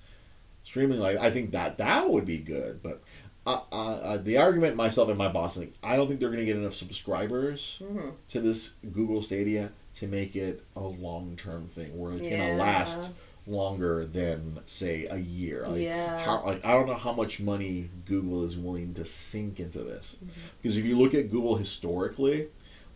streaming, 0.65 0.99
like 0.99 1.17
I 1.19 1.31
think 1.31 1.53
that 1.53 1.79
that 1.79 2.11
would 2.11 2.27
be 2.27 2.39
good. 2.39 2.83
But 2.83 3.01
uh, 3.47 3.61
uh, 3.73 3.77
uh, 3.95 4.17
the 4.19 4.37
argument 4.37 4.77
myself 4.77 5.09
and 5.09 5.17
my 5.17 5.29
boss, 5.29 5.57
like, 5.57 5.73
I 5.83 5.97
don't 5.97 6.07
think 6.07 6.21
they're 6.21 6.29
going 6.29 6.41
to 6.41 6.45
get 6.45 6.57
enough 6.57 6.75
subscribers 6.75 7.81
Mhm. 7.83 8.13
to 8.31 8.41
this 8.43 8.75
Google 8.93 9.23
Stadia 9.23 9.71
to 9.97 10.07
make 10.07 10.37
it 10.37 10.63
a 10.77 10.81
long 10.81 11.39
term 11.43 11.67
thing 11.69 11.99
where 11.99 12.13
it's 12.13 12.29
going 12.29 12.41
to 12.43 12.57
last 12.57 13.15
longer 13.47 14.05
than 14.05 14.59
say 14.67 15.07
a 15.07 15.17
year. 15.17 15.67
Like, 15.67 15.81
Yeah. 15.81 16.19
How, 16.23 16.45
like 16.45 16.63
I 16.63 16.73
don't 16.75 16.87
know 16.89 16.93
how 16.95 17.15
much 17.15 17.41
money 17.41 17.89
Google 18.05 18.45
is 18.45 18.59
willing 18.59 18.93
to 18.95 19.07
sink 19.07 19.59
into 19.61 19.79
this 19.79 20.17
Mm-hmm. 20.23 20.41
because 20.61 20.77
if 20.77 20.85
you 20.85 20.99
look 20.99 21.15
at 21.15 21.31
Google 21.31 21.57
historically, 21.57 22.49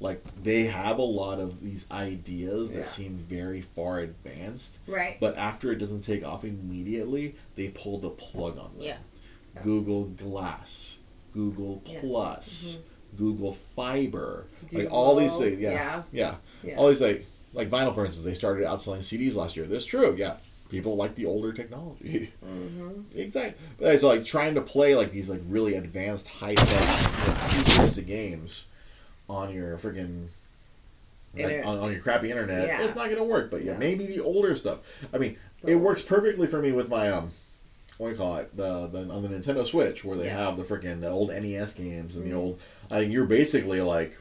like 0.02 0.22
they 0.42 0.64
have 0.64 0.98
a 0.98 1.02
lot 1.02 1.38
of 1.38 1.62
these 1.62 1.86
ideas 1.90 2.72
that 2.72 2.78
Yeah. 2.78 2.84
seem 2.84 3.16
very 3.28 3.60
far 3.60 4.00
advanced, 4.00 4.78
right. 4.86 5.16
but 5.20 5.36
after 5.38 5.70
it 5.72 5.76
doesn't 5.76 6.02
take 6.02 6.24
off 6.24 6.44
immediately, 6.44 7.36
they 7.56 7.68
pull 7.68 7.98
the 7.98 8.10
plug 8.10 8.58
on 8.58 8.72
them. 8.74 8.82
Yeah. 8.82 8.96
Yeah. 9.54 9.62
Google 9.62 10.04
Glass, 10.06 10.98
Google 11.32 11.82
Yeah. 11.86 12.00
Plus, 12.00 12.78
Mm-hmm. 12.78 13.16
Google 13.18 13.52
Fiber, 13.52 14.46
like 14.72 14.90
all 14.90 15.16
these 15.16 15.36
things. 15.36 15.60
Yeah, 15.60 15.72
yeah. 15.72 16.02
yeah, 16.12 16.34
Yeah. 16.64 16.76
All 16.76 16.88
these 16.88 17.02
like 17.02 17.24
like 17.54 17.68
vinyl, 17.70 17.94
for 17.94 18.04
instance, 18.06 18.24
they 18.24 18.34
started 18.34 18.64
out 18.66 18.80
selling 18.80 19.02
CDs 19.02 19.34
last 19.34 19.56
year. 19.56 19.66
That's 19.66 19.84
true. 19.84 20.14
Yeah, 20.18 20.36
people 20.70 20.96
like 20.96 21.14
the 21.14 21.26
older 21.26 21.52
technology. 21.52 22.32
Mm-hmm. 22.44 23.18
exactly. 23.18 23.54
But 23.78 23.94
it's 23.94 24.02
like 24.02 24.24
trying 24.24 24.54
to 24.54 24.62
play 24.62 24.94
like 24.96 25.12
these 25.12 25.28
like 25.28 25.40
really 25.46 25.74
advanced 25.74 26.26
high 26.28 26.54
tech 26.54 26.88
futuristic 27.50 28.06
games 28.06 28.66
on 29.32 29.52
your 29.54 29.76
freaking. 29.78 30.26
Like, 31.34 31.64
on, 31.64 31.78
on 31.78 31.90
your 31.92 32.00
crappy 32.02 32.30
internet, 32.30 32.66
Yeah. 32.66 32.82
it's 32.84 32.94
not 32.94 33.08
gonna 33.08 33.24
work. 33.24 33.50
But 33.50 33.64
yeah, 33.64 33.72
No. 33.72 33.78
maybe 33.78 34.06
the 34.06 34.20
older 34.22 34.54
stuff. 34.54 34.80
I 35.14 35.18
mean, 35.18 35.38
it 35.64 35.76
works 35.76 36.02
perfectly 36.02 36.46
for 36.46 36.60
me 36.60 36.72
with 36.72 36.90
my 36.90 37.10
um, 37.10 37.30
what 37.96 38.08
do 38.08 38.12
you 38.12 38.18
call 38.18 38.36
it? 38.36 38.54
The, 38.54 38.86
the 38.88 38.98
on 39.10 39.22
the 39.22 39.28
Nintendo 39.28 39.64
Switch 39.64 40.04
where 40.04 40.16
they 40.18 40.26
Yeah. 40.26 40.44
have 40.44 40.56
the 40.58 40.62
freaking 40.62 41.00
the 41.00 41.08
old 41.08 41.30
NES 41.30 41.72
games 41.72 42.16
and 42.16 42.26
the 42.26 42.32
Mhm. 42.34 42.38
old. 42.38 42.60
I 42.90 43.00
think 43.00 43.12
you're 43.12 43.24
basically 43.26 43.80
like. 43.80 44.16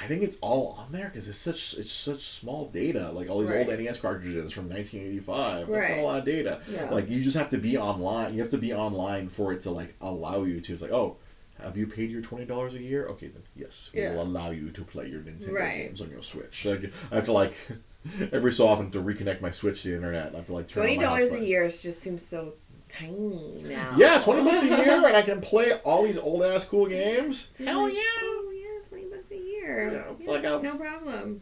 I 0.00 0.06
think 0.06 0.22
it's 0.24 0.38
all 0.40 0.74
on 0.78 0.90
there 0.90 1.08
because 1.08 1.28
it's 1.28 1.38
such 1.38 1.74
it's 1.78 1.92
such 1.92 2.22
small 2.24 2.66
data. 2.72 3.10
Like 3.12 3.28
all 3.28 3.40
these 3.40 3.50
Right. 3.50 3.68
old 3.68 3.78
NES 3.78 4.00
cartridges 4.00 4.52
from 4.52 4.68
1985. 4.70 5.68
That's 5.68 5.88
not 5.90 5.98
a 5.98 6.02
lot 6.02 6.18
of 6.20 6.24
data. 6.24 6.60
Yeah. 6.68 6.90
Like 6.90 7.08
you 7.10 7.22
just 7.22 7.36
have 7.36 7.50
to 7.50 7.58
be 7.58 7.76
online. 7.76 8.32
You 8.34 8.40
have 8.40 8.50
to 8.52 8.58
be 8.58 8.72
online 8.72 9.28
for 9.28 9.52
it 9.52 9.60
to 9.62 9.70
like 9.70 9.94
allow 10.00 10.42
you 10.44 10.60
to. 10.62 10.72
It's 10.72 10.80
like 10.82 10.92
oh. 10.92 11.16
Have 11.62 11.76
you 11.76 11.86
paid 11.86 12.10
your 12.10 12.20
twenty 12.22 12.44
dollars 12.44 12.74
a 12.74 12.80
year? 12.82 13.06
Okay, 13.08 13.28
then 13.28 13.42
yes, 13.56 13.90
we 13.94 14.00
Yeah. 14.02 14.14
will 14.14 14.22
allow 14.22 14.50
you 14.50 14.70
to 14.70 14.82
play 14.84 15.08
your 15.08 15.20
Nintendo 15.20 15.52
Right. 15.52 15.76
games 15.86 16.00
on 16.00 16.10
your 16.10 16.22
Switch. 16.22 16.64
Like, 16.66 16.92
I 17.10 17.14
have 17.16 17.24
to 17.26 17.32
like 17.32 17.54
every 18.32 18.52
so 18.52 18.66
often 18.68 18.90
to 18.90 18.98
reconnect 19.02 19.40
my 19.40 19.50
Switch 19.50 19.82
to 19.82 19.88
the 19.90 19.96
internet. 19.96 20.34
I 20.34 20.38
have 20.38 20.46
to 20.46 20.52
like 20.54 20.68
turn 20.68 20.84
twenty 20.84 20.98
dollars 21.00 21.32
a 21.32 21.40
year 21.40 21.68
just 21.68 22.00
seems 22.02 22.24
so 22.26 22.54
tiny 22.88 23.62
now. 23.64 23.94
Yeah, 23.96 24.20
twenty 24.20 24.44
bucks 24.44 24.62
a 24.62 24.66
year, 24.66 24.96
and 25.06 25.16
I 25.16 25.22
can 25.22 25.40
play 25.40 25.72
all 25.84 26.02
these 26.04 26.18
old 26.18 26.42
ass 26.42 26.64
cool 26.68 26.86
games. 26.86 27.50
It's 27.58 27.66
Hell 27.68 27.84
like, 27.84 27.94
yeah! 27.94 28.00
Oh 28.20 28.52
yeah, 28.54 28.88
twenty 28.88 29.04
bucks 29.06 29.30
a 29.30 29.36
year. 29.36 29.90
Yeah, 29.92 30.12
it's 30.18 30.26
like 30.28 30.44
a- 30.44 30.60
no 30.62 30.76
problem. 30.76 31.40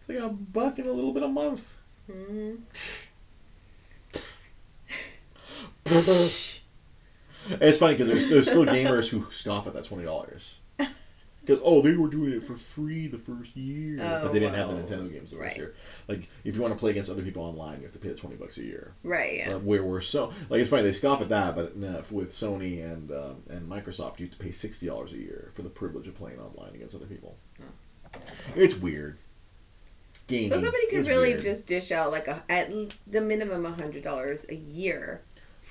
It's 0.00 0.08
like 0.10 0.18
a 0.18 0.28
buck 0.28 0.78
and 0.78 0.86
a 0.86 0.92
little 0.92 1.12
bit 1.12 1.22
a 1.22 1.28
month. 1.28 1.76
hmm 2.06 2.54
And 5.86 6.53
it's 7.48 7.78
funny 7.78 7.94
because 7.94 8.08
there's, 8.08 8.28
there's 8.28 8.48
still 8.48 8.66
gamers 8.66 9.08
who 9.08 9.22
scoff 9.30 9.66
at 9.66 9.74
that 9.74 9.84
twenty 9.84 10.04
dollars. 10.04 10.58
Because 11.46 11.60
oh, 11.62 11.82
they 11.82 11.94
were 11.94 12.08
doing 12.08 12.32
it 12.32 12.42
for 12.42 12.56
free 12.56 13.06
the 13.06 13.18
first 13.18 13.54
year, 13.54 13.98
Oh, 14.00 14.22
but 14.22 14.32
they 14.32 14.40
didn't 14.40 14.54
have 14.54 14.70
the 14.70 14.76
Nintendo 14.76 15.12
games 15.12 15.30
the 15.30 15.36
right. 15.36 15.48
first 15.48 15.58
year. 15.58 15.74
Like 16.08 16.26
if 16.42 16.56
you 16.56 16.62
want 16.62 16.72
to 16.72 16.80
play 16.80 16.92
against 16.92 17.10
other 17.10 17.20
people 17.20 17.42
online, 17.42 17.76
you 17.76 17.82
have 17.82 17.92
to 17.92 17.98
pay 17.98 18.08
the 18.08 18.14
twenty 18.14 18.36
bucks 18.36 18.56
a 18.56 18.64
year. 18.64 18.94
Right. 19.02 19.36
Yeah. 19.36 19.56
Uh, 19.56 19.58
where 19.58 19.84
we're 19.84 20.00
so 20.00 20.32
like 20.48 20.62
it's 20.62 20.70
funny 20.70 20.84
they 20.84 20.92
scoff 20.94 21.20
at 21.20 21.28
that, 21.28 21.54
but 21.54 21.76
no, 21.76 22.02
with 22.10 22.32
Sony 22.32 22.82
and 22.82 23.10
um, 23.10 23.42
and 23.50 23.70
Microsoft, 23.70 24.20
you 24.20 24.26
have 24.26 24.38
to 24.38 24.42
pay 24.42 24.52
sixty 24.52 24.86
dollars 24.86 25.12
a 25.12 25.18
year 25.18 25.50
for 25.52 25.60
the 25.60 25.68
privilege 25.68 26.08
of 26.08 26.16
playing 26.16 26.38
online 26.38 26.74
against 26.74 26.94
other 26.94 27.04
people. 27.04 27.36
It's 28.56 28.78
weird. 28.78 29.18
Gaming. 30.26 30.48
So 30.48 30.62
somebody 30.62 30.86
could 30.86 31.06
really 31.06 31.32
weird. 31.34 31.42
just 31.42 31.66
dish 31.66 31.92
out 31.92 32.10
like 32.10 32.26
a 32.26 32.42
at 32.48 32.70
the 33.06 33.20
minimum 33.20 33.66
a 33.66 33.72
hundred 33.72 34.02
dollars 34.02 34.46
a 34.48 34.54
year 34.54 35.20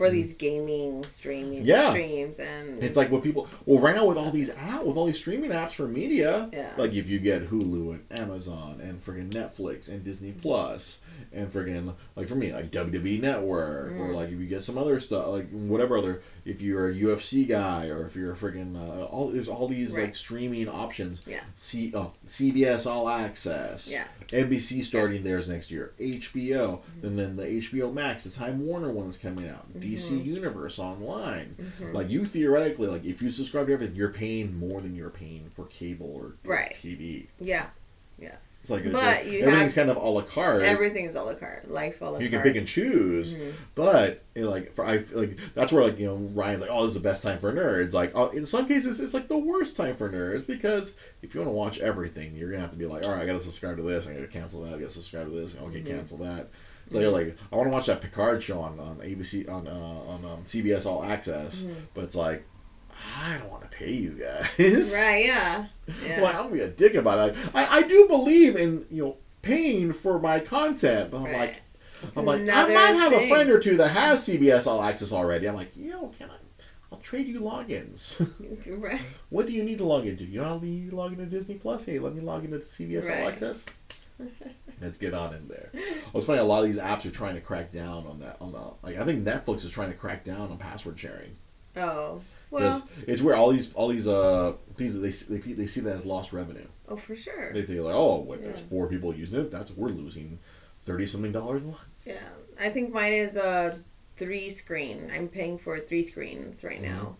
for 0.03 0.09
these 0.11 0.33
gaming 0.35 1.03
streaming 1.05 1.63
Mm. 1.63 1.65
Yeah. 1.67 1.89
streams 1.91 2.39
and 2.39 2.83
It's 2.83 2.97
like 2.97 3.09
what 3.11 3.23
people. 3.23 3.47
Well, 3.65 3.79
right 3.81 3.95
now 3.95 4.05
with 4.05 4.17
all 4.17 4.31
these 4.31 4.49
app, 4.49 4.83
with 4.83 4.97
all 4.97 5.05
these 5.05 5.17
streaming 5.17 5.51
apps 5.51 5.71
for 5.71 5.87
media, 5.87 6.49
Yeah. 6.53 6.71
like 6.77 6.93
if 6.93 7.09
you 7.09 7.19
get 7.19 7.49
Hulu 7.49 7.91
and 7.91 8.19
Amazon 8.19 8.79
and 8.81 8.99
friggin' 9.01 9.31
Netflix 9.31 9.87
and 9.87 10.03
Disney. 10.03 10.31
Plus 10.33 10.99
and 11.31 11.51
friggin' 11.51 11.93
like 12.15 12.27
for 12.27 12.35
me 12.35 12.53
like 12.53 12.69
WWE 12.71 13.21
Network 13.21 13.93
or 13.93 14.09
Mm. 14.09 14.15
like 14.15 14.29
if 14.31 14.39
you 14.39 14.45
get 14.45 14.63
some 14.63 14.77
other 14.77 14.99
stuff 14.99 15.27
like 15.27 15.49
whatever 15.49 15.97
other 15.97 16.21
if 16.45 16.61
you're 16.61 16.89
a 16.89 16.93
UFC 16.93 17.47
guy 17.47 17.87
or 17.87 18.05
if 18.05 18.15
you're 18.15 18.31
a 18.31 18.35
friggin' 18.35 18.75
uh, 18.77 19.05
all 19.05 19.29
there's 19.29 19.47
all 19.49 19.67
these 19.67 19.97
like 19.97 20.15
streaming 20.15 20.67
options. 20.69 21.21
Yeah. 21.25 21.41
C 21.55 21.91
oh, 21.95 22.11
CBS 22.27 22.85
All 22.85 23.09
Access. 23.09 23.89
Yeah. 23.91 24.05
NBC 24.29 24.83
starting 24.83 25.23
theirs 25.23 25.47
next 25.47 25.71
year. 25.71 25.93
HBO, 25.99 26.79
Mm-hmm. 26.79 27.07
and 27.07 27.19
then 27.19 27.35
the 27.35 27.43
HBO 27.43 27.93
Max, 27.93 28.23
the 28.23 28.29
Time 28.29 28.65
Warner 28.65 28.91
one's 28.91 29.17
coming 29.17 29.47
out. 29.49 29.71
DC 29.79 30.23
Universe 30.23 30.79
online. 30.79 31.55
Mm-hmm. 31.59 31.95
Like 31.95 32.09
you 32.09 32.25
theoretically, 32.25 32.87
like 32.87 33.05
if 33.05 33.21
you 33.21 33.29
subscribe 33.29 33.67
to 33.67 33.73
everything, 33.73 33.95
you're 33.95 34.09
paying 34.09 34.57
more 34.59 34.81
than 34.81 34.95
you're 34.95 35.09
paying 35.09 35.49
for 35.53 35.65
cable 35.65 36.11
or 36.13 36.33
Right. 36.43 36.73
TV. 36.75 37.27
Yeah. 37.39 37.67
Yeah, 38.19 38.35
It's 38.63 38.69
like 38.69 38.89
But 38.93 39.25
it's- 39.25 39.43
everything's 39.45 39.73
kind 39.75 39.89
of 39.89 39.97
a 39.97 39.99
la 39.99 40.21
carte. 40.21 40.61
everything 40.61 41.03
is 41.03 41.17
a 41.17 41.21
la 41.21 41.33
carte, 41.33 41.69
life 41.69 41.99
a 42.01 42.05
la 42.05 42.11
carte. 42.11 42.21
you 42.23 42.29
can 42.29 42.41
pick 42.43 42.55
and 42.55 42.65
choose, 42.65 43.35
Mhm. 43.35 43.51
but 43.75 44.23
you 44.35 44.43
know, 44.43 44.49
like 44.51 44.71
for 44.71 44.85
I 44.85 45.03
like 45.11 45.37
that's 45.53 45.73
where 45.73 45.83
like 45.83 45.99
you 45.99 46.05
know 46.05 46.15
Ryan's 46.15 46.61
like, 46.61 46.69
oh, 46.71 46.85
this 46.85 46.95
is 46.95 47.01
the 47.01 47.07
best 47.09 47.23
time 47.23 47.39
for 47.39 47.51
nerds. 47.51 47.91
Like, 47.91 48.13
oh, 48.15 48.29
in 48.29 48.45
some 48.45 48.65
cases, 48.65 49.01
it's 49.01 49.13
like 49.13 49.27
the 49.27 49.37
worst 49.37 49.75
time 49.75 49.97
for 49.97 50.09
nerds 50.09 50.47
because 50.47 50.93
if 51.21 51.35
you 51.35 51.41
want 51.41 51.49
to 51.49 51.53
watch 51.53 51.79
everything, 51.81 52.35
you're 52.35 52.49
gonna 52.51 52.61
have 52.61 52.71
to 52.71 52.77
be 52.77 52.85
like, 52.85 53.03
all 53.03 53.11
right, 53.11 53.23
I 53.23 53.25
gotta 53.25 53.41
subscribe 53.41 53.75
to 53.75 53.83
this, 53.83 54.07
I 54.07 54.13
gotta 54.13 54.27
cancel 54.27 54.63
that, 54.63 54.75
I 54.75 54.77
gotta 54.79 54.91
subscribe 54.91 55.25
to 55.25 55.33
this, 55.33 55.57
okay, 55.61 55.81
Mhm. 55.81 55.85
cancel 55.87 56.19
that. 56.19 56.47
It's 56.85 56.95
like, 56.95 57.05
like 57.07 57.37
I 57.51 57.55
want 57.57 57.67
to 57.67 57.71
watch 57.73 57.87
that 57.87 57.99
Picard 58.01 58.41
show 58.41 58.59
on, 58.61 58.79
on 58.79 58.97
ABC 59.01 59.45
on 59.49 59.67
uh, 59.67 59.71
on 59.71 60.23
um, 60.23 60.43
CBS 60.45 60.85
All 60.85 61.03
Access, 61.03 61.63
Mhm. 61.63 61.73
but 61.93 62.05
it's 62.05 62.15
like 62.15 62.45
I 63.23 63.37
don't 63.37 63.49
want 63.49 63.63
to 63.63 63.69
pay 63.69 63.91
you 63.91 64.11
guys. 64.11 64.93
Right, 64.95 65.25
yeah. 65.25 65.65
Yeah. 66.05 66.21
Well, 66.21 66.33
gonna 66.33 66.53
be 66.53 66.61
a 66.61 66.69
dick 66.69 66.95
about 66.95 67.29
it. 67.29 67.35
I, 67.53 67.79
I 67.79 67.81
do 67.83 68.07
believe 68.07 68.55
in 68.55 68.85
you 68.91 69.03
know 69.03 69.17
paying 69.41 69.91
for 69.93 70.19
my 70.19 70.39
content, 70.39 71.11
but 71.11 71.17
I'm 71.17 71.23
Right. 71.25 71.37
like 71.37 71.61
It's 72.03 72.17
I'm 72.17 72.25
like 72.25 72.41
I 72.41 72.73
might 72.73 72.99
have 72.99 73.13
a 73.13 73.27
friend 73.27 73.49
or 73.49 73.59
two 73.59 73.77
that 73.77 73.89
has 73.89 74.25
CBS 74.27 74.67
All 74.67 74.81
Access 74.81 75.11
already. 75.11 75.47
I'm 75.47 75.55
like, 75.55 75.71
yo, 75.75 76.07
can 76.19 76.29
I? 76.29 76.33
I'll 76.91 76.99
trade 76.99 77.27
you 77.27 77.39
logins. 77.41 78.19
Right. 78.79 79.01
what 79.29 79.47
do 79.47 79.53
you 79.53 79.63
need 79.63 79.79
to 79.79 79.83
log 79.85 80.05
into? 80.05 80.23
You 80.25 80.41
know 80.41 80.59
how 80.59 80.61
you 80.63 80.91
log 80.91 81.11
into 81.13 81.25
Disney 81.25 81.55
Plus? 81.55 81.85
Hey, 81.85 81.99
let 81.99 82.13
me 82.13 82.21
log 82.21 82.45
into 82.45 82.59
CBS 82.59 83.03
All 83.05 83.27
Access. 83.27 83.65
Let's 84.81 84.97
get 84.97 85.13
on 85.13 85.33
in 85.33 85.47
there. 85.47 85.69
It's 86.13 86.25
funny. 86.25 86.39
A 86.39 86.43
lot 86.43 86.59
of 86.59 86.65
these 86.65 86.77
apps 86.77 87.05
are 87.05 87.11
trying 87.11 87.35
to 87.35 87.41
crack 87.41 87.71
down 87.71 88.05
on 88.07 88.19
that. 88.19 88.37
On 88.41 88.51
the 88.51 88.59
like, 88.83 88.97
I 88.97 89.03
think 89.05 89.25
Netflix 89.25 89.65
is 89.65 89.71
trying 89.71 89.91
to 89.91 89.97
crack 89.97 90.23
down 90.23 90.51
on 90.51 90.57
password 90.57 90.99
sharing. 90.99 91.35
Oh. 91.77 92.21
Because 92.53 92.81
Well, 92.81 92.89
it's 93.07 93.21
where 93.21 93.35
all 93.35 93.51
these 93.51 93.73
all 93.73 93.87
these 93.89 94.07
uh 94.07 94.53
these 94.77 94.99
they, 95.27 95.37
they 95.37 95.53
they 95.53 95.65
see 95.65 95.81
that 95.81 95.95
as 95.97 96.05
lost 96.05 96.31
revenue. 96.33 96.65
oh, 96.87 96.95
for 96.97 97.15
sure. 97.15 97.51
They 97.53 97.63
think 97.63 97.81
like, 97.81 97.95
oh, 97.95 98.21
wait, 98.21 98.43
there's 98.43 98.61
four 98.61 98.87
people 98.87 99.13
using 99.13 99.39
it. 99.39 99.51
That's 99.51 99.71
we're 99.71 99.89
losing 99.89 100.39
thirty 100.81 101.05
something 101.05 101.31
dollars 101.31 101.63
a 101.65 101.67
month. 101.67 101.81
Yeah. 102.05 102.15
I 102.59 102.69
think 102.69 102.93
mine 102.93 103.13
is 103.13 103.35
a 103.35 103.77
three 104.17 104.51
screen. 104.51 105.11
I'm 105.13 105.27
paying 105.27 105.57
for 105.57 105.77
three 105.79 106.03
screens 106.03 106.63
right 106.63 106.81
Mm-hmm. 106.81 106.95
now. 106.95 107.15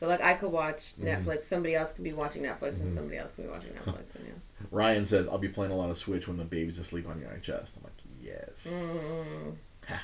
So, 0.00 0.06
like, 0.06 0.20
I 0.22 0.34
could 0.34 0.52
watch 0.52 0.94
Mhm. 0.96 1.04
Netflix. 1.24 1.44
Somebody 1.44 1.74
else 1.74 1.92
could 1.92 2.04
be 2.04 2.12
watching 2.12 2.42
Netflix, 2.44 2.74
Mhm. 2.76 2.80
and 2.82 2.92
somebody 2.92 3.18
else 3.18 3.32
could 3.32 3.46
be 3.46 3.50
watching 3.50 3.70
Netflix. 3.72 4.14
And 4.16 4.26
yeah. 4.28 4.66
Ryan 4.70 5.04
says, 5.06 5.26
I'll 5.28 5.38
be 5.38 5.48
playing 5.48 5.72
a 5.72 5.76
lot 5.76 5.90
of 5.90 5.96
Switch 5.96 6.28
when 6.28 6.36
the 6.36 6.44
baby's 6.44 6.78
asleep 6.78 7.08
on 7.08 7.20
your 7.20 7.36
chest. 7.42 7.76
I'm 7.78 7.82
like, 7.84 7.92
yes. 8.22 8.68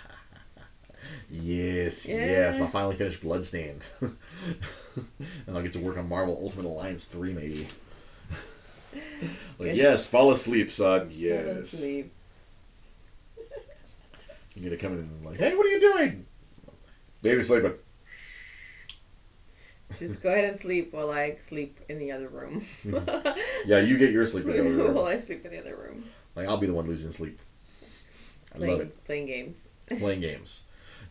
Yes, 1.31 2.07
Yeah. 2.07 2.17
yes. 2.27 2.61
I'll 2.61 2.69
finally 2.69 2.97
finish 2.97 3.19
Bloodstained. 3.21 3.87
and 4.01 5.57
I'll 5.57 5.63
get 5.63 5.73
to 5.75 5.79
work 5.79 5.97
on 5.99 6.09
Marvel 6.09 6.39
Ultimate 6.41 6.67
Alliance 6.69 7.07
3, 7.07 7.33
maybe. 7.33 7.67
like, 9.59 9.75
Yes. 9.75 10.07
fall 10.09 10.31
asleep, 10.33 10.71
son. 10.71 11.01
Fall 11.09 11.11
Yes. 11.11 11.73
asleep. 11.73 12.13
You're 14.55 14.67
going 14.71 14.79
to 14.79 14.83
come 14.83 14.93
in 14.93 14.99
and 15.01 15.25
like, 15.27 15.39
hey, 15.39 15.55
what 15.57 15.67
are 15.67 15.71
you 15.71 15.81
doing? 15.81 16.27
Baby's 17.23 17.49
sleeping. 17.49 17.75
Just 19.99 20.23
go 20.23 20.29
ahead 20.29 20.49
and 20.51 20.59
sleep 20.59 20.93
while 20.93 21.11
I 21.11 21.37
sleep 21.41 21.79
in 21.89 21.99
the 21.99 22.13
other 22.13 22.29
room. 22.29 22.65
Mm-hmm. 22.85 23.39
Yeah, 23.69 23.79
you 23.81 23.97
get 23.99 24.11
your 24.11 24.27
sleep 24.27 24.45
in 24.47 24.53
the 24.53 24.61
other 24.61 24.71
room. 24.85 24.95
while 24.95 25.07
I 25.07 25.21
sleep 25.21 25.45
in 25.45 25.53
the 25.53 25.59
other 25.61 25.77
room. 25.77 26.05
Like, 26.37 26.49
I'll 26.49 26.57
be 26.59 26.67
the 26.67 26.75
one 26.75 26.87
losing 26.87 27.13
sleep. 27.13 27.39
I 28.55 28.59
love 28.59 28.69
it. 28.81 29.05
Playing, 29.07 29.27
playing 29.27 29.27
games. 29.27 29.69
playing 29.99 30.21
games. 30.21 30.63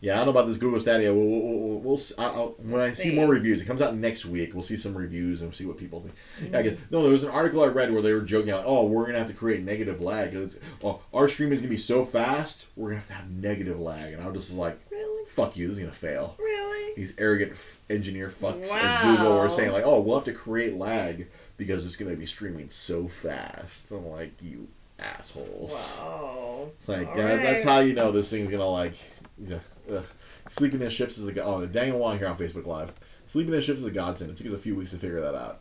Yeah, 0.04 0.14
I 0.14 0.16
don't 0.18 0.26
know 0.26 0.30
about 0.32 0.48
this 0.48 0.58
Google 0.58 0.78
Stadia. 0.80 1.14
We'll, 1.14 1.24
we'll, 1.26 1.40
we'll, 1.58 1.78
we'll 1.80 1.94
s- 1.94 2.12
I- 2.18 2.24
I'll, 2.24 2.54
when 2.58 2.80
I 2.80 2.92
see 2.92 3.14
more 3.14 3.26
reviews, 3.26 3.62
it 3.62 3.64
comes 3.64 3.80
out 3.80 3.94
next 3.96 4.26
week. 4.26 4.52
We'll 4.52 4.62
see 4.62 4.76
some 4.76 4.94
reviews 4.94 5.40
and 5.40 5.48
we'll 5.48 5.56
see 5.56 5.64
what 5.64 5.78
people 5.78 6.00
think. 6.00 6.14
Mm-hmm. 6.40 6.52
Yeah, 6.52 6.58
I 6.58 6.62
get, 6.62 6.90
no, 6.90 7.02
there 7.02 7.10
was 7.12 7.24
an 7.24 7.30
article 7.30 7.62
I 7.62 7.68
read 7.68 7.90
where 7.90 8.02
they 8.02 8.12
were 8.12 8.20
joking 8.20 8.52
like, 8.52 8.64
"Oh, 8.66 8.84
we're 8.86 9.06
gonna 9.06 9.18
have 9.18 9.28
to 9.28 9.32
create 9.34 9.62
negative 9.64 10.00
lag. 10.02 10.36
Oh, 10.82 11.00
our 11.14 11.26
stream 11.28 11.52
is 11.52 11.60
gonna 11.62 11.70
be 11.70 11.78
so 11.78 12.04
fast, 12.04 12.66
we're 12.76 12.88
gonna 12.90 13.00
have 13.00 13.08
to 13.08 13.14
have 13.14 13.30
negative 13.30 13.80
lag." 13.80 14.12
And 14.12 14.22
I 14.22 14.28
was 14.28 14.46
just 14.48 14.58
like, 14.58 14.78
Really? 14.90 15.24
"Fuck 15.26 15.56
you! 15.56 15.68
This 15.68 15.78
is 15.78 15.82
gonna 15.84 15.94
fail." 15.94 16.36
Really? 16.38 16.94
These 16.96 17.14
arrogant 17.18 17.52
f- 17.52 17.80
engineer 17.88 18.28
fucks 18.28 18.70
at 18.70 19.02
Google 19.16 19.38
were 19.38 19.48
saying 19.48 19.72
like, 19.72 19.84
"Oh, 19.86 20.00
we'll 20.00 20.16
have 20.16 20.24
to 20.26 20.32
create 20.34 20.74
lag 20.76 21.28
because 21.56 21.86
it's 21.86 21.96
gonna 21.96 22.14
be 22.14 22.26
streaming 22.26 22.68
so 22.68 23.08
fast." 23.08 23.90
I'm 23.90 24.06
like, 24.08 24.32
"You 24.42 24.68
assholes!" 24.98 26.00
Wow. 26.02 26.68
Like 26.86 27.08
yeah, 27.16 27.26
that's, 27.28 27.42
that's 27.42 27.64
how 27.64 27.78
you 27.80 27.94
know 27.94 28.12
this 28.12 28.30
thing's 28.30 28.50
gonna 28.50 28.68
like. 28.68 28.94
Yeah, 29.38 29.58
ugh. 29.92 30.04
Sleeping 30.48 30.82
in 30.82 30.90
shifts 30.90 31.16
is 31.18 31.26
a 31.26 31.32
go- 31.32 31.42
oh 31.44 31.66
Daniel 31.66 31.98
Wong 31.98 32.18
here 32.18 32.28
on 32.28 32.36
Facebook 32.36 32.66
Live. 32.66 32.92
Sleeping 33.28 33.54
in 33.54 33.62
shifts 33.62 33.80
is 33.82 33.86
a 33.88 33.90
godsend. 33.90 34.30
It 34.30 34.36
took 34.36 34.46
us 34.48 34.52
a 34.52 34.58
few 34.58 34.76
weeks 34.76 34.90
to 34.92 34.98
figure 34.98 35.20
that 35.20 35.34
out. 35.34 35.60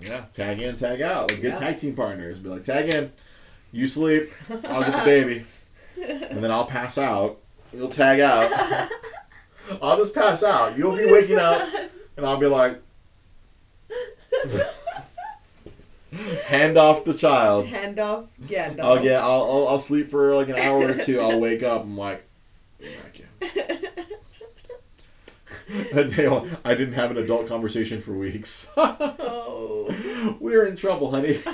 Yeah, 0.00 0.24
tag 0.34 0.60
in, 0.60 0.76
tag 0.76 1.00
out. 1.02 1.30
Like 1.30 1.40
good 1.42 1.52
Yeah. 1.54 1.58
tag 1.60 1.78
team 1.78 1.94
partners. 1.94 2.38
Be 2.38 2.48
like, 2.48 2.64
tag 2.64 2.92
in, 2.92 3.12
you 3.72 3.86
sleep, 3.86 4.30
I'll 4.64 4.80
get 4.82 4.92
the 4.92 5.02
baby, 5.04 5.44
and 6.30 6.42
then 6.42 6.50
I'll 6.50 6.66
pass 6.66 6.98
out. 6.98 7.38
You'll 7.72 7.88
tag 7.88 8.18
out. 8.20 8.50
I'll 9.80 9.96
just 9.98 10.14
pass 10.14 10.42
out. 10.42 10.76
You'll 10.76 10.96
be 10.96 11.04
waking 11.06 11.38
up, 11.38 11.68
and 12.16 12.26
I'll 12.26 12.38
be 12.38 12.46
like, 12.46 12.80
hand 16.46 16.76
off 16.76 17.04
the 17.04 17.14
child. 17.14 17.66
Hand 17.66 17.98
off 18.00 18.24
Gandalf. 18.42 18.80
I'll 18.80 19.02
get. 19.02 19.22
I'll, 19.22 19.42
I'll 19.44 19.68
I'll 19.68 19.80
sleep 19.80 20.10
for 20.10 20.34
like 20.34 20.48
an 20.48 20.56
hour 20.58 20.88
or 20.88 20.94
two. 20.94 21.20
I'll 21.20 21.38
wake 21.40 21.62
up. 21.62 21.82
I'm 21.82 21.96
like, 21.96 22.16
back 22.16 22.20
in. 22.20 22.29
That 25.92 26.10
day, 26.16 26.26
I 26.64 26.74
didn't 26.74 26.94
have 26.94 27.12
an 27.12 27.16
adult 27.18 27.46
conversation 27.48 28.00
for 28.00 28.12
weeks. 28.12 28.70
oh. 28.76 30.36
We're 30.40 30.66
in 30.66 30.76
trouble, 30.76 31.10
honey. 31.12 31.38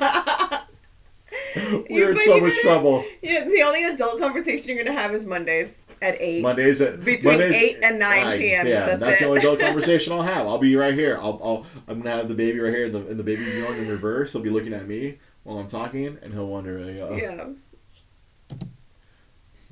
We're 1.90 2.12
in 2.12 2.18
so 2.24 2.40
much 2.40 2.50
better- 2.50 2.62
trouble. 2.62 3.04
Yeah, 3.22 3.44
the 3.44 3.62
only 3.64 3.84
adult 3.84 4.18
conversation 4.18 4.74
you're 4.74 4.84
gonna 4.84 4.98
have 4.98 5.14
is 5.14 5.26
Mondays 5.26 5.80
at 6.00 6.16
eight. 6.20 6.42
Mondays 6.42 6.80
at 6.80 7.04
Between 7.04 7.38
Mondays, 7.38 7.54
8 7.76 7.76
and 7.82 7.98
9 7.98 8.38
p.m., 8.38 8.66
Yeah, 8.66 8.86
that's 8.86 9.00
that's, 9.00 9.18
the 9.20 9.26
only 9.26 9.40
adult 9.40 9.60
conversation 9.60 10.12
I'll 10.14 10.22
have. 10.22 10.46
I'll 10.46 10.58
be 10.58 10.74
right 10.76 10.94
here. 10.94 11.18
I'll, 11.20 11.40
I'll 11.42 11.66
I'm 11.88 12.00
gonna 12.00 12.16
have 12.16 12.28
the 12.28 12.34
baby 12.34 12.58
right 12.60 12.72
here, 12.74 12.86
and 12.86 12.94
the, 12.94 13.06
and 13.08 13.18
the 13.18 13.24
baby 13.24 13.44
going 13.60 13.78
in 13.78 13.88
reverse. 13.88 14.32
He'll 14.32 14.42
be 14.42 14.50
looking 14.50 14.72
at 14.72 14.86
me 14.86 15.18
while 15.44 15.58
I'm 15.58 15.68
talking, 15.68 16.18
and 16.22 16.32
he'll 16.32 16.48
wonder. 16.48 16.78
Like, 16.80 17.10
uh, 17.10 17.14
Yeah. 17.14 17.48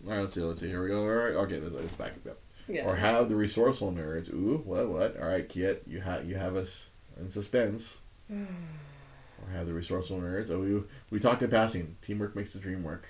All 0.06 0.10
right, 0.12 0.20
let's 0.20 0.34
see. 0.34 0.40
Let's 0.42 0.60
see. 0.60 0.68
Here 0.68 0.82
we 0.82 0.88
go. 0.88 1.02
All 1.02 1.08
right. 1.08 1.34
Okay, 1.34 1.58
let's 1.60 1.74
let's 1.74 1.94
back 1.94 2.12
it 2.24 2.30
up. 2.30 2.38
Yeah. 2.68 2.86
Or 2.86 2.96
have 2.96 3.28
the 3.28 3.36
resourceful 3.36 3.92
nerds. 3.92 4.32
Ooh, 4.32 4.62
what, 4.64 4.88
what? 4.88 5.16
All 5.20 5.28
right, 5.28 5.46
Kit, 5.48 5.82
you 5.86 6.00
have 6.00 6.28
you 6.28 6.36
have 6.36 6.56
us 6.56 6.88
in 7.18 7.30
suspense. 7.30 7.98
or 8.30 9.52
have 9.52 9.66
the 9.66 9.72
resourceful 9.74 10.18
nerds. 10.18 10.50
Oh, 10.50 10.60
we 10.60 10.82
we 11.10 11.18
talked 11.20 11.42
in 11.42 11.50
passing. 11.50 11.96
Teamwork 12.02 12.34
makes 12.36 12.52
the 12.52 12.58
dream 12.58 12.82
work. 12.82 13.04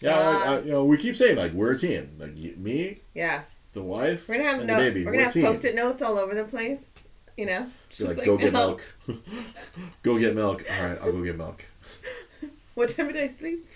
Yeah, 0.00 0.18
like, 0.18 0.36
Ah. 0.46 0.52
I, 0.52 0.58
you 0.60 0.70
know, 0.70 0.84
we 0.84 0.96
keep 0.96 1.16
saying 1.16 1.36
like 1.36 1.52
we're 1.52 1.72
a 1.72 1.78
team. 1.78 2.16
Like 2.18 2.36
you, 2.36 2.54
me, 2.56 2.98
yeah. 3.14 3.42
the 3.72 3.82
wife, 3.82 4.28
We're 4.28 4.38
gonna 4.38 4.48
have 4.50 4.64
no. 4.64 4.76
baby. 4.76 5.04
We're 5.04 5.12
We're 5.12 5.18
gonna 5.18 5.28
a 5.28 5.32
have 5.32 5.42
post-it 5.52 5.74
notes 5.74 6.00
all 6.02 6.18
over 6.18 6.34
the 6.34 6.44
place. 6.44 6.92
You 7.36 7.46
know. 7.46 7.64
Be 7.64 7.70
Just 7.94 8.16
like, 8.16 8.24
go 8.26 8.36
get 8.36 8.52
milk. 8.52 8.94
go 10.02 10.18
get 10.18 10.34
milk. 10.34 10.64
All 10.70 10.86
right, 10.86 10.98
I'll 11.00 11.12
go 11.12 11.22
get 11.24 11.36
milk. 11.36 11.64
What 12.74 12.90
time 12.90 13.08
did 13.08 13.16
I 13.16 13.26
sleep? 13.28 13.66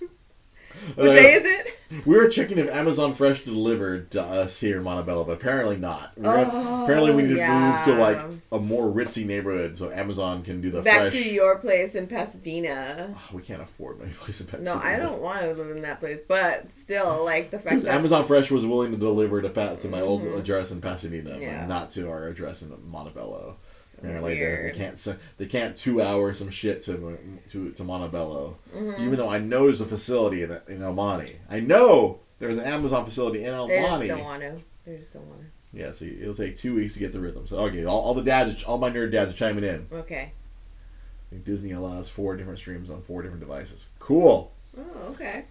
Uh, 0.90 0.92
What 0.96 1.04
day 1.14 1.34
is 1.34 1.44
it? 1.44 2.06
we 2.06 2.16
were 2.16 2.28
checking 2.28 2.58
if 2.58 2.68
Amazon 2.70 3.12
Fresh 3.12 3.42
delivered 3.42 4.10
to 4.12 4.22
us 4.22 4.58
here 4.60 4.78
in 4.78 4.82
Montebello, 4.82 5.24
but 5.24 5.32
apparently 5.34 5.76
not. 5.76 6.12
We're 6.16 6.24
gonna- 6.24 6.50
Oh, 6.52 6.84
apparently, 6.84 7.12
we 7.12 7.22
need 7.22 7.28
to 7.34 7.36
yeah. 7.36 7.82
move 7.86 7.96
to 7.96 8.00
like 8.02 8.18
a 8.50 8.58
more 8.58 8.90
ritzy 8.90 9.24
neighborhood 9.26 9.76
so 9.78 9.90
Amazon 9.90 10.42
can 10.42 10.60
do 10.60 10.70
the 10.70 10.82
Back 10.82 11.00
fresh. 11.00 11.12
to 11.12 11.22
your 11.22 11.58
place 11.58 11.94
in 11.94 12.06
Pasadena. 12.08 13.14
Oh, 13.16 13.36
we 13.36 13.42
can't 13.42 13.62
afford 13.62 14.00
my 14.00 14.06
place 14.20 14.40
in 14.40 14.46
Pasadena. 14.46 14.74
No, 14.74 14.80
I 14.82 14.98
don't 14.98 15.20
want 15.20 15.42
to 15.42 15.48
live 15.52 15.70
in 15.76 15.82
that 15.82 16.00
place, 16.00 16.20
but 16.26 16.66
still, 16.80 17.24
like 17.24 17.50
the 17.50 17.58
fact 17.58 17.82
that 17.82 17.94
Amazon 17.94 18.24
Fresh 18.24 18.50
was 18.50 18.64
willing 18.66 18.90
to 18.92 18.98
deliver 18.98 19.40
to 19.42 19.48
to 19.52 19.88
my 19.88 20.00
old 20.00 20.22
Mhm. 20.22 20.38
address 20.38 20.70
in 20.72 20.80
Pasadena, 20.80 21.38
Yeah. 21.38 21.60
but 21.60 21.68
not 21.68 21.90
to 21.92 22.08
our 22.10 22.26
address 22.26 22.62
in 22.62 22.72
Montebello. 22.90 23.56
Apparently, 24.02 24.34
they, 24.34 24.62
they 24.62 24.72
can't 24.74 25.16
they 25.38 25.46
can't 25.46 25.76
two 25.76 26.02
hour 26.02 26.32
some 26.34 26.50
shit 26.50 26.82
to 26.82 27.18
to 27.50 27.70
to 27.70 27.84
Montebello. 27.84 28.56
Mhm. 28.74 28.98
Even 29.00 29.16
though 29.16 29.28
I 29.30 29.38
know 29.38 29.64
there's 29.64 29.80
a 29.80 29.86
facility 29.86 30.42
in 30.42 30.58
in 30.68 30.82
El 30.82 30.92
Monte, 30.92 31.36
I 31.48 31.60
know 31.60 32.18
there's 32.40 32.58
an 32.58 32.64
Amazon 32.64 33.04
facility 33.04 33.44
in 33.44 33.54
El 33.54 33.68
They 33.68 33.80
just 33.80 34.06
don't 34.08 34.24
want 34.24 34.42
to. 34.42 34.56
They 34.84 34.96
just 34.96 35.14
don't 35.14 35.28
want 35.28 35.40
to. 35.40 35.46
Yeah, 35.72 35.92
so 35.92 36.04
it'll 36.04 36.34
take 36.34 36.56
two 36.56 36.74
weeks 36.74 36.94
to 36.94 37.00
get 37.00 37.12
the 37.12 37.20
rhythm. 37.20 37.46
So 37.46 37.58
okay, 37.60 37.84
all, 37.84 38.00
all 38.00 38.14
the 38.14 38.24
dads, 38.24 38.64
are, 38.64 38.66
all 38.66 38.78
my 38.78 38.90
nerd 38.90 39.12
dads 39.12 39.30
are 39.30 39.34
chiming 39.34 39.64
in. 39.64 39.86
Okay. 39.92 40.32
I 40.32 41.30
think 41.30 41.44
Disney 41.44 41.72
allows 41.72 42.10
four 42.10 42.36
different 42.36 42.58
streams 42.58 42.90
on 42.90 43.00
four 43.02 43.22
different 43.22 43.40
devices. 43.40 43.88
Cool. 44.00 44.52
Oh, 44.76 45.12
okay. 45.12 45.44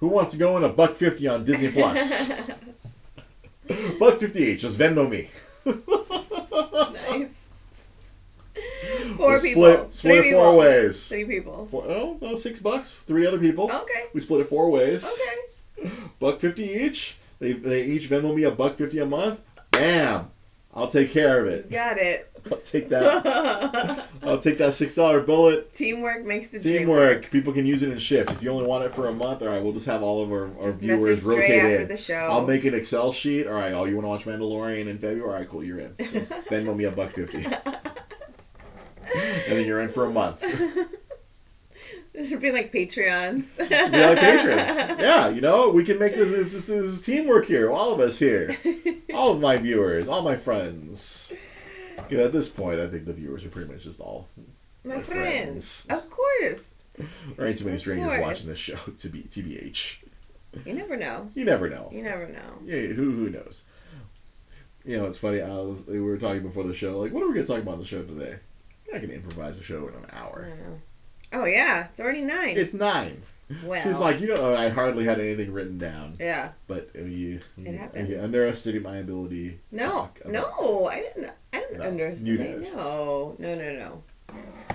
Who 0.00 0.08
wants 0.08 0.32
to 0.32 0.38
go 0.38 0.56
in 0.58 0.64
a 0.64 0.68
buck 0.68 0.96
fifty 0.96 1.26
on 1.28 1.44
Disney 1.44 1.70
Plus? 1.70 2.28
buck 3.98 4.18
fifty 4.20 4.40
each. 4.42 4.60
Just 4.60 4.78
Venmo 4.78 5.08
me. 5.08 5.30
nice. 7.08 7.35
4 9.14 9.28
We'll 9.28 9.40
people. 9.40 9.62
Split, 9.64 9.92
split 9.92 10.20
Three 10.20 10.28
it 10.30 10.32
four 10.34 10.42
people. 10.44 10.58
ways. 10.58 11.08
Three 11.08 11.24
people. 11.24 11.66
Four, 11.70 11.84
oh, 11.86 12.18
oh, 12.22 12.36
six 12.36 12.60
bucks. 12.60 12.92
Three 12.92 13.26
other 13.26 13.38
people. 13.38 13.64
Okay. 13.72 14.04
We 14.12 14.20
split 14.20 14.40
it 14.42 14.48
four 14.48 14.70
ways. 14.70 15.04
Okay. 15.04 15.90
Buck 16.20 16.40
fifty 16.40 16.64
each. 16.64 17.16
They, 17.38 17.52
they 17.52 17.84
each 17.84 18.08
Venmo 18.08 18.34
me 18.34 18.44
a 18.44 18.50
buck 18.50 18.76
fifty 18.76 18.98
a 18.98 19.06
month. 19.06 19.40
Bam. 19.72 20.30
I'll 20.74 20.88
take 20.88 21.10
care 21.10 21.40
of 21.40 21.46
it. 21.46 21.70
Got 21.70 21.96
it. 21.98 22.30
I'll 22.52 22.58
take 22.58 22.88
that. 22.90 24.06
I'll 24.22 24.38
take 24.38 24.58
that 24.58 24.74
six 24.74 24.94
dollar 24.94 25.20
bullet. 25.20 25.74
Teamwork 25.74 26.24
makes 26.24 26.50
the 26.50 26.60
dream 26.60 26.78
Teamwork. 26.80 27.30
People 27.30 27.52
can 27.52 27.66
use 27.66 27.82
it 27.82 27.90
in 27.90 27.98
shifts. 27.98 28.32
If 28.32 28.42
you 28.42 28.50
only 28.50 28.66
want 28.66 28.84
it 28.84 28.92
for 28.92 29.08
a 29.08 29.12
month, 29.12 29.42
all 29.42 29.48
right, 29.48 29.62
we'll 29.62 29.72
just 29.72 29.86
have 29.86 30.02
all 30.02 30.22
of 30.22 30.30
our, 30.30 30.50
our 30.60 30.70
viewers 30.72 31.24
rotate 31.24 31.50
after 31.50 31.76
in. 31.82 31.88
the 31.88 31.96
show. 31.96 32.14
I'll 32.14 32.46
make 32.46 32.64
an 32.64 32.74
Excel 32.74 33.12
sheet. 33.12 33.46
All 33.46 33.54
right, 33.54 33.72
oh, 33.72 33.84
you 33.84 33.96
want 33.96 34.04
to 34.04 34.08
watch 34.08 34.38
Mandalorian 34.38 34.86
in 34.86 34.98
February? 34.98 35.22
All 35.22 35.38
right, 35.38 35.48
cool, 35.48 35.64
you're 35.64 35.80
in. 35.80 35.96
So, 35.98 36.20
Venmo 36.50 36.76
me 36.76 36.84
a 36.84 36.92
buck 36.92 37.12
fifty, 37.12 37.44
and 39.16 39.58
then 39.58 39.66
you're 39.66 39.80
in 39.80 39.88
for 39.88 40.04
a 40.04 40.10
month. 40.10 40.38
It 42.14 42.26
should 42.28 42.40
be 42.40 42.50
like 42.52 42.72
Patreons. 42.72 43.56
Be 43.58 43.64
like 43.68 44.18
patrons. 44.18 45.00
Yeah, 45.00 45.28
you 45.28 45.40
know, 45.40 45.70
we 45.70 45.84
can 45.84 45.98
make 45.98 46.14
this, 46.14 46.52
this, 46.52 46.52
this, 46.52 46.66
this 46.68 47.04
teamwork 47.04 47.46
here. 47.46 47.70
All 47.70 47.92
of 47.92 48.00
us 48.00 48.18
here. 48.18 48.56
All 49.14 49.32
of 49.32 49.40
my 49.40 49.56
viewers, 49.56 50.08
all 50.08 50.22
my 50.22 50.36
friends. 50.36 51.32
Yeah, 52.10 52.20
at 52.20 52.32
this 52.32 52.48
point, 52.48 52.78
I 52.80 52.88
think 52.88 53.04
the 53.06 53.12
viewers 53.12 53.44
are 53.44 53.48
pretty 53.48 53.70
much 53.72 53.84
just 53.84 54.00
all. 54.00 54.28
My 54.84 54.96
My 54.96 55.02
friends. 55.02 55.82
friends. 55.82 56.04
Of 56.04 56.10
course. 56.10 56.64
There 57.36 57.46
ain't 57.46 57.58
too 57.58 57.66
many 57.66 57.78
strangers 57.78 58.20
watching 58.20 58.48
this 58.48 58.58
show. 58.58 58.76
To 58.98 59.08
be 59.08 59.22
TBH, 59.22 60.04
You 60.64 60.72
never 60.74 60.96
know. 60.96 61.30
you 61.34 61.44
never 61.44 61.68
know. 61.68 61.88
You 61.92 62.02
never 62.02 62.26
know. 62.28 62.58
Yeah, 62.64 62.80
who 62.86 63.10
who 63.12 63.30
knows? 63.30 63.64
You 64.84 64.98
know, 64.98 65.06
it's 65.06 65.18
funny. 65.18 65.42
I 65.42 65.48
was, 65.48 65.84
we 65.86 66.00
were 66.00 66.16
talking 66.16 66.42
before 66.42 66.62
the 66.64 66.72
show. 66.74 66.98
Like, 67.00 67.12
what 67.12 67.22
are 67.22 67.28
we 67.28 67.34
gonna 67.34 67.46
talk 67.46 67.58
about 67.60 67.72
on 67.74 67.78
the 67.80 67.84
show 67.84 68.02
today? 68.02 68.36
I 68.94 68.98
can 68.98 69.10
improvise 69.10 69.58
a 69.58 69.62
show 69.62 69.88
in 69.88 69.94
an 69.94 70.06
hour. 70.12 70.48
Oh 71.32 71.44
yeah, 71.44 71.86
it's 71.90 72.00
already 72.00 72.22
nine. 72.22 72.56
It's 72.56 72.72
nine. 72.72 73.22
well, 73.64 73.80
She's 73.82 74.00
like, 74.00 74.20
you 74.20 74.28
know, 74.28 74.54
I 74.56 74.68
hardly 74.68 75.04
had 75.04 75.20
anything 75.20 75.52
written 75.52 75.78
down, 75.78 76.16
yeah. 76.18 76.50
but 76.66 76.90
you, 76.94 77.40
you, 77.56 77.90
you 77.94 78.20
underestimated 78.20 78.82
my 78.82 78.96
ability. 78.96 79.58
No, 79.70 80.10
no, 80.24 80.88
I 80.88 81.00
didn't. 81.02 81.30
I 81.52 81.60
didn't 81.60 81.78
No, 81.78 81.84
underestimate. 81.86 82.60
No, 82.74 83.36
no, 83.38 83.54
no, 83.54 83.72
no. 83.72 84.02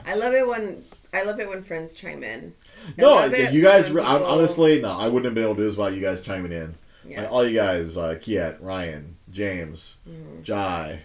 I 0.05 0.16
love 0.16 0.34
it 0.34 0.47
when 0.47 0.82
I 1.14 1.24
love 1.24 1.39
it 1.39 1.49
when 1.49 1.64
friends 1.64 1.95
chime 1.95 2.24
in. 2.24 2.53
I 2.97 3.01
No, 3.01 3.26
you 3.26 3.62
guys. 3.62 3.89
People- 3.89 4.05
honestly, 4.05 4.82
no, 4.82 4.97
I 4.97 5.07
wouldn't 5.07 5.26
have 5.26 5.34
been 5.36 5.43
able 5.43 5.55
to 5.55 5.62
do 5.62 5.68
this 5.68 5.78
without 5.78 5.93
you 5.93 6.01
guys 6.01 6.22
chiming 6.22 6.51
in. 6.53 6.74
Yeah. 7.05 7.24
Like, 7.24 7.32
all 7.32 7.45
you 7.45 7.55
guys, 7.57 7.97
uh, 7.97 8.16
Kiet, 8.22 8.57
Ryan, 8.62 9.18
James, 9.32 9.97
Mhm. 10.07 10.43
Jai, 10.43 11.01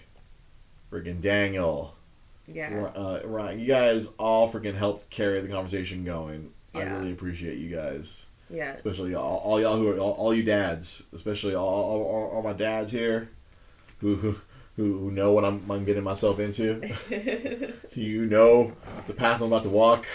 friggin' 0.93 1.21
Daniel, 1.21 1.95
Yes. 2.53 2.72
uh, 2.72 3.22
Ryan. 3.24 3.59
You 3.61 3.66
guys 3.66 4.09
all 4.18 4.49
freaking 4.49 4.74
helped 4.76 5.11
carry 5.11 5.40
the 5.40 5.49
conversation 5.49 6.05
going. 6.05 6.51
I 6.74 6.82
really 6.82 7.12
appreciate 7.12 7.59
you 7.59 7.74
guys, 7.74 8.26
yes. 8.51 8.76
especially 8.76 9.14
all, 9.14 9.38
all 9.38 9.61
y'all 9.61 9.78
who 9.78 9.88
are 9.88 9.99
all, 9.99 10.12
all 10.12 10.34
you 10.34 10.42
dads, 10.42 11.03
especially 11.14 11.55
all, 11.55 11.66
all, 11.66 12.30
all, 12.34 12.42
my 12.42 12.53
dads 12.53 12.92
here, 12.92 13.30
who 14.01 14.16
who 14.16 14.36
who 14.76 15.11
know 15.11 15.32
what 15.32 15.44
I'm 15.44 15.68
I'm 15.70 15.86
getting 15.86 16.05
myself 16.05 16.38
into. 16.38 16.86
you 17.94 18.26
know 18.26 18.72
the 19.07 19.14
path 19.14 19.40
I'm 19.40 19.47
about 19.47 19.62
to 19.62 19.70
walk. 19.70 20.07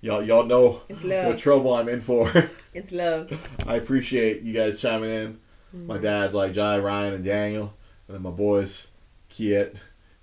Y'all 0.00 0.22
y'all 0.22 0.46
know 0.46 0.82
what 0.88 1.38
trouble 1.38 1.74
I'm 1.74 1.88
in 1.88 2.00
for. 2.00 2.30
It's 2.72 2.92
love. 2.92 3.32
I 3.66 3.76
appreciate 3.76 4.42
you 4.42 4.52
guys 4.52 4.78
chiming 4.78 5.10
in. 5.10 5.40
My 5.86 5.96
dads 5.96 6.34
like 6.34 6.52
Jai, 6.52 6.78
Ryan, 6.78 7.14
and 7.14 7.24
Daniel, 7.24 7.72
and 8.06 8.14
then 8.14 8.22
my 8.22 8.30
boys, 8.30 8.88
Kiet 9.30 9.76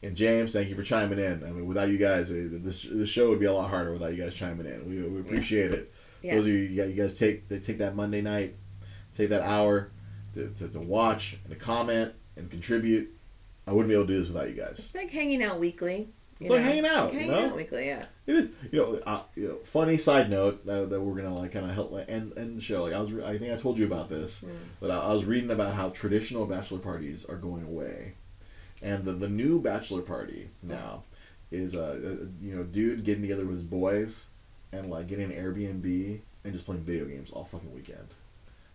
and 0.04 0.16
James. 0.16 0.54
Thank 0.54 0.70
you 0.70 0.76
for 0.76 0.84
chiming 0.84 1.20
in. 1.20 1.44
I 1.44 1.52
mean, 1.52 1.66
without 1.66 1.90
you 1.90 1.98
guys, 1.98 2.30
uh, 2.32 2.48
this 2.52 2.84
this 2.90 3.10
show 3.10 3.30
would 3.30 3.40
be 3.40 3.46
a 3.46 3.54
lot 3.54 3.70
harder 3.70 3.94
without 3.94 4.14
you 4.14 4.24
guys 4.24 4.34
chiming 4.36 4.66
in. 4.68 4.88
We, 4.90 5.02
we 5.08 5.22
appreciate 5.22 5.72
it. 5.72 5.94
Yeah. 6.22 6.36
Those 6.36 6.46
of 6.46 6.52
you, 6.52 6.58
you 6.60 6.82
guys- 6.82 6.96
you 6.96 7.02
guys 7.04 7.18
take 7.18 7.48
they 7.50 7.60
take 7.60 7.80
that 7.80 7.96
Monday 7.96 8.22
night, 8.22 8.54
take 9.18 9.30
that 9.30 9.42
hour 9.42 9.92
to, 10.36 10.50
to, 10.50 10.68
to 10.70 10.80
watch 10.80 11.38
and 11.44 11.54
to 11.54 11.60
comment 11.60 12.14
and 12.38 12.50
contribute. 12.50 13.10
I 13.68 13.72
wouldn't 13.72 13.90
be 13.90 13.94
able 13.96 14.08
to 14.08 14.14
do 14.14 14.20
this 14.20 14.30
without 14.30 14.50
you 14.50 14.56
guys. 14.56 14.80
It's 14.80 14.96
like 14.96 15.10
hanging 15.12 15.42
out 15.44 15.60
weekly. 15.60 16.10
It's 16.40 16.50
you 16.50 16.56
like 16.58 16.66
hanging 16.66 16.86
out, 16.86 17.14
you 17.14 17.20
Hanging 17.20 17.32
know? 17.36 17.46
out 17.50 17.56
weekly, 17.56 17.86
yeah. 17.88 18.06
It 18.28 18.36
is, 18.36 18.50
you 18.72 18.80
know, 18.80 19.00
uh, 19.06 19.22
you 19.36 19.48
know. 19.50 19.56
Funny 19.64 19.98
side 19.98 20.30
note 20.30 20.66
that, 20.66 20.90
that 20.90 21.00
we're 21.00 21.16
gonna 21.22 21.34
like 21.34 21.52
kind 21.54 21.66
of 21.66 21.74
help 21.74 21.92
like, 21.92 22.10
end 22.10 22.34
end 22.36 22.58
the 22.58 22.62
show. 22.62 22.84
Like 22.84 22.94
I 22.94 23.00
was, 23.00 23.14
re- 23.14 23.24
I 23.24 23.38
think 23.38 23.54
I 23.54 23.56
told 23.56 23.78
you 23.78 23.86
about 23.86 24.10
this, 24.10 24.42
Mm. 24.42 24.50
but 24.82 24.92
I, 24.92 24.98
I 24.98 25.14
was 25.14 25.24
reading 25.24 25.52
about 25.52 25.76
how 25.76 25.90
traditional 25.90 26.46
bachelor 26.46 26.80
parties 26.80 27.24
are 27.26 27.36
going 27.38 27.64
away, 27.64 28.14
and 28.84 29.06
the 29.06 29.14
the 29.14 29.30
new 29.30 29.60
bachelor 29.62 30.02
party 30.02 30.50
now 30.62 31.04
is 31.52 31.76
uh, 31.76 31.80
uh 32.04 32.26
you 32.42 32.56
know 32.56 32.64
dude 32.64 33.04
getting 33.04 33.22
together 33.24 33.46
with 33.46 33.56
his 33.56 33.64
boys 33.64 34.28
and 34.72 34.90
like 34.90 35.08
getting 35.08 35.32
an 35.32 35.32
Airbnb 35.32 36.20
and 36.44 36.54
just 36.54 36.66
playing 36.66 36.82
video 36.82 37.06
games 37.06 37.32
all 37.32 37.46
fucking 37.46 37.74
weekend, 37.74 38.08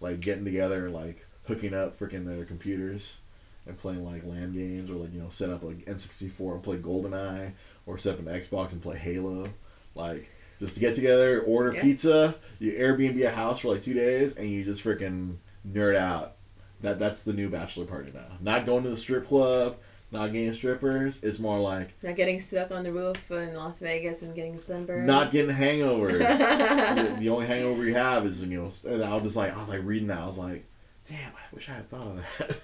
like 0.01 0.21
getting 0.21 0.45
together 0.45 0.89
like 0.89 1.27
hooking 1.45 1.75
up 1.75 1.99
freaking 1.99 2.25
their 2.25 2.45
computers 2.45 3.19
and 3.67 3.77
playing 3.79 4.05
like 4.05 4.25
LAN 4.25 4.53
games 4.55 4.91
or 4.91 4.95
like 4.95 5.13
you 5.13 5.21
know 5.21 5.29
set 5.29 5.51
up 5.51 5.63
like 5.63 5.85
N64 5.85 6.55
and 6.55 6.63
play 6.63 6.77
GoldenEye 6.79 7.53
or 7.87 7.99
set 7.99 8.15
up 8.15 8.21
an 8.21 8.27
Xbox 8.27 8.73
and 8.73 8.83
play 8.83 8.97
Halo, 8.97 9.47
like 9.95 10.29
just 10.61 10.75
to 10.75 10.81
get 10.81 10.95
together, 10.95 11.41
order 11.41 11.73
Yeah. 11.73 11.83
pizza, 11.83 12.35
you 12.59 12.73
Airbnb 12.73 13.25
a 13.25 13.31
house 13.31 13.61
for 13.61 13.69
like 13.69 13.83
two 13.83 13.95
days, 13.95 14.37
and 14.37 14.49
you 14.49 14.65
just 14.65 14.83
freaking 14.83 15.37
nerd 15.67 15.97
out. 15.97 16.35
That 16.81 16.99
that's 16.99 17.25
the 17.25 17.33
new 17.33 17.49
bachelor 17.49 17.85
party 17.85 18.13
now. 18.15 18.37
Not 18.41 18.67
going 18.67 18.85
to 18.85 18.91
the 18.91 18.97
strip 18.97 19.27
club, 19.27 19.77
not 20.11 20.33
getting 20.33 20.53
strippers. 20.55 21.23
It's 21.23 21.39
more 21.39 21.59
like 21.59 21.91
Not 22.03 22.17
getting 22.17 22.41
stuck 22.41 22.71
on 22.71 22.85
the 22.85 22.93
roof 22.93 23.31
in 23.31 23.55
Las 23.55 23.79
Vegas 23.81 24.23
and 24.23 24.35
getting 24.35 24.59
sunburned. 24.59 25.07
not 25.07 25.31
getting 25.33 25.55
hangovers. 25.55 26.19
the, 27.15 27.21
the 27.21 27.29
only 27.29 27.47
hangover 27.47 27.85
you 27.85 27.95
have 27.95 28.25
is 28.27 28.43
you 28.45 28.59
know. 28.59 28.71
And 28.91 29.05
I 29.05 29.15
was 29.15 29.23
just 29.25 29.37
like 29.37 29.55
I 29.57 29.61
was 29.61 29.69
like 29.69 29.81
reading 29.85 30.09
that. 30.09 30.19
I 30.21 30.27
was 30.27 30.39
like, 30.39 30.65
damn, 31.09 31.33
I 31.33 31.55
wish 31.55 31.69
I 31.69 31.75
had 31.75 31.89
thought 31.91 32.07
of 32.07 32.17
that. 32.39 32.57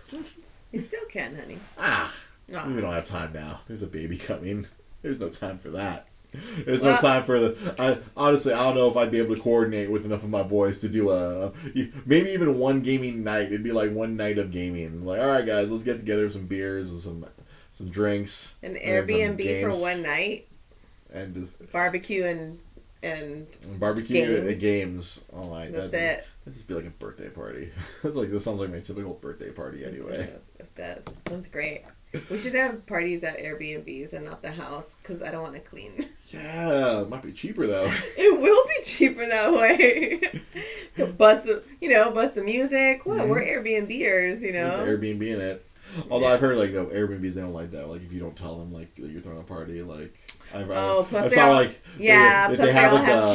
you 0.72 0.80
still 0.80 1.04
can, 1.10 1.36
honey. 1.36 1.58
ah, 1.78 2.14
No. 2.48 2.66
we 2.66 2.80
don't 2.80 2.92
have 2.92 3.06
time 3.06 3.32
now. 3.32 3.60
There's 3.68 3.82
a 3.82 3.86
baby 3.86 4.16
coming. 4.18 4.66
There's 5.02 5.20
no 5.20 5.28
time 5.28 5.58
for 5.58 5.70
that. 5.70 6.06
There's 6.64 6.82
no 6.82 6.96
time 6.96 7.22
for 7.24 7.38
the. 7.38 7.74
I 7.78 7.98
honestly, 8.16 8.52
I 8.52 8.62
don't 8.64 8.74
know 8.74 8.88
if 8.88 8.96
I'd 8.96 9.10
be 9.10 9.18
able 9.18 9.34
to 9.36 9.40
coordinate 9.40 9.90
with 9.90 10.04
enough 10.04 10.22
of 10.24 10.30
my 10.30 10.42
boys 10.42 10.78
to 10.80 10.88
do 10.88 11.10
a 11.10 11.52
maybe 12.06 12.30
even 12.30 12.58
one 12.58 12.80
gaming 12.80 13.24
night. 13.24 13.46
It'd 13.46 13.62
be 13.64 13.72
like 13.72 13.92
one 13.92 14.16
night 14.16 14.38
of 14.38 14.50
gaming. 14.50 15.04
Like, 15.04 15.20
all 15.20 15.28
right, 15.28 15.46
guys, 15.46 15.70
let's 15.70 15.84
get 15.84 15.98
together 15.98 16.28
some 16.30 16.46
beers 16.46 16.90
and 16.90 17.00
some 17.00 17.26
some 17.72 17.90
drinks 17.90 18.56
An 18.62 18.76
And 18.76 19.08
Airbnb 19.08 19.60
for 19.62 19.80
one 19.80 20.02
night, 20.02 20.46
and 21.12 21.34
just 21.34 21.70
barbecue 21.72 22.24
and 22.24 22.58
and 23.02 23.46
barbecue 23.78 24.24
Games. 24.24 24.48
and 24.48 24.60
games. 24.60 25.24
Oh 25.32 25.50
my, 25.50 25.66
that's 25.66 25.90
that'd, 25.92 26.18
it. 26.20 26.26
that'd 26.44 26.54
just 26.54 26.66
be 26.66 26.74
like 26.74 26.86
a 26.86 26.90
birthday 26.90 27.28
party. 27.28 27.70
That's 28.02 28.16
like 28.16 28.30
this 28.30 28.44
sounds 28.44 28.60
like 28.60 28.70
my 28.70 28.80
typical 28.80 29.14
birthday 29.14 29.50
party 29.50 29.84
anyway. 29.84 30.32
That 30.76 31.02
sounds 31.28 31.48
great. 31.48 31.82
We 32.30 32.38
should 32.38 32.54
have 32.54 32.86
parties 32.86 33.24
at 33.24 33.38
Airbnbs 33.38 34.12
and 34.12 34.24
not 34.24 34.42
the 34.42 34.52
house 34.52 34.94
because 35.02 35.22
I 35.22 35.30
don't 35.30 35.42
want 35.42 35.54
to 35.54 35.60
clean. 35.60 36.06
Yeah, 36.28 37.00
it 37.02 37.08
might 37.08 37.22
be 37.22 37.32
cheaper 37.32 37.66
though. 37.66 37.90
It 38.16 38.40
will 38.40 38.64
be 38.66 38.84
cheaper 38.84 39.26
that 39.26 39.52
way. 39.52 40.20
bust 41.18 41.44
the, 41.46 41.62
you 41.80 41.90
know, 41.90 42.12
bust 42.12 42.34
the 42.34 42.44
music. 42.44 43.04
What? 43.06 43.18
Mhm. 43.22 43.28
We're 43.28 43.42
Airbnbers, 43.44 44.40
you 44.40 44.52
There's 44.52 44.78
know. 44.78 44.84
Airbnb 44.86 45.22
in 45.22 45.40
it. 45.40 45.66
Although 46.10 46.26
I've 46.26 46.40
heard 46.40 46.58
like 46.58 46.70
no 46.72 46.86
Airbnbs 46.86 47.34
they 47.34 47.40
don't 47.40 47.52
like 47.52 47.70
that. 47.72 47.88
Like 47.88 48.02
if 48.02 48.12
you 48.12 48.18
don't 48.20 48.36
tell 48.36 48.58
them 48.58 48.72
like 48.72 48.94
that 48.96 49.10
you're 49.10 49.20
throwing 49.20 49.38
a 49.38 49.42
party, 49.44 49.80
like 49.82 50.12
I've, 50.52 50.68
Oh, 50.70 51.02
I, 51.02 51.04
plus 51.08 51.32
I 51.32 51.34
saw 51.36 51.46
all- 51.48 51.54
like 51.54 51.80
yeah, 51.98 52.48
they, 52.48 52.56
plus 52.56 52.66
they 52.66 52.72
they 52.72 52.80
have 52.80 52.92
like 52.92 53.04
have 53.04 53.22
the 53.28 53.34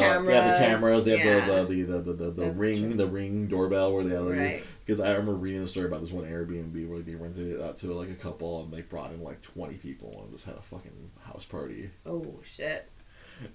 the 0.52 0.58
cameras. 0.58 0.58
cameras. 0.58 1.04
They 1.06 1.16
have 1.18 1.48
Yeah. 1.48 1.54
the, 1.62 1.64
the 1.64 1.82
the 1.82 1.98
the 2.02 2.12
the, 2.12 2.30
the 2.32 2.50
ring 2.52 2.88
true. 2.88 2.94
the 2.98 3.06
ring 3.06 3.46
doorbell 3.46 3.94
where 3.94 4.04
they 4.04 4.14
have 4.14 4.26
Right. 4.26 4.62
Because 4.90 5.00
I 5.00 5.10
remember 5.10 5.34
reading 5.34 5.60
the 5.60 5.68
story 5.68 5.86
about 5.86 6.00
this 6.00 6.10
one 6.10 6.24
Airbnb 6.24 6.88
where 6.88 6.98
they 6.98 7.14
rented 7.14 7.46
it 7.46 7.60
out 7.60 7.78
to 7.78 7.94
like 7.94 8.10
a 8.10 8.14
couple 8.14 8.64
and 8.64 8.72
they 8.72 8.80
brought 8.80 9.12
in 9.12 9.22
like 9.22 9.40
twenty 9.40 9.76
people 9.76 10.22
and 10.24 10.32
just 10.32 10.46
had 10.46 10.56
a 10.56 10.62
fucking 10.62 11.12
house 11.22 11.44
party. 11.44 11.90
Oh 12.04 12.40
shit. 12.44 12.90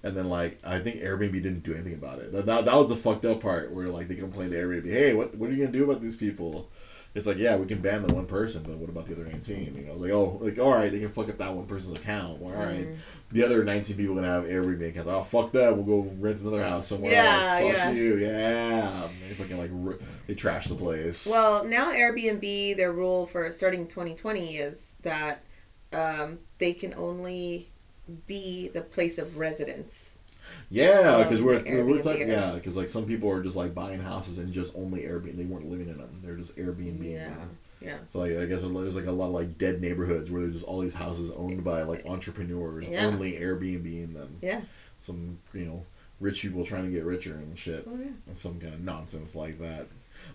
And 0.02 0.16
then 0.16 0.30
like 0.30 0.58
I 0.64 0.78
think 0.78 1.02
Airbnb 1.02 1.34
didn't 1.34 1.62
do 1.62 1.74
anything 1.74 1.92
about 1.92 2.20
it. 2.20 2.32
That, 2.32 2.46
that, 2.46 2.64
that 2.64 2.74
was 2.74 2.88
the 2.88 2.96
fucked 2.96 3.26
up 3.26 3.42
part 3.42 3.70
where 3.70 3.88
like 3.88 4.08
they 4.08 4.14
complained 4.14 4.52
to 4.52 4.56
Airbnb, 4.56 4.90
hey, 4.90 5.12
what 5.12 5.34
what 5.34 5.50
are 5.50 5.52
you 5.52 5.66
gonna 5.66 5.76
do 5.76 5.84
about 5.84 6.00
these 6.00 6.16
people? 6.16 6.70
It's 7.16 7.26
like 7.26 7.38
yeah, 7.38 7.56
we 7.56 7.66
can 7.66 7.80
ban 7.80 8.02
the 8.02 8.12
one 8.14 8.26
person, 8.26 8.62
but 8.62 8.76
what 8.76 8.90
about 8.90 9.06
the 9.06 9.14
other 9.14 9.24
nineteen? 9.24 9.74
You 9.76 9.86
know, 9.86 9.94
like 9.94 10.10
oh, 10.12 10.38
like 10.42 10.58
all 10.58 10.72
right, 10.72 10.92
they 10.92 11.00
can 11.00 11.08
fuck 11.08 11.28
up 11.30 11.38
that 11.38 11.52
one 11.54 11.66
person's 11.66 11.98
account. 11.98 12.40
Well, 12.40 12.54
all 12.54 12.62
right, 12.62 12.86
Mm. 12.86 12.96
the 13.32 13.42
other 13.44 13.64
nineteen 13.64 13.96
people 13.96 14.14
gonna 14.14 14.26
have 14.26 14.44
Airbnb 14.44 14.88
accounts. 14.90 15.08
Oh 15.08 15.22
fuck 15.22 15.52
that, 15.52 15.74
we'll 15.76 15.84
go 16.02 16.10
rent 16.20 16.40
another 16.40 16.62
house 16.62 16.86
somewhere 16.88 17.12
Yeah, 17.12 17.34
else. 17.36 17.46
Fuck 17.46 17.72
yeah. 17.72 17.90
you, 17.92 18.16
yeah. 18.18 19.08
They 19.28 19.34
fucking 19.34 19.58
like 19.58 19.98
they 20.26 20.34
trash 20.34 20.66
the 20.66 20.74
place. 20.74 21.26
Well, 21.26 21.64
now 21.64 21.92
Airbnb, 21.92 22.76
their 22.76 22.92
rule 22.92 23.26
for 23.26 23.50
starting 23.50 23.86
2020 23.86 24.56
is 24.58 24.96
that 25.02 25.42
um, 25.92 26.38
they 26.58 26.74
can 26.74 26.92
only 26.94 27.68
be 28.26 28.68
the 28.68 28.82
place 28.82 29.18
of 29.18 29.38
residence. 29.38 30.15
Yeah, 30.70 31.22
because 31.22 31.40
we're 31.42 31.62
we're 31.84 32.02
talking 32.02 32.28
yeah, 32.28 32.52
because 32.54 32.76
like 32.76 32.88
some 32.88 33.06
people 33.06 33.30
are 33.30 33.42
just 33.42 33.56
like 33.56 33.74
buying 33.74 34.00
houses 34.00 34.38
and 34.38 34.52
just 34.52 34.74
only 34.76 35.02
Airbnb. 35.02 35.36
They 35.36 35.44
weren't 35.44 35.70
living 35.70 35.88
in 35.88 35.98
them. 35.98 36.20
They're 36.24 36.36
just 36.36 36.56
Airbnb. 36.56 37.02
Yeah. 37.12 37.34
Yeah. 37.80 37.98
So 38.08 38.20
like, 38.20 38.32
I 38.32 38.46
guess 38.46 38.62
there's 38.62 38.96
like 38.96 39.06
a 39.06 39.12
lot 39.12 39.26
of 39.26 39.32
like 39.34 39.58
dead 39.58 39.80
neighborhoods 39.80 40.30
where 40.30 40.40
there's 40.42 40.54
just 40.54 40.66
all 40.66 40.80
these 40.80 40.94
houses 40.94 41.30
owned 41.36 41.62
by 41.62 41.82
like 41.82 42.04
entrepreneurs, 42.06 42.88
Yeah. 42.88 43.06
only 43.06 43.32
Airbnb 43.32 43.84
in 43.86 44.14
them. 44.14 44.38
Yeah. 44.42 44.62
Some 45.00 45.38
you 45.54 45.66
know 45.66 45.84
rich 46.20 46.40
people 46.42 46.64
trying 46.64 46.84
to 46.86 46.90
get 46.90 47.04
richer 47.04 47.34
and 47.34 47.56
shit, 47.58 47.84
Oh, 47.86 47.96
yeah. 47.96 48.06
and 48.26 48.36
some 48.36 48.58
kind 48.58 48.72
of 48.74 48.80
nonsense 48.82 49.36
like 49.36 49.58
that. 49.60 49.86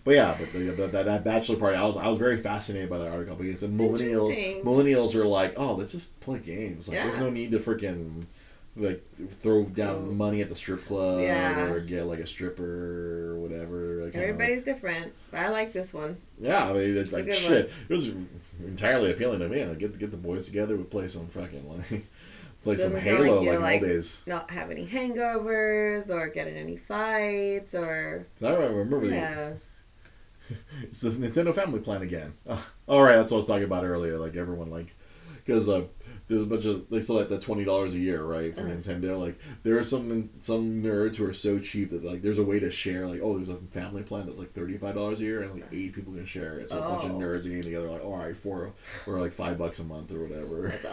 But 0.04 0.12
yeah, 0.14 0.36
but 0.38 0.52
the, 0.52 0.58
the, 0.70 0.86
that, 0.86 1.04
that 1.04 1.24
bachelor 1.24 1.56
party, 1.56 1.76
I 1.76 1.84
was 1.84 1.96
I 1.96 2.08
was 2.08 2.18
very 2.18 2.38
fascinated 2.38 2.88
by 2.88 2.98
that 2.98 3.10
article 3.12 3.34
because 3.36 3.60
the 3.60 3.66
millennials 3.66 4.62
millennials 4.62 5.14
are 5.14 5.26
like, 5.26 5.54
oh, 5.56 5.74
let's 5.74 5.92
just 5.92 6.18
play 6.20 6.38
games. 6.38 6.88
Like, 6.88 6.98
there's 6.98 7.18
no 7.18 7.28
need 7.28 7.50
to 7.50 7.58
freaking 7.58 8.24
like 8.74 9.04
throw 9.40 9.64
down 9.64 10.16
money 10.16 10.40
at 10.40 10.48
the 10.48 10.54
strip 10.54 10.86
club 10.86 11.20
Yeah. 11.20 11.66
or 11.66 11.80
get 11.80 12.06
like 12.06 12.20
a 12.20 12.26
stripper 12.26 13.32
or 13.32 13.38
whatever. 13.40 14.04
Like, 14.04 14.14
Everybody's 14.14 14.64
different. 14.64 15.12
But 15.30 15.40
I 15.40 15.48
like 15.50 15.72
this 15.74 15.92
one. 15.92 16.16
yeah, 16.40 16.68
I 16.70 16.72
mean, 16.72 16.96
it's 16.96 17.12
It's 17.12 17.12
like 17.12 17.30
shit. 17.32 17.70
It 17.88 17.92
was 17.92 18.12
entirely 18.64 19.10
appealing 19.10 19.40
to 19.40 19.48
me. 19.48 19.64
Like, 19.64 19.78
get 19.78 19.98
get 19.98 20.10
the 20.10 20.16
boys 20.16 20.46
together, 20.46 20.76
we 20.76 20.84
play 20.84 21.08
some 21.08 21.26
fucking 21.26 21.68
like 21.68 22.04
Play 22.62 22.76
some 22.76 22.92
Doesn't 22.92 22.94
like 22.94 23.02
Halo 23.02 23.36
like, 23.36 23.44
you're, 23.44 23.54
in 23.54 23.60
like- 23.62 23.82
old 23.82 23.90
days. 23.90 24.22
Not 24.26 24.50
have 24.50 24.70
any 24.70 24.86
hangovers 24.86 26.08
or 26.10 26.28
get 26.28 26.46
in 26.46 26.56
any 26.56 26.76
fights 26.76 27.74
or 27.74 28.26
I 28.42 28.50
remember 28.54 29.06
the, 29.08 29.14
yeah. 29.14 29.52
it's 30.82 31.00
the 31.00 31.10
Nintendo 31.10 31.52
Family 31.54 31.80
Plan 31.80 32.02
again. 32.02 32.32
Uh, 32.48 32.62
all 32.88 33.02
right, 33.02 33.16
that's 33.16 33.30
what 33.32 33.36
I 33.36 33.40
was 33.40 33.46
talking 33.46 33.64
about 33.64 33.84
earlier. 33.84 34.16
Like 34.18 34.36
everyone, 34.36 34.70
like 34.70 34.94
because 35.44 35.68
uh, 35.68 35.82
there's 36.32 36.42
a 36.42 36.46
bunch 36.46 36.64
of 36.64 36.90
like 36.90 37.04
so 37.04 37.14
like 37.14 37.28
that 37.28 37.42
twenty 37.42 37.64
dollars 37.64 37.94
a 37.94 37.98
year, 37.98 38.22
right, 38.24 38.54
for 38.54 38.62
Uh-huh. 38.62 38.70
Nintendo. 38.70 39.20
Like 39.20 39.38
there 39.62 39.78
are 39.78 39.84
some 39.84 40.30
some 40.40 40.82
nerds 40.82 41.16
who 41.16 41.26
are 41.28 41.34
so 41.34 41.58
cheap 41.58 41.90
that 41.90 42.02
like 42.04 42.22
there's 42.22 42.38
a 42.38 42.42
way 42.44 42.58
to 42.60 42.70
share. 42.70 43.06
Like 43.06 43.20
oh, 43.22 43.36
there's 43.36 43.48
a 43.50 43.56
family 43.56 44.02
plan 44.02 44.26
that's 44.26 44.38
like 44.38 44.52
thirty 44.52 44.76
five 44.78 44.94
dollars 44.94 45.20
a 45.20 45.24
year, 45.24 45.42
and 45.42 45.52
like 45.54 45.66
eight 45.72 45.94
people 45.94 46.12
can 46.14 46.26
share 46.26 46.58
it. 46.58 46.70
So 46.70 46.78
a 46.78 46.80
bunch 46.88 47.04
of 47.04 47.10
Oh. 47.12 47.18
nerds 47.18 47.42
getting 47.44 47.62
together 47.62 47.88
like 47.90 48.04
all 48.04 48.16
right, 48.16 48.36
four 48.36 48.72
or 49.06 49.20
like 49.20 49.32
five 49.32 49.58
bucks 49.58 49.78
a 49.80 49.84
month 49.84 50.10
or 50.12 50.20
whatever. 50.24 50.74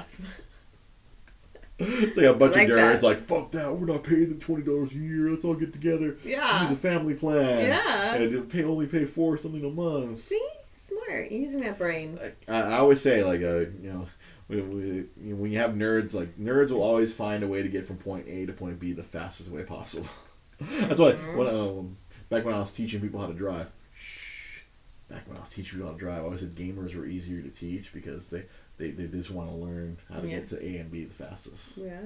It's 1.82 2.18
like 2.18 2.26
a 2.26 2.34
bunch 2.34 2.56
Like 2.56 2.68
of 2.68 2.78
nerds 2.78 2.94
that. 3.00 3.04
like 3.04 3.18
fuck 3.20 3.52
that, 3.52 3.74
we're 3.74 3.86
not 3.86 4.04
paying 4.04 4.28
them 4.30 4.40
twenty 4.40 4.64
dollars 4.64 4.92
a 4.92 4.96
year. 4.96 5.30
Let's 5.30 5.46
all 5.46 5.54
get 5.54 5.72
together. 5.72 6.18
Yeah. 6.26 6.62
Use 6.64 6.72
a 6.72 6.76
family 6.76 7.14
plan. 7.14 7.68
Yeah. 7.68 8.16
And 8.16 8.52
pay 8.52 8.66
only 8.66 8.86
pay 8.86 9.06
four 9.06 9.38
something 9.38 9.64
a 9.64 9.70
month. 9.70 10.22
See, 10.24 10.46
smart. 10.76 11.32
You're 11.32 11.40
using 11.42 11.62
that 11.62 11.78
brain. 11.78 12.20
I, 12.50 12.54
I 12.62 12.78
always 12.80 13.00
say 13.00 13.24
like 13.24 13.42
uh, 13.42 13.60
you 13.82 13.94
know 13.94 14.08
when, 14.50 14.76
we, 14.76 14.84
you 14.84 15.08
know, 15.34 15.36
when 15.38 15.52
you 15.52 15.60
have 15.60 15.72
nerds 15.72 16.14
like 16.14 16.36
nerds 16.38 16.72
will 16.72 16.82
always 16.84 17.14
find 17.16 17.44
a 17.44 17.48
way 17.48 17.64
to 17.64 17.70
get 17.70 17.88
from 17.88 17.98
point 17.98 18.26
A 18.28 18.46
to 18.48 18.52
point 18.54 18.80
B 18.80 18.92
the 18.92 19.04
fastest 19.04 19.50
way 19.50 19.64
possible. 19.64 20.08
That's 20.60 21.00
why 21.00 21.14
when 21.14 21.48
um, 21.48 21.96
back 22.30 22.44
when 22.44 22.54
I 22.54 22.60
was 22.60 22.74
teaching 22.74 23.00
people 23.00 23.22
how 23.22 23.28
to 23.28 23.34
drive. 23.34 23.70
Shh, 23.96 24.62
back 25.10 25.28
when 25.28 25.38
I 25.38 25.42
was 25.42 25.50
teaching 25.52 25.78
people 25.78 25.88
how 25.88 25.94
to 25.94 26.00
drive, 26.00 26.20
I 26.22 26.24
always 26.26 26.42
said 26.42 26.50
gamers 26.56 26.96
were 26.96 27.06
easier 27.06 27.42
to 27.42 27.50
teach 27.50 27.94
because 27.94 28.28
they, 28.30 28.44
they, 28.78 28.90
they 28.92 29.08
just 29.08 29.32
want 29.32 29.50
to 29.50 29.56
learn 29.56 29.98
how 30.12 30.20
to 30.20 30.28
Yeah. 30.28 30.40
get 30.40 30.48
to 30.50 30.62
A 30.66 30.78
and 30.78 30.92
B 30.92 31.04
the 31.06 31.14
fastest 31.14 31.78
Yeah. 31.78 32.02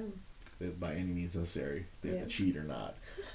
by 0.78 0.92
any 0.94 1.12
means 1.12 1.34
necessary. 1.34 1.86
They 2.02 2.10
have 2.10 2.24
to 2.24 2.26
cheat 2.28 2.56
or 2.56 2.62
not. 2.64 2.94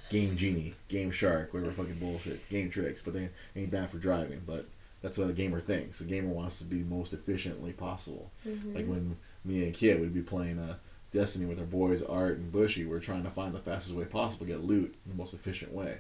Game 0.10 0.38
Genie, 0.38 0.74
Game 0.88 1.12
Shark, 1.12 1.54
whatever 1.54 1.72
fucking 1.72 1.96
bullshit. 2.00 2.48
Game 2.50 2.70
Tricks, 2.70 3.02
but 3.02 3.14
they 3.14 3.30
ain't 3.56 3.72
that 3.72 3.90
for 3.90 3.98
driving. 3.98 4.42
But 4.48 4.66
that's 5.02 5.18
what 5.18 5.30
a 5.30 5.34
gamer 5.34 5.60
thinks. 5.60 6.02
A 6.02 6.04
gamer 6.04 6.30
wants 6.30 6.60
to 6.60 6.66
be 6.66 6.84
most 6.84 7.14
efficiently 7.14 7.72
possible. 7.72 8.32
Mm-hmm. 8.48 8.76
Like 8.76 8.86
when 8.86 9.16
me 9.46 9.64
and 9.64 9.74
Kid 9.74 10.00
would 10.00 10.14
be 10.14 10.22
playing 10.22 10.60
uh, 10.60 10.76
Destiny 11.12 11.46
with 11.46 11.60
our 11.60 11.66
boys 11.66 12.04
Art 12.04 12.38
and 12.38 12.52
Bushy, 12.52 12.86
we're 12.86 13.00
trying 13.00 13.24
to 13.24 13.30
find 13.30 13.54
the 13.54 13.60
fastest 13.60 13.96
way 13.96 14.06
possible 14.06 14.46
to 14.46 14.52
get 14.52 14.64
loot 14.64 14.96
in 15.06 15.12
the 15.12 15.18
most 15.18 15.34
efficient 15.34 15.74
way. 15.74 15.98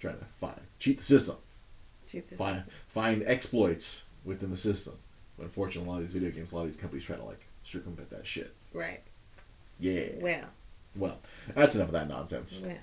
Trying 0.00 0.18
to 0.18 0.24
find 0.24 0.60
cheat 0.78 0.98
the 0.98 1.04
system, 1.04 1.36
Shoot 2.08 2.28
this. 2.30 2.38
find 2.38 2.62
find 2.88 3.22
exploits 3.26 4.04
within 4.24 4.50
the 4.50 4.56
system. 4.56 4.94
But 5.36 5.44
unfortunately, 5.44 5.88
a 5.88 5.92
lot 5.92 5.98
of 5.98 6.04
these 6.04 6.12
video 6.12 6.30
games, 6.30 6.52
a 6.52 6.56
lot 6.56 6.62
of 6.62 6.68
these 6.68 6.80
companies 6.80 7.04
try 7.04 7.16
to 7.16 7.24
like 7.24 7.40
circumvent 7.64 8.10
that 8.10 8.26
shit. 8.26 8.54
Right. 8.72 9.00
Yeah. 9.80 10.06
Well. 10.20 10.44
Well, 10.96 11.18
that's 11.54 11.74
enough 11.74 11.88
of 11.88 11.92
that 11.92 12.08
nonsense. 12.08 12.60
Well. 12.64 12.76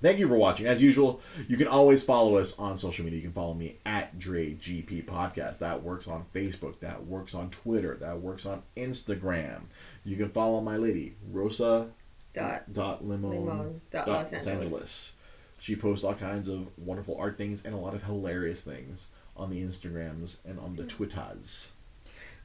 Thank 0.00 0.18
you 0.18 0.28
for 0.28 0.36
watching. 0.36 0.66
As 0.66 0.82
usual, 0.82 1.22
you 1.48 1.56
can 1.56 1.68
always 1.68 2.04
follow 2.04 2.36
us 2.36 2.58
on 2.58 2.76
social 2.76 3.04
media. 3.04 3.18
You 3.20 3.24
can 3.24 3.32
follow 3.32 3.54
me 3.54 3.76
at 3.86 4.18
DreGP 4.18 5.04
Podcast. 5.04 5.60
That 5.60 5.82
works 5.82 6.06
on 6.06 6.26
Facebook. 6.34 6.80
That 6.80 7.06
works 7.06 7.34
on 7.34 7.50
Twitter. 7.50 7.94
That 7.94 8.20
works 8.20 8.44
on 8.44 8.62
Instagram. 8.76 9.62
You 10.04 10.16
can 10.16 10.28
follow 10.28 10.60
my 10.60 10.76
lady, 10.76 11.14
Rosa 11.30 11.86
Dot. 12.34 12.70
dot 12.72 13.06
Limon, 13.06 13.46
Limon 13.46 13.80
dot 13.90 14.06
dot 14.06 14.32
Los 14.32 14.46
Angeles. 14.46 15.14
She 15.58 15.76
posts 15.76 16.04
all 16.04 16.14
kinds 16.14 16.50
of 16.50 16.68
wonderful 16.78 17.16
art 17.16 17.38
things 17.38 17.64
and 17.64 17.74
a 17.74 17.78
lot 17.78 17.94
of 17.94 18.02
hilarious 18.02 18.64
things 18.64 19.06
on 19.36 19.50
the 19.50 19.62
Instagrams 19.62 20.36
and 20.44 20.58
on 20.58 20.76
the 20.76 20.84
Twitters. 20.84 21.72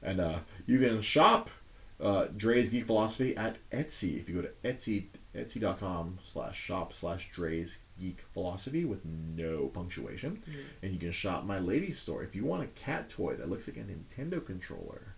And 0.02 0.20
uh, 0.20 0.38
you 0.66 0.78
can 0.78 1.02
shop 1.02 1.50
uh, 2.00 2.28
Dre's 2.34 2.70
Geek 2.70 2.86
Philosophy 2.86 3.36
at 3.36 3.56
Etsy. 3.70 4.18
If 4.18 4.28
you 4.30 4.36
go 4.36 4.42
to 4.42 4.52
Etsy, 4.64 5.04
etsy.com 5.34 6.18
slash 6.22 6.58
shop 6.58 6.92
slash 6.92 7.30
Dre's 7.32 7.78
Geek 8.00 8.20
Philosophy 8.32 8.84
with 8.84 9.04
no 9.04 9.68
punctuation. 9.68 10.36
Mm. 10.36 10.54
And 10.82 10.92
you 10.92 10.98
can 10.98 11.12
shop 11.12 11.44
my 11.44 11.58
lady 11.58 11.92
store. 11.92 12.22
If 12.22 12.34
you 12.34 12.44
want 12.44 12.62
a 12.62 12.66
cat 12.66 13.10
toy 13.10 13.34
that 13.34 13.50
looks 13.50 13.68
like 13.68 13.76
a 13.76 13.80
Nintendo 13.80 14.44
controller. 14.44 15.14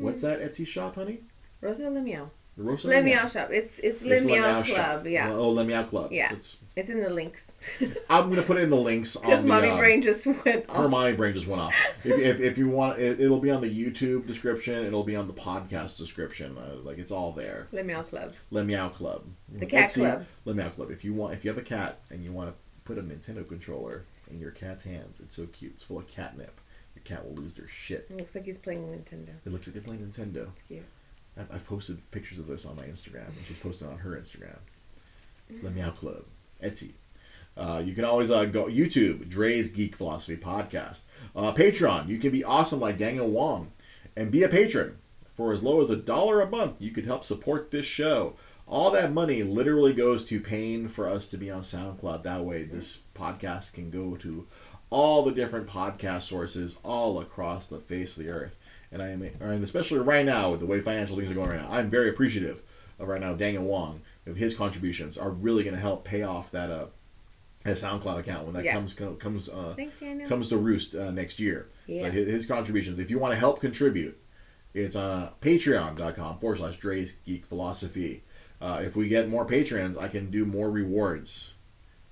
What's 0.00 0.22
that 0.22 0.40
Etsy 0.40 0.66
shop, 0.66 0.96
honey? 0.96 1.20
Rosa 1.60 1.84
Lemiao. 1.84 2.30
The 2.58 2.64
Rosa 2.64 2.88
Lemiao 2.88 3.20
Lemiao. 3.20 3.32
shop. 3.32 3.50
It's 3.52 3.78
it's 3.78 4.02
It's 4.02 4.24
Lemiao 4.24 4.42
Lemiao 4.42 4.64
Club. 4.64 4.66
shop. 4.66 5.06
Yeah. 5.06 5.30
Oh, 5.32 5.54
Lemiao 5.54 5.88
Club. 5.88 6.10
Yeah. 6.10 6.32
It's, 6.32 6.56
It's 6.74 6.90
in 6.90 7.00
the 7.00 7.08
links. 7.08 7.52
I'm 8.10 8.28
gonna 8.28 8.42
put 8.42 8.56
it 8.56 8.64
in 8.64 8.70
the 8.70 8.76
links 8.76 9.14
on 9.14 9.30
the. 9.30 9.42
mommy 9.48 9.68
uh, 9.68 9.76
brain 9.76 10.02
just 10.02 10.26
went 10.26 10.66
her 10.68 10.84
off. 10.84 10.90
mind 10.90 11.16
brain 11.16 11.34
just 11.34 11.46
went 11.46 11.62
off. 11.62 11.72
If, 12.02 12.18
if, 12.18 12.40
if 12.40 12.58
you 12.58 12.68
want, 12.68 12.98
it, 12.98 13.20
it'll 13.20 13.38
be 13.38 13.52
on 13.52 13.60
the 13.60 13.70
YouTube 13.70 14.26
description. 14.26 14.84
It'll 14.84 15.04
be 15.04 15.14
on 15.14 15.28
the 15.28 15.34
podcast 15.34 15.98
description. 15.98 16.58
Uh, 16.58 16.78
like 16.82 16.98
it's 16.98 17.12
all 17.12 17.30
there. 17.30 17.68
Lemiao 17.72 18.04
Club. 18.04 18.34
Lemiao 18.52 18.92
Club. 18.92 19.22
The 19.52 19.66
cat 19.66 19.92
club. 19.92 20.26
Lemiao 20.44 20.74
Club. 20.74 20.90
If 20.90 21.04
you 21.04 21.14
want, 21.14 21.34
if 21.34 21.44
you 21.44 21.50
have 21.50 21.58
a 21.58 21.62
cat 21.62 22.00
and 22.10 22.24
you 22.24 22.32
want 22.32 22.50
to 22.50 22.54
put 22.84 22.98
a 22.98 23.02
Nintendo 23.02 23.46
controller 23.46 24.02
in 24.32 24.40
your 24.40 24.50
cat's 24.50 24.82
hands, 24.82 25.20
it's 25.20 25.36
so 25.36 25.46
cute. 25.46 25.74
It's 25.74 25.84
full 25.84 25.98
of 25.98 26.08
catnip. 26.08 26.60
Your 26.96 27.04
cat 27.04 27.24
will 27.24 27.36
lose 27.40 27.54
their 27.54 27.68
shit. 27.68 28.08
It 28.10 28.16
looks 28.18 28.34
like 28.34 28.46
he's 28.46 28.58
playing 28.58 28.82
Nintendo. 28.88 29.28
It 29.46 29.52
looks 29.52 29.68
like 29.68 29.74
they're 29.74 29.82
playing 29.82 30.00
Nintendo. 30.04 30.48
It's 30.56 30.62
Cute. 30.66 30.84
I've, 31.38 31.54
I've 31.54 31.66
posted 31.66 31.98
pictures 32.10 32.38
of 32.38 32.46
this 32.46 32.66
on 32.66 32.76
my 32.76 32.84
Instagram, 32.84 33.26
and 33.26 33.36
she's 33.46 33.58
posted 33.58 33.88
on 33.88 33.98
her 33.98 34.10
Instagram. 34.10 34.58
The 35.62 35.70
Meow 35.70 35.90
Club, 35.90 36.24
Etsy. 36.62 36.90
Uh, 37.56 37.82
you 37.84 37.92
can 37.92 38.04
always 38.04 38.30
uh, 38.30 38.44
go 38.44 38.66
YouTube, 38.66 39.28
Dre's 39.28 39.70
Geek 39.72 39.96
Philosophy 39.96 40.36
Podcast. 40.36 41.00
Uh, 41.34 41.52
Patreon, 41.52 42.08
you 42.08 42.18
can 42.18 42.30
be 42.30 42.44
awesome 42.44 42.80
like 42.80 42.98
Daniel 42.98 43.28
Wong 43.28 43.72
and 44.16 44.30
be 44.30 44.42
a 44.42 44.48
patron. 44.48 44.98
For 45.34 45.52
as 45.52 45.62
low 45.62 45.80
as 45.80 45.90
a 45.90 45.96
dollar 45.96 46.40
a 46.40 46.50
month, 46.50 46.80
you 46.80 46.90
could 46.90 47.04
help 47.04 47.24
support 47.24 47.70
this 47.70 47.86
show. 47.86 48.34
All 48.66 48.90
that 48.90 49.12
money 49.12 49.42
literally 49.42 49.94
goes 49.94 50.24
to 50.26 50.40
paying 50.40 50.88
for 50.88 51.08
us 51.08 51.28
to 51.30 51.36
be 51.36 51.50
on 51.50 51.62
SoundCloud. 51.62 52.22
That 52.22 52.44
way, 52.44 52.64
this 52.64 53.00
podcast 53.14 53.72
can 53.72 53.90
go 53.90 54.16
to 54.16 54.46
all 54.90 55.24
the 55.24 55.32
different 55.32 55.68
podcast 55.68 56.22
sources 56.22 56.76
all 56.84 57.20
across 57.20 57.66
the 57.66 57.78
face 57.78 58.16
of 58.16 58.24
the 58.24 58.30
earth. 58.30 58.57
And 58.90 59.02
I 59.02 59.08
am, 59.08 59.22
and 59.40 59.62
especially 59.64 59.98
right 59.98 60.24
now 60.24 60.50
with 60.50 60.60
the 60.60 60.66
way 60.66 60.80
financial 60.80 61.16
things 61.16 61.30
are 61.30 61.34
going 61.34 61.50
right 61.50 61.60
now, 61.60 61.68
I'm 61.70 61.90
very 61.90 62.08
appreciative 62.08 62.62
of 62.98 63.08
right 63.08 63.20
now 63.20 63.34
Daniel 63.34 63.64
Wong 63.64 64.00
of 64.26 64.36
his 64.36 64.56
contributions 64.56 65.16
are 65.18 65.30
really 65.30 65.62
going 65.62 65.74
to 65.74 65.80
help 65.80 66.04
pay 66.04 66.22
off 66.22 66.50
that 66.52 66.70
uh 66.70 66.86
his 67.64 67.82
SoundCloud 67.82 68.18
account 68.20 68.44
when 68.44 68.54
that 68.54 68.64
Yeah. 68.64 68.72
comes 68.74 68.94
comes 68.94 69.48
uh, 69.48 69.74
Thanks, 69.76 70.02
comes 70.28 70.48
to 70.50 70.56
roost 70.56 70.94
uh, 70.94 71.10
next 71.10 71.38
year. 71.40 71.66
Yeah. 71.86 72.04
So 72.04 72.10
his, 72.12 72.26
his 72.32 72.46
contributions. 72.46 72.98
If 72.98 73.10
you 73.10 73.18
want 73.18 73.32
to 73.34 73.38
help 73.38 73.60
contribute, 73.60 74.16
it's 74.74 74.96
uh, 74.96 75.30
patreon.com 75.42 76.38
forward 76.38 76.58
slash 76.58 76.78
Dre's 76.78 77.14
Geek 77.26 77.44
Philosophy. 77.44 78.22
Uh, 78.60 78.80
if 78.82 78.96
we 78.96 79.08
get 79.08 79.28
more 79.28 79.44
patrons, 79.44 79.98
I 79.98 80.08
can 80.08 80.30
do 80.30 80.46
more 80.46 80.70
rewards. 80.70 81.54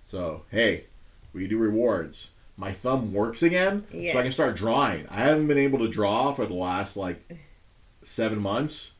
So, 0.04 0.42
hey, 0.50 0.84
we 1.32 1.46
do 1.46 1.58
rewards. 1.58 2.32
My 2.56 2.72
thumb 2.72 3.12
works 3.12 3.42
again, 3.42 3.84
so 3.92 4.18
I 4.18 4.22
can 4.22 4.32
start 4.32 4.56
drawing. 4.56 5.06
I 5.08 5.16
haven't 5.16 5.46
been 5.46 5.58
able 5.58 5.78
to 5.80 5.88
draw 5.88 6.32
for 6.32 6.46
the 6.46 6.54
last, 6.54 6.96
like, 6.96 7.22
seven 8.02 8.40
months 8.40 8.94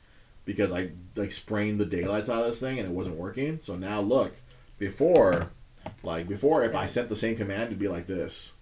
because 0.44 0.72
I, 0.72 0.90
like, 1.14 1.32
sprained 1.32 1.80
the 1.80 1.86
daylights 1.86 2.28
out 2.28 2.42
of 2.42 2.48
this 2.48 2.60
thing 2.60 2.78
and 2.78 2.86
it 2.88 2.92
wasn't 2.94 3.16
working. 3.16 3.58
So 3.60 3.76
now, 3.76 4.00
look, 4.00 4.34
before, 4.78 5.50
like, 6.02 6.28
before, 6.28 6.64
if 6.64 6.74
I 6.74 6.84
sent 6.86 7.08
the 7.08 7.16
same 7.16 7.36
command, 7.36 7.64
it'd 7.64 7.78
be 7.78 7.88
like 7.88 8.06
this. 8.06 8.52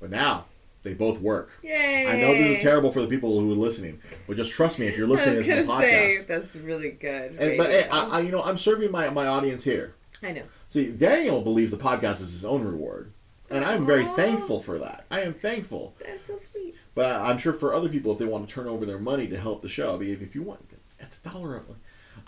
But 0.00 0.10
now, 0.10 0.46
they 0.82 0.94
both 0.94 1.20
work. 1.20 1.50
Yay! 1.62 2.06
I 2.06 2.20
know 2.20 2.28
this 2.34 2.58
is 2.58 2.62
terrible 2.62 2.92
for 2.92 3.00
the 3.00 3.08
people 3.08 3.40
who 3.40 3.52
are 3.52 3.56
listening, 3.56 4.00
but 4.26 4.36
just 4.36 4.52
trust 4.52 4.78
me 4.78 4.86
if 4.86 4.96
you're 4.98 5.06
listening 5.08 5.34
to 5.34 5.38
was 5.38 5.46
this 5.48 5.60
in 5.60 5.66
the 5.66 5.80
say 5.80 6.18
podcast. 6.20 6.26
that's 6.26 6.56
really 6.56 6.90
good. 6.90 7.36
And, 7.38 7.58
but 7.58 7.70
eh, 7.70 7.88
I, 7.90 8.18
I, 8.18 8.20
you 8.20 8.30
know, 8.30 8.42
I'm 8.42 8.58
serving 8.58 8.90
my, 8.90 9.08
my 9.10 9.26
audience 9.26 9.64
here. 9.64 9.94
I 10.22 10.32
know. 10.32 10.42
See, 10.68 10.90
Daniel 10.90 11.40
believes 11.40 11.70
the 11.72 11.78
podcast 11.78 12.20
is 12.20 12.32
his 12.32 12.44
own 12.44 12.64
reward, 12.64 13.12
and 13.50 13.64
I'm 13.64 13.84
very 13.86 14.04
thankful 14.04 14.60
for 14.60 14.78
that. 14.78 15.04
I 15.10 15.20
am 15.22 15.32
thankful, 15.34 15.94
That's 16.04 16.24
so 16.24 16.38
sweet. 16.38 16.74
but 16.94 17.06
I, 17.06 17.30
I'm 17.30 17.38
sure 17.38 17.52
for 17.52 17.74
other 17.74 17.88
people, 17.88 18.12
if 18.12 18.18
they 18.18 18.24
want 18.24 18.48
to 18.48 18.54
turn 18.54 18.66
over 18.66 18.84
their 18.86 18.98
money 18.98 19.26
to 19.28 19.38
help 19.38 19.62
the 19.62 19.68
show, 19.68 19.94
I 19.94 19.98
mean, 19.98 20.18
if, 20.20 20.34
you 20.34 20.42
want, 20.42 20.60
it's 20.98 21.20
a 21.24 21.28
dollar. 21.28 21.62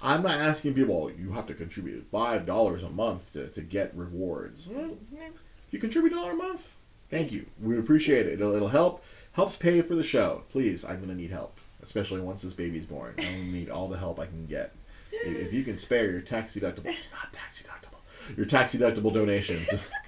I'm 0.02 0.22
not 0.22 0.38
asking 0.38 0.74
people. 0.74 1.05
"Oh, 1.05 1.09
You 1.09 1.32
have 1.32 1.47
to 1.47 1.55
contribute 1.55 2.05
five 2.06 2.44
dollars 2.44 2.82
a 2.84 2.90
month 2.90 3.32
to, 3.32 3.48
to 3.48 3.60
get 3.62 3.94
rewards. 3.97 4.66
Mm, 4.66 4.97
yeah. 5.12 5.28
If 5.66 5.72
you 5.72 5.78
contribute 5.78 6.12
a 6.12 6.16
dollar 6.16 6.32
a 6.32 6.36
month, 6.36 6.76
thank 7.10 7.32
you. 7.32 7.47
We 7.62 7.78
appreciate 7.78 8.26
it. 8.26 8.34
It'll, 8.34 8.55
it'll 8.55 8.68
help 8.68 9.02
helps 9.32 9.56
pay 9.56 9.80
for 9.82 9.94
the 9.94 10.02
show. 10.05 10.43
Please, 10.51 10.84
I'm 10.84 11.01
gonna 11.01 11.14
need 11.14 11.30
help, 11.30 11.59
especially 11.82 12.20
once 12.20 12.43
this 12.43 12.52
baby's 12.52 12.84
born. 12.84 13.14
I'm 13.18 13.24
gonna 13.24 13.43
need 13.44 13.70
all 13.70 13.88
the 13.88 13.97
help 13.98 14.20
I 14.20 14.26
can 14.26 14.44
get. 14.47 14.74
If 15.12 15.47
if 15.47 15.52
you 15.55 15.62
can 15.62 15.78
spare 15.78 16.10
your 16.10 16.20
tax 16.20 16.55
deductible, 16.56 16.86
it's 16.86 17.10
not 17.12 17.32
tax 17.32 17.62
deductible. 17.62 18.36
Your 18.36 18.47
tax 18.47 18.74
deductible 18.76 19.14
donations 19.14 19.68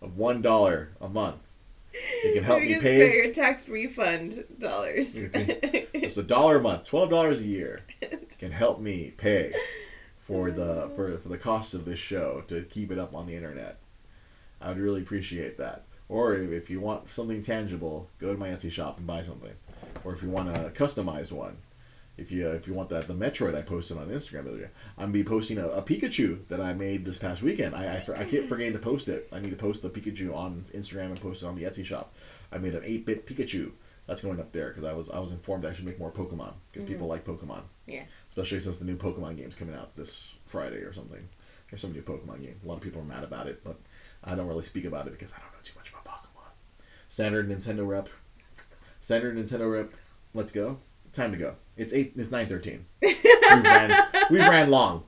of 0.00 0.16
one 0.16 0.42
dollar 0.42 0.90
a 1.00 1.08
month, 1.08 1.40
you 2.24 2.34
can 2.34 2.44
help 2.44 2.62
you 2.62 2.68
me 2.68 2.74
can 2.74 2.82
pay. 2.82 3.16
your 3.16 3.34
tax 3.34 3.68
refund 3.68 4.44
dollars. 4.60 5.14
It's 5.14 6.16
a 6.16 6.22
dollar 6.22 6.58
a 6.58 6.60
month, 6.60 6.88
twelve 6.88 7.10
dollars 7.10 7.40
a 7.40 7.44
year, 7.44 7.80
can 8.38 8.52
help 8.52 8.80
me 8.80 9.12
pay 9.16 9.52
for 10.18 10.50
the 10.50 10.90
for, 10.94 11.16
for 11.18 11.28
the 11.28 11.38
cost 11.38 11.74
of 11.74 11.84
this 11.84 11.98
show 11.98 12.44
to 12.48 12.62
keep 12.62 12.90
it 12.90 12.98
up 12.98 13.14
on 13.14 13.26
the 13.26 13.34
internet. 13.34 13.78
I 14.60 14.68
would 14.68 14.78
really 14.78 15.02
appreciate 15.02 15.58
that. 15.58 15.84
Or 16.08 16.34
if 16.34 16.50
if 16.50 16.70
you 16.70 16.80
want 16.80 17.10
something 17.10 17.42
tangible, 17.42 18.08
go 18.18 18.32
to 18.32 18.38
my 18.38 18.48
Etsy 18.48 18.70
shop 18.70 18.98
and 18.98 19.06
buy 19.06 19.22
something. 19.22 19.52
Or 20.04 20.12
if 20.12 20.22
you 20.22 20.30
want 20.30 20.48
a 20.48 20.70
customized 20.74 21.32
one, 21.32 21.56
If 22.18 22.32
you 22.32 22.48
uh, 22.48 22.52
if 22.52 22.66
you 22.66 22.74
want 22.74 22.90
that 22.90 23.06
the 23.06 23.14
Metroid 23.14 23.54
I 23.56 23.62
posted 23.62 23.96
on 23.96 24.08
Instagram 24.08 24.44
the 24.44 24.50
other 24.50 24.58
day, 24.58 24.68
I'm 24.98 25.04
gonna 25.04 25.12
be 25.12 25.24
posting 25.24 25.56
a, 25.58 25.68
a 25.68 25.82
Pikachu 25.82 26.46
that 26.48 26.60
I 26.60 26.74
made 26.74 27.04
this 27.04 27.16
past 27.16 27.42
weekend. 27.42 27.74
I 27.76 27.94
I, 27.94 27.96
for- 28.00 28.16
I 28.16 28.24
keep 28.24 28.48
forgetting 28.48 28.72
to 28.74 28.78
post 28.80 29.08
it. 29.08 29.28
I 29.32 29.38
need 29.38 29.50
to 29.50 29.56
post 29.56 29.82
the 29.82 29.88
Pikachu 29.88 30.34
on 30.34 30.64
Instagram 30.74 31.06
and 31.06 31.20
post 31.20 31.42
it 31.42 31.46
on 31.46 31.54
the 31.54 31.62
Etsy 31.62 31.84
shop. 31.86 32.12
I 32.50 32.58
made 32.58 32.74
an 32.74 32.82
8-bit 32.82 33.26
Pikachu. 33.26 33.70
That's 34.06 34.22
going 34.22 34.40
up 34.40 34.52
there 34.52 34.68
because 34.68 34.84
I 34.84 34.92
was 34.94 35.10
I 35.10 35.18
was 35.20 35.30
informed 35.32 35.64
I 35.64 35.72
should 35.72 35.84
make 35.84 35.98
more 35.98 36.10
Pokemon 36.10 36.54
because 36.72 36.88
people 36.88 37.06
like 37.06 37.24
Pokemon. 37.24 37.62
Yeah. 37.86 38.02
Especially 38.30 38.60
since 38.60 38.78
the 38.80 38.86
new 38.86 38.96
Pokemon 38.96 39.36
game's 39.36 39.54
coming 39.54 39.74
out 39.76 39.94
this 39.96 40.34
Friday 40.44 40.78
or 40.78 40.92
something. 40.92 41.22
There's 41.70 41.82
some 41.82 41.92
new 41.92 42.02
Pokemon 42.02 42.40
game. 42.42 42.56
A 42.64 42.66
lot 42.66 42.76
of 42.78 42.82
people 42.82 43.02
are 43.02 43.04
mad 43.04 43.22
about 43.22 43.46
it, 43.46 43.62
but 43.62 43.76
I 44.24 44.34
don't 44.34 44.48
really 44.48 44.64
speak 44.64 44.86
about 44.86 45.06
it 45.06 45.10
because 45.12 45.32
I 45.34 45.38
don't 45.40 45.52
know 45.52 45.58
too 45.62 45.74
much 45.76 45.90
about 45.90 46.04
Pokemon. 46.24 46.50
Standard 47.10 47.48
Nintendo 47.48 47.86
rep. 47.86 48.08
Standard 49.00 49.36
Nintendo 49.36 49.70
rep. 49.70 49.90
Let's 50.34 50.52
go. 50.52 50.78
Time 51.12 51.30
to 51.32 51.36
go. 51.38 51.54
It's 51.78 51.94
eight. 51.94 52.12
It's 52.16 52.30
nine 52.32 52.46
thirteen. 52.46 52.84
we 53.02 53.14
ran. 53.46 53.92
We 54.30 54.38
ran 54.40 54.68
long. 54.68 55.04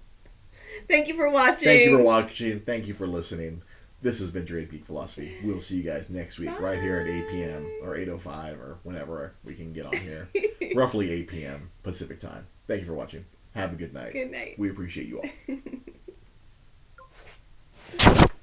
Thank 0.88 1.08
you 1.08 1.14
for 1.14 1.28
watching. 1.28 1.66
Thank 1.66 1.82
you 1.82 1.98
for 1.98 2.04
watching. 2.04 2.60
Thank 2.60 2.86
you 2.86 2.94
for 2.94 3.06
listening. 3.06 3.60
This 4.02 4.20
has 4.20 4.30
been 4.30 4.46
Dre's 4.46 4.70
Geek 4.70 4.86
Philosophy. 4.86 5.36
We'll 5.44 5.60
see 5.60 5.76
you 5.76 5.82
guys 5.82 6.08
next 6.08 6.38
week, 6.38 6.58
right 6.58 6.80
here 6.80 7.00
at 7.00 7.06
8 7.06 7.28
p.m. 7.28 7.70
or 7.82 7.96
8:05 7.96 8.58
or 8.58 8.78
whenever 8.82 9.34
we 9.44 9.54
can 9.54 9.74
get 9.74 9.84
on 9.86 9.92
here. 9.92 10.28
Roughly 10.74 11.10
8 11.10 11.28
p.m. 11.28 11.68
Pacific 11.82 12.18
time. 12.18 12.46
Thank 12.66 12.80
you 12.80 12.86
for 12.86 12.94
watching. 12.94 13.24
Have 13.54 13.72
a 13.72 13.76
good 13.76 13.92
night. 13.92 14.12
Good 14.12 14.30
night. 14.30 14.54
We 14.56 14.70
appreciate 14.70 15.08
you 15.08 15.18
all. 15.18 15.28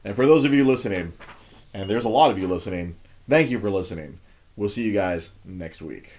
and 0.04 0.16
for 0.16 0.26
those 0.26 0.44
of 0.44 0.54
you 0.54 0.66
listening, 0.66 1.12
and 1.74 1.90
there's 1.90 2.06
a 2.06 2.10
lot 2.10 2.30
of 2.30 2.38
you 2.38 2.48
listening, 2.48 2.96
thank 3.28 3.50
you 3.50 3.60
for 3.60 3.70
listening. 3.70 4.20
We'll 4.58 4.70
see 4.70 4.86
you 4.86 4.94
guys 4.94 5.34
next 5.46 5.82
week. 5.82 6.12